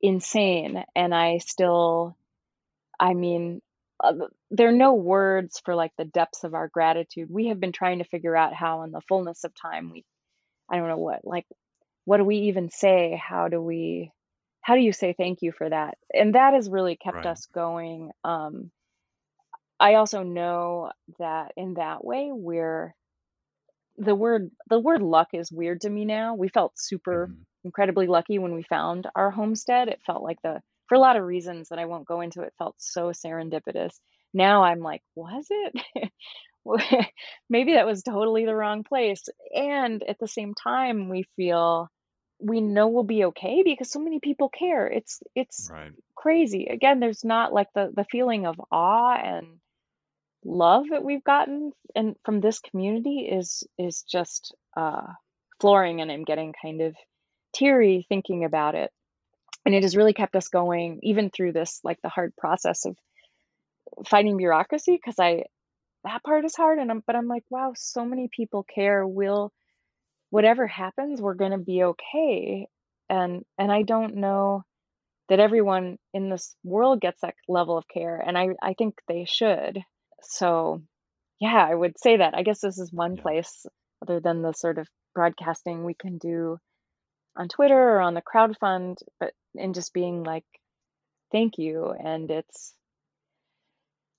insane, 0.00 0.84
and 0.96 1.14
I 1.14 1.38
still, 1.38 2.16
I 3.00 3.14
mean, 3.14 3.62
uh, 4.02 4.14
there 4.50 4.68
are 4.68 4.72
no 4.72 4.94
words 4.94 5.60
for 5.64 5.74
like 5.74 5.92
the 5.98 6.04
depths 6.04 6.44
of 6.44 6.54
our 6.54 6.68
gratitude. 6.68 7.28
We 7.30 7.48
have 7.48 7.60
been 7.60 7.72
trying 7.72 7.98
to 7.98 8.04
figure 8.04 8.36
out 8.36 8.54
how, 8.54 8.82
in 8.82 8.92
the 8.92 9.02
fullness 9.08 9.44
of 9.44 9.52
time, 9.60 9.90
we, 9.90 10.04
I 10.70 10.78
don't 10.78 10.88
know 10.88 10.98
what, 10.98 11.20
like, 11.24 11.46
what 12.04 12.18
do 12.18 12.24
we 12.24 12.36
even 12.38 12.70
say? 12.70 13.20
How 13.22 13.48
do 13.48 13.60
we, 13.62 14.12
how 14.62 14.74
do 14.76 14.80
you 14.82 14.92
say 14.92 15.14
thank 15.16 15.42
you 15.42 15.52
for 15.52 15.68
that? 15.68 15.96
And 16.14 16.34
that 16.34 16.54
has 16.54 16.70
really 16.70 16.96
kept 16.96 17.26
right 17.26 17.26
us 17.26 17.46
going. 17.54 18.10
Um, 18.24 18.70
I 19.80 19.94
also 19.94 20.22
know 20.22 20.92
that 21.18 21.52
in 21.56 21.74
that 21.74 22.04
way, 22.04 22.30
we're 22.32 22.94
the 23.98 24.14
word 24.14 24.50
the 24.70 24.78
word 24.78 25.02
luck 25.02 25.28
is 25.32 25.52
weird 25.52 25.80
to 25.82 25.90
me 25.90 26.04
now. 26.04 26.34
We 26.34 26.48
felt 26.48 26.72
super 26.78 27.30
hmm 27.30 27.46
incredibly 27.64 28.06
lucky 28.06 28.38
when 28.38 28.54
we 28.54 28.62
found 28.62 29.06
our 29.16 29.30
homestead. 29.30 29.88
It 29.88 30.00
felt 30.06 30.22
like 30.22 30.40
the 30.42 30.60
for 30.88 30.94
a 30.96 31.00
lot 31.00 31.16
of 31.16 31.24
reasons 31.24 31.68
that 31.68 31.78
I 31.78 31.86
won't 31.86 32.06
go 32.06 32.20
into, 32.20 32.42
it 32.42 32.54
felt 32.58 32.76
so 32.78 33.10
serendipitous. 33.12 33.94
Now 34.36 34.64
I'm 34.64 34.80
like, 34.80 35.02
was 35.14 35.46
it? 35.50 36.10
Maybe 37.48 37.74
that 37.74 37.86
was 37.86 38.02
totally 38.02 38.44
the 38.44 38.54
wrong 38.54 38.84
place. 38.84 39.24
And 39.54 40.02
at 40.06 40.18
the 40.18 40.28
same 40.28 40.54
time, 40.54 41.08
we 41.08 41.24
feel 41.36 41.88
we 42.38 42.60
know 42.60 42.88
we'll 42.88 43.04
be 43.04 43.24
okay 43.26 43.62
because 43.64 43.90
so 43.90 43.98
many 43.98 44.20
people 44.20 44.50
care. 44.50 44.86
It's 44.86 45.20
it's 45.34 45.70
right 45.72 45.92
crazy. 46.14 46.66
Again, 46.66 46.98
there's 46.98 47.24
not 47.24 47.52
like 47.52 47.68
the 47.74 47.92
the 47.94 48.04
feeling 48.10 48.46
of 48.46 48.60
awe 48.72 49.16
and 49.16 49.46
love 50.44 50.84
that 50.90 51.04
we've 51.04 51.24
gotten 51.24 51.72
and 51.94 52.16
from 52.24 52.40
this 52.40 52.60
community 52.60 53.28
is 53.30 53.64
is 53.78 54.02
just 54.02 54.54
uh 54.76 55.06
flooring 55.60 56.00
and 56.00 56.10
I'm 56.10 56.24
getting 56.24 56.52
kind 56.60 56.82
of 56.82 56.96
teary 57.54 58.06
thinking 58.08 58.44
about 58.44 58.74
it. 58.74 58.90
And 59.64 59.74
it 59.74 59.82
has 59.82 59.96
really 59.96 60.12
kept 60.12 60.36
us 60.36 60.48
going 60.48 61.00
even 61.02 61.30
through 61.30 61.52
this 61.52 61.80
like 61.84 62.02
the 62.02 62.08
hard 62.08 62.34
process 62.36 62.84
of 62.86 62.96
fighting 64.06 64.36
bureaucracy 64.36 64.92
because 64.92 65.18
I 65.18 65.44
that 66.04 66.22
part 66.24 66.44
is 66.44 66.56
hard 66.56 66.78
and 66.78 66.90
I'm 66.90 67.02
but 67.06 67.16
I'm 67.16 67.28
like 67.28 67.44
wow 67.50 67.72
so 67.76 68.04
many 68.04 68.28
people 68.34 68.64
care 68.64 69.06
will 69.06 69.52
whatever 70.30 70.66
happens 70.66 71.20
we're 71.20 71.34
going 71.34 71.52
to 71.52 71.58
be 71.58 71.82
okay 71.84 72.68
and 73.08 73.44
and 73.58 73.72
I 73.72 73.82
don't 73.82 74.16
know 74.16 74.64
that 75.28 75.40
everyone 75.40 75.98
in 76.14 76.30
this 76.30 76.56
world 76.64 77.00
gets 77.00 77.20
that 77.22 77.34
level 77.48 77.78
of 77.78 77.88
care 77.88 78.18
and 78.18 78.36
I 78.38 78.48
I 78.62 78.74
think 78.74 78.96
they 79.08 79.24
should. 79.26 79.80
So 80.22 80.82
Yeah, 81.40 81.66
I 81.70 81.74
would 81.74 81.98
say 82.00 82.18
that. 82.18 82.34
I 82.34 82.42
guess 82.42 82.60
this 82.60 82.78
is 82.78 82.92
one 82.92 83.16
yeah 83.16 83.22
place, 83.22 83.66
other 84.02 84.20
than 84.20 84.42
the 84.42 84.52
sort 84.54 84.78
of 84.78 84.88
broadcasting 85.14 85.84
we 85.84 85.94
can 85.94 86.18
do 86.18 86.58
on 87.36 87.48
Twitter 87.48 87.78
or 87.78 88.00
on 88.00 88.14
the 88.14 88.22
crowdfund, 88.22 88.96
but 89.20 89.34
in 89.54 89.72
just 89.74 89.92
being 89.94 90.24
like, 90.24 90.44
thank 91.32 91.58
you. 91.58 91.90
And 91.92 92.30
it's 92.30 92.74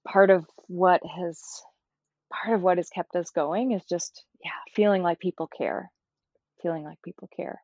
part 0.07 0.29
of 0.31 0.45
what 0.67 1.01
has 1.05 1.41
part 2.33 2.55
of 2.55 2.61
what 2.63 2.77
has 2.77 2.89
kept 2.89 3.15
us 3.15 3.31
going 3.31 3.71
is 3.73 3.85
just, 3.85 4.25
yeah, 4.43 4.51
feeling 4.73 5.03
like 5.03 5.19
people 5.19 5.47
care, 5.47 5.91
feeling 6.61 6.83
like 6.83 7.01
people 7.03 7.29
care. 7.35 7.61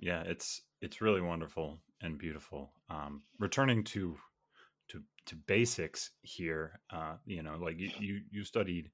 yeah 0.00 0.22
it's 0.22 0.62
it's 0.80 1.00
really 1.00 1.20
wonderful 1.20 1.78
and 2.00 2.18
beautiful 2.18 2.72
um 2.88 3.22
returning 3.38 3.84
to 3.84 4.16
to 4.88 5.02
to 5.26 5.36
basics 5.36 6.12
here 6.22 6.80
uh 6.90 7.16
you 7.26 7.42
know 7.42 7.56
like 7.56 7.78
you 7.78 7.92
you, 7.98 8.20
you 8.30 8.44
studied 8.44 8.90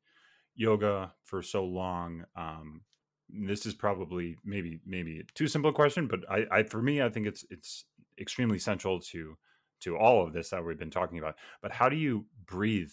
yoga 0.55 1.15
for 1.25 1.43
so 1.43 1.65
long 1.65 2.25
um 2.37 2.83
this 3.31 3.67
is 3.67 3.75
probably 3.75 4.37
maybe 4.45 4.81
maybe 4.87 5.25
too 5.35 5.49
simple 5.49 5.71
a 5.71 5.75
question, 5.75 6.07
but 6.09 6.21
I, 6.31 6.47
I 6.53 6.63
for 6.65 6.83
me 6.83 7.03
I 7.03 7.11
think 7.11 7.27
it's 7.27 7.45
it's 7.51 7.87
extremely 8.21 8.59
central 8.59 9.01
to 9.01 9.37
to 9.81 9.97
all 9.97 10.23
of 10.25 10.33
this 10.33 10.51
that 10.51 10.65
we've 10.65 10.79
been 10.79 10.91
talking 10.91 11.19
about. 11.19 11.37
But 11.63 11.73
how 11.73 11.89
do 11.89 11.97
you 11.97 12.27
breathe? 12.47 12.93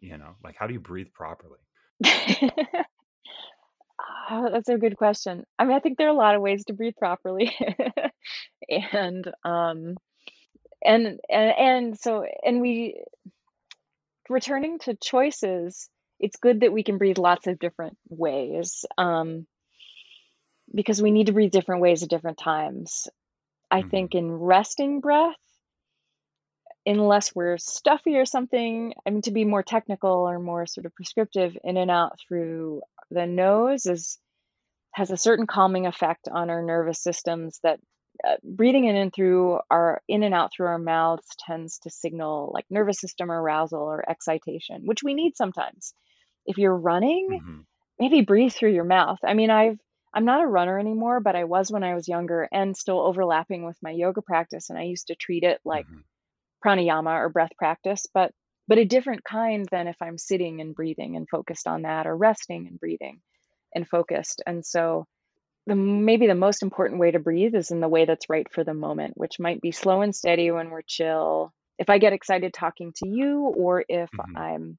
You 0.00 0.18
know, 0.18 0.36
like 0.44 0.56
how 0.56 0.66
do 0.66 0.74
you 0.74 0.80
breathe 0.80 1.12
properly? 1.12 1.60
Oh, 4.30 4.48
that's 4.52 4.68
a 4.68 4.78
good 4.78 4.96
question. 4.96 5.44
I 5.58 5.64
mean, 5.64 5.76
I 5.76 5.80
think 5.80 5.98
there 5.98 6.06
are 6.08 6.10
a 6.10 6.14
lot 6.14 6.34
of 6.34 6.42
ways 6.42 6.64
to 6.66 6.72
breathe 6.74 6.96
properly. 6.98 7.54
and 8.68 9.26
um 9.44 9.96
and 10.84 11.20
and 11.30 11.52
and 11.58 11.98
so 11.98 12.24
and 12.44 12.60
we 12.60 13.02
returning 14.28 14.78
to 14.80 14.94
choices, 14.94 15.88
it's 16.20 16.36
good 16.36 16.60
that 16.60 16.72
we 16.72 16.82
can 16.82 16.98
breathe 16.98 17.18
lots 17.18 17.46
of 17.46 17.58
different 17.58 17.96
ways. 18.08 18.84
Um 18.98 19.46
because 20.74 21.00
we 21.02 21.10
need 21.10 21.26
to 21.26 21.32
breathe 21.32 21.52
different 21.52 21.82
ways 21.82 22.02
at 22.02 22.08
different 22.08 22.38
times. 22.38 23.08
I 23.70 23.82
hmm 23.82 23.88
think 23.90 24.14
in 24.14 24.30
resting 24.32 25.00
breath, 25.00 25.36
unless 26.86 27.34
we're 27.34 27.58
stuffy 27.58 28.16
or 28.16 28.26
something, 28.26 28.94
I 29.06 29.10
mean, 29.10 29.22
to 29.22 29.30
be 29.30 29.44
more 29.44 29.62
technical 29.62 30.28
or 30.28 30.38
more 30.38 30.66
sort 30.66 30.86
of 30.86 30.94
prescriptive, 30.94 31.56
in 31.64 31.76
and 31.76 31.90
out 31.90 32.18
through 32.28 32.82
the 33.10 33.26
nose 33.26 33.86
is 33.86 34.18
has 34.92 35.10
a 35.10 35.16
certain 35.16 35.46
calming 35.46 35.86
effect 35.86 36.28
on 36.30 36.50
our 36.50 36.62
nervous 36.62 37.02
systems 37.02 37.58
that 37.62 37.80
uh, 38.26 38.36
breathing 38.44 38.84
in 38.84 38.96
and 38.96 39.12
through 39.12 39.58
our 39.70 40.00
in 40.08 40.22
and 40.22 40.34
out 40.34 40.52
through 40.52 40.66
our 40.66 40.78
mouths 40.78 41.26
tends 41.46 41.78
to 41.80 41.90
signal 41.90 42.50
like 42.54 42.64
nervous 42.70 43.00
system 43.00 43.30
arousal 43.30 43.82
or 43.82 44.08
excitation, 44.08 44.82
which 44.86 45.02
we 45.02 45.14
need 45.14 45.36
sometimes. 45.36 45.94
If 46.46 46.58
you're 46.58 46.76
running, 46.76 47.40
hmm 47.40 47.60
maybe 47.98 48.22
breathe 48.22 48.52
through 48.52 48.72
your 48.74 48.84
mouth. 48.84 49.18
I 49.24 49.34
mean, 49.34 49.50
I've 49.50 49.78
I'm 50.14 50.24
not 50.24 50.42
a 50.42 50.46
runner 50.46 50.78
anymore, 50.78 51.20
but 51.20 51.36
I 51.36 51.44
was 51.44 51.70
when 51.72 51.84
I 51.84 51.94
was 51.94 52.08
younger 52.08 52.48
and 52.52 52.76
still 52.76 53.00
overlapping 53.00 53.64
with 53.64 53.76
my 53.82 53.90
yoga 53.90 54.22
practice 54.22 54.70
and 54.70 54.78
I 54.78 54.82
used 54.84 55.08
to 55.08 55.16
treat 55.16 55.42
it 55.44 55.60
like 55.64 55.86
hmm 55.88 56.00
pranayama 56.64 57.18
or 57.20 57.28
breath 57.28 57.52
practice, 57.58 58.06
but 58.14 58.32
but 58.68 58.78
a 58.78 58.84
different 58.86 59.24
kind 59.24 59.68
than 59.70 59.88
if 59.88 59.96
I'm 60.00 60.18
sitting 60.18 60.60
and 60.60 60.74
breathing 60.74 61.16
and 61.16 61.28
focused 61.28 61.66
on 61.66 61.82
that 61.82 62.06
or 62.06 62.16
resting 62.16 62.66
and 62.66 62.80
breathing 62.80 63.20
and 63.74 63.86
focused. 63.88 64.42
And 64.46 64.64
so 64.64 65.06
the 65.66 65.74
maybe 65.76 66.26
the 66.26 66.34
most 66.34 66.62
important 66.62 67.00
way 67.00 67.10
to 67.10 67.18
breathe 67.18 67.54
is 67.54 67.70
in 67.70 67.80
the 67.80 67.88
way 67.88 68.04
that's 68.06 68.30
right 68.30 68.46
for 68.52 68.64
the 68.64 68.74
moment, 68.74 69.16
which 69.16 69.40
might 69.40 69.60
be 69.60 69.72
slow 69.72 70.02
and 70.02 70.14
steady 70.14 70.50
when 70.50 70.70
we're 70.70 70.82
chill. 70.82 71.52
If 71.78 71.90
I 71.90 71.98
get 71.98 72.12
excited 72.12 72.54
talking 72.54 72.92
to 72.96 73.08
you 73.08 73.40
or 73.56 73.84
if 73.88 74.10
hmm 74.12 74.34
I'm 74.34 74.78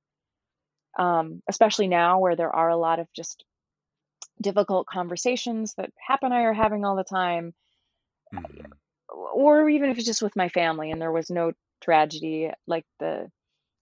um, 0.97 1.41
especially 1.49 1.87
now 1.87 2.19
where 2.19 2.35
there 2.35 2.55
are 2.55 2.69
a 2.69 2.77
lot 2.77 2.99
of 2.99 3.07
just 3.15 3.43
difficult 4.41 4.87
conversations 4.87 5.73
that 5.77 5.91
Hap 6.07 6.23
and 6.23 6.33
I 6.33 6.41
are 6.43 6.53
having 6.53 6.85
all 6.85 6.95
the 6.95 7.03
time, 7.03 7.53
hmm 8.31 8.71
or 9.33 9.69
even 9.69 9.89
if 9.89 9.97
it's 9.97 10.05
just 10.05 10.21
with 10.21 10.35
my 10.35 10.49
family 10.49 10.91
and 10.91 11.01
there 11.01 11.11
was 11.11 11.29
no 11.29 11.51
tragedy, 11.85 12.51
like 12.67 12.85
the 12.99 13.29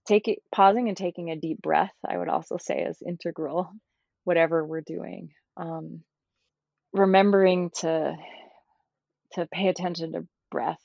take 0.06 0.28
it, 0.28 0.40
pausing 0.52 0.88
and 0.88 0.96
taking 0.96 1.30
a 1.30 1.36
deep 1.36 1.62
breath, 1.62 1.94
I 2.08 2.16
would 2.18 2.28
also 2.28 2.58
say 2.58 2.82
is 2.82 3.02
integral, 3.06 3.70
whatever 4.24 4.64
we're 4.64 4.82
doing. 4.82 5.30
Um, 5.56 6.02
remembering 6.92 7.70
to 7.80 8.16
to 9.32 9.46
pay 9.46 9.68
attention 9.68 10.12
to 10.12 10.26
breath, 10.50 10.80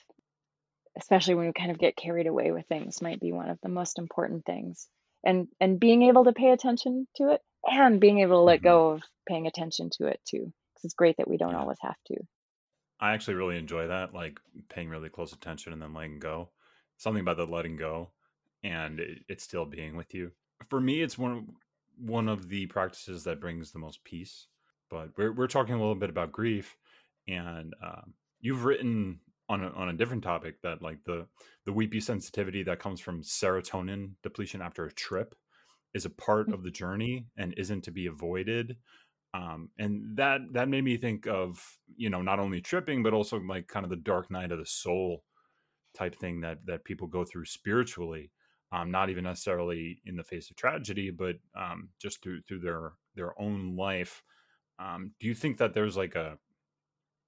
especially 0.97 1.35
when 1.35 1.47
we 1.47 1.53
kind 1.53 1.71
of 1.71 1.79
get 1.79 1.95
carried 1.95 2.27
away 2.27 2.51
with 2.51 2.67
things, 2.67 3.01
might 3.01 3.19
be 3.19 3.31
one 3.31 3.49
of 3.49 3.59
the 3.61 3.69
most 3.69 3.99
important 3.99 4.45
things. 4.45 4.87
And 5.23 5.47
and 5.59 5.79
being 5.79 6.03
able 6.03 6.25
to 6.25 6.33
pay 6.33 6.51
attention 6.51 7.07
to 7.17 7.33
it 7.33 7.41
and 7.65 7.99
being 7.99 8.19
able 8.19 8.37
to 8.37 8.41
let 8.43 8.61
hmm 8.61 8.63
go 8.63 8.91
of 8.91 9.03
paying 9.27 9.47
attention 9.47 9.89
to 9.97 10.07
it 10.07 10.19
too. 10.25 10.39
Because 10.73 10.85
it's 10.85 10.93
great 10.95 11.17
that 11.17 11.27
we 11.27 11.37
don't 11.37 11.53
Yeah. 11.53 11.61
always 11.61 11.79
have 11.81 11.97
to. 12.07 12.15
I 12.99 13.13
actually 13.13 13.35
really 13.35 13.57
enjoy 13.57 13.87
that, 13.87 14.13
like 14.13 14.39
paying 14.69 14.89
really 14.89 15.09
close 15.09 15.33
attention 15.33 15.73
and 15.73 15.81
then 15.81 15.93
letting 15.93 16.19
go. 16.19 16.49
Something 16.99 17.21
about 17.21 17.38
the 17.38 17.45
letting 17.45 17.76
go 17.76 18.11
and 18.63 18.99
it, 18.99 19.19
it 19.27 19.41
still 19.41 19.65
being 19.65 19.95
with 19.95 20.13
you. 20.13 20.31
For 20.69 20.80
me, 20.80 21.01
it's 21.01 21.17
one 21.17 21.31
of, 21.31 21.43
one 21.97 22.30
of 22.30 22.49
the 22.49 22.67
practices 22.67 23.23
that 23.23 23.41
brings 23.41 23.71
the 23.71 23.80
most 23.80 24.03
peace. 24.03 24.47
But 24.91 25.09
we're 25.17 25.34
we're 25.34 25.47
talking 25.47 25.76
a 25.76 25.80
little 25.80 25.95
bit 25.95 26.09
about 26.09 26.31
grief, 26.31 26.76
and 27.27 27.73
um, 27.84 28.13
you've 28.41 28.65
written 28.65 29.19
on 29.49 29.63
a, 29.63 29.69
on 29.71 29.89
a 29.89 29.93
different 29.93 30.23
topic 30.23 30.61
that 30.61 30.81
like 30.81 31.03
the 31.05 31.26
the 31.65 31.73
weepy 31.73 31.99
sensitivity 31.99 32.63
that 32.63 32.80
comes 32.80 32.99
from 32.99 33.23
serotonin 33.23 34.11
depletion 34.23 34.61
after 34.61 34.85
a 34.85 34.93
trip 34.93 35.35
is 35.93 36.05
a 36.05 36.09
part 36.09 36.51
of 36.53 36.63
the 36.63 36.71
journey 36.71 37.26
and 37.38 37.53
isn't 37.57 37.84
to 37.84 37.91
be 37.91 38.05
avoided 38.05 38.77
um, 39.34 39.69
and 39.77 40.17
that 40.17 40.41
that 40.51 40.69
made 40.69 40.84
me 40.84 40.97
think 40.97 41.27
of 41.27 41.63
you 41.95 42.09
know 42.09 42.21
not 42.21 42.39
only 42.39 42.61
tripping 42.61 43.01
but 43.03 43.13
also 43.13 43.39
like 43.39 43.67
kind 43.67 43.84
of 43.84 43.89
the 43.89 43.95
dark 43.95 44.30
night 44.30 44.51
of 44.51 44.59
the 44.59 44.65
soul 44.65 45.23
type 45.94 46.16
thing 46.16 46.41
that 46.41 46.66
that 46.66 46.84
people 46.84 47.07
go 47.07 47.24
through 47.26 47.45
spiritually 47.45 48.32
um, 48.72 48.91
not 48.91 49.10
even 49.10 49.24
necessarily 49.24 49.99
in 50.06 50.16
the 50.16 50.24
face 50.24 50.49
of 50.49 50.56
tragedy 50.56 51.10
but 51.11 51.36
um, 51.56 51.90
just 51.99 52.22
through 52.22 52.41
through 52.41 52.60
their 52.60 52.94
their 53.16 53.40
own 53.40 53.76
life 53.76 54.24
um, 54.80 55.14
do 55.20 55.28
you 55.28 55.36
think 55.36 55.57
that 55.57 55.74
there's 55.74 55.98
like 55.98 56.16
a 56.16 56.38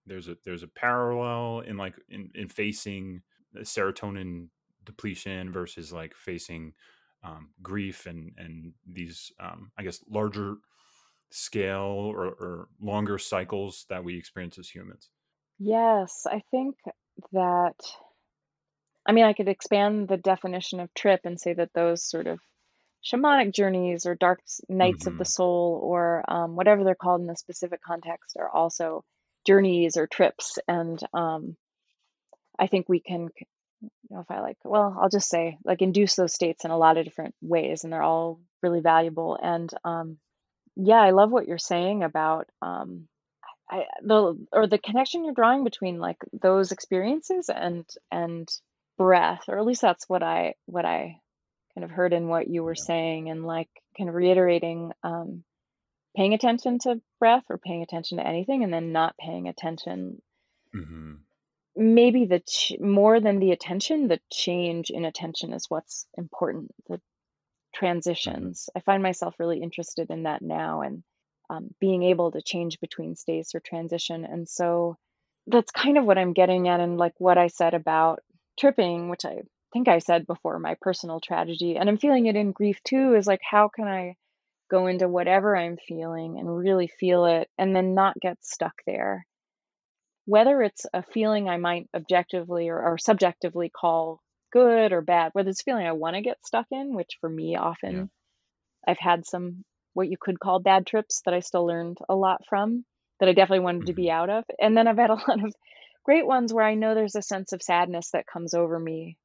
there's 0.06 0.28
a 0.28 0.38
there's 0.46 0.64
a 0.64 0.68
parallel 0.68 1.62
in 1.62 1.78
like 1.78 1.96
in, 2.10 2.30
in 2.36 2.48
facing 2.48 3.22
serotonin 3.58 4.48
depletion 4.84 5.52
versus 5.52 5.92
like 5.94 6.16
facing 6.16 6.74
um, 7.24 7.52
grief 7.62 8.06
and 8.08 8.32
and 8.38 8.74
these 8.88 9.32
um, 9.40 9.72
I 9.78 9.84
guess 9.84 10.04
larger 10.10 10.56
scale 11.32 11.80
or, 12.14 12.26
or 12.26 12.68
longer 12.82 13.18
cycles 13.18 13.86
that 13.90 14.04
we 14.04 14.18
experience 14.18 14.58
as 14.60 14.70
humans. 14.70 15.12
Yes, 15.60 16.26
I 16.26 16.42
think 16.52 16.76
that, 17.32 17.76
I 19.08 19.12
mean, 19.14 19.26
I 19.26 19.34
could 19.34 19.48
expand 19.48 20.08
the 20.08 20.18
definition 20.18 20.80
of 20.80 20.94
trip 20.94 21.22
and 21.26 21.40
say 21.40 21.54
that 21.54 21.74
those 21.74 22.04
sort 22.04 22.28
of 22.28 22.40
shamanic 23.04 23.54
journeys 23.54 24.06
or 24.06 24.16
dark 24.16 24.42
nights 24.70 25.08
of 25.08 25.18
the 25.18 25.26
hmm 25.26 25.32
soul 25.32 25.80
or 25.84 26.24
um, 26.30 26.56
whatever 26.56 26.84
they're 26.84 26.96
called 26.96 27.22
in 27.22 27.28
the 27.28 27.36
specific 27.38 27.82
context 27.84 28.38
are 28.38 28.50
also 28.50 29.04
journeys 29.48 29.98
or 29.98 30.08
trips. 30.08 30.60
And 30.68 31.00
um, 31.14 31.58
I 32.60 32.68
think 32.68 32.88
we 32.88 33.00
can, 33.00 33.30
you 33.82 33.90
know, 34.12 34.22
if 34.22 34.32
I 34.32 34.42
like, 34.42 34.58
well, 34.64 34.98
I'll 35.00 35.10
just 35.10 35.30
say 35.30 35.58
like 35.66 35.82
induce 35.82 36.16
those 36.16 36.34
states 36.34 36.66
in 36.66 36.72
a 36.72 36.78
lot 36.78 36.98
of 36.98 37.06
different 37.06 37.36
ways, 37.42 37.84
and 37.84 37.94
they're 37.94 38.04
all 38.04 38.40
really 38.64 38.82
valuable. 38.82 39.38
And 39.42 39.72
um, 39.84 40.18
yeah, 40.76 41.02
I 41.02 41.12
love 41.12 41.32
what 41.32 41.48
you're 41.48 41.58
saying 41.58 42.04
about 42.04 42.50
um, 42.62 43.08
I 43.70 43.86
the 44.04 44.48
or 44.54 44.68
the 44.68 44.80
connection 44.80 45.26
you're 45.26 45.34
drawing 45.36 45.64
between 45.64 46.00
like 46.00 46.18
those 46.34 46.72
experiences 46.72 47.50
and 47.50 47.86
and 48.12 48.50
breath, 49.02 49.46
or 49.50 49.58
at 49.60 49.66
least 49.66 49.82
that's 49.82 50.10
what 50.10 50.24
I 50.24 50.56
what 50.68 50.86
I 50.86 51.20
kind 51.76 51.86
of 51.86 51.92
heard 51.92 52.14
in 52.14 52.28
what 52.28 52.48
you 52.50 52.64
were 52.64 52.76
Yeah. 52.76 52.86
saying, 52.86 53.30
and 53.30 53.46
like 53.46 53.70
kind 53.98 54.10
of 54.10 54.16
reiterating 54.16 54.94
um, 55.04 55.44
paying 56.18 56.34
attention 56.34 56.80
to 56.80 57.02
breath 57.20 57.46
or 57.50 57.58
paying 57.60 57.84
attention 57.84 58.18
to 58.20 58.28
anything, 58.28 58.64
and 58.64 58.74
then 58.74 58.92
not 58.94 59.18
paying 59.18 59.48
attention. 59.48 60.22
hmm 60.74 61.14
Maybe 61.76 62.26
the 62.26 62.40
ch- 62.42 62.78
more 62.80 63.20
than 63.20 63.40
the 63.40 63.52
attention, 63.52 64.08
the 64.08 64.22
change 64.32 64.90
in 64.90 65.06
attention 65.06 65.54
is 65.54 65.70
what's 65.70 66.06
important. 66.18 66.72
The 66.88 67.02
hmm 68.26 68.52
transitions. 68.54 68.70
I 68.76 68.82
find 68.82 69.04
myself 69.04 69.36
really 69.40 69.62
interested 69.62 70.10
in 70.12 70.24
that 70.24 70.42
now, 70.42 70.82
and 70.82 71.04
um, 71.50 71.70
being 71.80 72.04
able 72.04 72.32
to 72.32 72.42
change 72.42 72.80
between 72.80 73.16
states 73.16 73.56
or 73.56 73.62
transition. 73.62 74.26
And 74.26 74.48
so 74.50 74.98
that's 75.48 75.72
kind 75.72 75.98
of 75.98 76.06
what 76.06 76.18
I'm 76.18 76.34
getting 76.34 76.68
at, 76.68 76.80
and 76.82 76.98
like 76.98 77.14
what 77.20 77.38
I 77.38 77.48
said 77.48 77.74
about 77.74 78.22
tripping, 78.62 79.10
which 79.10 79.26
I 79.26 79.44
think 79.74 79.90
I 79.90 80.00
said 80.00 80.28
before, 80.28 80.60
my 80.60 80.78
personal 80.82 81.20
tragedy, 81.22 81.78
and 81.78 81.90
I'm 81.90 81.98
feeling 82.00 82.28
it 82.28 82.38
in 82.38 82.54
grief 82.54 82.82
too, 82.86 83.16
is 83.16 83.28
like, 83.28 83.42
how 83.44 83.70
can 83.70 83.88
I 83.90 84.16
go 84.72 84.88
into 84.88 85.10
whatever 85.10 85.58
I'm 85.58 85.78
feeling 85.78 86.40
and 86.40 86.58
really 86.58 86.88
feel 86.88 87.26
it 87.26 87.50
and 87.58 87.76
then 87.76 87.96
not 87.96 88.20
get 88.22 88.44
stuck 88.46 88.76
there? 88.88 89.28
Whether 90.26 90.64
it's 90.64 90.88
a 90.94 91.04
feeling 91.04 91.48
I 91.48 91.58
might 91.58 91.88
objectively 91.94 92.70
or, 92.70 92.82
or 92.82 92.98
subjectively 92.98 93.70
call 93.70 94.24
good 94.52 94.94
or 94.94 95.02
bad, 95.02 95.32
whether 95.34 95.52
it's 95.52 95.62
a 95.62 95.64
feeling 95.64 95.86
I 95.86 95.92
want 95.92 96.16
to 96.16 96.22
get 96.24 96.44
stuck 96.44 96.68
in, 96.72 96.96
which 96.96 97.18
for 97.22 97.30
me 97.30 97.56
Yeah. 97.88 98.06
often 98.06 98.10
I've 98.88 99.00
had 99.00 99.26
some 99.26 99.66
what 99.94 100.10
you 100.10 100.18
could 100.20 100.40
call 100.40 100.60
bad 100.60 100.88
trips 100.88 101.22
that 101.26 101.34
I 101.34 101.42
still 101.42 101.66
learned 101.66 102.00
a 102.10 102.16
lot 102.16 102.46
from 102.48 102.86
that 103.20 103.30
I 103.30 103.34
definitely 103.34 103.66
wanted 103.66 103.88
to 103.88 103.94
hmm 103.94 103.96
be 103.96 104.12
out 104.12 104.30
of. 104.30 104.46
And 104.60 104.78
then 104.78 104.88
I've 104.88 104.98
had 104.98 105.12
a 105.12 105.16
lot 105.28 105.44
of 105.46 105.56
great 106.04 106.26
ones 106.26 106.54
where 106.54 106.66
I 106.66 106.76
know 106.76 106.96
there's 106.96 107.16
a 107.16 107.22
sense 107.22 107.54
of 107.54 107.62
sadness 107.62 108.12
that 108.12 108.28
comes 108.28 108.54
over 108.54 108.80
me 108.80 109.18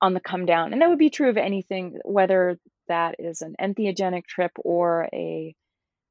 on 0.00 0.14
the 0.14 0.20
come 0.20 0.46
down. 0.46 0.72
And 0.72 0.80
that 0.80 0.88
would 0.88 0.98
be 0.98 1.10
true 1.10 1.28
of 1.28 1.36
anything, 1.36 1.98
whether 2.04 2.58
that 2.88 3.16
is 3.18 3.42
an 3.42 3.56
entheogenic 3.60 4.26
trip 4.26 4.52
or 4.56 5.08
a 5.12 5.54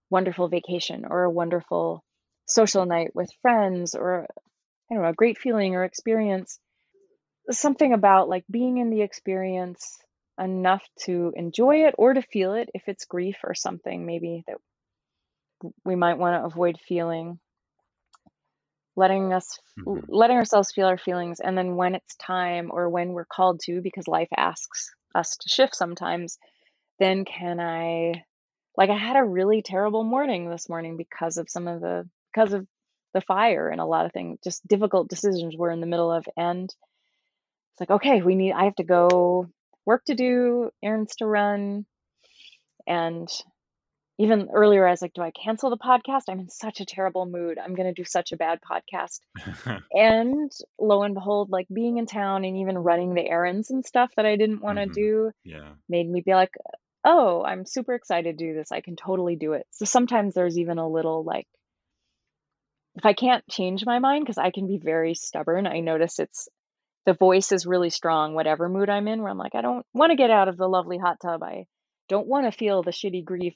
wonderful 0.10 0.48
vacation 0.48 1.06
or 1.10 1.24
a 1.24 1.32
wonderful 1.32 2.04
social 2.46 2.86
night 2.86 3.12
with 3.14 3.30
friends 3.42 3.96
or 3.96 4.28
I 4.90 4.94
don't 4.94 5.04
know, 5.04 5.10
a 5.10 5.14
great 5.14 5.38
feeling 5.38 5.76
or 5.76 5.84
experience. 5.84 6.60
Something 7.50 7.94
about 7.94 8.30
like 8.30 8.46
being 8.50 8.78
in 8.78 8.90
the 8.90 9.02
experience 9.02 9.98
enough 10.40 10.84
to 11.06 11.34
enjoy 11.36 11.88
it 11.88 11.96
or 11.98 12.14
to 12.14 12.22
feel 12.22 12.54
it 12.54 12.70
if 12.74 12.84
it's 12.88 13.06
grief 13.06 13.38
or 13.44 13.56
something 13.56 14.06
maybe 14.06 14.44
that 14.48 14.58
we 15.84 15.96
might 15.96 16.18
want 16.18 16.36
to 16.36 16.46
avoid 16.46 16.78
feeling 16.88 17.40
letting 18.98 19.34
us 19.34 19.60
hmm 19.78 20.00
letting 20.10 20.38
ourselves 20.38 20.72
feel 20.74 20.88
our 20.88 20.98
feelings 20.98 21.40
and 21.40 21.58
then 21.58 21.78
when 21.78 21.96
it's 21.96 22.16
time 22.18 22.72
or 22.74 22.90
when 22.90 23.14
we're 23.14 23.26
called 23.26 23.62
to 23.62 23.82
because 23.82 24.08
life 24.08 24.30
asks 24.36 24.92
us 25.16 25.38
to 25.38 25.50
shift 25.50 25.76
sometimes 25.76 26.38
then 27.00 27.26
can 27.26 27.60
i 27.60 28.14
like 28.78 28.90
i 28.90 28.98
had 28.98 29.16
a 29.16 29.24
really 29.24 29.62
terrible 29.62 30.04
morning 30.04 30.50
this 30.50 30.68
morning 30.68 30.98
because 30.98 31.38
of 31.38 31.50
some 31.50 31.68
of 31.68 31.82
the 31.82 32.10
because 32.34 32.54
of 32.54 32.68
the 33.14 33.22
fire 33.22 33.70
and 33.70 33.82
a 33.82 33.86
lot 33.86 34.06
of 34.06 34.14
things 34.14 34.40
just 34.44 34.68
difficult 34.68 35.10
decisions 35.10 35.56
we're 35.58 35.72
in 35.72 35.82
the 35.82 35.88
middle 35.88 36.12
of 36.12 36.26
and 36.36 36.66
it's 37.72 37.80
like 37.80 37.92
okay 37.92 38.22
we 38.22 38.36
need 38.36 38.54
i 38.54 38.66
have 38.66 38.76
to 38.76 38.84
go 38.84 39.48
work 39.86 40.04
to 40.06 40.16
do 40.16 40.70
errands 40.84 41.16
to 41.16 41.26
run 41.26 41.86
and 42.88 43.30
even 44.20 44.50
earlier, 44.54 44.88
I 44.88 44.92
was 44.92 45.02
like, 45.02 45.14
do 45.14 45.22
I 45.22 45.32
cancel 45.32 45.70
the 45.70 45.78
podcast? 45.78 46.24
I'm 46.28 46.40
in 46.40 46.50
such 46.50 46.80
a 46.82 46.86
terrible 46.86 47.26
mood. 47.26 47.60
I'm 47.60 47.76
going 47.76 47.94
to 47.94 48.00
do 48.00 48.06
such 48.06 48.32
a 48.32 48.38
bad 48.38 48.60
podcast. 48.62 49.20
and 49.92 50.52
lo 50.80 51.04
and 51.04 51.14
behold, 51.14 51.50
like 51.52 51.68
being 51.72 51.98
in 51.98 52.06
town 52.08 52.44
and 52.44 52.58
even 52.58 52.78
running 52.78 53.14
the 53.14 53.28
errands 53.28 53.70
and 53.70 53.86
stuff 53.86 54.12
that 54.18 54.26
I 54.26 54.36
didn't 54.36 54.62
want 54.62 54.78
to 54.80 54.86
hmm 54.86 54.92
do 54.92 55.32
Yeah. 55.44 55.74
made 55.88 56.10
me 56.10 56.22
be 56.22 56.34
like, 56.34 56.54
oh, 57.06 57.44
I'm 57.44 57.66
super 57.66 57.94
excited 57.94 58.38
to 58.38 58.46
do 58.46 58.54
this. 58.54 58.72
I 58.72 58.82
can 58.82 58.96
totally 58.96 59.36
do 59.36 59.54
it. 59.54 59.66
So 59.72 59.86
sometimes 59.86 60.34
there's 60.34 60.58
even 60.58 60.78
a 60.78 60.90
little 60.90 61.24
like, 61.24 61.48
if 62.96 63.06
I 63.06 63.14
can't 63.14 63.48
change 63.48 63.86
my 63.86 64.00
mind, 64.00 64.26
because 64.26 64.40
I 64.40 64.50
can 64.52 64.68
be 64.68 64.80
very 64.84 65.14
stubborn, 65.14 65.68
I 65.68 65.80
notice 65.82 66.20
it's 66.20 66.50
the 67.06 67.14
voice 67.14 67.52
is 67.52 67.66
really 67.68 67.92
strong, 67.92 68.34
whatever 68.34 68.68
mood 68.68 68.90
I'm 68.90 69.08
in, 69.08 69.22
where 69.22 69.32
I'm 69.32 69.38
like, 69.38 69.56
I 69.56 69.62
don't 69.62 69.86
want 69.94 70.10
to 70.10 70.18
get 70.18 70.32
out 70.32 70.50
of 70.50 70.58
the 70.58 70.68
lovely 70.68 70.98
hot 70.98 71.20
tub. 71.22 71.44
I 71.44 71.66
don't 72.10 72.28
want 72.28 72.46
to 72.52 72.58
feel 72.58 72.84
the 72.84 72.92
shitty 72.92 73.24
grief 73.24 73.54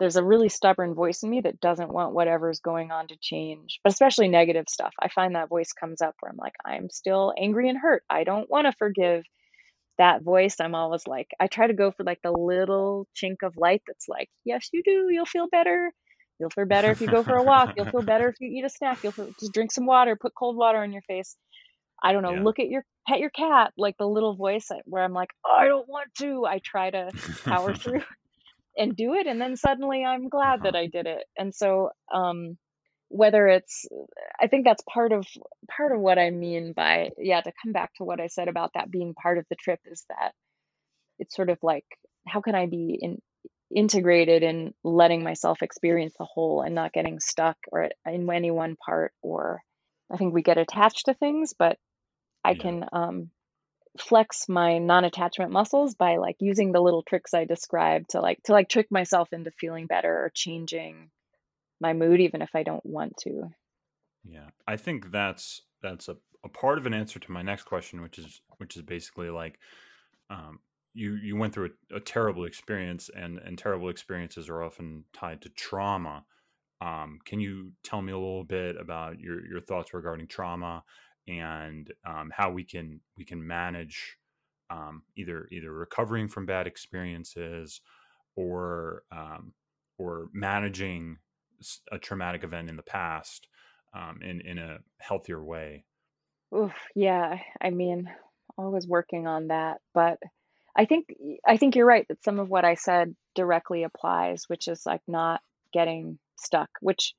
there's 0.00 0.16
a 0.16 0.24
really 0.24 0.48
stubborn 0.48 0.94
voice 0.94 1.22
in 1.22 1.30
me 1.30 1.42
that 1.42 1.60
doesn't 1.60 1.92
want 1.92 2.14
whatever's 2.14 2.60
going 2.60 2.90
on 2.90 3.06
to 3.08 3.16
change, 3.20 3.80
but 3.84 3.92
especially 3.92 4.28
negative 4.28 4.64
stuff. 4.66 4.94
I 4.98 5.08
find 5.08 5.34
that 5.34 5.50
voice 5.50 5.72
comes 5.72 6.00
up 6.00 6.14
where 6.18 6.32
I'm 6.32 6.38
like, 6.38 6.54
I'm 6.64 6.88
still 6.88 7.34
angry 7.38 7.68
and 7.68 7.78
hurt. 7.78 8.02
I 8.08 8.24
don't 8.24 8.50
want 8.50 8.66
to 8.66 8.72
forgive 8.72 9.24
that 9.98 10.22
voice. 10.22 10.56
I'm 10.58 10.74
always 10.74 11.06
like, 11.06 11.28
I 11.38 11.48
try 11.48 11.66
to 11.66 11.74
go 11.74 11.90
for 11.90 12.02
like 12.02 12.20
the 12.22 12.32
little 12.32 13.06
chink 13.14 13.36
of 13.44 13.58
light 13.58 13.82
that's 13.86 14.08
like, 14.08 14.30
yes, 14.42 14.70
you 14.72 14.82
do. 14.82 15.08
You'll 15.10 15.26
feel 15.26 15.48
better. 15.52 15.92
You'll 16.38 16.48
feel 16.48 16.64
better 16.64 16.90
if 16.90 17.02
you 17.02 17.06
go 17.06 17.22
for 17.22 17.34
a 17.34 17.42
walk. 17.42 17.74
You'll 17.76 17.90
feel 17.90 18.02
better 18.02 18.28
if 18.28 18.36
you 18.40 18.48
eat 18.48 18.64
a 18.64 18.70
snack. 18.70 19.02
You'll 19.02 19.12
feel, 19.12 19.28
just 19.38 19.52
drink 19.52 19.70
some 19.70 19.84
water, 19.84 20.16
put 20.16 20.32
cold 20.34 20.56
water 20.56 20.78
on 20.78 20.92
your 20.92 21.02
face. 21.02 21.36
I 22.02 22.14
don't 22.14 22.22
know, 22.22 22.32
yeah. 22.32 22.42
look 22.42 22.58
at 22.58 22.68
your 22.68 22.82
pet 23.06 23.18
your 23.18 23.28
cat, 23.28 23.74
like 23.76 23.96
the 23.98 24.06
little 24.06 24.34
voice 24.34 24.68
where 24.86 25.04
I'm 25.04 25.12
like, 25.12 25.28
oh, 25.46 25.54
I 25.54 25.66
don't 25.66 25.86
want 25.86 26.08
to. 26.20 26.46
I 26.46 26.58
try 26.64 26.90
to 26.90 27.10
power 27.44 27.74
through 27.76 28.00
and 28.76 28.96
do 28.96 29.14
it 29.14 29.26
and 29.26 29.40
then 29.40 29.56
suddenly 29.56 30.04
i'm 30.04 30.28
glad 30.28 30.60
uh-huh. 30.60 30.64
that 30.64 30.76
i 30.76 30.86
did 30.86 31.06
it 31.06 31.24
and 31.38 31.54
so 31.54 31.90
um 32.14 32.56
whether 33.08 33.48
it's 33.48 33.86
i 34.40 34.46
think 34.48 34.64
that's 34.64 34.82
part 34.92 35.12
of 35.12 35.26
part 35.76 35.92
of 35.92 36.00
what 36.00 36.18
i 36.18 36.30
mean 36.30 36.72
by 36.74 37.10
yeah 37.18 37.40
to 37.40 37.52
come 37.62 37.72
back 37.72 37.92
to 37.96 38.04
what 38.04 38.20
i 38.20 38.28
said 38.28 38.48
about 38.48 38.72
that 38.74 38.90
being 38.90 39.14
part 39.14 39.38
of 39.38 39.46
the 39.50 39.56
trip 39.56 39.80
is 39.86 40.04
that 40.08 40.32
it's 41.18 41.36
sort 41.36 41.50
of 41.50 41.58
like 41.62 41.86
how 42.26 42.40
can 42.40 42.54
i 42.54 42.66
be 42.66 42.98
in 43.00 43.18
integrated 43.74 44.42
in 44.42 44.74
letting 44.84 45.24
myself 45.24 45.62
experience 45.62 46.14
the 46.18 46.26
whole 46.26 46.62
and 46.62 46.74
not 46.74 46.92
getting 46.92 47.20
stuck 47.20 47.56
or 47.72 47.88
in 48.06 48.30
any 48.30 48.50
one 48.50 48.76
part 48.76 49.12
or 49.22 49.62
i 50.12 50.16
think 50.16 50.34
we 50.34 50.42
get 50.42 50.58
attached 50.58 51.06
to 51.06 51.14
things 51.14 51.54
but 51.58 51.78
i 52.44 52.54
Yeah. 52.54 52.62
can 52.62 52.84
um 52.92 53.30
flex 54.00 54.48
my 54.48 54.78
non-attachment 54.78 55.50
muscles 55.50 55.94
by 55.94 56.16
like 56.16 56.36
using 56.40 56.72
the 56.72 56.80
little 56.80 57.02
tricks 57.02 57.34
I 57.34 57.44
described 57.44 58.10
to 58.10 58.20
like 58.20 58.42
to 58.44 58.52
like 58.52 58.68
trick 58.68 58.88
myself 58.90 59.32
into 59.32 59.50
feeling 59.50 59.86
better 59.86 60.12
or 60.12 60.32
changing 60.34 61.10
my 61.80 61.92
mood 61.92 62.20
even 62.20 62.42
if 62.42 62.50
I 62.54 62.62
don't 62.62 62.84
want 62.84 63.16
to. 63.18 63.50
Yeah. 64.24 64.50
I 64.66 64.76
think 64.76 65.10
that's 65.10 65.62
that's 65.82 66.08
a, 66.08 66.16
a 66.44 66.48
part 66.48 66.78
of 66.78 66.86
an 66.86 66.94
answer 66.94 67.18
to 67.18 67.32
my 67.32 67.42
next 67.42 67.64
question, 67.64 68.02
which 68.02 68.18
is 68.18 68.40
which 68.58 68.76
is 68.76 68.82
basically 68.82 69.30
like 69.30 69.58
um 70.28 70.60
you 70.92 71.14
you 71.14 71.36
went 71.36 71.54
through 71.54 71.70
a, 71.90 71.96
a 71.96 72.00
terrible 72.00 72.44
experience 72.44 73.10
and 73.14 73.38
and 73.38 73.58
terrible 73.58 73.88
experiences 73.88 74.48
are 74.48 74.62
often 74.62 75.04
tied 75.12 75.42
to 75.42 75.48
trauma. 75.50 76.24
Um, 76.82 77.18
can 77.26 77.40
you 77.40 77.72
tell 77.84 78.00
me 78.00 78.12
a 78.12 78.18
little 78.18 78.44
bit 78.44 78.76
about 78.80 79.20
your 79.20 79.46
your 79.46 79.60
thoughts 79.60 79.94
regarding 79.94 80.26
trauma 80.26 80.82
and 81.28 81.92
um, 82.06 82.30
how 82.34 82.50
we 82.50 82.64
can 82.64 83.00
we 83.16 83.24
can 83.24 83.46
manage 83.46 84.16
um, 84.70 85.02
either 85.16 85.48
either 85.50 85.72
recovering 85.72 86.28
from 86.28 86.46
bad 86.46 86.66
experiences 86.66 87.80
or 88.36 89.02
um, 89.12 89.52
or 89.98 90.28
managing 90.32 91.18
a 91.92 91.98
traumatic 91.98 92.42
event 92.44 92.68
in 92.68 92.76
the 92.76 92.82
past 92.82 93.48
um, 93.94 94.20
in 94.22 94.40
in 94.40 94.58
a 94.58 94.78
healthier 94.98 95.42
way. 95.42 95.84
Oof, 96.54 96.74
yeah, 96.94 97.38
I 97.60 97.70
mean, 97.70 98.10
always 98.56 98.86
working 98.86 99.26
on 99.26 99.48
that, 99.48 99.78
but 99.94 100.18
I 100.76 100.84
think 100.84 101.06
I 101.46 101.56
think 101.56 101.76
you're 101.76 101.86
right 101.86 102.06
that 102.08 102.24
some 102.24 102.38
of 102.38 102.48
what 102.48 102.64
I 102.64 102.74
said 102.74 103.14
directly 103.34 103.82
applies, 103.82 104.44
which 104.48 104.68
is 104.68 104.86
like 104.86 105.02
not 105.06 105.40
getting 105.72 106.18
stuck, 106.36 106.70
which 106.80 107.14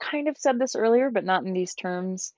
kind 0.00 0.28
of 0.28 0.36
said 0.36 0.58
this 0.58 0.76
earlier, 0.76 1.10
but 1.10 1.24
not 1.24 1.44
in 1.44 1.52
these 1.52 1.74
terms. 1.74 2.32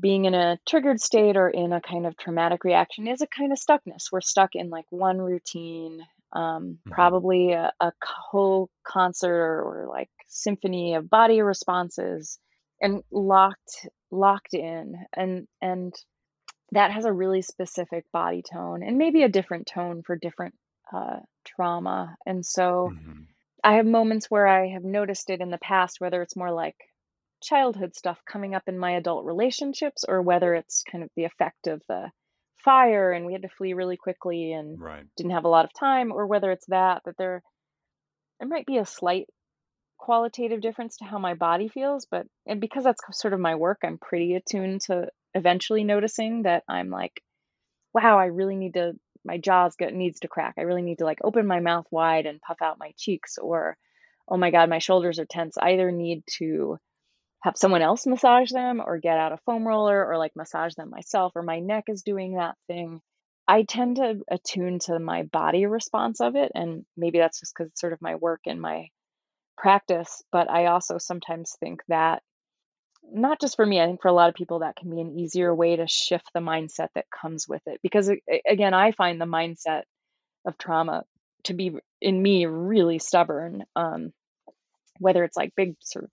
Being 0.00 0.24
in 0.24 0.34
a 0.34 0.58
triggered 0.66 1.00
state 1.00 1.36
or 1.36 1.48
in 1.48 1.72
a 1.72 1.80
kind 1.80 2.06
of 2.06 2.16
traumatic 2.16 2.64
reaction 2.64 3.06
is 3.08 3.22
a 3.22 3.26
kind 3.26 3.52
of 3.52 3.58
stuckness. 3.58 4.10
We're 4.12 4.20
stuck 4.20 4.54
in 4.54 4.70
like 4.70 4.86
one 4.90 5.18
routine, 5.18 6.00
um, 6.32 6.78
hmm 6.86 6.90
probably 6.90 7.52
a, 7.52 7.72
a 7.80 7.92
whole 8.02 8.70
concert 8.86 9.34
or, 9.34 9.62
or 9.62 9.86
like 9.88 10.10
symphony 10.28 10.94
of 10.94 11.10
body 11.10 11.40
responses, 11.42 12.38
and 12.80 13.02
locked 13.10 13.88
locked 14.10 14.54
in, 14.54 14.96
and 15.14 15.46
and 15.62 15.94
that 16.72 16.90
has 16.92 17.04
a 17.04 17.12
really 17.12 17.42
specific 17.42 18.04
body 18.12 18.42
tone 18.42 18.82
and 18.82 18.98
maybe 18.98 19.22
a 19.22 19.28
different 19.28 19.66
tone 19.66 20.02
for 20.02 20.16
different 20.16 20.54
uh, 20.92 21.20
trauma. 21.46 22.16
And 22.26 22.44
so 22.44 22.92
hmm 22.92 23.24
I 23.64 23.74
have 23.74 23.86
moments 23.86 24.30
where 24.30 24.46
I 24.46 24.68
have 24.68 24.84
noticed 24.84 25.30
it 25.30 25.40
in 25.40 25.50
the 25.50 25.58
past, 25.58 26.00
whether 26.00 26.22
it's 26.22 26.36
more 26.36 26.52
like 26.52 26.76
childhood 27.44 27.94
stuff 27.94 28.18
coming 28.26 28.54
up 28.54 28.64
in 28.66 28.78
my 28.78 28.92
adult 28.92 29.24
relationships 29.24 30.04
or 30.08 30.22
whether 30.22 30.54
it's 30.54 30.82
kind 30.90 31.04
of 31.04 31.10
the 31.16 31.24
effect 31.24 31.66
of 31.66 31.82
the 31.88 32.10
fire 32.56 33.12
and 33.12 33.26
we 33.26 33.32
had 33.32 33.42
to 33.42 33.48
flee 33.48 33.74
really 33.74 33.96
quickly 33.96 34.52
and 34.52 34.78
Right. 34.80 35.04
didn't 35.16 35.32
have 35.32 35.44
a 35.44 35.48
lot 35.48 35.66
of 35.66 35.72
time 35.78 36.12
or 36.12 36.26
whether 36.26 36.50
it's 36.50 36.66
that 36.66 37.02
that 37.04 37.16
there 37.18 37.42
there 38.40 38.48
might 38.48 38.66
be 38.66 38.78
a 38.78 38.86
slight 38.86 39.26
qualitative 39.98 40.60
difference 40.60 40.96
to 40.98 41.04
how 41.04 41.18
my 41.18 41.34
body 41.34 41.68
feels 41.68 42.06
but 42.06 42.26
and 42.46 42.60
because 42.60 42.84
that's 42.84 43.00
sort 43.12 43.34
of 43.34 43.40
my 43.40 43.54
work 43.54 43.78
I'm 43.84 43.98
pretty 43.98 44.34
attuned 44.34 44.80
to 44.82 45.08
eventually 45.34 45.84
noticing 45.84 46.42
that 46.42 46.64
I'm 46.68 46.90
like 46.90 47.22
wow 47.92 48.18
I 48.18 48.26
really 48.26 48.56
need 48.56 48.74
to 48.74 48.94
my 49.24 49.38
jaws 49.38 49.76
get 49.76 49.94
needs 49.94 50.20
to 50.20 50.28
crack 50.28 50.54
I 50.58 50.62
really 50.62 50.82
need 50.82 50.98
to 50.98 51.04
like 51.04 51.18
open 51.22 51.46
my 51.46 51.60
mouth 51.60 51.86
wide 51.90 52.26
and 52.26 52.40
puff 52.40 52.60
out 52.62 52.78
my 52.78 52.92
cheeks 52.96 53.38
or 53.38 53.76
oh 54.28 54.36
my 54.36 54.50
god 54.50 54.68
my 54.68 54.78
shoulders 54.78 55.18
are 55.18 55.26
tense 55.26 55.56
I 55.58 55.72
either 55.72 55.90
need 55.90 56.22
to 56.38 56.78
have 57.44 57.58
someone 57.58 57.82
else 57.82 58.06
massage 58.06 58.50
them 58.50 58.80
or 58.80 58.96
get 58.96 59.18
out 59.18 59.32
a 59.32 59.38
foam 59.44 59.68
roller 59.68 60.02
or 60.06 60.16
like 60.16 60.32
massage 60.34 60.72
them 60.76 60.88
myself 60.88 61.32
or 61.36 61.42
my 61.42 61.60
neck 61.60 61.84
is 61.88 62.02
doing 62.02 62.36
that 62.36 62.54
thing. 62.68 63.02
I 63.46 63.64
tend 63.64 63.96
to 63.96 64.20
attune 64.30 64.78
to 64.86 64.98
my 64.98 65.24
body 65.24 65.66
response 65.66 66.22
of 66.22 66.36
it. 66.36 66.52
And 66.54 66.86
maybe 66.96 67.18
that's 67.18 67.40
just 67.40 67.52
because 67.54 67.70
it's 67.70 67.80
sort 67.82 67.92
of 67.92 68.00
my 68.00 68.14
work 68.14 68.40
and 68.46 68.62
my 68.62 68.88
practice. 69.58 70.22
But 70.32 70.50
I 70.50 70.66
also 70.66 70.96
sometimes 70.96 71.54
think 71.60 71.82
that, 71.88 72.22
not 73.12 73.42
just 73.42 73.56
for 73.56 73.66
me, 73.66 73.78
I 73.78 73.84
think 73.84 74.00
for 74.00 74.08
a 74.08 74.14
lot 74.14 74.30
of 74.30 74.34
people, 74.34 74.60
that 74.60 74.76
can 74.76 74.88
be 74.88 75.02
an 75.02 75.18
easier 75.18 75.54
way 75.54 75.76
to 75.76 75.86
shift 75.86 76.30
the 76.32 76.40
mindset 76.40 76.88
that 76.94 77.04
comes 77.10 77.46
with 77.46 77.60
it. 77.66 77.78
Because 77.82 78.10
again, 78.48 78.72
I 78.72 78.92
find 78.92 79.20
the 79.20 79.26
mindset 79.26 79.82
of 80.46 80.56
trauma 80.56 81.04
to 81.42 81.52
be 81.52 81.72
in 82.00 82.22
me 82.22 82.46
really 82.46 82.98
stubborn. 82.98 83.64
Um, 83.76 84.14
whether 84.98 85.24
it's 85.24 85.36
like 85.36 85.52
big 85.54 85.74
sort 85.82 86.04
of 86.06 86.10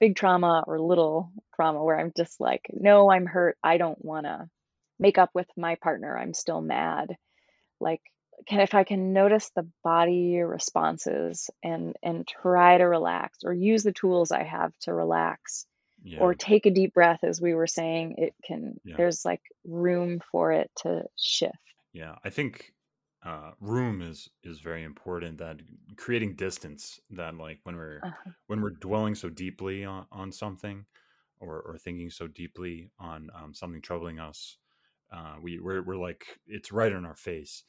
big 0.00 0.16
trauma 0.16 0.64
or 0.66 0.80
little 0.80 1.32
trauma 1.56 1.82
where 1.82 1.98
I'm 1.98 2.12
just 2.16 2.40
like, 2.40 2.66
no, 2.72 3.10
I'm 3.10 3.26
hurt. 3.26 3.56
I 3.62 3.78
don't 3.78 4.02
want 4.04 4.26
to 4.26 4.48
make 4.98 5.18
up 5.18 5.30
with 5.34 5.46
my 5.56 5.76
partner. 5.76 6.16
I'm 6.16 6.34
still 6.34 6.60
mad. 6.60 7.16
Like, 7.80 8.00
can 8.46 8.60
if 8.60 8.74
I 8.74 8.84
can 8.84 9.12
notice 9.12 9.50
the 9.56 9.66
body 9.82 10.38
responses 10.40 11.50
and 11.62 11.96
and 12.02 12.26
try 12.26 12.78
to 12.78 12.84
relax 12.84 13.38
or 13.44 13.52
use 13.52 13.82
the 13.82 13.92
tools 13.92 14.30
I 14.30 14.44
have 14.44 14.72
to 14.82 14.94
relax 14.94 15.66
Yeah. 16.04 16.20
or 16.20 16.34
take 16.34 16.66
a 16.66 16.70
deep 16.70 16.94
breath 16.94 17.24
as 17.24 17.40
we 17.40 17.54
were 17.54 17.66
saying, 17.66 18.14
it 18.18 18.34
can 18.44 18.80
Yeah. 18.84 18.96
there's 18.96 19.24
like 19.24 19.42
room 19.64 20.20
for 20.30 20.52
it 20.52 20.70
to 20.82 21.04
shift. 21.16 21.54
Yeah. 21.92 22.14
I 22.24 22.30
think 22.30 22.72
uh, 23.28 23.50
room 23.60 24.02
is 24.02 24.30
is 24.42 24.60
very 24.60 24.84
important. 24.84 25.38
That 25.38 25.56
creating 25.96 26.36
distance. 26.36 27.00
That 27.10 27.34
like 27.36 27.60
when 27.64 27.76
we're 27.76 28.02
Uh, 28.02 28.12
when 28.48 28.60
we're 28.62 28.78
dwelling 28.80 29.14
so 29.16 29.28
deeply 29.30 29.84
on, 29.84 30.06
on 30.12 30.32
something, 30.32 30.86
or 31.40 31.60
or 31.62 31.78
thinking 31.78 32.10
so 32.10 32.26
deeply 32.28 32.90
on 32.98 33.30
um, 33.34 33.54
something 33.54 33.82
troubling 33.82 34.18
us, 34.18 34.58
uh, 35.12 35.36
we 35.42 35.60
we're, 35.60 35.82
we're 35.82 35.96
like 36.08 36.40
it's 36.46 36.72
right 36.72 36.92
in 36.92 37.04
our 37.04 37.16
face, 37.16 37.64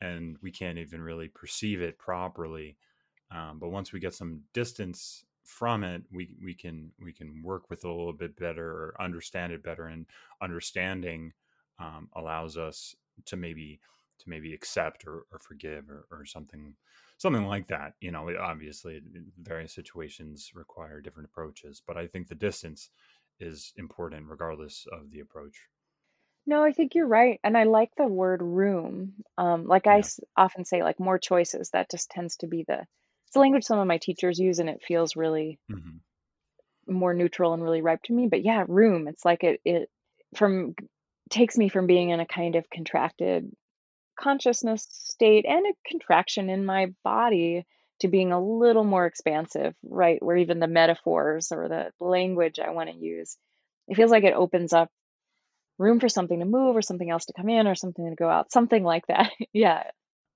and 0.00 0.36
we 0.42 0.50
can't 0.50 0.78
even 0.78 1.02
really 1.02 1.28
perceive 1.28 1.80
it 1.82 1.98
properly. 1.98 2.76
Um, 3.30 3.58
but 3.58 3.70
once 3.70 3.92
we 3.92 4.00
get 4.00 4.14
some 4.14 4.42
distance 4.52 5.24
from 5.44 5.84
it, 5.84 6.02
we 6.10 6.36
we 6.44 6.54
can 6.54 6.92
we 6.98 7.12
can 7.12 7.42
work 7.42 7.70
with 7.70 7.84
it 7.84 7.88
a 7.88 7.92
little 7.92 8.12
bit 8.12 8.36
better 8.36 8.66
or 8.66 8.96
understand 9.00 9.52
it 9.52 9.62
better. 9.62 9.86
And 9.86 10.06
understanding 10.40 11.32
um, 11.78 12.08
allows 12.14 12.56
us 12.56 12.94
to 13.26 13.36
maybe 13.36 13.80
to 14.18 14.28
maybe 14.28 14.54
accept 14.54 15.06
or, 15.06 15.26
or 15.30 15.38
forgive 15.40 15.90
or, 15.90 16.06
or 16.10 16.24
something 16.24 16.76
something 17.18 17.46
like 17.46 17.68
that. 17.68 17.94
You 18.00 18.10
know, 18.12 18.28
obviously, 18.38 19.00
various 19.38 19.72
situations 19.74 20.52
require 20.54 21.00
different 21.00 21.28
approaches, 21.28 21.82
but 21.86 21.96
I 21.96 22.06
think 22.06 22.28
the 22.28 22.34
distance 22.34 22.90
is 23.38 23.72
important 23.76 24.28
regardless 24.28 24.86
of 24.90 25.10
the 25.10 25.20
approach. 25.20 25.68
No, 26.46 26.62
I 26.62 26.72
think 26.72 26.94
you're 26.94 27.06
right. 27.08 27.40
And 27.44 27.56
I 27.58 27.64
like 27.64 27.94
the 27.96 28.06
word 28.06 28.42
room. 28.42 29.24
Um, 29.38 29.66
like 29.66 29.86
I 29.88 29.98
Yeah. 29.98 30.00
s- 30.00 30.20
often 30.36 30.64
say, 30.64 30.82
like 30.82 31.00
more 31.00 31.18
choices. 31.18 31.70
That 31.70 31.90
just 31.90 32.10
tends 32.10 32.36
to 32.38 32.46
be 32.46 32.62
the, 32.64 32.86
it's 33.24 33.32
the 33.34 33.40
language 33.40 33.64
some 33.64 33.78
of 33.80 33.86
my 33.88 33.98
teachers 33.98 34.38
use, 34.38 34.58
and 34.60 34.68
it 34.70 34.82
feels 34.84 35.16
really 35.16 35.58
hmm 35.68 35.96
more 36.86 37.14
neutral 37.14 37.54
and 37.54 37.62
really 37.62 37.82
ripe 37.82 38.02
to 38.04 38.12
me. 38.12 38.28
But 38.28 38.44
yeah, 38.44 38.64
room. 38.68 39.08
It's 39.08 39.24
like 39.24 39.44
it, 39.44 39.60
it 39.64 39.90
from 40.36 40.74
takes 41.30 41.56
me 41.56 41.68
from 41.68 41.86
being 41.86 42.10
in 42.10 42.20
a 42.20 42.26
kind 42.26 42.56
of 42.56 42.68
contracted 42.70 43.50
consciousness 44.22 44.86
state 44.90 45.44
and 45.46 45.66
a 45.66 45.88
contraction 45.88 46.50
in 46.50 46.64
my 46.64 46.88
body 47.04 47.66
to 48.00 48.08
being 48.08 48.32
a 48.32 48.40
little 48.40 48.84
more 48.84 49.06
expansive, 49.06 49.74
right? 49.82 50.22
Where 50.22 50.36
even 50.36 50.60
the 50.60 50.66
metaphors 50.66 51.52
or 51.52 51.68
the 51.68 51.90
language 52.04 52.58
I 52.58 52.70
want 52.70 52.90
to 52.90 52.96
use, 52.96 53.36
it 53.88 53.96
feels 53.96 54.10
like 54.10 54.24
it 54.24 54.34
opens 54.34 54.72
up 54.72 54.90
room 55.78 56.00
for 56.00 56.08
something 56.08 56.38
to 56.38 56.44
move 56.44 56.76
or 56.76 56.82
something 56.82 57.10
else 57.10 57.26
to 57.26 57.32
come 57.32 57.48
in 57.48 57.66
or 57.66 57.74
something 57.74 58.08
to 58.08 58.16
go 58.16 58.28
out, 58.28 58.52
something 58.52 58.82
like 58.82 59.06
that. 59.06 59.30
yeah. 59.52 59.84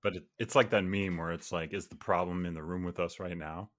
But 0.03 0.15
it, 0.15 0.23
it's 0.39 0.55
like 0.55 0.71
that 0.71 0.83
meme 0.83 1.17
where 1.17 1.31
it's 1.31 1.51
like, 1.51 1.73
is 1.73 1.87
the 1.87 1.95
problem 1.95 2.45
in 2.45 2.53
the 2.53 2.63
room 2.63 2.83
with 2.83 2.99
us 2.99 3.19
right 3.19 3.37
now? 3.37 3.69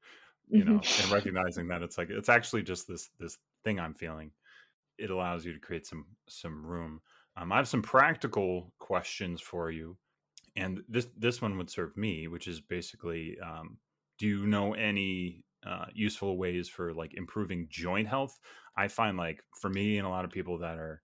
You 0.49 0.65
mm-hmm. 0.65 0.77
know, 0.77 0.81
and 1.03 1.13
recognizing 1.13 1.69
that 1.69 1.83
it's 1.83 1.99
like 1.99 2.09
it's 2.11 2.31
actually 2.31 2.63
just 2.63 2.89
this 2.89 3.11
this 3.19 3.37
thing 3.65 3.79
I'm 3.79 3.95
feeling. 3.95 4.31
It 4.97 5.11
allows 5.11 5.45
you 5.45 5.53
to 5.53 5.59
create 5.59 5.87
some 5.87 6.07
some 6.29 6.65
room. 6.65 7.01
Um, 7.39 7.53
I 7.53 7.57
have 7.57 7.69
some 7.69 7.83
practical 7.83 8.73
questions 8.79 9.41
for 9.41 9.71
you, 9.71 9.97
and 10.57 10.83
this 10.89 11.09
this 11.17 11.41
one 11.41 11.57
would 11.59 11.71
serve 11.71 11.97
me, 11.97 12.29
which 12.29 12.49
is 12.49 12.61
basically, 12.61 13.39
um, 13.41 13.79
do 14.19 14.27
you 14.27 14.47
know 14.47 14.75
any 14.75 15.45
uh, 15.65 15.87
useful 15.95 16.37
ways 16.37 16.69
for 16.69 16.93
like 16.93 17.15
improving 17.15 17.69
joint 17.71 18.09
health? 18.09 18.39
I 18.77 18.89
find 18.89 19.17
like 19.17 19.45
for 19.61 19.71
me 19.71 19.99
and 19.99 20.07
a 20.07 20.11
lot 20.11 20.25
of 20.25 20.31
people 20.33 20.59
that 20.59 20.79
are, 20.79 21.03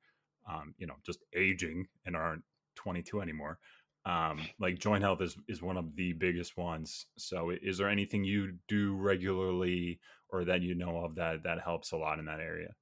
um, 0.51 0.75
you 0.79 0.87
know, 0.87 0.97
just 1.07 1.21
aging 1.35 1.87
and 2.05 2.17
aren't 2.17 2.43
22 2.77 3.21
anymore, 3.21 3.59
um, 4.07 4.41
like 4.59 4.79
joint 4.79 5.03
health 5.03 5.21
is 5.23 5.37
is 5.49 5.63
one 5.63 5.77
of 5.77 5.95
the 5.97 6.13
biggest 6.15 6.57
ones. 6.57 7.07
So, 7.17 7.51
is 7.51 7.79
there 7.79 7.89
anything 7.89 8.25
you 8.25 8.59
do 8.69 8.97
regularly 8.97 10.01
or 10.31 10.45
that 10.45 10.63
you 10.63 10.75
know 10.75 11.05
of 11.05 11.15
that 11.17 11.45
that 11.45 11.61
helps 11.63 11.93
a 11.93 11.97
lot 11.97 12.19
in 12.19 12.25
that 12.27 12.41
area? 12.41 12.75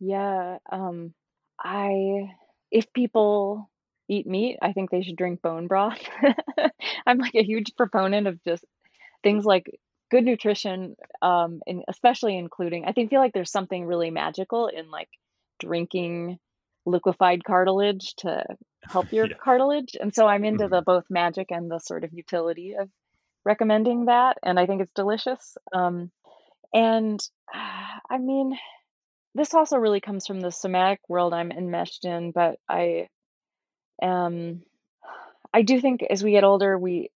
Yeah. 0.00 0.58
Um, 0.70 1.14
I, 1.58 2.30
if 2.70 2.92
people 2.92 3.70
eat 4.08 4.26
meat, 4.26 4.58
I 4.62 4.72
think 4.72 4.90
they 4.90 5.02
should 5.02 5.16
drink 5.16 5.42
bone 5.42 5.66
broth. 5.66 6.00
I'm 7.06 7.18
like 7.18 7.34
a 7.34 7.42
huge 7.44 7.76
proponent 7.76 8.26
of 8.26 8.42
just 8.44 8.64
things 9.22 9.44
like 9.44 9.70
good 10.10 10.24
nutrition, 10.24 10.96
um, 11.22 11.60
and 11.66 11.84
especially 11.88 12.36
including, 12.36 12.84
I 12.86 12.92
think 12.92 13.10
feel 13.10 13.20
like 13.20 13.32
there's 13.34 13.50
something 13.52 13.84
really 13.84 14.10
magical 14.10 14.68
in 14.68 14.90
like 14.90 15.08
drinking 15.60 16.38
liquefied 16.86 17.44
cartilage 17.44 18.14
to 18.18 18.44
help 18.92 19.12
your 19.12 19.28
yeah. 19.28 19.36
cartilage. 19.42 19.96
And 20.00 20.14
so 20.14 20.26
I'm 20.26 20.44
into 20.44 20.68
the 20.68 20.80
Mhm. 20.80 20.84
both 20.84 21.04
magic 21.10 21.48
and 21.50 21.70
the 21.70 21.78
sort 21.78 22.04
of 22.04 22.12
utility 22.12 22.74
of 22.74 22.88
recommending 23.44 24.06
that. 24.06 24.38
And 24.42 24.58
I 24.58 24.66
think 24.66 24.82
it's 24.82 24.94
delicious. 24.94 25.56
Um, 25.72 26.10
and 26.74 27.20
I 27.54 28.18
mean, 28.18 28.58
this 29.38 29.54
also 29.54 29.78
really 29.78 30.00
comes 30.00 30.26
from 30.26 30.40
the 30.40 30.50
somatic 30.50 31.00
world 31.08 31.32
I'm 31.32 31.52
enmeshed 31.52 32.04
in, 32.04 32.32
but 32.32 32.58
I 32.68 33.08
am, 34.02 34.62
I 35.52 35.62
do 35.62 35.80
think 35.80 36.02
as 36.02 36.22
we 36.22 36.32
get 36.32 36.44
older, 36.44 36.78
we 36.78 37.10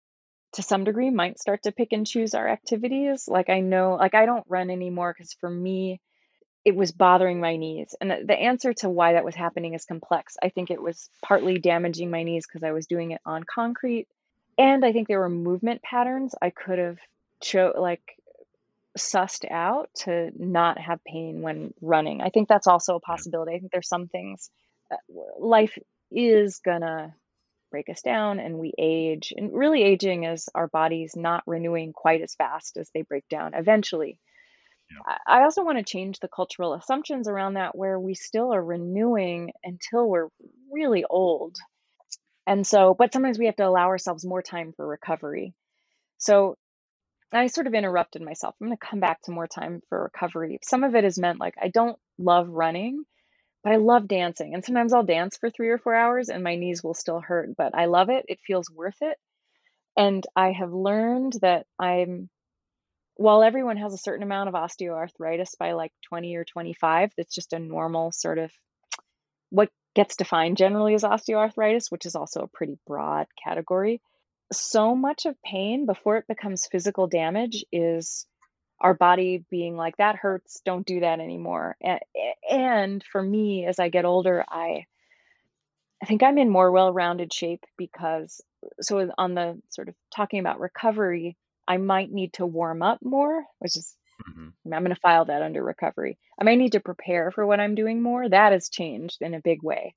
to 0.54 0.62
some 0.62 0.84
degree 0.84 1.10
might 1.10 1.40
start 1.40 1.62
to 1.62 1.72
pick 1.72 1.92
and 1.92 2.06
choose 2.06 2.34
our 2.34 2.46
activities. 2.48 3.26
Like 3.26 3.48
I 3.48 3.60
know, 3.60 3.94
like 3.94 4.14
I 4.14 4.26
don't 4.26 4.44
run 4.48 4.70
anymore 4.70 5.14
because 5.16 5.32
for 5.34 5.48
me, 5.48 6.00
it 6.64 6.76
was 6.76 6.92
bothering 6.92 7.40
my 7.40 7.56
knees. 7.56 7.94
And 8.00 8.10
the, 8.10 8.24
the 8.24 8.38
answer 8.38 8.72
to 8.74 8.88
why 8.88 9.14
that 9.14 9.24
was 9.24 9.34
happening 9.34 9.74
is 9.74 9.84
complex. 9.84 10.36
I 10.42 10.50
think 10.50 10.70
it 10.70 10.80
was 10.80 11.08
partly 11.22 11.58
damaging 11.58 12.10
my 12.10 12.22
knees 12.22 12.46
because 12.46 12.62
I 12.62 12.72
was 12.72 12.86
doing 12.86 13.10
it 13.12 13.20
on 13.26 13.44
concrete. 13.44 14.06
And 14.58 14.84
I 14.84 14.92
think 14.92 15.08
there 15.08 15.20
were 15.20 15.28
movement 15.28 15.82
patterns 15.82 16.34
I 16.40 16.50
could 16.50 16.78
have 16.78 16.98
cho- 17.40 17.74
like 17.76 18.16
sussed 18.98 19.50
out 19.50 19.88
to 19.96 20.30
not 20.36 20.78
have 20.78 21.02
pain 21.04 21.42
when 21.42 21.72
running. 21.80 22.20
I 22.20 22.30
think 22.30 22.48
that's 22.48 22.66
also 22.66 22.96
a 22.96 23.00
possibility. 23.00 23.54
I 23.54 23.58
think 23.58 23.72
there's 23.72 23.88
some 23.88 24.08
things 24.08 24.50
uh, 24.92 24.96
life 25.38 25.78
is 26.10 26.60
gonna 26.64 27.14
break 27.70 27.88
us 27.90 28.02
down 28.02 28.40
and 28.40 28.58
we 28.58 28.72
age. 28.78 29.32
And 29.36 29.52
really 29.52 29.82
aging 29.82 30.24
is 30.24 30.48
our 30.54 30.68
bodies 30.68 31.14
not 31.16 31.42
renewing 31.46 31.92
quite 31.92 32.22
as 32.22 32.34
fast 32.34 32.76
as 32.76 32.90
they 32.94 33.02
break 33.02 33.28
down 33.28 33.54
eventually. 33.54 34.18
Yeah. 34.90 35.16
I 35.26 35.40
I 35.40 35.42
also 35.44 35.64
want 35.64 35.78
to 35.78 35.84
change 35.84 36.20
the 36.20 36.28
cultural 36.28 36.74
assumptions 36.74 37.28
around 37.28 37.54
that 37.54 37.76
where 37.76 37.98
we 38.00 38.14
still 38.14 38.52
are 38.54 38.64
renewing 38.64 39.52
until 39.64 40.08
we're 40.08 40.28
really 40.70 41.04
old. 41.04 41.56
And 42.46 42.66
so, 42.66 42.94
but 42.94 43.12
sometimes 43.12 43.38
we 43.38 43.46
have 43.46 43.56
to 43.56 43.66
allow 43.66 43.88
ourselves 43.88 44.24
more 44.24 44.42
time 44.42 44.72
for 44.72 44.86
recovery. 44.86 45.54
So 46.18 46.56
I 47.32 47.46
sort 47.46 47.66
of 47.66 47.74
interrupted 47.74 48.22
myself. 48.22 48.54
I'm 48.60 48.66
going 48.66 48.76
to 48.76 48.86
come 48.86 49.00
back 49.00 49.22
to 49.22 49.30
more 49.30 49.46
time 49.46 49.82
for 49.88 50.02
recovery. 50.02 50.58
Some 50.62 50.84
of 50.84 50.94
it 50.94 51.04
is 51.04 51.18
meant 51.18 51.40
like 51.40 51.54
I 51.60 51.68
don't 51.68 51.98
love 52.18 52.48
running, 52.48 53.04
but 53.64 53.72
I 53.72 53.76
love 53.76 54.08
dancing. 54.08 54.54
And 54.54 54.64
sometimes 54.64 54.92
I'll 54.92 55.04
dance 55.04 55.36
for 55.38 55.50
three 55.50 55.70
or 55.70 55.78
four 55.78 55.94
hours 55.94 56.28
and 56.28 56.44
my 56.44 56.56
knees 56.56 56.82
will 56.82 56.94
still 56.94 57.20
hurt, 57.20 57.56
but 57.56 57.74
I 57.74 57.86
love 57.86 58.10
it. 58.10 58.26
It 58.28 58.40
feels 58.46 58.70
worth 58.70 58.98
it. 59.00 59.18
And 59.96 60.26
I 60.36 60.52
have 60.52 60.72
learned 60.72 61.34
that 61.42 61.66
I'm, 61.78 62.28
while 63.16 63.42
everyone 63.42 63.76
has 63.78 63.94
a 63.94 63.98
certain 63.98 64.22
amount 64.22 64.48
of 64.48 64.54
osteoarthritis 64.54 65.58
by 65.58 65.72
like 65.72 65.92
20 66.08 66.36
or 66.36 66.44
25, 66.44 67.12
that's 67.16 67.34
just 67.34 67.52
a 67.52 67.58
normal 67.58 68.12
sort 68.12 68.38
of 68.38 68.52
what 69.50 69.70
gets 69.94 70.16
defined 70.16 70.56
generally 70.56 70.94
as 70.94 71.02
osteoarthritis, 71.02 71.90
which 71.90 72.06
is 72.06 72.16
also 72.16 72.42
a 72.42 72.48
pretty 72.48 72.78
broad 72.86 73.26
category. 73.42 74.00
So 74.52 74.94
much 74.94 75.26
of 75.26 75.36
pain 75.42 75.86
before 75.86 76.16
it 76.18 76.28
becomes 76.28 76.66
physical 76.66 77.06
damage 77.06 77.64
is 77.72 78.26
our 78.80 78.94
body 78.94 79.44
being 79.50 79.76
like, 79.76 79.96
that 79.98 80.16
hurts, 80.16 80.60
don't 80.64 80.86
do 80.86 81.00
that 81.00 81.20
anymore. 81.20 81.76
And, 81.82 82.00
and 82.50 83.04
for 83.12 83.22
me, 83.22 83.66
as 83.66 83.78
I 83.78 83.88
get 83.88 84.04
older, 84.04 84.44
I, 84.48 84.86
I 86.02 86.06
think 86.06 86.22
I'm 86.22 86.38
in 86.38 86.50
more 86.50 86.70
well 86.70 86.92
rounded 86.92 87.32
shape 87.32 87.64
because, 87.78 88.40
so 88.80 89.10
on 89.18 89.34
the 89.34 89.60
sort 89.70 89.88
of 89.88 89.94
talking 90.14 90.40
about 90.40 90.60
recovery, 90.60 91.36
I 91.68 91.78
might 91.78 92.10
need 92.12 92.34
to 92.34 92.46
warm 92.46 92.82
up 92.82 93.00
more, 93.02 93.44
which 93.60 93.76
is 93.76 93.96
hmm 94.24 94.48
I'm 94.66 94.84
going 94.84 94.94
to 94.94 95.00
file 95.00 95.24
that 95.26 95.42
under 95.42 95.62
recovery. 95.62 96.18
I 96.40 96.44
might 96.44 96.58
need 96.58 96.72
to 96.72 96.80
prepare 96.80 97.30
for 97.32 97.46
what 97.46 97.60
I'm 97.60 97.74
doing 97.74 98.02
more. 98.02 98.28
That 98.28 98.52
has 98.52 98.68
changed 98.68 99.18
in 99.20 99.34
a 99.34 99.40
big 99.40 99.62
way. 99.62 99.94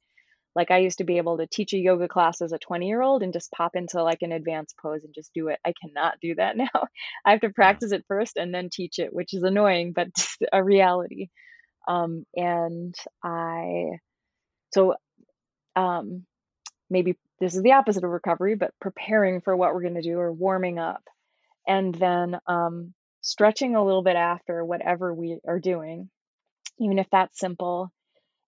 Like 0.56 0.72
I 0.72 0.80
used 0.80 1.00
to 1.00 1.04
be 1.04 1.18
able 1.18 1.38
to 1.38 1.48
teach 1.48 1.74
a 1.74 1.78
yoga 1.78 2.08
class 2.08 2.42
as 2.42 2.54
a 2.54 2.58
20 2.58 2.88
year 2.88 3.02
old 3.02 3.24
and 3.24 3.34
just 3.34 3.52
pop 3.52 3.76
into 3.76 4.02
like 4.04 4.22
an 4.22 4.32
advanced 4.32 4.76
pose 4.82 5.04
and 5.04 5.14
just 5.14 5.34
do 5.34 5.50
it. 5.50 5.60
I 5.66 5.74
cannot 5.82 6.16
do 6.22 6.36
that 6.36 6.58
now. 6.58 6.88
I 7.26 7.32
have 7.32 7.42
to 7.42 7.50
practice 7.50 7.92
it 7.92 8.06
first 8.08 8.38
and 8.38 8.54
then 8.54 8.70
teach 8.72 9.00
it, 9.00 9.14
which 9.14 9.34
is 9.34 9.44
annoying, 9.44 9.94
but 9.94 10.08
a 10.54 10.64
reality. 10.64 11.30
Um, 11.88 12.26
and 12.36 12.96
I, 13.24 14.00
so 14.74 14.96
um, 15.76 16.26
maybe 16.90 17.18
this 17.40 17.56
is 17.56 17.64
the 17.64 17.74
opposite 17.74 18.04
of 18.04 18.10
recovery, 18.10 18.56
but 18.56 18.72
preparing 18.82 19.42
for 19.42 19.56
what 19.56 19.74
we're 19.74 19.82
going 19.82 19.96
to 19.96 20.02
do 20.02 20.20
or 20.20 20.32
warming 20.34 20.80
up. 20.80 21.04
And 21.68 21.94
then 21.96 22.38
um, 22.48 22.94
stretching 23.22 23.76
a 23.76 23.84
little 23.84 24.04
bit 24.04 24.16
after 24.16 24.64
whatever 24.64 25.14
we 25.14 25.40
are 25.48 25.60
doing, 25.60 26.10
even 26.80 27.00
if 27.00 27.08
that's 27.12 27.40
simple. 27.40 27.92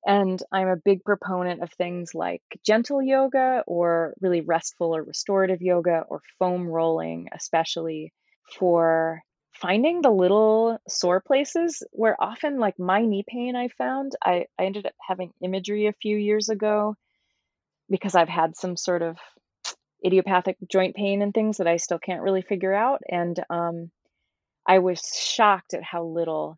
And 0.06 0.42
I'm 0.52 0.68
a 0.68 0.78
big 0.78 1.04
proponent 1.04 1.62
of 1.62 1.72
things 1.74 2.16
like 2.16 2.42
gentle 2.66 3.02
yoga 3.02 3.64
or 3.68 4.14
really 4.22 4.42
restful 4.42 4.96
or 4.96 5.04
restorative 5.04 5.62
yoga 5.62 6.04
or 6.08 6.22
foam 6.40 6.68
rolling, 6.68 7.28
especially 7.34 8.14
for 8.58 9.22
finding 9.52 10.02
the 10.02 10.12
little 10.12 10.78
sore 10.88 11.20
places 11.20 11.84
where 11.92 12.16
often 12.22 12.60
like 12.60 12.78
my 12.80 13.02
knee 13.02 13.26
pain 13.28 13.56
I 13.56 13.70
found, 13.70 14.14
I, 14.24 14.46
I 14.58 14.66
ended 14.66 14.86
up 14.86 14.94
having 15.06 15.34
imagery 15.42 15.88
a 15.88 15.94
few 15.94 16.16
years 16.16 16.50
ago 16.50 16.96
because 17.90 18.16
I've 18.16 18.30
had 18.30 18.56
some 18.56 18.78
sort 18.78 19.02
of 19.02 19.18
idiopathic 20.06 20.58
joint 20.70 20.96
pain 20.96 21.22
and 21.22 21.34
things 21.34 21.58
that 21.58 21.68
I 21.68 21.78
still 21.78 22.00
can't 22.00 22.22
really 22.22 22.42
figure 22.44 22.74
out. 22.74 23.02
And 23.10 23.38
um, 23.50 23.92
I 24.68 24.80
was 24.80 25.02
shocked 25.02 25.74
at 25.74 25.84
how 25.84 26.04
little 26.04 26.58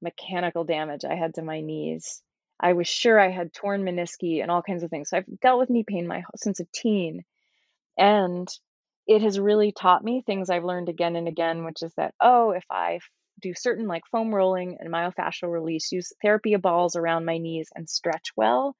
mechanical 0.00 0.64
damage 0.64 1.04
I 1.04 1.14
had 1.14 1.34
to 1.34 1.42
my 1.42 1.60
knees. 1.60 2.22
I 2.60 2.72
was 2.72 2.88
sure 2.88 3.18
I 3.18 3.30
had 3.30 3.52
torn 3.52 3.84
menisci 3.84 4.42
and 4.42 4.50
all 4.50 4.62
kinds 4.62 4.82
of 4.82 4.90
things. 4.90 5.10
So 5.10 5.18
I've 5.18 5.40
dealt 5.40 5.58
with 5.58 5.70
knee 5.70 5.84
pain 5.86 6.06
my 6.06 6.22
since 6.36 6.60
a 6.60 6.66
teen, 6.74 7.24
and 7.96 8.48
it 9.06 9.22
has 9.22 9.40
really 9.40 9.72
taught 9.72 10.04
me 10.04 10.22
things 10.22 10.50
I've 10.50 10.64
learned 10.64 10.88
again 10.88 11.16
and 11.16 11.28
again, 11.28 11.64
which 11.64 11.82
is 11.82 11.92
that, 11.96 12.14
oh, 12.20 12.50
if 12.50 12.64
I 12.70 13.00
do 13.40 13.54
certain 13.54 13.86
like 13.86 14.02
foam 14.10 14.34
rolling 14.34 14.76
and 14.80 14.92
myofascial 14.92 15.50
release, 15.50 15.92
use 15.92 16.12
therapy 16.22 16.56
balls 16.56 16.96
around 16.96 17.24
my 17.24 17.38
knees 17.38 17.68
and 17.74 17.88
stretch 17.88 18.30
well, 18.36 18.76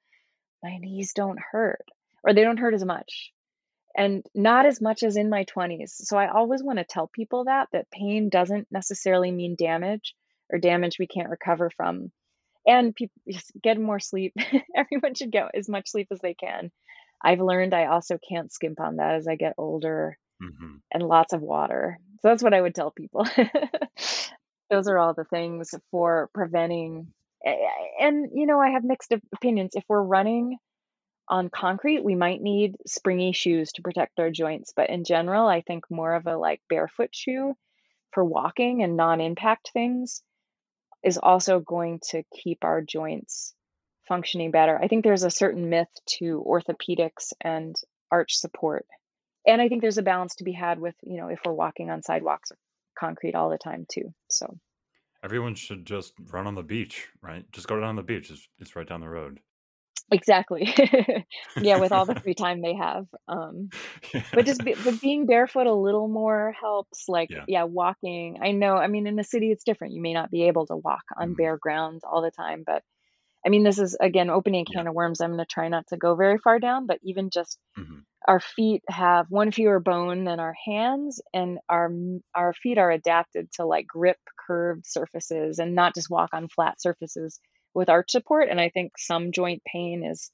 my 0.61 0.77
knees 0.77 1.13
don't 1.13 1.39
hurt 1.51 1.85
or 2.23 2.33
they 2.33 2.43
don't 2.43 2.57
hurt 2.57 2.73
as 2.73 2.83
much 2.83 3.31
and 3.95 4.25
not 4.35 4.65
as 4.65 4.81
much 4.81 5.03
as 5.03 5.17
in 5.17 5.29
my 5.29 5.45
20s. 5.45 5.89
So 5.89 6.17
I 6.17 6.29
always 6.29 6.63
want 6.63 6.79
to 6.79 6.85
tell 6.85 7.07
people 7.07 7.45
that 7.45 7.69
that 7.73 7.91
pain 7.91 8.29
doesn't 8.29 8.67
necessarily 8.71 9.31
mean 9.31 9.55
damage 9.57 10.15
or 10.51 10.59
damage 10.59 10.97
we 10.99 11.07
can't 11.07 11.29
recover 11.29 11.69
from. 11.69 12.11
And 12.67 12.95
people 12.95 13.21
get 13.63 13.79
more 13.79 13.99
sleep. 13.99 14.33
Everyone 14.75 15.15
should 15.15 15.31
get 15.31 15.51
as 15.55 15.69
much 15.69 15.89
sleep 15.89 16.07
as 16.11 16.19
they 16.19 16.33
can. 16.33 16.71
I've 17.23 17.41
learned 17.41 17.73
I 17.73 17.87
also 17.87 18.17
can't 18.29 18.51
skimp 18.51 18.79
on 18.79 18.97
that 18.97 19.15
as 19.15 19.27
I 19.27 19.35
get 19.35 19.55
older 19.57 20.17
hmm 20.41 20.77
and 20.91 21.03
lots 21.03 21.33
of 21.33 21.41
water. 21.41 21.99
So 22.21 22.29
that's 22.29 22.43
what 22.43 22.53
I 22.53 22.61
would 22.61 22.75
tell 22.75 22.91
people. 22.91 23.27
Those 24.69 24.87
are 24.87 24.97
all 24.97 25.13
the 25.13 25.25
things 25.25 25.73
for 25.91 26.29
preventing. 26.33 27.13
And, 27.99 28.29
you 28.33 28.45
know, 28.45 28.59
I 28.59 28.71
have 28.71 28.83
mixed 28.83 29.13
opinions. 29.33 29.71
If 29.75 29.83
we're 29.87 30.01
running 30.03 30.57
on 31.27 31.49
concrete, 31.49 32.03
we 32.03 32.15
might 32.15 32.41
need 32.41 32.75
springy 32.87 33.31
shoes 33.33 33.71
to 33.73 33.81
protect 33.81 34.19
our 34.19 34.31
joints. 34.31 34.73
But 34.75 34.89
in 34.89 35.03
general, 35.03 35.47
I 35.47 35.61
think 35.61 35.85
more 35.89 36.13
of 36.13 36.27
a 36.27 36.37
like 36.37 36.61
barefoot 36.69 37.11
shoe 37.13 37.55
for 38.11 38.23
walking 38.23 38.83
and 38.83 38.97
non 38.97 39.21
impact 39.21 39.71
things 39.73 40.23
is 41.03 41.17
also 41.17 41.59
going 41.59 41.99
to 42.09 42.23
keep 42.43 42.63
our 42.63 42.81
joints 42.81 43.53
functioning 44.07 44.51
better. 44.51 44.77
I 44.81 44.87
think 44.87 45.03
there's 45.03 45.23
a 45.23 45.29
certain 45.29 45.69
myth 45.69 45.89
to 46.17 46.43
orthopedics 46.47 47.33
and 47.41 47.75
arch 48.11 48.35
support. 48.35 48.85
And 49.45 49.61
I 49.61 49.69
think 49.69 49.81
there's 49.81 49.97
a 49.97 50.03
balance 50.03 50.35
to 50.35 50.43
be 50.43 50.51
had 50.51 50.79
with, 50.79 50.95
you 51.03 51.17
know, 51.17 51.29
if 51.29 51.39
we're 51.45 51.53
walking 51.53 51.89
on 51.89 52.03
sidewalks 52.03 52.51
or 52.51 52.57
concrete 52.97 53.35
all 53.35 53.49
the 53.49 53.57
time 53.57 53.85
too. 53.89 54.13
So 54.29 54.57
Everyone 55.23 55.55
should 55.55 55.85
just 55.85 56.13
run 56.31 56.47
on 56.47 56.55
the 56.55 56.63
beach, 56.63 57.07
right? 57.21 57.49
Just 57.51 57.67
go 57.67 57.79
down 57.79 57.97
the 57.97 58.03
beach. 58.03 58.31
It's, 58.31 58.47
it's 58.57 58.75
right 58.75 58.87
down 58.87 59.01
the 59.01 59.09
road. 59.09 59.39
Exactly. 60.11 60.73
yeah, 61.59 61.77
with 61.77 61.91
all 61.91 62.05
the 62.05 62.15
free 62.23 62.35
time 62.35 62.61
they 62.61 62.75
have. 62.75 63.05
Um 63.27 63.71
but 64.33 64.45
just 64.45 64.63
be, 64.63 64.75
but 64.77 64.99
being 64.99 65.25
barefoot 65.25 65.67
a 65.67 65.73
little 65.73 66.07
more 66.07 66.53
helps 66.59 67.05
like 67.07 67.29
Yeah. 67.29 67.45
yeah, 67.47 67.63
walking. 67.63 68.39
I 68.41 68.51
know, 68.51 68.75
I 68.75 68.87
mean 68.87 69.07
in 69.07 69.15
the 69.15 69.23
city 69.23 69.51
it's 69.51 69.63
different. 69.63 69.93
You 69.93 70.01
may 70.01 70.13
not 70.13 70.31
be 70.31 70.43
able 70.47 70.65
to 70.67 70.75
walk 70.77 71.03
on 71.17 71.33
hmm 71.33 71.35
bare 71.35 71.57
ground 71.57 72.01
all 72.09 72.21
the 72.21 72.31
time, 72.31 72.63
but 72.65 72.83
I 73.45 73.49
mean, 73.49 73.63
this 73.63 73.79
is 73.79 73.95
again 73.99 74.29
opening 74.29 74.63
a 74.63 74.65
Yeah. 74.67 74.77
can 74.77 74.87
of 74.87 74.93
worms. 74.95 75.21
I'm 75.21 75.29
going 75.31 75.39
to 75.39 75.45
try 75.45 75.67
not 75.69 75.87
to 75.89 75.97
go 75.97 76.15
very 76.15 76.37
far 76.39 76.59
down, 76.59 76.87
but 76.87 76.99
even 77.03 77.29
just 77.29 77.57
hmm 77.75 77.99
our 78.27 78.39
feet 78.39 78.83
have 78.89 79.27
one 79.29 79.51
fewer 79.51 79.79
bone 79.79 80.25
than 80.25 80.39
our 80.39 80.55
hands, 80.65 81.21
and 81.33 81.59
our 81.69 81.91
our 82.35 82.53
feet 82.53 82.77
are 82.77 82.91
adapted 82.91 83.51
to 83.53 83.65
like 83.65 83.87
grip 83.87 84.17
curved 84.47 84.85
surfaces 84.85 85.59
and 85.59 85.75
not 85.75 85.95
just 85.95 86.09
walk 86.09 86.29
on 86.33 86.47
flat 86.49 86.81
surfaces 86.81 87.39
with 87.73 87.89
arch 87.89 88.11
support. 88.11 88.49
And 88.49 88.59
I 88.59 88.69
think 88.69 88.93
some 88.97 89.31
joint 89.31 89.63
pain 89.65 90.03
is 90.03 90.31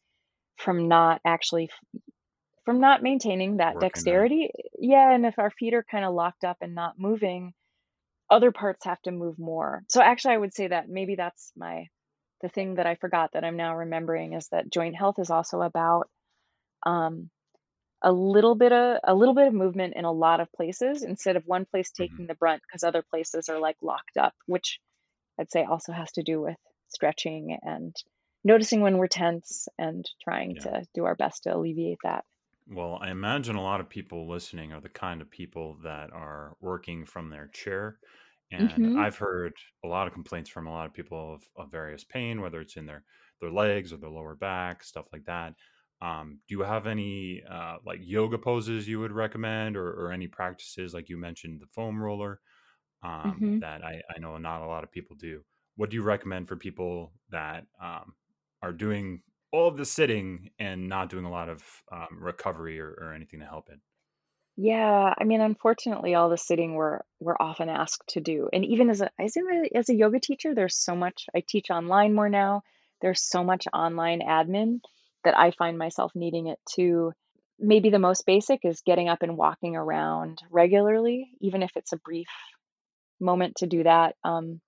from 0.57 0.87
not 0.87 1.21
actually 1.25 1.69
from 2.65 2.79
not 2.79 3.03
maintaining 3.03 3.57
that 3.57 3.73
Working 3.75 3.79
dexterity. 3.79 4.51
Yeah, 4.79 5.11
and 5.13 5.25
if 5.25 5.37
our 5.39 5.51
feet 5.51 5.73
are 5.73 5.85
kind 5.89 6.05
of 6.05 6.13
locked 6.13 6.43
up 6.43 6.57
and 6.61 6.75
not 6.75 6.99
moving, 6.99 7.53
other 8.29 8.51
parts 8.51 8.85
have 8.85 9.01
to 9.03 9.11
move 9.11 9.37
more. 9.39 9.83
So 9.89 10.01
actually, 10.01 10.35
I 10.35 10.39
would 10.39 10.53
say 10.53 10.67
that 10.67 10.89
maybe 10.89 11.15
that's 11.15 11.51
my 11.55 11.87
the 12.41 12.49
thing 12.49 12.75
that 12.75 12.87
I 12.87 12.95
forgot 12.95 13.31
that 13.33 13.43
I'm 13.45 13.57
now 13.57 13.75
remembering 13.75 14.33
is 14.33 14.47
that 14.49 14.71
joint 14.71 14.95
health 14.95 15.19
is 15.19 15.29
also 15.29 15.61
about 15.61 16.09
um, 16.85 17.29
a 18.01 18.11
little 18.11 18.55
bit 18.55 18.71
of 18.73 18.99
a 19.03 19.15
little 19.15 19.35
bit 19.35 19.47
of 19.47 19.53
movement 19.53 19.95
in 19.95 20.05
a 20.05 20.11
lot 20.11 20.39
of 20.39 20.51
places 20.53 21.03
instead 21.03 21.37
of 21.37 21.43
one 21.45 21.65
place 21.65 21.91
hmm 21.97 22.17
taking 22.17 22.27
the 22.27 22.35
brunt 22.35 22.61
because 22.63 22.83
other 22.83 23.03
places 23.09 23.49
are 23.49 23.59
like 23.59 23.77
locked 23.81 24.17
up, 24.17 24.33
which 24.47 24.79
I'd 25.39 25.51
say 25.51 25.63
also 25.65 25.93
has 25.93 26.11
to 26.13 26.23
do 26.23 26.41
with 26.41 26.57
stretching 26.95 27.57
and 27.63 27.95
noticing 28.45 28.81
when 28.81 28.97
we're 28.99 29.07
tense 29.07 29.67
and 29.79 30.09
trying 30.23 30.55
Yeah. 30.55 30.61
to 30.61 30.87
do 30.95 31.05
our 31.05 31.15
best 31.15 31.43
to 31.43 31.55
alleviate 31.55 31.99
that. 32.03 32.25
Well, 32.67 32.97
I 32.99 33.11
imagine 33.11 33.55
a 33.55 33.61
lot 33.61 33.79
of 33.79 33.89
people 33.89 34.27
listening 34.27 34.73
are 34.73 34.81
the 34.81 34.89
kind 34.89 35.21
of 35.21 35.29
people 35.29 35.75
that 35.83 36.11
are 36.11 36.57
working 36.59 37.05
from 37.05 37.29
their 37.29 37.47
chair. 37.47 37.99
And 38.51 38.87
hmm 38.87 39.03
I've 39.03 39.17
heard 39.17 39.53
a 39.83 39.87
lot 39.87 40.07
of 40.07 40.13
complaints 40.13 40.49
from 40.49 40.65
a 40.67 40.71
lot 40.71 40.85
of 40.87 40.93
people 40.93 41.33
of, 41.35 41.47
of 41.55 41.71
various 41.71 42.03
pain, 42.03 42.41
whether 42.41 42.61
it's 42.61 42.75
in 42.77 42.85
their, 42.85 43.03
their 43.39 43.51
legs 43.51 43.93
or 43.93 43.97
their 43.97 44.09
lower 44.09 44.35
back, 44.35 44.83
stuff 44.83 45.07
like 45.13 45.25
that. 45.25 45.55
Um, 46.01 46.41
do 46.47 46.55
you 46.55 46.61
have 46.61 46.87
any 46.87 47.43
uh, 47.43 47.77
like 47.85 47.99
yoga 48.03 48.37
poses 48.37 48.87
you 48.87 48.99
would 48.99 49.11
recommend 49.11 49.77
or, 49.77 49.87
or 49.91 50.11
any 50.11 50.27
practices 50.27 50.93
like 50.93 51.09
you 51.09 51.17
mentioned 51.17 51.61
the 51.61 51.67
foam 51.67 52.01
roller 52.01 52.41
um, 53.03 53.43
hmm 53.43 53.59
that 53.59 53.83
I, 53.83 54.01
I 54.15 54.19
know 54.19 54.37
not 54.39 54.63
a 54.63 54.67
lot 54.67 54.83
of 54.85 54.91
people 54.91 55.15
do? 55.17 55.45
What 55.75 55.89
do 55.89 55.95
you 55.95 56.03
recommend 56.03 56.47
for 56.47 56.55
people 56.55 57.11
that 57.31 57.65
um, 57.81 58.13
are 58.61 58.71
doing 58.71 59.21
all 59.55 59.69
of 59.69 59.77
the 59.77 59.85
sitting 59.85 60.49
and 60.59 60.89
not 60.89 61.09
doing 61.09 61.23
a 61.23 61.31
lot 61.31 61.47
of 61.47 61.63
um, 61.89 62.19
recovery 62.19 62.79
or, 62.79 62.89
or 62.99 63.13
anything 63.13 63.39
to 63.39 63.45
help 63.45 63.69
it. 63.69 63.79
Yeah, 64.57 65.13
I 65.17 65.23
mean, 65.23 65.41
unfortunately, 65.41 66.13
all 66.13 66.29
the 66.29 66.37
sitting 66.37 66.75
we're 66.75 66.99
we're 67.19 67.37
often 67.39 67.69
asked 67.69 68.07
to 68.09 68.21
do, 68.21 68.49
and 68.53 68.65
even 68.65 68.89
as 68.89 69.01
a 69.01 69.09
as 69.19 69.35
a 69.37 69.77
as 69.77 69.89
a 69.89 69.95
yoga 69.95 70.19
teacher, 70.19 70.53
there's 70.53 70.77
so 70.77 70.95
much. 70.95 71.25
I 71.35 71.43
teach 71.45 71.69
online 71.69 72.13
more 72.13 72.29
now. 72.29 72.63
There's 73.01 73.21
so 73.21 73.43
much 73.43 73.65
online 73.73 74.21
admin 74.21 74.79
that 75.25 75.37
I 75.37 75.51
find 75.51 75.77
myself 75.77 76.11
needing 76.15 76.47
it 76.47 76.59
too. 76.69 77.11
Maybe 77.59 77.89
the 77.89 77.99
most 77.99 78.25
basic 78.25 78.63
is 78.63 78.81
getting 78.85 79.09
up 79.09 79.23
and 79.23 79.37
walking 79.37 79.75
around 79.75 80.41
regularly, 80.49 81.31
even 81.41 81.61
if 81.61 81.71
it's 81.75 81.93
a 81.93 81.97
brief 81.97 82.27
moment 83.19 83.57
to 83.57 83.67
do 83.67 83.83
that. 83.83 84.15
Um, 84.23 84.61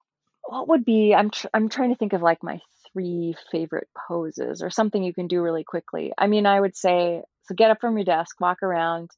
what 0.48 0.70
would 0.70 0.86
be? 0.86 1.14
I'm 1.16 1.32
tr 1.32 1.48
I'm 1.54 1.70
trying 1.70 1.92
to 1.92 1.98
think 1.98 2.14
of 2.14 2.22
like 2.22 2.44
my 2.44 2.60
three 2.94 3.36
favorite 3.52 3.90
poses 4.08 4.64
or 4.64 4.70
something 4.70 5.04
you 5.04 5.14
can 5.14 5.28
do 5.28 5.42
really 5.42 5.64
quickly. 5.64 6.14
I 6.18 6.28
mean, 6.28 6.46
I 6.46 6.60
would 6.60 6.76
say 6.76 7.24
so. 7.44 7.56
Get 7.56 7.72
up 7.72 7.80
from 7.82 7.98
your 7.98 8.06
desk, 8.06 8.40
walk 8.42 8.64
around 8.64 9.12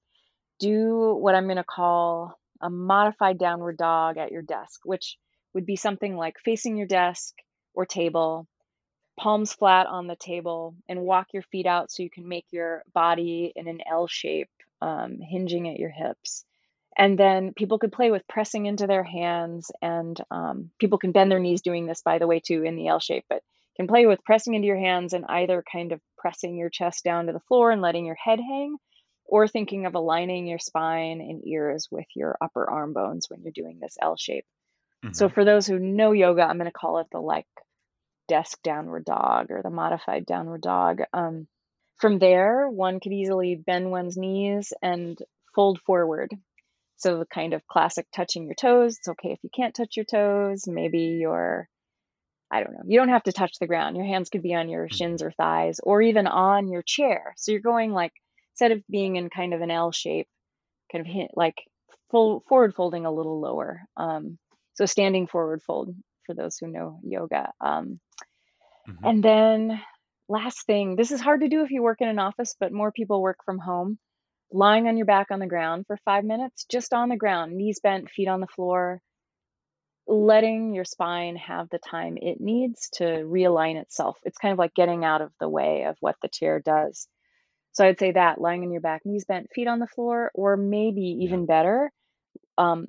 do 0.59 1.15
what 1.15 1.35
I'm 1.35 1.45
going 1.45 1.57
to 1.57 1.63
call 1.63 2.37
a 2.61 2.69
modified 2.69 3.37
downward 3.39 3.77
dog 3.77 4.17
at 4.17 4.31
your 4.31 4.41
desk, 4.41 4.81
which 4.83 5.17
would 5.53 5.65
be 5.65 5.75
something 5.75 6.15
like 6.15 6.35
facing 6.43 6.77
your 6.77 6.87
desk 6.87 7.33
or 7.73 7.85
table, 7.85 8.47
palms 9.17 9.53
flat 9.53 9.87
on 9.87 10.07
the 10.07 10.15
table, 10.17 10.75
and 10.89 11.01
walk 11.01 11.27
your 11.33 11.43
feet 11.43 11.65
out 11.65 11.91
so 11.91 12.03
you 12.03 12.09
can 12.09 12.27
make 12.27 12.45
your 12.51 12.83
body 12.93 13.51
in 13.55 13.67
an 13.67 13.79
L 13.89 14.07
shape, 14.07 14.49
um, 14.81 15.19
hinging 15.21 15.69
at 15.69 15.79
your 15.79 15.89
hips. 15.89 16.45
And 16.99 17.17
then 17.19 17.53
people 17.55 17.79
could 17.79 17.93
play 17.93 18.11
with 18.11 18.27
pressing 18.27 18.67
into 18.67 18.87
their 18.87 19.03
hands, 19.05 19.71
and 19.81 20.19
um, 20.31 20.71
people 20.79 20.99
can 20.99 21.13
bend 21.13 21.31
their 21.31 21.39
knees 21.39 21.63
doing 21.63 21.87
this, 21.87 22.03
by 22.03 22.19
the 22.19 22.27
way, 22.27 22.41
too, 22.41 22.63
in 22.63 22.75
the 22.75 22.89
L 22.89 22.99
shape, 22.99 23.25
but 23.29 23.43
can 23.77 23.87
play 23.87 24.05
with 24.05 24.25
pressing 24.25 24.55
into 24.55 24.67
your 24.67 24.79
hands 24.79 25.13
and 25.13 25.25
either 25.29 25.63
kind 25.71 25.93
of 25.93 26.01
pressing 26.19 26.57
your 26.57 26.69
chest 26.69 27.05
down 27.05 27.27
to 27.27 27.33
the 27.33 27.41
floor 27.41 27.71
and 27.71 27.81
letting 27.81 28.05
your 28.05 28.17
head 28.17 28.39
hang, 28.39 28.77
or 29.25 29.47
thinking 29.47 29.87
of 29.87 29.95
aligning 29.95 30.47
your 30.47 30.59
spine 30.59 31.21
and 31.21 31.47
ears 31.47 31.87
with 31.91 32.07
your 32.15 32.37
upper 32.41 32.69
arm 32.69 32.93
bones 32.93 33.27
when 33.29 33.41
you're 33.43 33.53
doing 33.53 33.79
this 33.81 33.97
L 34.01 34.17
shape. 34.17 34.45
So 35.11 35.29
hmm 35.29 35.29
for 35.29 35.45
those 35.45 35.67
who 35.67 35.79
know 35.79 36.13
yoga, 36.13 36.43
I'm 36.43 36.57
going 36.57 36.65
to 36.65 36.71
call 36.71 36.99
it 36.99 37.07
the 37.11 37.19
like 37.21 37.47
desk 38.27 38.59
downward 38.63 39.05
dog 39.05 39.51
or 39.51 39.61
the 39.63 39.69
modified 39.69 40.25
downward 40.25 40.61
dog. 40.61 41.01
Um, 41.13 41.47
from 41.97 42.19
there, 42.19 42.69
one 42.69 42.99
could 42.99 43.13
easily 43.13 43.55
bend 43.55 43.91
one's 43.91 44.17
knees 44.17 44.73
and 44.81 45.19
fold 45.55 45.81
forward. 45.81 46.31
So 46.99 47.19
the 47.19 47.25
kind 47.25 47.53
of 47.53 47.65
classic 47.67 48.07
touching 48.13 48.45
your 48.45 48.55
toes. 48.55 48.97
It's 48.97 49.07
okay 49.07 49.31
if 49.31 49.39
you 49.43 49.49
can't 49.55 49.73
touch 49.75 49.95
your 49.97 50.05
toes. 50.05 50.65
Maybe 50.67 51.17
you're, 51.21 51.69
I 52.51 52.61
don't 52.61 52.73
know, 52.73 52.83
you 52.87 52.99
don't 52.99 53.09
have 53.09 53.23
to 53.23 53.31
touch 53.33 53.53
the 53.59 53.67
ground. 53.67 53.97
Your 53.97 54.05
hands 54.05 54.29
could 54.29 54.43
be 54.43 54.53
on 54.53 54.69
your 54.69 54.89
hmm 54.89 54.97
shins 54.97 55.21
or 55.23 55.31
thighs 55.31 55.79
or 55.81 56.01
even 56.01 56.27
on 56.27 56.67
your 56.69 56.83
chair. 56.83 57.33
So 57.37 57.51
you're 57.53 57.61
going 57.61 57.93
like, 57.93 58.13
instead 58.53 58.73
of 58.73 58.83
being 58.89 59.15
in 59.15 59.29
kind 59.29 59.53
of 59.53 59.61
an 59.61 59.71
L 59.71 59.91
shape, 59.93 60.27
kind 60.91 61.05
of 61.05 61.11
hit, 61.11 61.31
like 61.35 61.55
full 62.11 62.43
forward 62.49 62.75
folding 62.75 63.05
a 63.05 63.11
little 63.11 63.39
lower. 63.39 63.81
Um, 63.97 64.37
so 64.73 64.85
standing 64.85 65.27
forward 65.27 65.61
fold 65.63 65.95
for 66.25 66.35
those 66.35 66.57
who 66.57 66.67
know 66.67 66.99
yoga. 67.03 67.51
Um, 67.61 67.99
hmm 68.85 69.09
and 69.09 69.23
then 69.23 69.81
last 70.27 70.65
thing, 70.65 70.95
this 70.95 71.11
is 71.11 71.21
hard 71.21 71.41
to 71.41 71.49
do 71.49 71.63
if 71.63 71.71
you 71.71 71.81
work 71.81 72.01
in 72.01 72.09
an 72.09 72.19
office, 72.19 72.55
but 72.59 72.73
more 72.73 72.91
people 72.91 73.21
work 73.21 73.37
from 73.45 73.59
home. 73.59 73.97
Lying 74.51 74.87
on 74.87 74.97
your 74.97 75.05
back 75.05 75.27
on 75.31 75.39
the 75.39 75.47
ground 75.47 75.85
for 75.87 75.97
five 76.05 76.23
minutes, 76.23 76.65
just 76.65 76.93
on 76.93 77.09
the 77.09 77.17
ground, 77.17 77.55
knees 77.55 77.79
bent, 77.81 78.09
feet 78.09 78.27
on 78.27 78.39
the 78.39 78.47
floor, 78.47 79.01
letting 80.07 80.73
your 80.73 80.85
spine 80.85 81.35
have 81.35 81.69
the 81.69 81.77
time 81.77 82.17
it 82.17 82.41
needs 82.41 82.89
to 82.93 83.03
realign 83.03 83.79
itself. 83.79 84.17
It's 84.23 84.39
kind 84.39 84.51
of 84.51 84.57
like 84.57 84.73
getting 84.73 85.05
out 85.05 85.21
of 85.21 85.31
the 85.39 85.47
way 85.47 85.83
of 85.83 85.97
what 85.99 86.15
the 86.21 86.29
chair 86.29 86.59
does. 86.59 87.07
So 87.73 87.85
I'd 87.85 87.99
say 87.99 88.11
that 88.13 88.41
lying 88.41 88.63
on 88.63 88.71
your 88.71 88.81
back, 88.81 89.05
knees 89.05 89.25
bent, 89.25 89.51
feet 89.53 89.67
on 89.67 89.77
the 89.79 89.87
floor, 89.87 90.31
or 90.33 90.57
maybe 90.57 91.19
even 91.21 91.45
better, 91.45 91.91
um, 92.57 92.87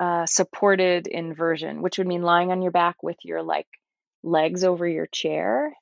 uh, 0.00 0.26
supported 0.26 1.06
inversion, 1.06 1.80
which 1.80 1.98
would 1.98 2.06
mean 2.08 2.22
lying 2.22 2.50
on 2.50 2.60
your 2.60 2.72
back 2.72 2.96
with 3.02 3.16
your 3.22 3.42
like 3.42 3.68
legs 4.22 4.64
over 4.64 4.86
your 4.86 5.06
chair 5.06 5.72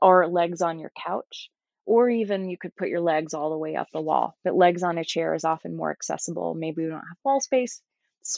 or 0.00 0.28
legs 0.28 0.60
on 0.60 0.78
your 0.78 0.92
couch, 1.04 1.50
or 1.84 2.08
even 2.08 2.48
you 2.48 2.56
could 2.56 2.76
put 2.76 2.88
your 2.88 3.00
legs 3.00 3.34
all 3.34 3.50
the 3.50 3.58
way 3.58 3.76
up 3.76 3.88
the 3.92 4.00
wall. 4.00 4.36
But 4.44 4.54
legs 4.54 4.82
on 4.82 4.98
a 4.98 5.04
chair 5.04 5.34
is 5.34 5.44
often 5.44 5.76
more 5.76 5.90
accessible. 5.90 6.54
Maybe 6.54 6.82
we 6.82 6.88
don't 6.88 6.98
have 6.98 7.16
wall 7.24 7.40
space. 7.40 7.80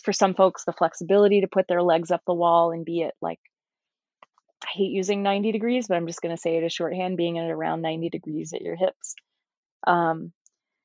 For 0.03 0.13
some 0.13 0.35
folks, 0.35 0.65
the 0.65 0.73
flexibility 0.73 1.43
to 1.43 1.47
put 1.47 1.69
their 1.69 1.83
legs 1.83 2.11
up 2.11 2.23
the 2.27 2.35
wall 2.35 2.73
and 2.73 2.85
be 2.85 3.03
at 3.03 3.15
like, 3.21 3.41
I 4.65 4.69
hate 4.73 4.93
using 4.93 5.23
90 5.23 5.53
degrees, 5.53 5.89
but 5.89 5.97
I'm 5.97 6.07
just 6.07 6.23
going 6.23 6.35
to 6.35 6.41
say 6.41 6.57
it 6.57 6.65
as 6.65 6.73
shorthand, 6.73 7.19
being 7.19 7.39
at 7.39 7.51
around 7.51 7.83
90 7.83 8.09
degrees 8.09 8.55
at 8.55 8.63
your 8.63 8.77
hips. 8.77 9.15
Um, 9.87 10.33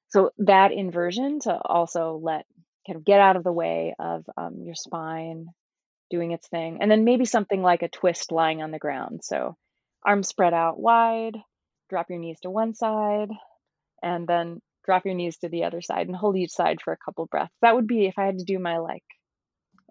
so 0.10 0.32
that 0.40 0.74
inversion 0.74 1.40
to 1.42 1.54
also 1.54 2.20
let 2.22 2.46
kind 2.86 2.98
of 2.98 3.06
get 3.06 3.22
out 3.22 3.38
of 3.38 3.44
the 3.44 3.54
way 3.54 3.96
of 4.00 4.26
um, 4.36 4.64
your 4.64 4.76
spine 4.76 5.48
doing 6.10 6.32
its 6.32 6.48
thing. 6.48 6.80
And 6.82 6.90
then 6.92 7.06
maybe 7.06 7.26
something 7.26 7.62
like 7.62 7.84
a 7.84 7.88
twist 7.88 8.32
lying 8.32 8.62
on 8.62 8.72
the 8.72 8.80
ground. 8.80 9.22
So 9.24 9.56
arms 10.04 10.28
spread 10.28 10.54
out 10.54 10.80
wide, 10.80 11.38
drop 11.90 12.10
your 12.10 12.20
knees 12.20 12.40
to 12.42 12.50
one 12.52 12.74
side, 12.74 13.30
and 14.04 14.28
then 14.28 14.62
drop 14.86 15.06
your 15.06 15.16
knees 15.16 15.38
to 15.40 15.50
the 15.50 15.64
other 15.66 15.82
side 15.82 16.08
and 16.08 16.16
hold 16.16 16.38
each 16.38 16.52
side 16.52 16.80
for 16.84 16.94
a 16.94 16.98
couple 17.04 17.26
breaths. 17.28 17.56
That 17.62 17.76
would 17.76 17.88
be 17.88 18.08
if 18.08 18.16
I 18.18 18.26
had 18.26 18.40
to 18.40 18.46
do 18.46 18.60
my 18.60 18.78
like, 18.80 19.04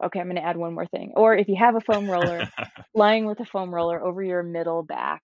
okay, 0.04 0.20
I'm 0.20 0.26
going 0.26 0.36
to 0.36 0.44
add 0.44 0.56
one 0.56 0.74
more 0.74 0.86
thing. 0.86 1.12
Or 1.16 1.34
if 1.36 1.48
you 1.48 1.56
have 1.58 1.74
a 1.76 1.80
foam 1.80 2.10
roller, 2.10 2.48
lying 2.94 3.26
with 3.26 3.40
a 3.40 3.44
foam 3.46 3.74
roller 3.74 4.02
over 4.04 4.22
your 4.22 4.42
middle 4.42 4.82
back 4.82 5.22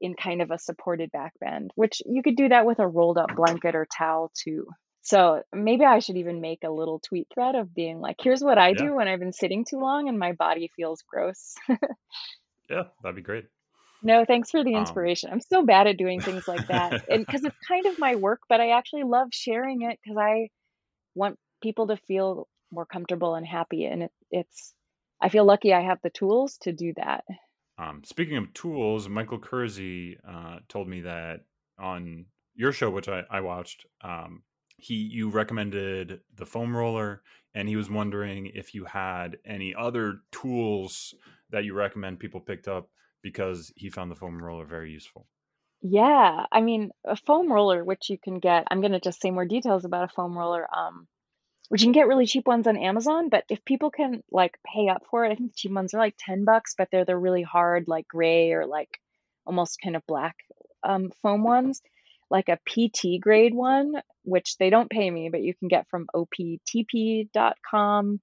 in 0.00 0.14
kind 0.14 0.42
of 0.42 0.50
a 0.50 0.58
supported 0.58 1.10
back 1.12 1.32
bend, 1.40 1.70
which 1.76 2.02
you 2.06 2.22
could 2.22 2.36
do 2.36 2.48
that 2.48 2.66
with 2.66 2.78
a 2.78 2.86
rolled 2.88 3.18
up 3.18 3.34
blanket 3.34 3.74
or 3.74 3.86
towel 3.96 4.32
too. 4.42 4.66
So 5.02 5.42
maybe 5.52 5.84
I 5.84 5.98
should 6.00 6.16
even 6.16 6.40
make 6.40 6.64
a 6.64 6.70
little 6.70 7.00
tweet 7.00 7.28
thread 7.32 7.54
of 7.54 7.74
being 7.74 8.00
like, 8.00 8.16
here's 8.22 8.42
what 8.42 8.58
I 8.58 8.72
Yeah. 8.72 8.74
do 8.74 8.94
when 8.94 9.08
I've 9.08 9.20
been 9.20 9.32
sitting 9.32 9.64
too 9.64 9.78
long 9.78 10.08
and 10.08 10.18
my 10.18 10.32
body 10.32 10.70
feels 10.76 11.02
gross. 11.08 11.54
Yeah, 12.68 12.84
that'd 13.02 13.16
be 13.16 13.22
great. 13.22 13.46
No, 14.04 14.24
thanks 14.26 14.50
for 14.50 14.62
the 14.62 14.74
Um, 14.74 14.80
inspiration. 14.80 15.30
I'm 15.32 15.40
so 15.40 15.64
bad 15.64 15.86
at 15.88 15.96
doing 15.96 16.20
things 16.20 16.46
like 16.46 16.68
that. 16.68 17.08
And 17.08 17.26
because 17.26 17.42
it's 17.44 17.56
kind 17.66 17.86
of 17.86 17.98
my 17.98 18.16
work, 18.16 18.42
but 18.48 18.60
I 18.60 18.70
actually 18.70 19.04
love 19.04 19.28
sharing 19.32 19.82
it 19.82 19.98
because 20.04 20.18
I 20.18 20.50
want 21.14 21.38
people 21.62 21.88
to 21.88 21.96
feel 21.96 22.46
more 22.70 22.86
comfortable 22.86 23.34
and 23.34 23.46
happy. 23.46 23.86
And 23.86 24.04
it, 24.04 24.12
it's, 24.30 24.74
I 25.22 25.30
feel 25.30 25.44
lucky 25.46 25.72
I 25.72 25.80
have 25.80 25.98
the 26.02 26.10
tools 26.10 26.58
to 26.62 26.72
do 26.72 26.92
that. 26.98 27.24
Um, 27.78 28.02
speaking 28.04 28.36
of 28.36 28.52
tools, 28.52 29.08
Michael 29.08 29.38
Kersey 29.38 30.18
uh, 30.28 30.58
told 30.68 30.86
me 30.86 31.00
that 31.00 31.40
on 31.78 32.26
your 32.54 32.72
show, 32.72 32.90
which 32.90 33.08
I, 33.08 33.22
I 33.30 33.40
watched, 33.40 33.86
um, 34.02 34.42
he 34.76 34.94
you 34.94 35.30
recommended 35.30 36.20
the 36.36 36.46
foam 36.46 36.76
roller, 36.76 37.22
and 37.54 37.68
he 37.68 37.76
was 37.76 37.88
wondering 37.88 38.50
if 38.54 38.74
you 38.74 38.84
had 38.84 39.38
any 39.46 39.74
other 39.74 40.18
tools 40.30 41.14
that 41.50 41.64
you 41.64 41.74
recommend 41.74 42.18
people 42.18 42.40
picked 42.40 42.68
up 42.68 42.90
because 43.24 43.72
he 43.74 43.90
found 43.90 44.10
the 44.10 44.16
foam 44.16 44.40
roller 44.40 44.66
very 44.66 44.92
useful. 44.92 45.26
Yeah. 45.80 46.44
I 46.52 46.60
mean, 46.60 46.90
a 47.04 47.16
foam 47.16 47.50
roller, 47.50 47.82
which 47.82 48.10
you 48.10 48.18
can 48.22 48.38
get, 48.38 48.68
I'm 48.70 48.80
going 48.80 48.92
to 48.92 49.00
just 49.00 49.20
say 49.20 49.32
more 49.32 49.46
details 49.46 49.84
about 49.84 50.04
a 50.04 50.14
foam 50.14 50.38
roller. 50.38 50.68
Um, 50.72 51.08
which 51.70 51.80
you 51.80 51.86
can 51.86 51.92
get 51.92 52.06
really 52.06 52.26
cheap 52.26 52.46
ones 52.46 52.66
on 52.66 52.76
Amazon, 52.76 53.30
but 53.30 53.44
if 53.48 53.64
people 53.64 53.90
can 53.90 54.22
like 54.30 54.58
pay 54.66 54.88
up 54.88 55.02
for 55.10 55.24
it, 55.24 55.32
I 55.32 55.34
think 55.34 55.52
the 55.52 55.56
cheap 55.56 55.72
ones 55.72 55.94
are 55.94 55.98
like 55.98 56.14
10 56.18 56.44
bucks, 56.44 56.74
but 56.76 56.88
they're 56.92 57.06
the 57.06 57.16
really 57.16 57.42
hard, 57.42 57.88
like 57.88 58.06
gray 58.06 58.52
or 58.52 58.66
like 58.66 59.00
almost 59.46 59.80
kind 59.82 59.96
of 59.96 60.06
black 60.06 60.36
um, 60.82 61.10
foam 61.22 61.42
ones, 61.42 61.80
like 62.30 62.50
a 62.50 62.58
PT 62.68 63.18
grade 63.18 63.54
one, 63.54 63.94
which 64.24 64.58
they 64.58 64.68
don't 64.68 64.90
pay 64.90 65.10
me, 65.10 65.30
but 65.30 65.40
you 65.40 65.54
can 65.54 65.68
get 65.68 65.88
from 65.88 66.06
optp.com. 66.14 68.20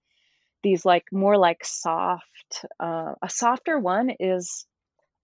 These 0.64 0.86
like 0.86 1.06
more 1.12 1.38
like 1.38 1.66
soft, 1.66 2.66
uh, 2.80 3.14
a 3.24 3.30
softer 3.30 3.80
one 3.80 4.12
is 4.20 4.68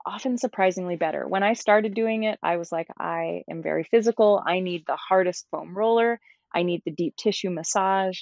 often 0.07 0.38
surprisingly 0.38 0.95
better. 0.95 1.27
When 1.27 1.43
I 1.43 1.53
started 1.53 1.93
doing 1.93 2.23
it, 2.23 2.39
I 2.41 2.57
was 2.57 2.71
like, 2.71 2.88
I 2.97 3.43
am 3.49 3.61
very 3.61 3.84
physical. 3.84 4.41
I 4.43 4.61
need 4.61 4.85
the 4.88 4.95
hardest 4.95 5.45
foam 5.51 5.77
roller. 5.77 6.19
I 6.55 6.63
need 6.63 6.81
the 6.85 6.91
deep 6.91 7.15
tissue 7.17 7.49
massage. 7.49 8.19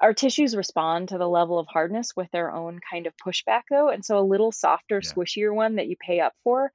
Our 0.00 0.12
tissues 0.12 0.54
respond 0.54 1.08
to 1.08 1.18
the 1.18 1.28
level 1.28 1.58
of 1.58 1.66
hardness 1.68 2.12
with 2.14 2.30
their 2.32 2.52
own 2.52 2.80
kind 2.90 3.06
of 3.06 3.14
pushback, 3.16 3.62
though, 3.70 3.88
and 3.88 4.04
so 4.04 4.18
a 4.18 4.30
little 4.32 4.52
softer, 4.52 5.00
Yeah. 5.02 5.10
squishier 5.10 5.54
one 5.54 5.76
that 5.76 5.88
you 5.88 5.96
pay 6.06 6.20
up 6.20 6.34
for 6.44 6.70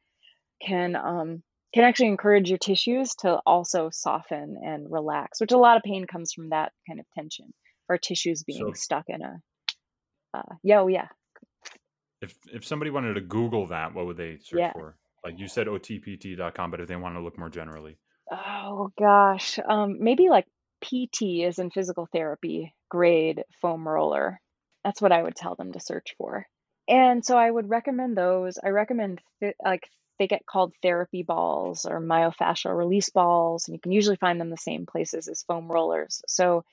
can 0.61 0.95
um, 0.95 1.43
can 1.73 1.83
actually 1.83 2.07
encourage 2.07 2.49
your 2.49 2.57
tissues 2.57 3.13
to 3.15 3.39
also 3.45 3.89
soften 3.91 4.57
and 4.63 4.91
relax. 4.91 5.39
Which 5.39 5.51
a 5.51 5.57
lot 5.57 5.77
of 5.77 5.83
pain 5.83 6.07
comes 6.07 6.33
from 6.33 6.49
that 6.49 6.71
kind 6.87 6.99
of 6.99 7.05
tension, 7.13 7.53
or 7.89 7.97
tissues 7.97 8.43
being 8.43 8.73
So 8.73 8.73
stuck 8.73 9.05
in 9.07 9.21
a. 9.21 9.41
Uh, 10.33 10.55
yeah, 10.63 10.81
oh 10.81 10.87
yeah, 10.87 11.07
if 12.21 12.35
if 12.51 12.65
somebody 12.65 12.91
wanted 12.91 13.13
to 13.15 13.21
Google 13.21 13.67
that, 13.67 13.93
what 13.93 14.05
would 14.05 14.17
they 14.17 14.37
search 14.37 14.59
yeah. 14.59 14.73
for? 14.73 14.95
Like 15.23 15.39
you 15.39 15.47
said, 15.47 15.67
otpt.com, 15.67 16.71
but 16.71 16.79
if 16.79 16.87
they 16.87 16.95
want 16.95 17.15
to 17.15 17.21
look 17.21 17.37
more 17.37 17.49
generally, 17.49 17.97
Oh 18.31 18.91
gosh, 18.97 19.59
um, 19.67 19.97
maybe 19.99 20.29
like 20.29 20.45
PT 20.81 21.43
is 21.45 21.59
in 21.59 21.71
physical 21.71 22.07
therapy 22.11 22.73
grade 22.89 23.43
foam 23.61 23.87
roller. 23.87 24.41
That's 24.83 25.01
what 25.01 25.11
I 25.11 25.21
would 25.21 25.35
tell 25.35 25.55
them 25.55 25.73
to 25.73 25.79
search 25.79 26.15
for. 26.17 26.45
And 26.87 27.25
so 27.25 27.37
I 27.37 27.49
would 27.49 27.69
recommend 27.69 28.17
those. 28.17 28.57
I 28.63 28.69
recommend 28.69 29.21
th- 29.41 29.55
like 29.63 29.87
they 30.19 30.27
get 30.27 30.45
called 30.45 30.73
therapy 30.81 31.23
balls 31.23 31.85
or 31.85 32.01
myofascial 32.01 32.75
release 32.75 33.09
balls, 33.09 33.67
and 33.67 33.75
you 33.75 33.81
can 33.81 33.91
usually 33.91 34.15
find 34.17 34.39
them 34.39 34.49
the 34.49 34.57
same 34.57 34.85
places 34.85 35.27
as 35.27 35.43
foam 35.43 35.71
rollers. 35.71 36.21
So 36.27 36.63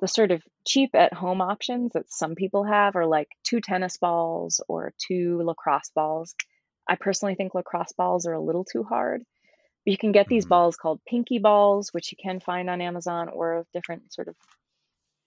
the 0.00 0.08
sort 0.08 0.30
of 0.30 0.42
cheap 0.66 0.94
at 0.94 1.12
home 1.12 1.40
options 1.40 1.92
that 1.94 2.10
some 2.12 2.34
people 2.34 2.64
have 2.64 2.96
are 2.96 3.06
like 3.06 3.28
two 3.44 3.60
tennis 3.60 3.96
balls 3.96 4.60
or 4.68 4.92
two 4.98 5.42
lacrosse 5.42 5.90
balls. 5.94 6.34
I 6.88 6.96
personally 6.96 7.34
think 7.34 7.54
lacrosse 7.54 7.92
balls 7.92 8.26
are 8.26 8.32
a 8.32 8.40
little 8.40 8.64
too 8.64 8.84
hard. 8.84 9.22
But 9.84 9.92
you 9.92 9.98
can 9.98 10.12
get 10.12 10.28
these 10.28 10.46
hmm 10.46 10.46
balls 10.46 10.76
called 10.76 11.00
pinky 11.06 11.38
balls, 11.38 11.90
which 11.92 12.12
you 12.12 12.18
can 12.22 12.40
find 12.40 12.70
on 12.70 12.80
Amazon 12.80 13.28
or 13.28 13.66
different 13.72 14.12
sort 14.12 14.28
of 14.28 14.36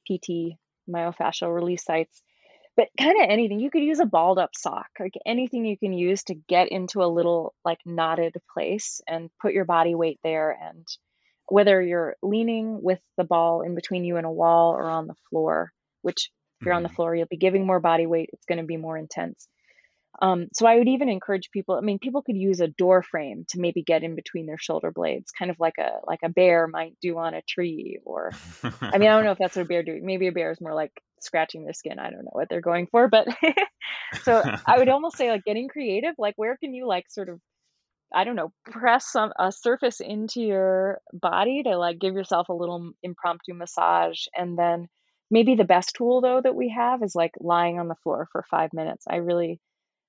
PT 0.08 0.58
myofascial 0.90 1.54
release 1.54 1.84
sites. 1.84 2.22
But 2.78 2.90
kind 2.98 3.22
of 3.22 3.30
anything. 3.30 3.60
You 3.60 3.70
could 3.70 3.84
use 3.84 4.00
a 4.00 4.06
balled 4.06 4.40
up 4.40 4.52
sock, 4.56 4.88
like 5.00 5.14
anything 5.26 5.66
you 5.66 5.78
can 5.78 5.94
use 5.94 6.24
to 6.26 6.36
get 6.36 6.70
into 6.72 7.04
a 7.04 7.14
little 7.14 7.54
like 7.66 7.80
knotted 7.86 8.36
place 8.54 9.02
and 9.08 9.30
put 9.42 9.54
your 9.54 9.66
body 9.66 9.96
weight 9.96 10.20
there. 10.24 10.52
And 10.52 10.88
whether 11.52 11.82
you're 11.82 12.16
leaning 12.24 12.82
with 12.82 13.00
the 13.18 13.24
ball 13.26 13.62
in 13.62 13.76
between 13.76 14.06
you 14.06 14.18
and 14.18 14.26
a 14.26 14.32
wall 14.32 14.74
or 14.74 14.90
on 14.90 15.08
the 15.08 15.16
floor, 15.30 15.72
which 16.02 16.32
if 16.60 16.66
you're 16.66 16.76
on 16.76 16.84
the 16.84 16.90
hmm 16.90 16.96
floor, 16.96 17.16
you'll 17.16 17.28
be 17.28 17.38
giving 17.38 17.66
more 17.66 17.80
body 17.80 18.06
weight. 18.06 18.30
It's 18.34 18.46
going 18.46 18.60
to 18.60 18.66
be 18.66 18.78
more 18.78 18.98
intense. 18.98 19.48
Um, 20.22 20.48
so 20.54 20.68
I 20.68 20.78
would 20.78 20.88
even 20.88 21.10
encourage 21.10 21.52
people. 21.52 21.76
I 21.76 21.82
mean, 21.82 22.00
people 22.00 22.22
could 22.22 22.38
use 22.38 22.62
a 22.62 22.68
door 22.68 23.02
frame 23.04 23.46
to 23.50 23.60
maybe 23.60 23.84
get 23.84 24.04
in 24.04 24.16
between 24.16 24.46
their 24.46 24.58
shoulder 24.58 24.92
blades, 24.92 25.32
kind 25.32 25.52
of 25.52 25.60
like 25.60 25.78
a 25.80 26.00
like 26.06 26.20
a 26.24 26.30
bear 26.30 26.68
might 26.68 26.96
do 27.02 27.18
on 27.18 27.34
a 27.34 27.42
tree. 27.42 28.00
Or 28.06 28.36
I 28.94 28.98
mean, 29.00 29.10
I 29.10 29.14
don't 29.14 29.26
know 29.26 29.32
if 29.32 29.40
that's 29.40 29.56
what 29.56 29.64
a 29.64 29.68
bear 29.68 29.84
doing. 29.84 30.06
Maybe 30.06 30.28
a 30.28 30.32
bear 30.32 30.52
is 30.52 30.62
more 30.62 30.76
like 30.76 30.92
scratching 31.22 31.64
their 31.64 31.74
skin. 31.74 32.00
I 32.00 32.12
don't 32.12 32.26
know 32.26 32.32
what 32.34 32.50
they're 32.50 32.62
going 32.62 32.88
for, 32.88 33.08
but 33.10 33.28
so 34.22 34.44
I 34.66 34.78
would 34.78 34.90
almost 34.90 35.18
say 35.18 35.32
like 35.32 35.44
getting 35.46 35.68
creative. 35.70 36.16
Like, 36.18 36.36
where 36.38 36.58
can 36.58 36.74
you 36.74 36.88
like 36.88 37.06
sort 37.10 37.30
of 37.30 37.40
I 38.14 38.24
don't 38.24 38.36
know 38.36 38.52
press 38.66 39.12
some 39.12 39.32
a 39.40 39.52
surface 39.52 40.00
into 40.02 40.42
your 40.42 41.00
body 41.14 41.64
to 41.64 41.78
like 41.78 42.00
give 42.00 42.14
yourself 42.14 42.50
a 42.50 42.54
little 42.54 42.92
impromptu 43.04 43.54
massage, 43.54 44.26
and 44.36 44.58
then 44.58 44.88
maybe 45.30 45.56
the 45.56 45.64
best 45.64 45.96
tool 45.96 46.22
though 46.22 46.42
that 46.42 46.56
we 46.56 46.70
have 46.70 47.04
is 47.04 47.16
like 47.16 47.32
lying 47.40 47.80
on 47.80 47.88
the 47.88 47.96
floor 48.04 48.28
for 48.32 48.44
five 48.50 48.72
minutes. 48.74 49.06
I 49.10 49.18
really 49.18 49.60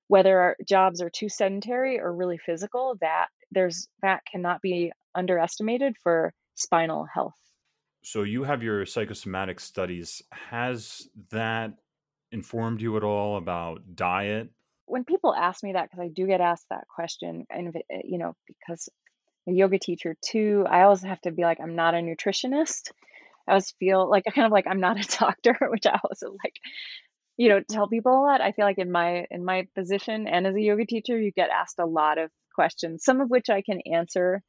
whether 0.09 0.37
our 0.37 0.57
jobs 0.67 1.01
are 1.01 1.09
too 1.09 1.29
sedentary 1.29 1.99
or 1.99 2.13
really 2.13 2.37
physical, 2.37 2.97
that 3.01 3.27
there's 3.51 3.87
that 4.01 4.21
cannot 4.31 4.61
be 4.61 4.91
underestimated 5.15 5.95
for 6.03 6.33
spinal 6.55 7.05
health. 7.11 7.33
so 8.03 8.23
you 8.23 8.43
have 8.43 8.61
your 8.61 8.85
psychosomatic 8.85 9.59
studies. 9.59 10.21
Has 10.31 11.07
that 11.31 11.73
informed 12.31 12.81
you 12.81 12.97
at 12.97 13.03
all 13.03 13.37
about 13.37 13.95
diet? 13.95 14.49
When 14.85 15.03
people 15.03 15.33
ask 15.33 15.63
me 15.63 15.73
that, 15.73 15.89
because 15.89 16.03
I 16.03 16.09
do 16.09 16.27
get 16.27 16.41
asked 16.41 16.65
that 16.69 16.87
question, 16.93 17.45
and 17.49 17.75
eh, 17.75 18.01
you 18.03 18.17
know, 18.17 18.35
because 18.47 18.89
a 19.47 19.51
yoga 19.51 19.79
teacher 19.79 20.15
too, 20.21 20.65
I 20.69 20.83
always 20.83 21.03
have 21.03 21.21
to 21.21 21.31
be 21.31 21.43
like, 21.43 21.59
I'm 21.61 21.75
not 21.75 21.93
a 21.93 21.97
nutritionist. 21.97 22.91
I 23.47 23.51
always 23.51 23.71
feel 23.79 24.09
like 24.09 24.23
kind 24.33 24.45
of 24.45 24.51
like 24.51 24.65
I'm 24.67 24.79
not 24.79 24.99
a 24.99 25.17
doctor, 25.17 25.55
which 25.69 25.85
I 25.85 25.99
also 26.03 26.35
like, 26.43 26.55
you 27.37 27.49
know, 27.49 27.61
tell 27.67 27.87
people 27.87 28.13
a 28.13 28.23
lot. 28.23 28.41
I 28.41 28.51
feel 28.51 28.65
like 28.65 28.77
in 28.77 28.91
my 28.91 29.25
in 29.31 29.43
my 29.43 29.67
position 29.75 30.27
and 30.27 30.45
as 30.47 30.55
a 30.55 30.61
yoga 30.61 30.85
teacher, 30.85 31.19
you 31.19 31.31
get 31.31 31.49
asked 31.49 31.79
a 31.79 31.85
lot 31.85 32.17
of 32.17 32.29
questions, 32.55 33.03
some 33.03 33.21
of 33.21 33.29
which 33.29 33.49
I 33.49 33.61
can 33.61 33.81
answer 33.91 34.43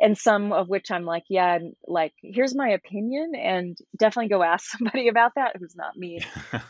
and 0.00 0.16
some 0.16 0.52
of 0.52 0.68
which 0.68 0.90
I'm 0.90 1.04
like, 1.04 1.24
yeah, 1.28 1.56
and, 1.56 1.74
like 1.86 2.12
here's 2.22 2.54
my 2.54 2.70
opinion, 2.70 3.32
and 3.34 3.76
definitely 3.98 4.28
go 4.28 4.42
ask 4.42 4.64
somebody 4.78 5.08
about 5.08 5.32
that 5.34 5.56
who's 5.58 5.74
not 5.74 5.96
me. 5.96 6.20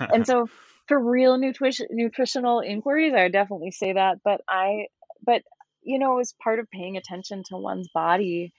And 0.00 0.26
so 0.26 0.48
for 0.88 0.98
real 0.98 1.38
nutrition 1.38 1.86
nutritional 1.90 2.60
inquiries, 2.60 3.14
I 3.14 3.24
would 3.24 3.32
definitely 3.32 3.72
say 3.72 3.92
that. 3.94 4.18
But 4.24 4.42
I, 4.48 4.88
but 5.24 5.42
you 5.82 5.98
know, 5.98 6.18
as 6.20 6.34
part 6.42 6.58
of 6.58 6.70
paying 6.70 6.96
attention 6.96 7.42
to 7.50 7.56
one's 7.56 7.88
body, 7.88 8.52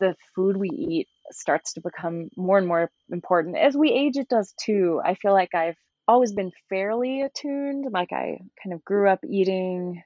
the 0.00 0.16
food 0.34 0.56
we 0.56 0.68
eat 0.70 1.08
starts 1.30 1.74
to 1.74 1.80
become 1.80 2.28
more 2.36 2.58
and 2.58 2.66
more 2.66 2.90
important. 3.10 3.56
As 3.56 3.76
we 3.76 3.90
age, 3.92 4.16
it 4.16 4.28
does 4.28 4.52
too. 4.60 5.00
I 5.04 5.14
feel 5.14 5.32
like 5.32 5.54
I've 5.54 5.76
always 6.08 6.32
been 6.32 6.52
fairly 6.68 7.22
attuned. 7.22 7.86
Like 7.92 8.12
I 8.12 8.38
kind 8.62 8.74
of 8.74 8.84
grew 8.84 9.08
up 9.08 9.20
eating. 9.28 10.02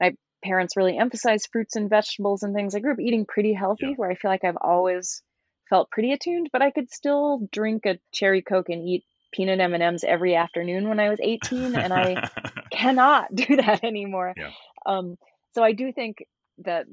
My 0.00 0.14
parents 0.44 0.76
really 0.76 0.98
emphasized 0.98 1.48
fruits 1.52 1.76
and 1.76 1.90
vegetables 1.90 2.42
and 2.42 2.54
things. 2.54 2.74
I 2.74 2.80
grew 2.80 2.92
up 2.92 3.00
eating 3.00 3.26
pretty 3.26 3.52
healthy, 3.54 3.86
Yeah. 3.88 3.94
where 3.96 4.10
I 4.10 4.14
feel 4.16 4.30
like 4.30 4.44
I've 4.44 4.58
always 4.60 5.22
felt 5.70 5.90
pretty 5.90 6.12
attuned, 6.12 6.50
but 6.52 6.62
I 6.62 6.70
could 6.70 6.90
still 6.92 7.48
drink 7.52 7.86
a 7.86 7.98
cherry 8.12 8.42
coke 8.42 8.68
and 8.70 8.86
eat 8.88 9.04
peanut 9.32 9.60
M&Ms 9.60 10.04
every 10.04 10.34
afternoon 10.34 10.88
when 10.88 11.00
I 11.00 11.08
was 11.08 11.18
18 11.20 11.74
and 11.74 11.92
I 11.92 12.16
cannot 12.70 13.34
do 13.34 13.56
that 13.56 13.84
anymore. 13.84 14.34
Yeah. 14.36 14.50
Um, 14.86 15.16
so 15.54 15.62
I 15.62 15.72
do 15.72 15.92
think 15.92 16.24
that 16.58 16.86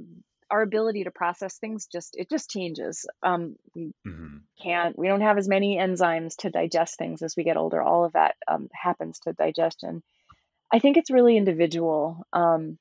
our 0.49 0.61
ability 0.61 1.05
to 1.05 1.11
process 1.11 1.57
things 1.57 1.87
just 1.91 2.15
it 2.17 2.29
just 2.29 2.49
changes. 2.49 3.05
Um, 3.23 3.55
we 3.75 3.91
Mhm. 4.05 4.41
can't 4.61 4.97
we 4.97 5.07
don't 5.07 5.21
have 5.21 5.37
as 5.37 5.47
many 5.47 5.77
enzymes 5.77 6.35
to 6.37 6.49
digest 6.49 6.97
things 6.97 7.21
as 7.21 7.35
we 7.35 7.43
get 7.43 7.57
older. 7.57 7.81
All 7.81 8.05
of 8.05 8.13
that 8.13 8.35
um, 8.47 8.69
happens 8.73 9.19
to 9.19 9.33
digestion. 9.33 10.03
I 10.71 10.79
think 10.79 10.97
it's 10.97 11.11
really 11.11 11.37
individual. 11.37 12.25
Um, 12.33 12.77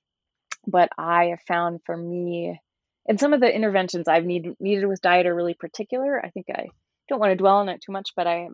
but 0.67 0.91
I 0.97 1.27
have 1.27 1.43
found 1.43 1.81
for 1.85 1.97
me, 1.97 2.61
and 3.07 3.21
some 3.21 3.33
of 3.33 3.41
the 3.41 3.55
interventions 3.55 4.09
I've 4.09 4.25
need, 4.25 4.55
needed 4.61 4.87
with 4.87 5.03
diet 5.03 5.27
are 5.27 5.35
really 5.35 5.55
particular. 5.55 6.25
I 6.25 6.31
think 6.31 6.47
I 6.51 6.69
don't 7.09 7.21
want 7.21 7.33
to 7.33 7.37
dwell 7.37 7.57
on 7.57 7.69
it 7.69 7.83
too 7.83 7.93
much, 7.93 8.11
but 8.17 8.27
I 8.27 8.49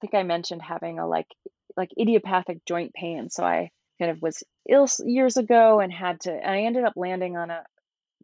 think 0.00 0.14
I 0.14 0.22
mentioned 0.22 0.62
having 0.62 0.98
a 0.98 1.06
like 1.06 1.28
like 1.76 1.90
idiopathic 1.98 2.64
joint 2.66 2.94
pain. 2.94 3.30
So 3.30 3.44
I 3.44 3.70
kind 3.98 4.10
of 4.10 4.22
was 4.22 4.42
ill 4.68 4.88
years 5.04 5.36
ago 5.36 5.80
and 5.80 5.92
had 5.92 6.20
to. 6.22 6.32
And 6.32 6.50
I 6.50 6.62
ended 6.62 6.84
up 6.84 6.94
landing 6.96 7.36
on 7.36 7.50
a 7.50 7.64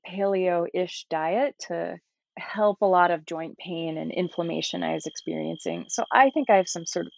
paleo-ish 0.09 1.07
diet 1.11 1.55
to 1.69 1.99
help 2.39 2.79
a 2.81 2.87
lot 2.87 3.11
of 3.11 3.27
joint 3.27 3.59
pain 3.59 3.99
and 3.99 4.11
inflammation 4.11 4.83
I 4.83 4.95
was 4.95 5.07
experiencing. 5.07 5.87
So 5.89 6.05
I 6.11 6.31
think 6.31 6.51
I 6.51 6.57
have 6.57 6.69
some 6.69 6.87
sort 6.87 7.07
of 7.07 7.13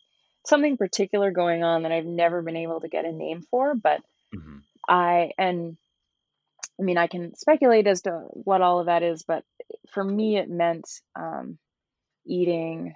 something 0.46 0.76
particular 0.76 1.30
going 1.30 1.62
on 1.62 1.82
that 1.82 1.92
I've 1.92 2.04
never 2.04 2.42
been 2.42 2.56
able 2.56 2.80
to 2.80 2.88
get 2.88 3.04
a 3.04 3.12
name 3.12 3.42
for, 3.50 3.74
but 3.74 4.00
Mhm. 4.34 4.62
I 4.88 5.32
and 5.38 5.76
I 6.78 6.82
mean 6.82 6.98
I 6.98 7.06
can 7.06 7.34
speculate 7.34 7.86
as 7.86 8.02
to 8.02 8.10
what 8.32 8.60
all 8.60 8.80
of 8.80 8.86
that 8.86 9.02
is, 9.02 9.22
but 9.22 9.44
for 9.90 10.04
me 10.04 10.36
it 10.36 10.50
meant 10.50 10.88
um, 11.14 11.58
eating 12.26 12.94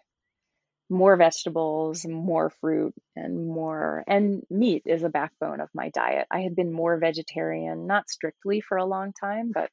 more 0.90 1.16
vegetables, 1.16 2.06
more 2.06 2.50
fruit, 2.60 2.94
and 3.14 3.46
more 3.46 4.04
and 4.06 4.42
meat 4.50 4.82
is 4.86 5.02
a 5.02 5.08
backbone 5.08 5.60
of 5.60 5.68
my 5.74 5.90
diet. 5.90 6.26
I 6.30 6.40
had 6.40 6.56
been 6.56 6.72
more 6.72 6.98
vegetarian, 6.98 7.86
not 7.86 8.08
strictly 8.08 8.60
for 8.60 8.78
a 8.78 8.86
long 8.86 9.12
time, 9.12 9.50
but 9.52 9.70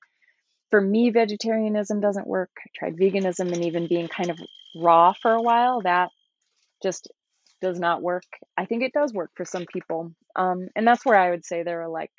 for 0.71 0.81
me 0.81 1.09
vegetarianism 1.11 2.01
doesn't 2.01 2.27
work. 2.27 2.49
I 2.59 2.69
tried 2.75 2.97
veganism 2.97 3.53
and 3.53 3.65
even 3.65 3.87
being 3.87 4.07
kind 4.07 4.29
of 4.29 4.39
raw 4.75 5.13
for 5.13 5.31
a 5.31 5.41
while. 5.41 5.81
That 5.81 6.09
just 6.83 7.07
does 7.61 7.79
not 7.79 8.01
work. 8.01 8.25
I 8.57 8.65
think 8.65 8.83
it 8.83 8.93
does 8.93 9.13
work 9.13 9.31
for 9.35 9.45
some 9.45 9.65
people. 9.71 10.11
Um, 10.35 10.67
and 10.75 10.85
that's 10.85 11.05
where 11.05 11.17
I 11.17 11.31
would 11.31 11.45
say 11.45 11.63
there 11.63 11.83
are 11.83 11.89
like 11.89 12.11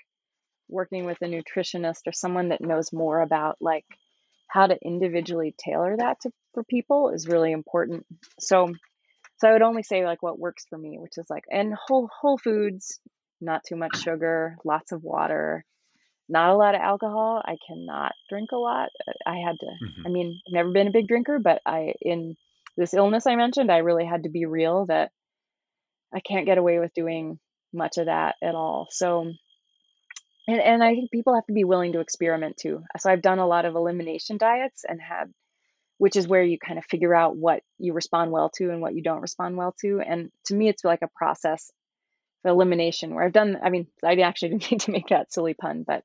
working 0.68 1.05
with 1.05 1.18
a 1.23 1.27
nutritionist 1.27 2.06
or 2.06 2.12
someone 2.12 2.48
that 2.48 2.60
knows 2.60 2.93
more 2.93 3.20
about 3.20 3.56
like 3.60 3.85
how 4.48 4.66
to 4.66 4.77
individually 4.82 5.55
tailor 5.59 5.97
that 5.97 6.20
to 6.23 6.31
for 6.55 6.64
people 6.64 7.10
is 7.10 7.28
really 7.28 7.52
important. 7.52 8.06
So 8.40 8.73
so 9.39 9.48
I 9.48 9.52
would 9.52 9.62
only 9.62 9.82
say 9.82 10.05
like 10.05 10.23
what 10.23 10.39
works 10.39 10.64
for 10.68 10.78
me, 10.78 10.98
which 10.98 11.18
is 11.18 11.27
like 11.31 11.44
and 11.51 11.74
whole 11.74 12.09
whole 12.20 12.39
foods, 12.39 13.01
not 13.40 13.62
too 13.68 13.77
much 13.77 13.97
sugar, 13.97 14.56
lots 14.64 14.93
of 14.93 15.02
water, 15.02 15.64
not 16.28 16.51
a 16.51 16.56
lot 16.56 16.74
of 16.74 16.81
alcohol. 16.81 17.43
I 17.44 17.56
cannot 17.66 18.12
drink 18.28 18.51
a 18.52 18.56
lot. 18.56 18.90
I 19.27 19.36
had 19.39 19.56
to 19.60 19.66
Mhm. 19.66 20.06
I 20.06 20.09
mean, 20.10 20.40
never 20.48 20.70
been 20.73 20.89
a 20.89 20.93
big 20.93 21.09
drinker, 21.09 21.39
but 21.39 21.60
I 21.66 21.94
in 22.01 22.36
this 22.77 22.94
illness 22.94 23.27
I 23.27 23.36
mentioned, 23.36 23.70
I 23.73 23.78
really 23.78 24.05
had 24.06 24.24
to 24.24 24.31
be 24.31 24.47
real 24.47 24.86
that 24.86 25.10
I 26.12 26.20
can't 26.20 26.47
get 26.47 26.59
away 26.59 26.78
with 26.78 26.94
doing 26.94 27.39
much 27.73 27.98
of 27.98 28.06
that 28.06 28.36
at 28.43 28.55
all. 28.55 28.89
So 28.90 29.32
and, 30.47 30.60
and 30.60 30.82
I 30.82 30.94
think 30.94 31.10
people 31.10 31.35
have 31.35 31.47
to 31.47 31.52
be 31.52 31.64
willing 31.64 31.93
to 31.93 32.01
experiment 32.01 32.56
too. 32.56 32.82
So 32.98 33.10
I've 33.10 33.23
done 33.23 33.39
a 33.39 33.47
lot 33.47 33.64
of 33.64 33.74
elimination 33.74 34.39
diets 34.39 34.85
and 34.89 35.01
had, 35.01 35.32
which 35.98 36.16
is 36.16 36.28
where 36.28 36.43
you 36.43 36.59
kind 36.59 36.78
of 36.78 36.85
figure 36.85 37.14
out 37.14 37.36
what 37.36 37.62
you 37.78 37.93
respond 37.93 38.31
well 38.31 38.51
to 38.56 38.70
and 38.70 38.81
what 38.81 38.94
you 38.94 39.02
don't 39.02 39.23
respond 39.23 39.56
well 39.56 39.74
to. 39.81 40.01
And 40.01 40.31
to 40.47 40.55
me, 40.55 40.68
it's 40.68 40.85
like 40.85 41.02
a 41.02 41.10
process 41.16 41.70
of 42.44 42.51
elimination 42.51 43.14
where 43.14 43.24
I've 43.24 43.32
done, 43.32 43.59
I 43.62 43.70
mean, 43.70 43.89
I 44.05 44.14
actually 44.16 44.51
didn't 44.59 44.70
need 44.70 44.81
to 44.82 44.93
make 44.93 45.09
that 45.09 45.32
silly 45.32 45.55
pun, 45.55 45.85
but 45.86 46.05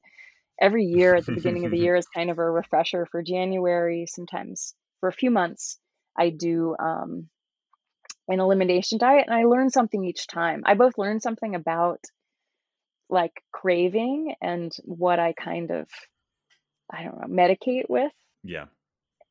every 0.60 0.86
year 0.86 1.16
at 1.16 1.26
the 1.26 1.34
beginning 1.34 1.66
of 1.66 1.72
the 1.72 1.80
year 1.80 1.96
is 1.96 2.08
kind 2.08 2.30
of 2.30 2.40
a 2.40 2.50
refresher 2.50 3.06
for 3.06 3.22
January. 3.22 4.06
Sometimes 4.08 4.74
for 5.00 5.10
a 5.10 5.14
few 5.14 5.32
months, 5.32 5.78
I 6.18 6.30
do 6.30 6.76
um, 6.80 7.30
an 8.28 8.40
elimination 8.40 8.98
diet 8.98 9.26
and 9.28 9.36
I 9.36 9.44
learn 9.44 9.70
something 9.70 10.04
each 10.04 10.28
time. 10.28 10.64
I 10.66 10.74
both 10.74 10.98
learn 10.98 11.20
something 11.20 11.56
about 11.56 12.00
like 13.12 13.44
craving 13.52 14.36
and 14.42 14.72
what 14.84 15.20
I 15.20 15.34
kind 15.34 15.70
of, 15.70 15.88
I 16.92 17.04
don't 17.04 17.20
know, 17.20 17.28
medicate 17.28 17.90
with. 17.90 18.12
yeah. 18.44 18.66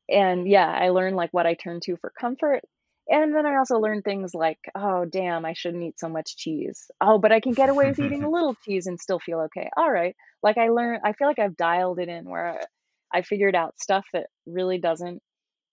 And 0.09 0.47
yeah, 0.47 0.67
I 0.67 0.89
learn 0.89 1.15
like 1.15 1.33
what 1.33 1.45
I 1.45 1.53
turn 1.53 1.79
to 1.85 1.95
for 1.97 2.11
comfort. 2.19 2.61
And 3.07 3.33
then 3.33 3.45
I 3.45 3.57
also 3.57 3.79
learn 3.79 4.01
things 4.01 4.33
like, 4.33 4.59
oh, 4.75 5.05
damn, 5.05 5.45
I 5.45 5.53
shouldn't 5.53 5.83
eat 5.83 5.99
so 5.99 6.09
much 6.09 6.37
cheese. 6.37 6.89
Oh, 6.99 7.17
but 7.17 7.31
I 7.31 7.39
can 7.39 7.53
get 7.53 7.69
away 7.69 7.87
with 7.87 7.99
eating 7.99 8.23
a 8.23 8.29
little 8.31 8.55
cheese 8.65 8.87
and 8.87 8.99
still 8.99 9.19
feel 9.19 9.41
okay. 9.41 9.69
All 9.75 9.91
right. 9.91 10.15
Like 10.43 10.57
I 10.57 10.69
learn, 10.69 10.99
I 11.03 11.13
feel 11.13 11.27
like 11.27 11.39
I've 11.39 11.57
dialed 11.57 11.99
it 11.99 12.09
in 12.09 12.29
where 12.29 12.61
I 13.13 13.21
figured 13.21 13.55
out 13.55 13.79
stuff 13.79 14.05
that 14.13 14.27
really 14.45 14.79
doesn't 14.79 15.21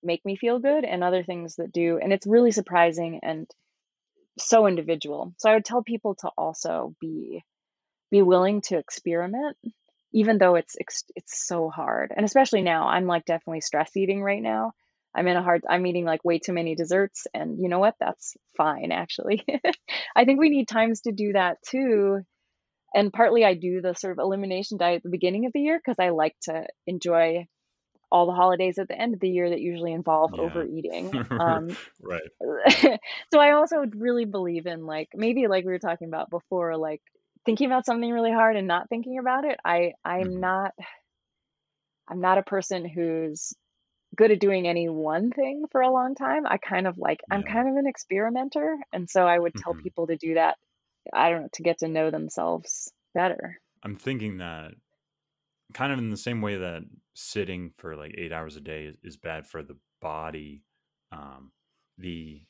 make 0.03 0.25
me 0.25 0.37
feel 0.37 0.59
good 0.59 0.85
and 0.85 1.03
other 1.03 1.23
things 1.25 1.57
that 1.57 1.73
do. 1.73 1.99
And 2.01 2.13
it's 2.13 2.27
really 2.27 2.53
surprising 2.53 3.21
and 3.23 3.47
so 4.39 4.67
individual. 4.67 5.35
So 5.39 5.51
I 5.51 5.55
would 5.55 5.65
tell 5.65 5.83
people 5.83 6.15
to 6.21 6.31
also 6.37 6.95
be 7.01 7.43
be 8.11 8.23
willing 8.23 8.61
to 8.63 8.79
experiment 8.79 9.57
even 10.13 10.39
though 10.39 10.55
it's 10.55 10.75
it's 11.17 11.47
so 11.47 11.69
hard. 11.69 12.13
And 12.17 12.25
especially 12.25 12.63
now 12.63 12.89
i'm 12.89 13.07
like 13.07 13.25
definitely 13.27 13.61
stress 13.61 13.97
eating 13.97 14.23
right 14.23 14.43
now. 14.43 14.73
I'm 15.15 15.27
in 15.27 15.37
a 15.37 15.43
hard 15.43 15.65
i'm 15.69 15.87
eating 15.87 16.05
like 16.05 16.25
way 16.25 16.39
too 16.39 16.53
many 16.53 16.75
desserts 16.75 17.27
and 17.35 17.59
you 17.61 17.69
know 17.69 17.79
what? 17.79 17.95
That's 18.01 18.37
fine 18.57 18.93
actually. 18.93 19.45
I 20.17 20.25
think 20.25 20.41
we 20.41 20.51
need 20.51 20.69
times 20.69 21.03
to 21.03 21.13
do 21.13 21.33
that 21.35 21.59
too. 21.69 22.21
And 22.95 23.13
partly 23.13 23.45
i 23.45 23.55
do 23.55 23.81
the 23.83 23.95
sort 23.95 24.13
of 24.13 24.19
elimination 24.19 24.79
diet 24.79 24.97
at 24.99 25.03
the 25.03 25.11
beginning 25.11 25.47
of 25.47 25.53
the 25.53 25.61
year 25.61 25.79
because 25.79 25.99
i 25.99 26.11
like 26.11 26.37
to 26.43 26.67
enjoy 26.87 27.47
all 28.11 28.27
the 28.27 28.33
holidays 28.33 28.79
at 28.79 28.89
the 28.89 28.99
end 29.01 29.15
of 29.15 29.21
the 29.21 29.29
year 29.29 29.51
that 29.51 29.61
usually 29.61 29.93
involve 29.93 30.33
Yeah. 30.35 30.39
overeating. 30.39 31.13
Um, 31.39 31.77
right. 32.03 32.31
so 33.33 33.41
I 33.41 33.53
also 33.53 33.85
really 33.97 34.25
believe 34.25 34.67
in 34.67 34.87
like 34.87 35.09
maybe 35.15 35.47
like 35.49 35.65
we 35.65 35.73
were 35.73 35.79
talking 35.79 36.09
about 36.09 36.31
before, 36.31 36.77
like 36.77 37.03
thinking 37.49 37.67
about 37.67 37.87
something 37.87 38.11
really 38.11 38.31
hard 38.31 38.57
and 38.57 38.69
not 38.69 38.91
thinking 38.91 39.19
about 39.19 39.47
it. 39.47 39.59
I 39.65 39.95
I'm 40.05 40.27
Mhm. 40.27 40.39
not 40.39 40.75
I'm 42.07 42.21
not 42.21 42.37
a 42.37 42.43
person 42.43 42.85
who's 42.85 43.55
good 44.15 44.31
at 44.31 44.41
doing 44.41 44.69
any 44.69 44.91
one 44.91 45.31
thing 45.31 45.65
for 45.73 45.81
a 45.81 45.91
long 45.91 46.15
time. 46.15 46.47
I 46.47 46.59
kind 46.59 46.87
of 46.87 46.99
like 46.99 47.21
I'm 47.31 47.43
kind 47.43 47.67
of 47.71 47.77
an 47.77 47.87
experimenter, 47.87 48.77
and 48.93 49.09
so 49.09 49.27
I 49.27 49.39
would 49.39 49.57
tell 49.57 49.73
Mhm. 49.73 49.83
people 49.83 50.09
to 50.09 50.17
do 50.19 50.35
that. 50.35 50.59
I 51.11 51.31
don't 51.31 51.43
know 51.43 51.49
to 51.55 51.63
get 51.63 51.79
to 51.79 51.89
know 51.89 52.11
themselves 52.11 52.93
better. 53.15 53.59
I'm 53.83 53.97
thinking 53.97 54.37
that 54.39 54.75
kind 55.73 55.91
of 55.91 55.99
in 55.99 56.11
the 56.11 56.19
same 56.19 56.43
way 56.43 56.57
that 56.57 56.83
sitting 57.15 57.73
for 57.79 57.97
like 57.97 58.15
eight 58.19 58.33
hours 58.33 58.57
a 58.57 58.61
day 58.61 58.85
is, 58.85 58.97
is 59.03 59.17
bad 59.17 59.47
for 59.47 59.63
the 59.63 59.79
body, 60.03 60.65
um, 61.13 61.53
the 61.97 62.43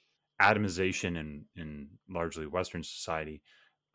atomization 0.42 1.16
in, 1.16 1.44
in 1.54 1.88
largely 2.08 2.48
Western 2.48 2.82
society 2.82 3.42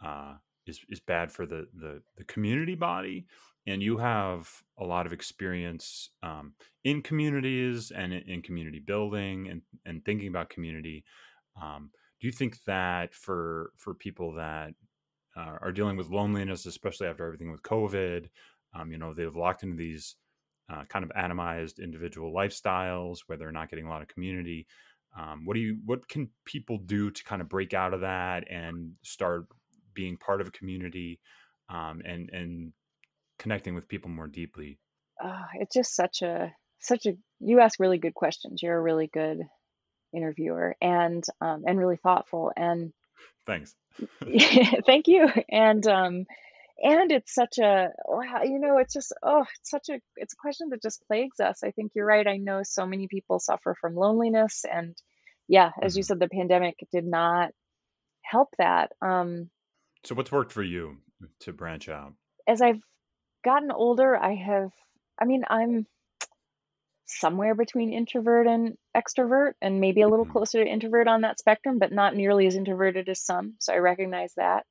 uh, 0.04 0.36
is, 0.66 0.80
is 0.90 1.00
bad 1.00 1.32
for 1.32 1.46
the, 1.46 1.68
the, 1.74 2.02
the 2.18 2.24
community 2.26 2.76
body. 2.76 3.26
And 3.66 3.82
you 3.82 3.98
have 3.98 4.50
a 4.78 4.84
lot 4.84 5.06
of 5.06 5.14
experience 5.14 6.10
um, 6.22 6.54
in 6.84 7.02
communities 7.02 7.92
and 7.92 8.14
in, 8.14 8.42
community 8.42 8.80
building 8.80 9.48
and, 9.50 9.62
and 9.86 10.04
thinking 10.04 10.28
about 10.28 10.50
community. 10.50 11.06
Um, 11.62 11.92
do 12.20 12.28
you 12.28 12.34
think 12.34 12.58
that 12.66 13.14
for 13.14 13.72
for 13.78 13.94
people 13.94 14.34
that 14.34 14.74
uh, 15.36 15.58
are 15.62 15.72
dealing 15.72 15.98
with 15.98 16.10
loneliness, 16.10 16.66
especially 16.66 17.08
after 17.08 17.26
everything 17.26 17.52
with 17.52 17.64
COVID. 17.64 18.30
Um, 18.76 18.92
you 18.92 18.98
know, 18.98 19.14
they've 19.14 19.36
locked 19.36 19.64
into 19.64 19.76
these 19.76 20.16
uh, 20.72 20.84
kind 20.90 21.04
of 21.04 21.12
atomized 21.12 21.82
individual 21.82 22.34
lifestyles 22.34 23.20
where 23.26 23.38
they're 23.38 23.52
not 23.52 23.70
getting 23.70 23.86
a 23.86 23.90
lot 23.90 24.02
of 24.02 24.08
community. 24.08 24.68
Um, 25.20 25.46
what 25.46 25.54
do 25.56 25.60
you? 25.60 25.78
What 25.86 26.08
can 26.08 26.30
people 26.46 26.80
do 26.80 27.12
to 27.12 27.24
kind 27.24 27.42
of 27.42 27.50
break 27.50 27.74
out 27.74 27.94
of 27.94 28.02
that 28.02 28.50
and 28.50 28.92
start 29.04 29.46
being 29.94 30.18
part 30.18 30.42
of 30.42 30.48
a 30.48 30.52
community 30.52 31.20
um, 31.70 32.02
and 32.06 32.30
and 32.32 32.74
connecting 33.40 33.76
with 33.76 33.88
people 33.88 34.10
more 34.10 34.28
deeply? 34.28 34.80
Uh, 35.24 35.46
it's 35.56 35.74
just 35.74 35.96
such 35.96 36.22
a 36.22 36.54
such 36.80 37.06
a 37.06 37.18
you 37.40 37.60
ask 37.60 37.80
really 37.80 37.98
good 37.98 38.14
questions. 38.14 38.62
You're 38.62 38.78
a 38.78 38.82
really 38.82 39.08
good 39.08 39.40
interviewer 40.14 40.76
and 40.82 41.24
um, 41.42 41.64
and 41.68 41.80
really 41.80 41.98
thoughtful 41.98 42.52
and 42.56 42.94
Thanks. 43.46 43.76
thank 44.86 45.08
you 45.08 45.28
and 45.50 45.86
um 45.88 46.26
and 46.84 47.12
it's 47.12 47.34
such 47.34 47.58
a 47.60 47.90
wow 48.08 48.42
you 48.44 48.60
know 48.60 48.78
it's 48.78 48.94
just 48.94 49.14
oh 49.24 49.46
it's 49.60 49.70
such 49.70 49.90
a 49.90 50.00
it's 50.16 50.34
a 50.34 50.38
question 50.38 50.70
that 50.70 50.82
just 50.82 51.06
plagues 51.08 51.40
us 51.40 51.64
i 51.64 51.72
think 51.72 51.92
you're 51.96 52.06
right 52.06 52.28
i 52.28 52.38
know 52.38 52.62
so 52.64 52.86
many 52.86 53.08
people 53.08 53.40
suffer 53.40 53.76
from 53.80 53.96
loneliness 53.96 54.66
and 54.72 54.96
yeah 55.48 55.72
as 55.82 55.96
you 55.98 56.04
Mhm. 56.04 56.04
said 56.04 56.20
the 56.20 56.30
pandemic 56.30 56.76
did 56.92 57.06
not 57.06 57.52
help 58.24 58.50
that 58.58 58.92
um 59.02 59.50
So, 60.06 60.16
what's 60.16 60.32
worked 60.32 60.52
for 60.52 60.64
you 60.64 61.02
to 61.40 61.54
branch 61.54 61.88
out? 61.90 62.16
as 62.48 62.62
i've 62.62 62.82
gotten 63.46 63.72
older, 63.72 64.16
I 64.18 64.36
have, 64.36 64.72
I 65.20 65.26
mean, 65.26 65.44
I'm 65.50 65.88
somewhere 67.06 67.56
between 67.56 67.94
introvert 67.94 68.48
and 68.48 68.78
extrovert, 68.96 69.54
and 69.62 69.80
maybe 69.80 70.02
a 70.02 70.08
little 70.08 70.26
Mhm. 70.26 70.26
closer 70.26 70.64
to 70.64 70.70
introvert 70.70 71.08
on 71.08 71.22
that 71.22 71.40
spectrum, 71.40 71.78
but 71.80 71.92
not 71.92 72.16
nearly 72.16 72.48
as 72.48 72.56
introverted 72.56 73.10
as 73.10 73.22
some. 73.24 73.56
So 73.60 73.74
I 73.74 73.78
recognize 73.78 74.34
that. 74.36 74.66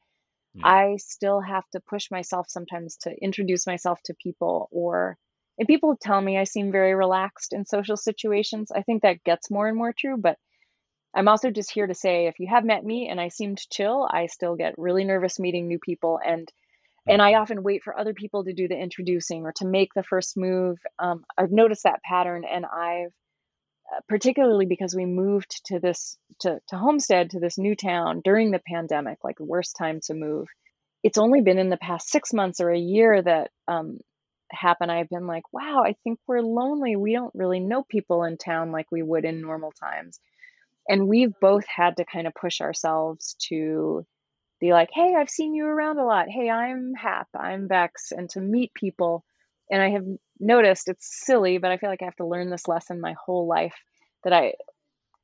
Yeah. 0.55 0.65
I 0.65 0.97
still 0.99 1.41
have 1.41 1.69
to 1.71 1.81
push 1.81 2.11
myself 2.11 2.47
sometimes 2.51 2.97
to 2.99 3.13
introduce 3.23 3.67
myself 3.67 4.01
to 4.07 4.15
people 4.23 4.69
or 4.73 5.19
and 5.59 5.69
people 5.69 5.97
tell 6.01 6.21
me 6.21 6.39
I 6.39 6.45
seem 6.45 6.73
very 6.73 6.95
relaxed 6.95 7.53
in 7.53 7.67
social 7.67 7.97
situations. 7.97 8.73
I 8.73 8.83
think 8.83 9.03
that 9.03 9.25
gets 9.25 9.51
more 9.51 9.69
and 9.69 9.77
more 9.79 9.95
true, 9.99 10.17
but 10.19 10.39
I'm 11.15 11.29
also 11.29 11.51
just 11.51 11.71
here 11.71 11.87
to 11.87 11.95
say 11.95 12.27
if 12.27 12.39
you 12.39 12.47
have 12.49 12.65
met 12.65 12.85
me 12.85 13.09
and 13.09 13.21
I 13.21 13.29
seemed 13.29 13.69
chill, 13.71 14.09
I 14.11 14.27
still 14.27 14.57
get 14.57 14.79
really 14.79 15.05
nervous 15.05 15.39
meeting 15.39 15.69
new 15.69 15.79
people 15.79 16.19
and 16.25 16.51
and 17.09 17.21
I 17.21 17.35
often 17.35 17.65
wait 17.65 17.83
for 17.83 17.99
other 17.99 18.15
people 18.15 18.45
to 18.45 18.53
do 18.53 18.69
the 18.69 18.79
introducing 18.79 19.43
or 19.45 19.53
to 19.57 19.67
make 19.67 19.93
the 19.93 20.05
first 20.05 20.37
move. 20.37 20.79
Um, 21.01 21.25
I've 21.37 21.51
noticed 21.51 21.83
that 21.83 22.01
pattern 22.05 22.45
and 22.45 22.65
I've 22.65 23.13
uh, 23.93 24.01
particularly 24.09 24.67
because 24.67 24.95
we 24.95 25.05
moved 25.05 25.67
to 25.67 25.81
this 25.81 26.17
to, 26.41 26.61
to 26.69 26.77
homestead 26.77 27.31
to 27.31 27.41
this 27.41 27.59
new 27.59 27.75
town 27.75 28.21
during 28.25 28.53
the 28.53 28.63
pandemic 28.67 29.19
like 29.25 29.37
the 29.37 29.45
worst 29.45 29.77
time 29.77 30.01
to 30.05 30.15
move. 30.15 30.47
It's 31.03 31.19
only 31.19 31.41
been 31.41 31.59
in 31.59 31.71
the 31.71 31.77
past 31.77 32.09
six 32.09 32.33
months 32.33 32.61
or 32.61 32.71
a 32.71 32.79
year 32.79 33.21
that 33.21 33.51
um, 33.67 33.99
happened. 34.53 34.93
I've 34.93 35.09
been 35.09 35.27
like 35.27 35.45
wow 35.53 35.83
i 35.85 35.95
think 36.05 36.21
we're 36.27 36.41
lonely. 36.41 36.97
We 36.97 37.13
don't 37.13 37.35
really 37.35 37.61
know 37.61 37.83
people 37.83 38.23
in 38.23 38.39
town 38.39 38.71
like 38.71 38.87
we 38.93 39.03
would 39.03 39.25
in 39.25 39.43
normal 39.43 39.73
times 39.73 40.21
and 40.89 41.09
we've 41.09 41.33
both 41.41 41.65
had 41.67 41.97
to 41.97 42.05
kind 42.05 42.27
of 42.27 42.35
push 42.35 42.61
ourselves 42.61 43.37
to 43.49 44.05
be 44.61 44.73
like 44.73 44.91
hey 44.93 45.15
i've 45.19 45.31
seen 45.31 45.55
you 45.55 45.65
around 45.67 45.99
a 45.99 46.05
lot. 46.05 46.29
Hey 46.29 46.49
i'm 46.51 46.93
hap 46.95 47.29
i'm 47.39 47.69
Bex 47.69 48.13
and 48.13 48.29
to 48.31 48.41
meet 48.41 48.73
people. 48.75 49.25
And 49.71 49.83
i 49.83 49.91
have 49.91 50.05
noticed 50.41 50.89
it's 50.89 51.25
silly 51.27 51.59
but 51.59 51.71
i 51.71 51.77
feel 51.79 51.91
like 51.91 52.03
i 52.03 52.07
have 52.07 52.17
to 52.17 52.27
learn 52.27 52.51
this 52.51 52.69
lesson 52.69 53.01
my 53.01 53.15
whole 53.25 53.47
life 53.47 53.77
that 54.25 54.33
i 54.33 54.55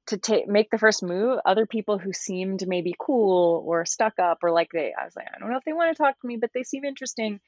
to 0.08 0.16
take 0.16 0.48
make 0.48 0.70
the 0.70 0.78
first 0.78 1.02
move 1.02 1.38
other 1.44 1.66
people 1.66 1.98
who 1.98 2.12
seemed 2.12 2.66
maybe 2.66 2.94
cool 2.98 3.62
or 3.66 3.84
stuck 3.84 4.18
up 4.18 4.38
or 4.42 4.50
like 4.50 4.70
they 4.72 4.92
i 4.98 5.04
was 5.04 5.14
like 5.16 5.26
i 5.34 5.38
don't 5.38 5.50
know 5.50 5.58
if 5.58 5.64
they 5.64 5.72
want 5.72 5.94
to 5.96 6.02
talk 6.02 6.18
to 6.20 6.26
me 6.26 6.36
but 6.36 6.50
they 6.54 6.62
seem 6.62 6.84
interesting 6.84 7.40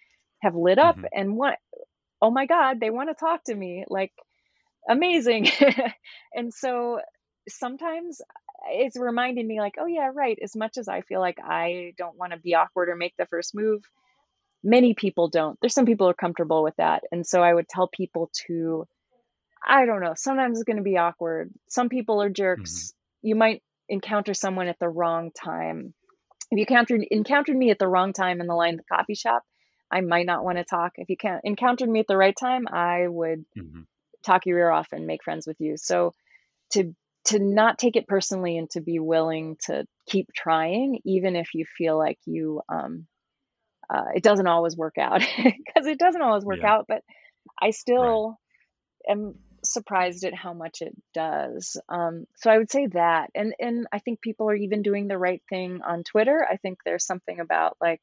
have 0.43 0.55
lit 0.55 0.79
up 0.79 0.97
Mhm. 0.97 1.09
and 1.13 1.37
what 1.37 1.57
oh 2.23 2.31
my 2.31 2.47
god 2.47 2.81
they 2.81 2.91
want 2.91 3.09
to 3.09 3.15
talk 3.15 3.45
to 3.45 3.55
me 3.55 3.85
like 3.89 4.13
amazing. 4.89 5.49
And 6.35 6.53
so 6.55 7.01
sometimes 7.55 8.21
it's 8.69 8.97
reminding 8.99 9.47
me 9.47 9.61
like 9.61 9.75
oh 9.79 9.87
yeah 9.87 10.11
right 10.15 10.39
as 10.43 10.55
much 10.57 10.77
as 10.79 10.89
i 10.89 11.01
feel 11.03 11.21
like 11.21 11.39
i 11.43 11.93
don't 11.97 12.17
want 12.19 12.33
to 12.33 12.39
be 12.39 12.55
awkward 12.55 12.89
or 12.89 12.97
make 12.97 13.15
the 13.19 13.27
first 13.27 13.55
move 13.55 13.83
many 14.63 14.93
people 14.95 15.29
don't. 15.29 15.59
There's 15.61 15.73
some 15.73 15.87
people 15.87 16.07
who 16.07 16.11
are 16.11 16.15
comfortable 16.15 16.63
with 16.63 16.77
that 16.77 17.03
and 17.13 17.27
so 17.27 17.43
i 17.43 17.53
would 17.53 17.69
tell 17.69 17.89
people 17.89 18.31
to 18.47 18.87
i 19.67 19.87
don't 19.87 20.01
know 20.01 20.15
sometimes 20.17 20.59
it's 20.59 20.65
going 20.65 20.77
to 20.77 20.83
be 20.83 20.99
awkward. 20.99 21.51
Some 21.69 21.89
people 21.89 22.23
are 22.23 22.29
jerks. 22.31 22.93
You 23.23 23.35
might 23.37 23.63
encounter 23.89 24.35
someone 24.35 24.69
at 24.69 24.79
the 24.79 24.89
wrong 24.89 25.31
time. 25.33 25.95
If 26.51 26.57
you 26.59 26.63
encountered 26.63 27.03
encountered 27.11 27.57
me 27.57 27.71
at 27.71 27.79
the 27.79 27.89
wrong 27.89 28.13
time 28.13 28.41
in 28.41 28.47
the 28.47 28.55
line 28.55 28.75
at 28.75 28.81
the 28.87 28.97
coffee 28.97 29.15
shop 29.15 29.43
i 29.91 30.01
might 30.01 30.27
not 30.27 30.45
want 30.45 30.59
to 30.59 30.65
talk. 30.65 30.93
If 30.97 31.09
you 31.09 31.17
can 31.17 31.41
encountered 31.45 31.89
me 31.89 32.01
at 32.01 32.07
the 32.07 32.17
right 32.17 32.37
time 32.39 32.67
i 32.69 33.07
would 33.09 33.45
Mhm. 33.57 33.87
talk 34.23 34.47
your 34.47 34.59
ear 34.59 34.71
off 34.71 34.89
and 34.93 35.07
make 35.07 35.25
friends 35.25 35.47
with 35.47 35.61
you. 35.61 35.77
So 35.77 36.13
to 36.73 36.95
to 37.27 37.39
not 37.39 37.79
take 37.79 37.97
it 37.97 38.09
personally 38.09 38.59
and 38.59 38.71
to 38.71 38.81
be 38.81 38.99
willing 38.99 39.57
to 39.67 39.87
keep 40.09 40.29
trying, 40.35 41.01
even 41.05 41.37
if 41.37 41.49
you 41.55 41.65
feel 41.79 41.99
like 41.99 42.19
you 42.27 42.63
um, 42.69 43.07
uh, 43.93 44.05
it 44.15 44.23
doesn't 44.23 44.47
always 44.47 44.77
work 44.77 44.99
out 44.99 45.21
because 45.37 45.87
it 45.87 45.99
doesn't 45.99 46.23
always 46.23 46.45
work 46.45 46.63
Yeah. 46.63 46.65
out. 46.65 46.87
But 46.89 47.03
I 47.61 47.71
Right. 47.99 48.21
still 48.21 48.39
am 49.09 49.35
surprised 49.65 50.25
at 50.25 50.35
how 50.35 50.55
much 50.55 50.79
it 50.83 50.95
does. 51.15 51.81
Um, 51.89 52.27
so 52.37 52.51
I 52.51 52.59
would 52.59 52.71
say 52.71 52.89
that, 52.89 53.31
and 53.35 53.55
and 53.61 53.87
I 53.93 53.99
think 54.01 54.21
people 54.21 54.49
are 54.51 54.55
even 54.57 54.83
doing 54.83 55.09
the 55.09 55.19
right 55.19 55.43
thing 55.51 55.81
on 55.87 56.05
Twitter. 56.05 56.47
I 56.51 56.57
think 56.57 56.79
there's 56.85 57.07
something 57.07 57.41
about 57.41 57.77
like 57.81 58.01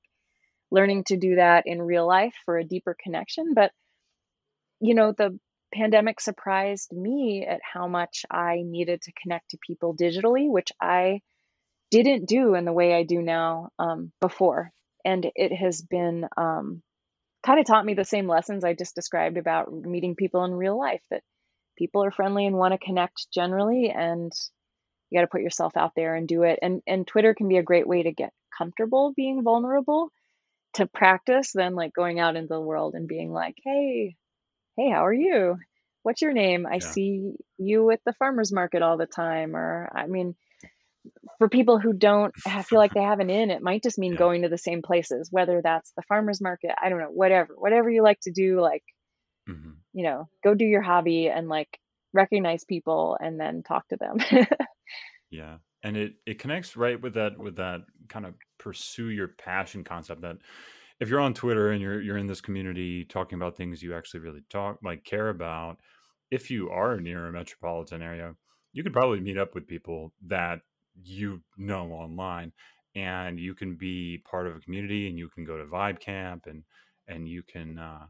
learning 0.71 1.05
to 1.05 1.17
do 1.17 1.35
that 1.35 1.63
in 1.67 1.81
real 1.81 2.07
life 2.07 2.35
for 2.45 2.57
a 2.57 2.63
deeper 2.65 2.95
connection. 3.03 3.53
But 3.55 3.71
you 4.79 4.93
know, 4.95 5.11
the 5.11 5.37
pandemic 5.73 6.19
surprised 6.19 6.91
me 6.91 7.45
at 7.47 7.61
how 7.61 7.87
much 7.87 8.25
I 8.29 8.61
needed 8.63 9.01
to 9.03 9.11
connect 9.21 9.51
to 9.51 9.57
people 9.65 9.95
digitally, 9.95 10.49
which 10.49 10.71
I 10.81 11.21
didn't 11.91 12.27
do 12.27 12.55
in 12.55 12.65
the 12.65 12.73
way 12.73 12.93
I 12.93 13.03
do 13.03 13.21
now 13.21 13.69
um, 13.79 14.11
before. 14.19 14.71
And 15.05 15.29
it 15.35 15.55
has 15.55 15.81
been 15.81 16.27
um, 16.35 16.81
kind 17.45 17.59
of 17.59 17.65
taught 17.65 17.85
me 17.85 17.93
the 17.93 18.03
same 18.05 18.27
lessons 18.27 18.63
I 18.63 18.73
just 18.73 18.95
described 18.95 19.37
about 19.37 19.71
meeting 19.71 20.15
people 20.15 20.43
in 20.43 20.53
real 20.53 20.77
life 20.77 21.01
that 21.11 21.23
people 21.77 22.03
are 22.03 22.11
friendly 22.11 22.45
and 22.45 22.57
want 22.57 22.73
to 22.73 22.85
connect 22.85 23.27
generally. 23.33 23.89
And 23.89 24.31
you 25.09 25.17
got 25.17 25.21
to 25.21 25.31
put 25.31 25.41
yourself 25.41 25.77
out 25.77 25.93
there 25.95 26.15
and 26.15 26.27
do 26.27 26.43
it. 26.43 26.59
And, 26.61 26.81
and 26.85 27.07
Twitter 27.07 27.33
can 27.33 27.47
be 27.47 27.57
a 27.57 27.63
great 27.63 27.87
way 27.87 28.03
to 28.03 28.11
get 28.11 28.33
comfortable 28.57 29.13
being 29.15 29.43
vulnerable 29.43 30.11
to 30.73 30.87
practice 30.87 31.51
than 31.53 31.75
like 31.75 31.93
going 31.93 32.19
out 32.19 32.35
into 32.35 32.49
the 32.49 32.59
world 32.59 32.93
and 32.95 33.07
being 33.07 33.31
like, 33.31 33.55
hey, 33.63 34.15
hey, 34.77 34.89
how 34.91 35.05
are 35.05 35.13
you? 35.13 35.57
What's 36.03 36.21
your 36.21 36.33
name? 36.33 36.65
I 36.65 36.79
Yeah. 36.79 36.95
see 36.95 37.33
you 37.57 37.91
at 37.91 38.01
the 38.05 38.13
farmer's 38.13 38.53
market 38.53 38.81
all 38.81 38.97
the 38.97 39.07
time. 39.07 39.55
Or, 39.55 39.89
I 39.93 40.07
mean, 40.07 40.35
for 41.37 41.49
people 41.49 41.79
who 41.79 41.93
don't 41.93 42.33
feel 42.65 42.79
like 42.79 42.93
they 42.93 43.01
have 43.01 43.19
an 43.19 43.29
in, 43.29 43.51
it 43.51 43.61
might 43.61 43.83
just 43.83 43.99
mean 43.99 44.15
Yeah. 44.17 44.17
going 44.17 44.41
to 44.41 44.49
the 44.49 44.57
same 44.57 44.81
places, 44.81 45.29
whether 45.31 45.61
that's 45.61 45.91
the 45.95 46.01
farmer's 46.03 46.41
market, 46.41 46.71
I 46.81 46.89
don't 46.89 46.99
know, 46.99 47.11
whatever, 47.11 47.53
whatever 47.55 47.89
you 47.89 48.01
like 48.01 48.19
to 48.21 48.31
do, 48.31 48.59
like, 48.61 48.83
Mhm. 49.47 49.85
you 49.93 50.03
know, 50.03 50.29
go 50.43 50.53
do 50.53 50.65
your 50.65 50.81
hobby 50.81 51.27
and 51.29 51.49
like 51.49 51.79
recognize 52.13 52.63
people 52.63 53.17
and 53.19 53.39
then 53.39 53.63
talk 53.63 53.87
to 53.89 53.97
them. 53.97 54.17
Yeah. 55.29 55.59
And 55.83 55.95
it 55.95 56.15
it 56.25 56.39
connects 56.39 56.75
right 56.75 56.99
with 56.99 57.13
that 57.13 57.37
with 57.37 57.55
that 57.57 57.81
kind 58.09 58.25
of 58.25 58.35
pursue 58.57 59.09
your 59.09 59.27
passion 59.27 59.83
concept 59.83 60.21
that 60.21 60.37
if 60.99 61.09
you're 61.09 61.19
on 61.19 61.33
Twitter 61.33 61.71
and 61.71 61.81
you're 61.81 62.01
you're 62.01 62.17
in 62.17 62.27
this 62.27 62.41
community 62.41 63.05
talking 63.05 63.37
about 63.37 63.55
things 63.55 63.83
you 63.83 63.95
actually 63.95 64.21
really 64.21 64.43
talk 64.49 64.79
like 64.83 65.03
care 65.03 65.29
about, 65.29 65.77
if 66.31 66.49
you 66.49 66.69
are 66.69 66.99
near 66.99 67.27
a 67.27 67.31
metropolitan 67.31 68.01
area, 68.01 68.35
you 68.73 68.83
could 68.83 68.93
probably 68.93 69.19
meet 69.19 69.37
up 69.37 69.55
with 69.55 69.67
people 69.67 70.13
that 70.25 70.61
you 71.03 71.41
know 71.57 71.91
online 71.91 72.51
and 72.95 73.39
you 73.39 73.53
can 73.53 73.75
be 73.75 74.23
part 74.29 74.47
of 74.47 74.55
a 74.55 74.59
community 74.59 75.07
and 75.07 75.17
you 75.17 75.29
can 75.29 75.45
go 75.45 75.57
to 75.57 75.65
Vibecamp 75.65 76.47
and 76.47 76.63
and 77.07 77.29
you 77.29 77.43
can 77.43 77.77
uh 77.77 78.07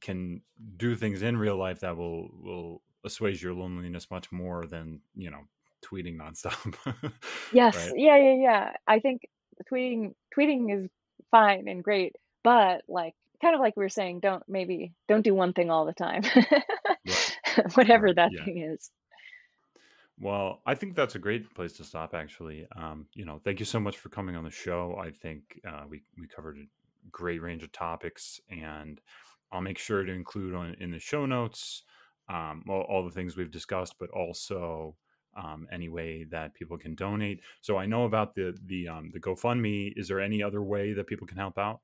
can 0.00 0.42
do 0.76 0.94
things 0.94 1.22
in 1.22 1.36
real 1.36 1.56
life 1.56 1.80
that 1.80 1.96
will 1.96 2.28
will 2.42 2.82
assuage 3.04 3.42
your 3.42 3.54
loneliness 3.54 4.10
much 4.10 4.30
more 4.30 4.66
than 4.66 5.00
you 5.14 5.30
know 5.30 5.40
tweeting 5.82 6.16
nonstop 6.16 6.74
yes, 7.52 7.76
right 7.76 7.92
yeah, 7.96 8.16
yeah, 8.16 8.34
yeah. 8.34 8.72
I 8.86 8.98
think 8.98 9.22
tweeting 9.70 10.14
tweeting 10.36 10.74
is 10.74 10.90
fine 11.34 11.66
and 11.66 11.82
great, 11.82 12.14
but 12.44 12.82
like 12.88 13.14
kind 13.42 13.56
of 13.56 13.60
like 13.60 13.76
we 13.76 13.82
were 13.82 13.88
saying, 13.88 14.20
don't 14.20 14.44
maybe 14.48 14.92
don't 15.08 15.24
do 15.24 15.34
one 15.34 15.52
thing 15.52 15.68
all 15.68 15.84
the 15.84 15.92
time. 15.92 16.22
right. 16.36 17.36
Whatever 17.74 18.06
right. 18.06 18.16
that 18.16 18.32
yeah. 18.32 18.44
thing 18.44 18.58
is. 18.58 18.90
well 20.20 20.60
i 20.64 20.74
think 20.76 20.94
that's 20.94 21.16
a 21.16 21.18
great 21.18 21.52
place 21.54 21.72
to 21.78 21.84
stop 21.84 22.14
actually. 22.14 22.66
Um 22.76 23.06
you 23.14 23.24
know 23.24 23.40
thank 23.44 23.58
you 23.58 23.66
so 23.66 23.80
much 23.80 23.98
for 23.98 24.10
coming 24.10 24.36
on 24.36 24.44
the 24.44 24.50
show. 24.50 24.96
I 25.06 25.10
think 25.10 25.60
uh, 25.68 25.84
we 25.90 26.02
we 26.20 26.28
covered 26.28 26.56
a 26.56 26.66
great 27.10 27.42
range 27.42 27.62
of 27.64 27.72
topics 27.72 28.40
and 28.48 29.00
i'll 29.52 29.60
make 29.60 29.78
sure 29.78 30.04
to 30.04 30.12
include 30.12 30.54
on 30.54 30.74
in 30.80 30.90
the 30.90 30.98
show 30.98 31.26
notes 31.26 31.82
um 32.28 32.64
all, 32.68 32.86
all 32.88 33.04
the 33.04 33.10
things 33.10 33.36
we've 33.36 33.50
discussed 33.50 33.94
but 33.98 34.10
also 34.10 34.96
um, 35.36 35.66
any 35.72 35.88
way 35.88 36.24
that 36.30 36.54
people 36.54 36.78
can 36.78 36.94
donate. 36.94 37.40
So 37.60 37.76
i 37.76 37.86
know 37.86 38.04
about 38.04 38.34
the 38.34 38.56
the 38.66 38.88
um 38.88 39.10
the 39.12 39.20
gofundme. 39.20 39.92
Is 39.96 40.08
there 40.08 40.20
any 40.20 40.42
other 40.42 40.62
way 40.62 40.92
that 40.94 41.06
people 41.06 41.26
can 41.26 41.38
help 41.38 41.58
out? 41.58 41.80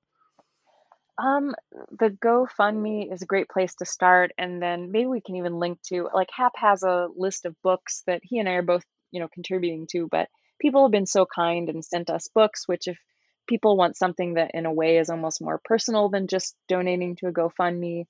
Um, 1.20 1.54
the 1.98 2.08
GoFundMe 2.08 3.12
is 3.12 3.20
a 3.20 3.26
great 3.26 3.48
place 3.48 3.74
to 3.76 3.84
start, 3.84 4.32
and 4.38 4.62
then 4.62 4.90
maybe 4.90 5.06
we 5.06 5.20
can 5.20 5.36
even 5.36 5.58
link 5.58 5.78
to 5.88 6.08
like 6.14 6.28
Hap 6.34 6.52
has 6.56 6.82
a 6.82 7.08
list 7.14 7.44
of 7.44 7.60
books 7.62 8.02
that 8.06 8.20
he 8.22 8.38
and 8.38 8.48
I 8.48 8.52
are 8.52 8.62
both, 8.62 8.84
you 9.10 9.20
know, 9.20 9.28
contributing 9.28 9.86
to, 9.92 10.08
but 10.10 10.28
people 10.60 10.84
have 10.84 10.92
been 10.92 11.06
so 11.06 11.26
kind 11.26 11.68
and 11.68 11.84
sent 11.84 12.08
us 12.08 12.28
books, 12.34 12.66
which 12.66 12.88
if 12.88 12.98
people 13.46 13.76
want 13.76 13.98
something 13.98 14.34
that 14.34 14.52
in 14.54 14.64
a 14.64 14.72
way 14.72 14.96
is 14.96 15.10
almost 15.10 15.42
more 15.42 15.60
personal 15.62 16.08
than 16.08 16.26
just 16.26 16.56
donating 16.68 17.16
to 17.16 17.26
a 17.26 17.32
GoFundMe, 17.32 18.06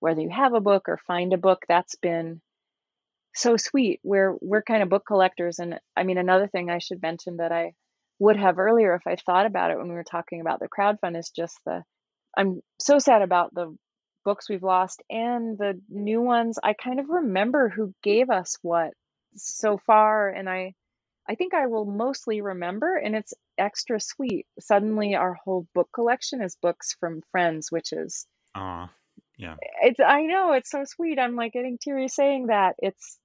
whether 0.00 0.20
you 0.20 0.30
have 0.30 0.52
a 0.52 0.60
book 0.60 0.88
or 0.88 0.98
find 1.06 1.32
a 1.32 1.38
book, 1.38 1.62
that's 1.68 1.94
been 1.96 2.42
so 3.34 3.56
sweet. 3.56 4.00
We're 4.02 4.34
we're 4.40 4.62
kind 4.62 4.82
of 4.82 4.88
book 4.88 5.04
collectors, 5.06 5.58
and 5.58 5.78
I 5.96 6.04
mean 6.04 6.18
another 6.18 6.48
thing 6.48 6.70
I 6.70 6.78
should 6.78 7.02
mention 7.02 7.38
that 7.38 7.52
I 7.52 7.72
would 8.18 8.36
have 8.36 8.58
earlier 8.58 8.94
if 8.94 9.06
I 9.06 9.16
thought 9.16 9.46
about 9.46 9.70
it 9.70 9.78
when 9.78 9.88
we 9.88 9.94
were 9.94 10.04
talking 10.04 10.40
about 10.40 10.60
the 10.60 10.68
crowdfund 10.68 11.18
is 11.18 11.30
just 11.30 11.58
the 11.66 11.82
I'm 12.36 12.60
so 12.80 12.98
sad 12.98 13.22
about 13.22 13.54
the 13.54 13.76
books 14.24 14.48
we've 14.48 14.62
lost 14.62 15.02
and 15.10 15.58
the 15.58 15.80
new 15.88 16.20
ones. 16.20 16.58
I 16.62 16.74
kind 16.74 17.00
of 17.00 17.08
remember 17.08 17.68
who 17.68 17.94
gave 18.02 18.30
us 18.30 18.56
what 18.62 18.92
so 19.36 19.78
far, 19.86 20.28
and 20.28 20.48
I 20.48 20.74
I 21.28 21.34
think 21.36 21.54
I 21.54 21.66
will 21.66 21.84
mostly 21.86 22.40
remember, 22.40 22.96
and 22.96 23.14
it's 23.16 23.34
extra 23.58 24.00
sweet. 24.00 24.46
Suddenly, 24.60 25.14
our 25.14 25.34
whole 25.34 25.66
book 25.74 25.88
collection 25.94 26.42
is 26.42 26.56
books 26.60 26.96
from 27.00 27.22
friends, 27.32 27.70
which 27.70 27.92
is 27.92 28.26
Uh, 28.54 28.88
yeah. 29.38 29.56
It's 29.82 30.00
I 30.00 30.22
know 30.24 30.52
it's 30.52 30.70
so 30.70 30.84
sweet. 30.84 31.18
I'm 31.18 31.36
like 31.36 31.52
getting 31.52 31.78
teary 31.78 32.08
saying 32.08 32.46
that. 32.48 32.76
It's 32.78 33.18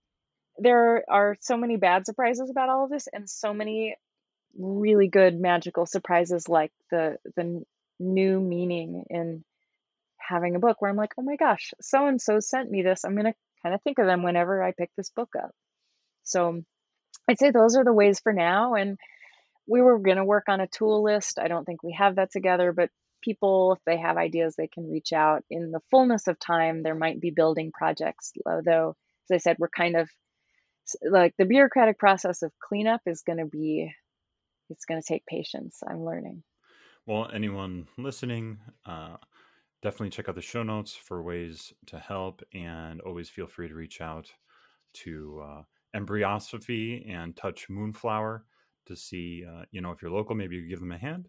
there 0.57 1.03
are 1.09 1.37
so 1.41 1.57
many 1.57 1.77
bad 1.77 2.05
surprises 2.05 2.49
about 2.49 2.69
all 2.69 2.85
of 2.85 2.89
this 2.89 3.07
and 3.11 3.29
so 3.29 3.53
many 3.53 3.95
really 4.57 5.07
good 5.07 5.39
magical 5.39 5.85
surprises 5.85 6.49
like 6.49 6.71
the 6.91 7.17
the 7.35 7.63
new 7.99 8.39
meaning 8.39 9.05
in 9.09 9.43
having 10.17 10.55
a 10.55 10.59
book 10.59 10.77
where 10.81 10.89
I'm 10.91 10.97
like, 10.97 11.13
"Oh 11.17 11.21
my 11.23 11.35
gosh, 11.35 11.73
so 11.81 12.07
and 12.07 12.21
so 12.21 12.39
sent 12.39 12.69
me 12.71 12.81
this. 12.81 13.05
I'm 13.05 13.15
going 13.15 13.25
to 13.25 13.35
kind 13.63 13.75
of 13.75 13.81
think 13.81 13.99
of 13.99 14.05
them 14.07 14.23
whenever 14.23 14.63
I 14.63 14.71
pick 14.71 14.91
this 14.97 15.11
book 15.11 15.29
up." 15.37 15.51
So, 16.23 16.61
I'd 17.27 17.39
say 17.39 17.51
those 17.51 17.77
are 17.77 17.83
the 17.83 17.93
ways 17.93 18.19
for 18.19 18.33
now 18.33 18.75
and 18.75 18.97
we 19.67 19.81
were 19.81 19.99
going 19.99 20.17
to 20.17 20.23
work 20.23 20.45
on 20.47 20.61
a 20.61 20.67
tool 20.67 21.03
list. 21.03 21.39
I 21.39 21.47
don't 21.47 21.65
think 21.65 21.83
we 21.83 21.93
have 21.93 22.15
that 22.15 22.31
together, 22.31 22.71
but 22.71 22.89
people, 23.21 23.73
if 23.73 23.79
they 23.85 23.97
have 23.97 24.17
ideas, 24.17 24.55
they 24.55 24.67
can 24.67 24.89
reach 24.89 25.11
out. 25.13 25.43
In 25.49 25.71
the 25.71 25.81
fullness 25.91 26.27
of 26.27 26.39
time, 26.39 26.83
there 26.83 26.95
might 26.95 27.19
be 27.19 27.31
building 27.31 27.71
projects, 27.73 28.31
although, 28.45 28.95
as 29.29 29.35
I 29.35 29.37
said, 29.37 29.57
we're 29.59 29.69
kind 29.69 29.97
of 29.97 30.09
like 31.01 31.33
the 31.37 31.45
bureaucratic 31.45 31.97
process 31.99 32.41
of 32.41 32.51
cleanup 32.59 33.01
is 33.05 33.21
going 33.21 33.39
to 33.39 33.45
be, 33.45 33.91
it's 34.69 34.85
going 34.85 35.01
to 35.01 35.07
take 35.07 35.25
patience. 35.25 35.79
I'm 35.87 36.03
learning. 36.03 36.43
Well, 37.05 37.29
anyone 37.33 37.87
listening, 37.97 38.59
uh, 38.85 39.17
definitely 39.81 40.09
check 40.09 40.27
out 40.27 40.35
the 40.35 40.41
show 40.41 40.63
notes 40.63 40.93
for 40.93 41.21
ways 41.21 41.73
to 41.87 41.99
help 41.99 42.41
and 42.53 42.99
always 43.01 43.29
feel 43.29 43.47
free 43.47 43.69
to 43.69 43.75
reach 43.75 44.01
out 44.01 44.29
to 44.93 45.41
uh, 45.43 45.61
Embryosophy 45.95 47.09
and 47.09 47.35
Touch 47.35 47.69
Moonflower 47.69 48.45
to 48.87 48.95
see, 48.95 49.45
uh, 49.45 49.63
you 49.71 49.81
know, 49.81 49.91
if 49.91 50.01
you're 50.01 50.11
local, 50.11 50.35
maybe 50.35 50.55
you 50.55 50.63
could 50.63 50.69
give 50.69 50.79
them 50.79 50.91
a 50.91 50.97
hand 50.97 51.27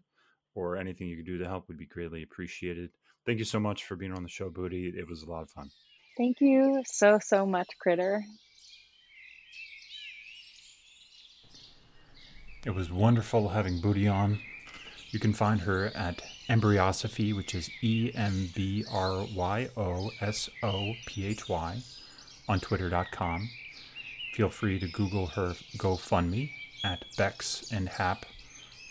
or 0.55 0.75
anything 0.75 1.07
you 1.07 1.15
could 1.15 1.25
do 1.25 1.37
to 1.37 1.47
help 1.47 1.67
would 1.67 1.77
be 1.77 1.85
greatly 1.85 2.23
appreciated. 2.23 2.89
Thank 3.25 3.39
you 3.39 3.45
so 3.45 3.59
much 3.59 3.85
for 3.85 3.95
being 3.95 4.13
on 4.13 4.23
the 4.23 4.29
show, 4.29 4.49
Buddhi. 4.49 4.93
It 4.97 5.07
was 5.07 5.23
a 5.23 5.29
lot 5.29 5.43
of 5.43 5.49
fun. 5.49 5.69
Thank 6.17 6.37
you 6.41 6.83
so, 6.85 7.19
so 7.21 7.45
much, 7.45 7.67
Critter. 7.79 8.23
It 12.65 12.75
was 12.75 12.91
wonderful 12.91 13.47
having 13.49 13.79
Buddhi 13.79 14.07
on. 14.07 14.39
You 15.11 15.19
can 15.19 15.33
find 15.33 15.61
her 15.61 15.91
at 15.95 16.21
Embryosophy, 16.49 17.33
which 17.33 17.55
is 17.55 17.69
E 17.81 18.11
M 18.13 18.49
B 18.53 18.83
R 18.91 19.25
Y 19.33 19.69
O 19.77 20.11
S 20.19 20.49
O 20.61 20.93
P 21.05 21.25
H 21.25 21.47
Y, 21.47 21.81
on 22.49 22.59
twitter.com. 22.59 23.49
Feel 24.33 24.49
free 24.49 24.77
to 24.79 24.87
Google 24.87 25.27
her 25.27 25.55
GoFundMe 25.77 26.51
at 26.83 27.05
Bex 27.17 27.71
and 27.71 27.87
Hap 27.87 28.25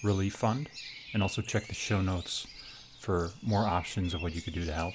Relief 0.03 0.35
Fund, 0.35 0.71
and 1.13 1.23
also 1.23 1.43
check 1.43 1.67
the 1.67 1.75
show 1.75 2.01
notes 2.01 2.47
for 2.99 3.33
more 3.43 3.67
options 3.67 4.15
of 4.15 4.23
what 4.23 4.35
you 4.35 4.41
could 4.41 4.55
do 4.55 4.65
to 4.65 4.73
help. 4.73 4.95